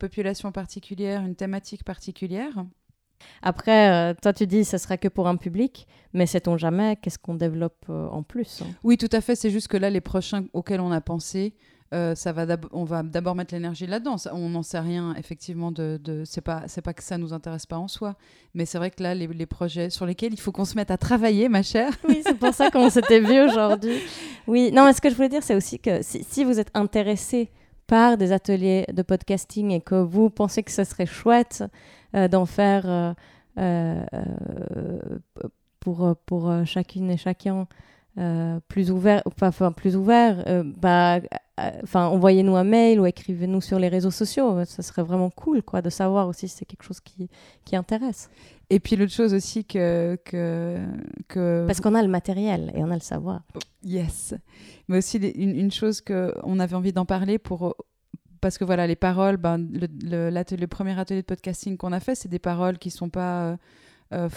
population 0.00 0.50
particulière, 0.50 1.22
une 1.22 1.36
thématique 1.36 1.84
particulière. 1.84 2.64
Après, 3.42 3.90
euh, 3.90 4.14
toi, 4.20 4.32
tu 4.32 4.46
dis 4.46 4.64
ce 4.64 4.78
sera 4.78 4.96
que 4.96 5.08
pour 5.08 5.28
un 5.28 5.36
public, 5.36 5.86
mais 6.12 6.26
sait-on 6.26 6.56
jamais 6.56 6.96
qu'est-ce 6.96 7.18
qu'on 7.18 7.34
développe 7.34 7.84
euh, 7.90 8.08
en 8.08 8.22
plus 8.22 8.62
hein? 8.62 8.70
Oui, 8.82 8.96
tout 8.96 9.08
à 9.12 9.20
fait. 9.20 9.36
C'est 9.36 9.50
juste 9.50 9.68
que 9.68 9.76
là, 9.76 9.90
les 9.90 10.00
prochains 10.00 10.44
auxquels 10.52 10.80
on 10.80 10.92
a 10.92 11.00
pensé, 11.00 11.54
euh, 11.92 12.14
ça 12.14 12.32
va 12.32 12.44
on 12.72 12.84
va 12.84 13.02
d'abord 13.02 13.34
mettre 13.34 13.54
l'énergie 13.54 13.86
là-dedans. 13.86 14.16
On 14.32 14.48
n'en 14.48 14.62
sait 14.62 14.80
rien, 14.80 15.14
effectivement. 15.16 15.70
De, 15.70 16.00
de... 16.02 16.22
C'est 16.24 16.40
pas, 16.40 16.62
c'est 16.66 16.82
pas 16.82 16.92
que 16.92 17.02
ça 17.02 17.18
nous 17.18 17.32
intéresse 17.32 17.66
pas 17.66 17.76
en 17.78 17.88
soi, 17.88 18.16
mais 18.54 18.66
c'est 18.66 18.78
vrai 18.78 18.90
que 18.90 19.02
là, 19.02 19.14
les, 19.14 19.26
les 19.26 19.46
projets 19.46 19.90
sur 19.90 20.06
lesquels 20.06 20.32
il 20.32 20.40
faut 20.40 20.50
qu'on 20.50 20.64
se 20.64 20.74
mette 20.74 20.90
à 20.90 20.96
travailler, 20.96 21.48
ma 21.48 21.62
chère. 21.62 21.92
Oui, 22.08 22.22
c'est 22.24 22.38
pour 22.38 22.52
ça 22.52 22.70
qu'on 22.70 22.90
s'était 22.90 23.20
vu 23.20 23.40
aujourd'hui. 23.40 23.98
Oui, 24.46 24.70
non, 24.72 24.86
mais 24.86 24.92
ce 24.92 25.00
que 25.00 25.08
je 25.08 25.14
voulais 25.14 25.28
dire, 25.28 25.42
c'est 25.42 25.54
aussi 25.54 25.78
que 25.78 26.02
si, 26.02 26.24
si 26.24 26.44
vous 26.44 26.58
êtes 26.58 26.70
intéressé 26.74 27.50
par 27.86 28.16
des 28.16 28.32
ateliers 28.32 28.86
de 28.92 29.02
podcasting 29.02 29.70
et 29.70 29.80
que 29.80 29.94
vous 29.94 30.30
pensez 30.30 30.62
que 30.62 30.70
ce 30.70 30.84
serait 30.84 31.06
chouette 31.06 31.64
euh, 32.14 32.28
d'en 32.28 32.46
faire 32.46 32.86
euh, 32.86 33.12
euh, 33.58 35.18
pour, 35.80 36.52
chacune 36.64 37.10
et 37.10 37.16
chacun 37.16 37.66
euh, 38.18 38.60
plus 38.68 38.90
ouvert, 38.90 39.22
enfin, 39.40 39.72
plus 39.72 39.96
ouvert, 39.96 40.44
euh, 40.46 40.62
bah, 40.76 41.16
euh, 41.16 41.70
enfin, 41.82 42.06
envoyez-nous 42.06 42.54
un 42.56 42.64
mail 42.64 43.00
ou 43.00 43.06
écrivez-nous 43.06 43.60
sur 43.60 43.78
les 43.78 43.88
réseaux 43.88 44.10
sociaux. 44.10 44.64
Ça 44.64 44.82
serait 44.82 45.02
vraiment 45.02 45.30
cool, 45.30 45.62
quoi, 45.62 45.82
de 45.82 45.90
savoir 45.90 46.28
aussi 46.28 46.48
si 46.48 46.56
c'est 46.58 46.64
quelque 46.64 46.84
chose 46.84 47.00
qui, 47.00 47.28
qui 47.64 47.74
intéresse. 47.76 48.30
Et 48.70 48.80
puis 48.80 48.96
l'autre 48.96 49.12
chose 49.12 49.34
aussi 49.34 49.64
que 49.64 50.16
que, 50.24 50.78
que 51.28 51.64
Parce 51.66 51.80
qu'on 51.80 51.94
a 51.94 52.02
le 52.02 52.08
matériel 52.08 52.72
et 52.74 52.82
on 52.82 52.90
a 52.90 52.94
le 52.94 53.00
savoir. 53.00 53.42
Yes. 53.84 54.34
Mais 54.88 54.98
aussi 54.98 55.18
les- 55.18 55.30
une, 55.30 55.54
une 55.54 55.70
chose 55.72 56.00
que 56.00 56.32
on 56.44 56.58
avait 56.60 56.74
envie 56.76 56.92
d'en 56.92 57.04
parler 57.04 57.38
pour 57.38 57.74
parce 58.40 58.58
que 58.58 58.64
voilà 58.64 58.86
les 58.86 58.96
paroles, 58.96 59.38
ben, 59.38 59.56
le, 59.58 59.86
le, 60.02 60.30
le 60.30 60.66
premier 60.66 60.98
atelier 60.98 61.22
de 61.22 61.26
podcasting 61.26 61.76
qu'on 61.78 61.92
a 61.92 62.00
fait, 62.00 62.14
c'est 62.14 62.28
des 62.28 62.38
paroles 62.38 62.76
qui 62.78 62.90
sont 62.90 63.08
pas 63.08 63.42
euh, 63.52 63.56
euh. 64.14 64.28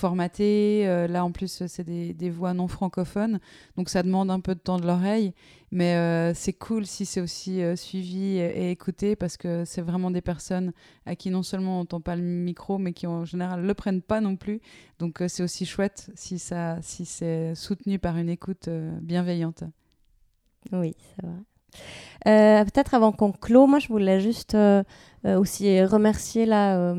Euh, 0.42 1.08
là 1.08 1.24
en 1.24 1.32
plus 1.32 1.64
c'est 1.68 1.84
des, 1.84 2.30
voix 2.30 2.54
non 2.54 2.68
francophones, 2.68 3.40
donc 3.76 3.90
ça 3.90 4.04
demande 4.04 4.32
un 4.32 4.40
peu 4.40 4.56
de 4.56 4.60
temps 4.60 4.78
de 4.78 4.86
l'oreille. 4.86 5.34
Mais 5.72 5.96
euh, 5.96 6.34
c'est 6.34 6.54
cool 6.54 6.86
si 6.86 7.06
c'est 7.06 7.20
aussi 7.20 7.62
euh, 7.62 7.76
suivi 7.76 8.38
et, 8.38 8.72
écouté 8.72 9.18
parce 9.18 9.36
que 9.36 9.66
c'est 9.66 9.82
vraiment 9.82 10.12
des 10.12 10.22
personnes 10.22 10.72
à 11.06 11.16
qui 11.16 11.30
non 11.30 11.44
seulement 11.44 11.76
on 11.76 11.80
n'entend 11.80 12.00
pas 12.00 12.16
le 12.16 12.22
micro, 12.22 12.78
mais 12.78 12.94
qui 12.94 13.06
en 13.06 13.26
général 13.26 13.66
le 13.66 13.74
prennent 13.74 14.02
pas 14.02 14.22
non 14.22 14.36
plus. 14.36 14.62
Donc 15.00 15.22
c'est 15.28 15.44
aussi 15.44 15.66
chouette 15.66 16.10
si 16.16 16.40
ça 16.40 16.78
si 16.82 17.06
c'est 17.06 17.54
soutenu 17.56 18.00
par 18.00 18.18
une 18.18 18.30
écoute 18.30 18.70
bienveillante. 19.02 19.64
Oui, 20.72 20.96
c'est 21.16 21.26
vrai. 21.26 22.66
Peut-être 22.66 22.94
avant 22.94 23.12
qu'on 23.12 23.32
clôt, 23.32 23.68
moi 23.68 23.80
je 23.80 23.90
voulais 23.90 24.20
juste 24.20 24.58
aussi 25.26 25.84
remercier 25.84 26.46
là, 26.46 26.96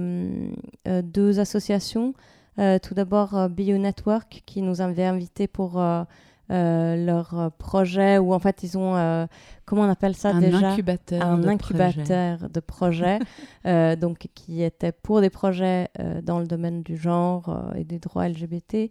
deux 1.03 1.41
associations. 1.41 2.15
Euh, 2.59 2.79
tout 2.79 2.95
d'abord 2.95 3.37
euh, 3.37 3.49
Bio 3.49 3.77
Network 3.79 4.43
qui 4.47 4.63
nous 4.63 4.81
avait 4.81 5.05
invités 5.05 5.47
pour 5.47 5.81
euh, 5.81 6.05
leur 6.51 7.53
projet 7.59 8.19
où 8.19 8.33
en 8.35 8.39
fait 8.39 8.63
ils 8.63 8.77
ont, 8.79 8.97
euh, 8.97 9.27
comment 9.65 9.83
on 9.83 9.89
appelle 9.91 10.17
ça 10.17 10.31
un 10.31 10.41
déjà? 10.41 10.71
incubateur. 10.73 11.23
un 11.23 11.39
de 11.39 11.49
incubateur 11.49 12.49
de 12.51 12.61
projets, 12.61 13.19
euh, 13.67 13.97
donc 13.97 14.29
qui 14.35 14.63
était 14.63 14.93
pour 14.93 15.21
des 15.21 15.31
projets 15.31 15.89
dans 16.23 16.39
le 16.41 16.47
domaine 16.47 16.83
du 16.83 16.97
genre 16.97 17.73
et 17.77 17.85
des 17.85 17.99
droits 17.99 18.29
LGBT, 18.29 18.91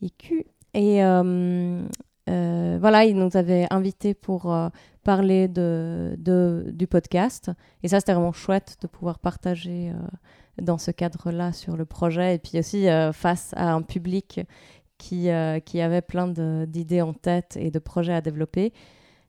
IQ. 0.00 0.46
Et 0.72 1.00
voilà, 2.26 3.04
ils 3.04 3.16
nous 3.16 3.36
avaient 3.36 3.66
invités 3.70 4.14
pour 4.14 4.52
parler 5.04 5.46
de, 5.48 6.16
de- 6.18 6.70
du 6.72 6.86
podcast. 6.86 7.50
Et 7.82 7.88
ça, 7.88 8.00
c'était 8.00 8.14
vraiment 8.14 8.32
chouette 8.32 8.76
de 8.80 8.86
pouvoir 8.86 9.18
partager 9.18 9.92
dans 10.60 10.78
ce 10.78 10.90
cadre-là 10.90 11.52
sur 11.52 11.76
le 11.76 11.84
projet. 11.84 12.34
Et 12.34 12.38
puis 12.38 12.58
aussi 12.58 12.88
euh, 12.88 13.12
face 13.12 13.52
à 13.56 13.72
un 13.72 13.82
public 13.82 14.40
qui, 14.98 15.30
euh, 15.30 15.58
qui 15.60 15.80
avait 15.80 16.02
plein 16.02 16.28
d'idées 16.28 17.02
en 17.02 17.12
tête 17.12 17.56
et 17.60 17.70
de 17.70 17.78
projets 17.78 18.14
à 18.14 18.20
développer. 18.20 18.72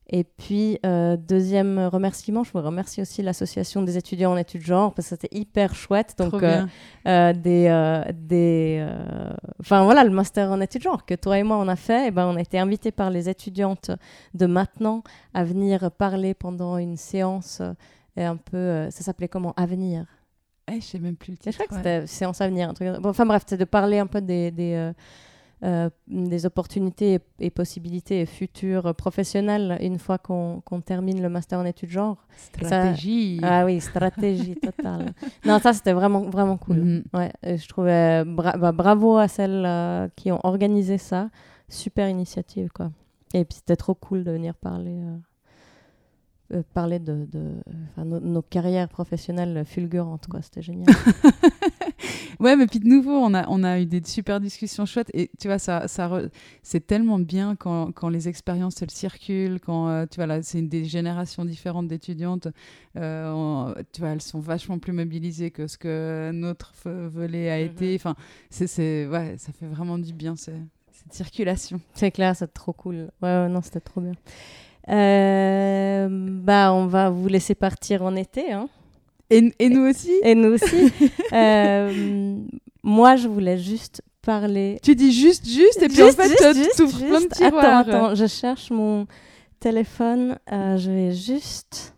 Et 0.08 0.24
puis, 0.24 0.78
euh, 0.86 1.18
deuxième 1.18 1.80
remerciement, 1.80 2.44
je 2.44 2.52
voudrais 2.52 2.68
remercier 2.68 3.02
aussi 3.02 3.24
l'association 3.24 3.82
des 3.82 3.98
étudiants 3.98 4.34
en 4.34 4.38
études 4.38 4.62
genre, 4.62 4.94
parce 4.94 5.10
que 5.10 5.16
c'était 5.16 5.36
hyper 5.36 5.74
chouette. 5.74 6.14
Donc, 6.20 6.40
des, 7.06 8.04
des, 8.14 8.88
enfin 9.60 9.84
voilà, 9.84 10.04
le 10.04 10.12
master 10.12 10.52
en 10.52 10.62
études 10.62 10.84
genre 10.84 11.08
que 11.08 11.16
toi 11.16 11.40
et 11.40 11.44
moi 11.44 11.58
on 11.58 11.68
a 11.68 11.76
fait, 11.76 12.10
et 12.10 12.12
ben 12.12 12.28
on 12.28 12.36
a 12.36 12.42
été 12.42 12.60
invités 12.60 12.92
par 12.92 13.10
les 13.10 13.30
étudiantes 13.30 13.90
de 14.36 14.46
maintenant 14.46 15.02
à 15.34 15.44
venir 15.44 15.90
parler 15.90 16.36
pendant 16.36 16.78
une 16.78 16.98
séance 16.98 17.64
et 18.16 18.26
un 18.26 18.38
peu, 18.38 18.88
ça 18.92 19.04
s'appelait 19.04 19.28
comment? 19.28 19.56
Avenir. 19.58 20.06
Eh, 20.72 20.82
je 20.82 20.86
sais 20.86 21.00
même 21.00 21.16
plus 21.16 21.32
le 21.32 21.38
Je 21.38 21.52
titre. 21.52 21.56
crois 21.64 21.68
que 21.68 21.74
ouais. 21.74 21.78
c'était 22.02 22.08
séance. 22.08 22.42
Un 22.42 22.74
truc... 22.74 22.90
bon, 23.00 23.10
enfin 23.10 23.26
bref, 23.26 23.44
c'est 23.46 23.58
de 23.58 23.66
parler 23.66 24.00
un 24.00 24.08
peu 24.08 24.20
des, 24.22 24.50
des, 24.52 24.74
euh, 24.74 24.94
euh, 25.64 25.90
des 26.08 26.46
opportunités 26.46 27.14
et, 27.40 27.46
et 27.46 27.50
possibilités 27.50 28.26
futures 28.26 28.94
professionnelles 28.96 29.78
une 29.82 30.00
fois 30.00 30.18
qu'on 30.18 30.62
termine 30.86 31.22
le 31.22 31.30
master 31.30 31.60
en 31.60 31.66
études 31.66 31.90
genre. 31.92 32.18
Stratégie. 32.36 33.40
Ah 33.44 33.64
oui, 33.66 33.80
stratégie 33.80 34.56
totale. 34.56 35.14
non, 35.46 35.60
ça 35.60 35.74
c'était 35.74 35.94
vraiment, 35.94 36.22
vraiment 36.22 36.58
cool. 36.58 36.78
Mhm. 36.78 37.04
Ouais, 37.14 37.32
je 37.44 37.68
trouvais 37.68 38.24
bra- 38.26 38.58
bah, 38.58 38.72
bravo 38.72 39.18
à 39.18 39.28
celles 39.28 39.64
euh, 39.66 40.08
qui 40.16 40.32
ont 40.32 40.40
organisé 40.44 40.98
ça. 40.98 41.30
Super 41.70 42.10
initiative, 42.10 42.70
quoi. 42.74 42.92
Et 43.34 43.44
puis 43.46 43.56
c'était 43.58 43.76
trop 43.76 43.96
cool 43.96 44.24
de 44.24 44.32
venir 44.32 44.56
parler, 44.56 44.96
euh, 45.00 45.18
euh, 46.54 46.62
parler 46.74 47.00
de, 47.00 47.28
nos, 47.98 48.20
nos 48.20 48.42
carrières 48.42 48.88
professionnelles 48.90 49.64
fulgurantes, 49.66 50.28
quoi. 50.28 50.42
C'était 50.42 50.62
génial. 50.62 50.88
Ouais, 52.42 52.58
mais 52.58 52.68
puis 52.68 52.80
de 52.80 52.88
nouveau, 52.88 53.14
on 53.14 53.34
a, 53.34 53.48
on 53.48 53.64
a 53.64 53.80
eu 53.80 53.86
des 53.86 54.02
super 54.06 54.42
discussions 54.42 54.86
chouettes. 54.86 55.10
Et 55.14 55.32
tu 55.40 55.48
vois, 55.48 55.58
ça, 55.58 55.88
ça 55.88 56.08
re- 56.10 56.30
c'est 56.64 56.86
tellement 56.86 57.18
bien 57.18 57.56
quand, 57.56 57.94
quand 57.94 58.10
les 58.10 58.28
expériences, 58.28 58.82
elles 58.82 58.92
circulent, 58.92 59.60
quand, 59.62 59.88
euh, 59.88 60.06
tu 60.06 60.18
vois, 60.18 60.26
là, 60.28 60.44
c'est 60.44 60.62
des 60.62 60.84
générations 60.84 61.46
différentes 61.46 61.88
d'étudiantes. 61.88 62.50
euh, 62.98 63.32
on- 63.32 63.74
tu 63.94 64.02
vois, 64.02 64.10
elles 64.10 64.22
sont 64.22 64.40
vachement 64.42 64.80
plus 64.80 64.92
mobilisées 64.92 65.50
que 65.50 65.68
ce 65.68 65.78
que 65.78 66.32
notre 66.34 66.74
volet 67.08 67.50
a 67.50 67.60
été. 67.60 67.96
Enfin, 67.96 68.16
c'est, 68.50 68.68
c'est, 68.68 69.08
ouais, 69.08 69.36
ça 69.38 69.54
fait 69.54 69.68
vraiment 69.68 69.98
du 69.98 70.12
bien, 70.14 70.36
cette 70.36 70.56
circulation. 71.12 71.80
C'est 71.94 72.12
clair, 72.12 72.36
c'est 72.36 72.54
trop 72.54 72.74
cool. 72.74 72.96
Ouais, 73.22 73.30
ouais, 73.30 73.50
non, 73.50 73.62
c'était 73.62 73.80
trop 73.80 74.02
bien. 74.02 74.14
Euh, 74.90 76.08
bah, 76.10 76.74
on 76.74 76.86
va 76.86 77.10
vous 77.10 77.28
laisser 77.28 77.56
partir 77.56 78.04
en 78.04 78.16
été, 78.16 78.52
hein. 78.52 78.68
Et, 79.30 79.52
et 79.58 79.70
nous 79.70 79.90
aussi? 79.90 80.14
Et 80.24 80.36
nous 80.36 80.54
aussi. 80.54 80.92
Euh, 81.34 82.38
moi, 82.84 83.16
je 83.16 83.28
voulais 83.28 83.58
juste 83.58 84.04
parler. 84.22 84.80
Tu 84.84 84.96
dis 84.96 85.12
juste, 85.12 85.48
juste, 85.48 85.82
et 85.82 85.88
puis 85.88 85.98
Juste, 85.98 86.20
en 86.20 86.24
fait, 86.24 86.70
tu 86.76 86.82
ouvres 86.84 87.06
plein 87.06 87.22
de 87.22 87.28
tiroirs. 87.28 87.66
Attends, 87.80 87.92
attends, 87.92 88.16
je 88.16 88.28
cherche 88.28 88.70
mon 88.70 89.08
téléphone. 89.60 90.38
Euh, 90.52 90.78
je 90.78 90.92
vais 90.92 91.12
juste. 91.12 91.96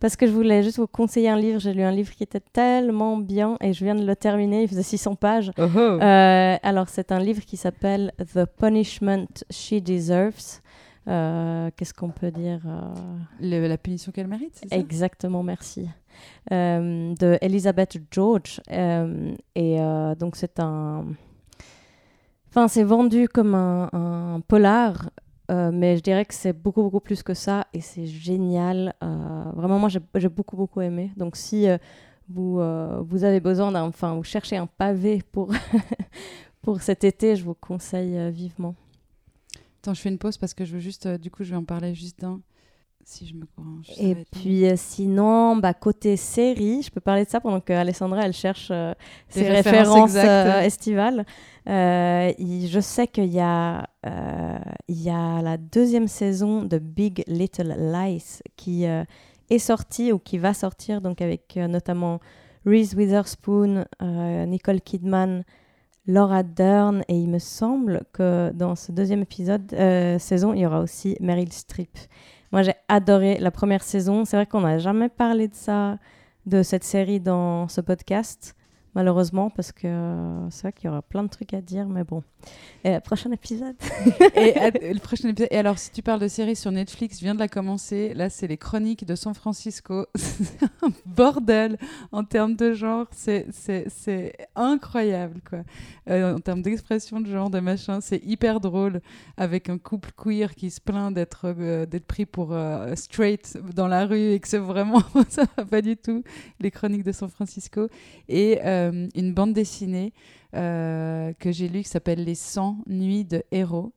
Parce 0.00 0.16
que 0.16 0.26
je 0.26 0.32
voulais 0.32 0.62
juste 0.64 0.78
vous 0.78 0.88
conseiller 0.88 1.28
un 1.30 1.36
livre. 1.36 1.60
J'ai 1.60 1.72
lu 1.72 1.82
un 1.82 1.92
livre 1.92 2.12
qui 2.12 2.24
était 2.24 2.42
tellement 2.52 3.16
bien 3.16 3.56
et 3.62 3.72
je 3.72 3.84
viens 3.84 3.94
de 3.94 4.04
le 4.04 4.16
terminer. 4.16 4.62
Il 4.64 4.68
faisait 4.68 4.82
600 4.82 5.14
pages. 5.14 5.52
Oh, 5.56 5.62
oh. 5.74 5.98
Alors, 6.00 6.88
c'est 6.88 7.12
un 7.12 7.20
livre 7.20 7.44
qui 7.44 7.56
s'appelle 7.56 8.12
The 8.34 8.44
Punishment 8.44 9.26
She 9.50 9.74
Deserves. 9.74 10.60
Euh, 11.08 11.70
Qu'est-ce 11.76 11.92
qu'on 11.94 12.08
peut 12.10 12.30
dire 12.30 12.60
euh, 12.66 12.80
Le- 13.40 13.68
la 13.68 13.76
punition 13.78 14.10
qu'elle 14.12 14.26
mérite, 14.28 14.52
c'est 14.54 14.68
ça? 14.68 14.76
Exactement, 14.76 15.42
merci. 15.42 15.88
Euh, 16.52 17.12
de 17.20 17.36
Elizabeth 17.40 17.98
George. 18.10 18.60
Et 18.70 19.78
donc, 20.18 20.36
c'est 20.36 20.58
un. 20.60 21.04
Enfin, 22.48 22.68
c'est 22.68 22.84
vendu 22.84 23.28
comme 23.28 23.54
un, 23.56 23.88
un 23.92 24.40
polar, 24.40 25.10
euh, 25.50 25.70
mais 25.72 25.96
je 25.96 26.02
dirais 26.02 26.24
que 26.24 26.34
c'est 26.34 26.52
beaucoup, 26.52 26.82
beaucoup 26.82 27.00
plus 27.00 27.22
que 27.24 27.34
ça. 27.34 27.66
Et 27.74 27.80
c'est 27.80 28.06
génial. 28.06 28.94
Euh, 29.02 29.42
vraiment, 29.54 29.78
moi, 29.80 29.88
j'ai 29.88 30.28
beaucoup, 30.28 30.56
beaucoup 30.56 30.80
aimé. 30.80 31.10
Donc, 31.16 31.34
si 31.36 31.68
euh, 31.68 31.76
vous, 32.28 32.60
vous 33.06 33.24
avez 33.24 33.40
besoin 33.40 33.72
d'un. 33.72 33.82
Enfin, 33.88 34.14
vous 34.14 34.22
cherchez 34.22 34.56
un 34.56 34.66
pavé 34.66 35.22
pour, 35.32 35.50
pour 36.62 36.80
cet 36.80 37.02
été, 37.04 37.34
je 37.36 37.44
vous 37.44 37.54
conseille 37.54 38.30
vivement. 38.30 38.74
Attends, 39.84 39.92
je 39.92 40.00
fais 40.00 40.08
une 40.08 40.16
pause 40.16 40.38
parce 40.38 40.54
que 40.54 40.64
je 40.64 40.72
veux 40.72 40.80
juste, 40.80 41.04
euh, 41.04 41.18
du 41.18 41.30
coup, 41.30 41.44
je 41.44 41.50
vais 41.50 41.56
en 41.56 41.64
parler 41.64 41.94
juste 41.94 42.18
d'un. 42.18 42.40
Si 43.04 43.26
je 43.26 43.34
me 43.34 43.44
ça 43.84 44.02
Et 44.02 44.14
puis 44.32 44.64
euh, 44.64 44.76
sinon, 44.76 45.56
bah, 45.56 45.74
côté 45.74 46.16
série, 46.16 46.80
je 46.80 46.90
peux 46.90 47.02
parler 47.02 47.26
de 47.26 47.28
ça 47.28 47.38
pendant 47.38 47.60
que 47.60 47.74
Alessandra 47.74 48.24
elle 48.24 48.32
cherche 48.32 48.68
euh, 48.70 48.94
ses 49.28 49.46
références 49.46 50.14
euh, 50.14 50.60
estivales. 50.60 51.26
Je 51.66 52.78
sais 52.80 53.06
qu'il 53.06 53.26
y 53.26 53.40
a 53.40 53.86
il 54.88 55.02
y 55.02 55.10
a 55.10 55.42
la 55.42 55.58
deuxième 55.58 56.08
saison 56.08 56.62
de 56.62 56.78
Big 56.78 57.24
Little 57.26 57.74
Lies 57.78 58.40
qui 58.56 58.84
est 58.84 59.58
sortie 59.58 60.10
ou 60.10 60.18
qui 60.18 60.38
va 60.38 60.54
sortir 60.54 61.02
donc 61.02 61.20
avec 61.20 61.56
notamment 61.56 62.20
Reese 62.64 62.94
Witherspoon, 62.94 63.84
Nicole 64.00 64.80
Kidman, 64.80 65.44
Laura 66.06 66.42
Dern 66.42 67.02
et 67.08 67.16
il 67.16 67.28
me 67.28 67.38
semble 67.38 68.02
que 68.12 68.50
dans 68.52 68.76
ce 68.76 68.92
deuxième 68.92 69.22
épisode 69.22 69.72
euh, 69.72 70.18
saison 70.18 70.52
il 70.52 70.60
y 70.60 70.66
aura 70.66 70.80
aussi 70.80 71.16
Meryl 71.20 71.52
Streep. 71.52 71.96
Moi, 72.54 72.62
j'ai 72.62 72.74
adoré 72.86 73.38
la 73.40 73.50
première 73.50 73.82
saison. 73.82 74.24
C'est 74.24 74.36
vrai 74.36 74.46
qu'on 74.46 74.60
n'a 74.60 74.78
jamais 74.78 75.08
parlé 75.08 75.48
de 75.48 75.56
ça, 75.56 75.98
de 76.46 76.62
cette 76.62 76.84
série 76.84 77.18
dans 77.18 77.66
ce 77.66 77.80
podcast, 77.80 78.54
malheureusement, 78.94 79.50
parce 79.50 79.72
que 79.72 79.86
euh, 79.86 80.50
c'est 80.50 80.62
vrai 80.62 80.72
qu'il 80.72 80.86
y 80.86 80.88
aura 80.88 81.02
plein 81.02 81.22
de 81.22 81.28
trucs 81.28 81.54
à 81.54 81.60
dire, 81.60 81.86
mais 81.86 82.04
bon. 82.04 82.22
Et, 82.84 82.98
prochain 83.00 83.30
épisode. 83.32 83.74
et 84.36 84.58
euh, 84.58 84.70
le 84.92 85.00
prochain 85.00 85.28
épisode. 85.28 85.48
Et 85.50 85.58
alors, 85.58 85.78
si 85.78 85.90
tu 85.90 86.02
parles 86.02 86.20
de 86.20 86.28
série 86.28 86.56
sur 86.56 86.70
Netflix, 86.70 87.18
je 87.18 87.24
viens 87.24 87.34
de 87.34 87.38
la 87.38 87.48
commencer. 87.48 88.14
Là, 88.14 88.30
c'est 88.30 88.46
les 88.46 88.56
chroniques 88.56 89.04
de 89.04 89.14
San 89.14 89.34
Francisco. 89.34 90.06
c'est 90.14 90.62
un 90.82 90.92
bordel 91.06 91.78
en 92.12 92.24
termes 92.24 92.56
de 92.56 92.72
genre. 92.72 93.06
C'est, 93.10 93.46
c'est, 93.52 93.86
c'est 93.88 94.34
incroyable, 94.54 95.40
quoi. 95.48 95.60
Euh, 96.10 96.34
en 96.34 96.40
termes 96.40 96.60
d'expression 96.60 97.20
de 97.20 97.26
genre, 97.26 97.50
de 97.50 97.60
machin. 97.60 98.00
C'est 98.00 98.22
hyper 98.24 98.60
drôle 98.60 99.00
avec 99.36 99.68
un 99.68 99.78
couple 99.78 100.10
queer 100.16 100.54
qui 100.54 100.70
se 100.70 100.80
plaint 100.80 101.14
d'être, 101.14 101.54
euh, 101.58 101.86
d'être 101.86 102.06
pris 102.06 102.26
pour 102.26 102.52
euh, 102.52 102.94
straight 102.94 103.58
dans 103.74 103.88
la 103.88 104.04
rue 104.04 104.32
et 104.32 104.40
que 104.40 104.48
c'est 104.48 104.58
vraiment. 104.58 105.02
ça 105.28 105.44
va 105.56 105.64
pas 105.64 105.80
du 105.80 105.96
tout. 105.96 106.22
Les 106.60 106.70
chroniques 106.70 107.04
de 107.04 107.12
San 107.12 107.30
Francisco. 107.30 107.88
Et 108.28 108.60
euh, 108.90 109.08
une 109.14 109.32
bande 109.34 109.52
dessinée 109.52 110.12
euh, 110.54 111.32
que 111.38 111.52
j'ai 111.52 111.68
lue 111.68 111.82
qui 111.82 111.88
s'appelle 111.88 112.24
Les 112.24 112.34
100 112.34 112.78
nuits 112.86 113.24
de 113.24 113.42
héros 113.50 113.92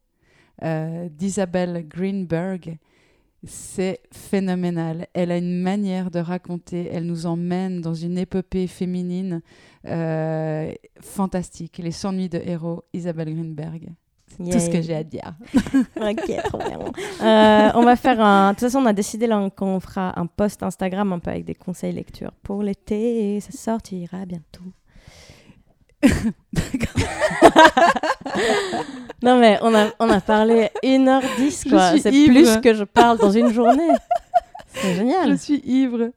euh, 0.63 1.07
d'Isabelle 1.09 1.85
Greenberg. 1.87 2.77
C'est 3.43 4.01
phénoménal. 4.11 5.07
Elle 5.13 5.31
a 5.31 5.37
une 5.37 5.61
manière 5.61 6.09
de 6.09 6.19
raconter. 6.19 6.89
Elle 6.91 7.05
nous 7.05 7.27
emmène 7.27 7.81
dans 7.81 7.93
une 7.93 8.17
épopée 8.17 8.67
féminine 8.67 9.41
fantastique. 11.01 11.77
Les 11.77 11.91
100 11.91 12.13
nuits 12.13 12.29
de 12.29 12.41
héros, 12.43 12.83
Isabelle 12.93 13.33
Greenberg. 13.33 13.91
C'est 14.29 14.51
tout 14.51 14.59
ce 14.59 14.69
que 14.69 14.81
j'ai 14.81 14.95
à 14.95 15.03
dire. 15.03 15.33
ok, 15.95 16.43
trop 16.45 16.57
bien. 16.57 16.79
Euh, 17.21 17.71
on 17.75 17.83
va 17.83 17.95
faire 17.95 18.19
un. 18.21 18.49
De 18.49 18.55
toute 18.55 18.67
façon, 18.67 18.79
on 18.79 18.85
a 18.85 18.93
décidé 18.93 19.27
qu'on 19.55 19.79
fera 19.79 20.19
un 20.19 20.27
post 20.27 20.61
Instagram 20.63 21.13
un 21.13 21.19
peu 21.19 21.31
avec 21.31 21.45
des 21.45 21.55
conseils 21.55 21.93
lecture 21.93 22.31
pour 22.43 22.61
l'été. 22.61 23.39
Ça 23.39 23.51
sortira 23.51 24.25
bientôt. 24.25 24.63
Non, 29.23 29.39
mais 29.39 29.57
on 29.61 29.73
a, 29.73 29.87
on 29.99 30.09
a 30.09 30.21
parlé 30.21 30.69
1h10, 30.83 31.63
Je 31.65 31.69
quoi. 31.69 31.97
C'est 31.97 32.11
plus 32.11 32.57
que 32.61 32.73
je 32.73 32.83
parle 32.83 33.17
dans 33.17 33.31
une 33.31 33.51
journée. 33.51 33.89
C'est 34.73 34.93
Je 34.93 34.97
génial. 34.97 35.37
suis 35.39 35.61
ivre. 35.65 36.11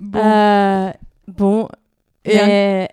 Bon. 0.00 0.18
Euh, 0.20 0.90
bon, 1.28 1.68
Et 2.24 2.36
mais 2.36 2.88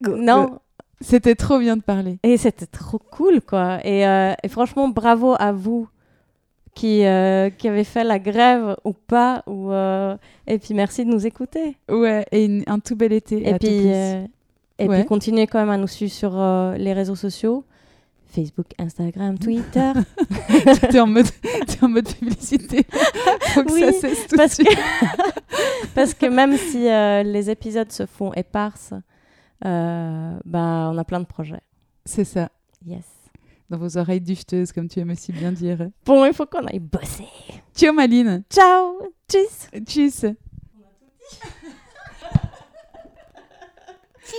non, 0.00 0.58
C'était 1.00 1.34
trop 1.34 1.58
bien 1.58 1.76
de 1.76 1.82
parler. 1.82 2.18
et 2.22 2.36
c'était 2.36 2.66
trop 2.66 2.98
cool, 2.98 3.40
quoi. 3.40 3.78
Et, 3.84 4.06
euh, 4.06 4.32
et 4.42 4.48
franchement, 4.48 4.88
bravo 4.88 5.34
à 5.38 5.52
vous 5.52 5.88
qui, 6.74 7.04
euh, 7.04 7.50
qui 7.50 7.68
avez 7.68 7.84
fait 7.84 8.04
la 8.04 8.18
grève 8.18 8.76
ou 8.84 8.92
pas. 8.92 9.42
Ou, 9.46 9.72
Et 10.46 10.58
puis 10.58 10.74
merci 10.74 11.04
de 11.04 11.10
nous 11.10 11.26
écouter. 11.26 11.76
Ouais, 11.90 12.24
et 12.32 12.44
une- 12.44 12.64
un 12.66 12.78
tout 12.78 12.96
bel 12.96 13.12
été. 13.12 13.48
Et, 13.48 13.54
à 13.54 13.58
puis. 13.58 13.86
Et 14.78 14.88
Ouais. 14.88 14.98
puis 15.00 15.06
continuez 15.06 15.46
quand 15.46 15.58
même 15.60 15.70
à 15.70 15.76
nous 15.76 15.86
suivre 15.86 16.12
sur 16.12 16.38
euh, 16.38 16.76
les 16.76 16.92
réseaux 16.92 17.14
sociaux. 17.16 17.64
Facebook, 18.26 18.66
Instagram, 18.78 19.38
Twitter. 19.38 19.92
T'es 20.90 20.98
en 20.98 21.06
mode, 21.06 21.26
t'es 21.68 21.84
en 21.84 21.88
mode 21.88 22.08
publicité. 22.12 22.84
Faut 23.54 23.62
que 23.62 23.72
Oui, 23.72 23.80
ça 23.80 23.92
cesse 23.92 24.26
tout 24.26 24.32
de 24.32 24.36
parce 24.36 24.54
suite. 24.54 24.66
que, 24.68 25.86
parce 25.94 26.14
que 26.14 26.26
même 26.26 26.56
si 26.56 26.88
euh, 26.88 27.22
les 27.22 27.48
épisodes 27.48 27.92
se 27.92 28.06
font 28.06 28.32
éparses, 28.32 28.92
euh, 29.64 30.36
bah, 30.44 30.90
on 30.92 30.98
a 30.98 31.04
plein 31.04 31.20
de 31.20 31.26
projets. 31.26 31.60
C'est 32.04 32.24
ça. 32.24 32.48
Yes. 32.84 33.04
Dans 33.70 33.78
vos 33.78 33.96
oreilles 33.98 34.20
dufteuses, 34.20 34.72
comme 34.72 34.88
tu 34.88 34.98
aimes 34.98 35.14
si 35.14 35.30
bien 35.30 35.52
dire. 35.52 35.88
Bon, 36.04 36.24
il 36.24 36.34
faut 36.34 36.46
qu'on 36.46 36.66
aille 36.66 36.80
bosser. 36.80 37.28
Ciao 37.76 37.92
Maline. 37.92 38.42
Ciao. 38.50 38.96
Tchuss. 39.30 39.68
Tchuss. 39.86 40.24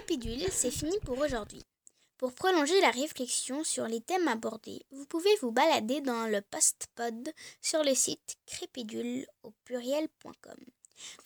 Crépidule, 0.06 0.46
c'est 0.52 0.70
fini 0.70 1.00
pour 1.00 1.18
aujourd'hui. 1.18 1.64
Pour 2.20 2.34
prolonger 2.34 2.80
la 2.82 2.92
réflexion 2.92 3.64
sur 3.64 3.88
les 3.88 4.02
thèmes 4.02 4.28
abordés, 4.28 4.86
vous 4.92 5.08
pouvez 5.08 5.36
vous 5.42 5.52
balader 5.52 6.00
dans 6.02 6.28
le 6.28 6.42
post-pod 6.42 7.34
sur 7.60 7.84
le 7.84 7.96
site 7.96 8.36
crépidule 8.46 9.26
au 9.42 9.52
pluriel.com. 9.64 10.58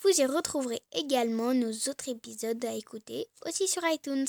Vous 0.02 0.22
y 0.22 0.26
retrouverez 0.26 0.82
également 0.94 1.54
nos 1.54 1.72
autres 1.90 2.08
épisodes 2.08 2.64
à 2.64 2.74
écouter, 2.74 3.28
aussi 3.46 3.68
sur 3.68 3.86
iTunes. 3.86 4.28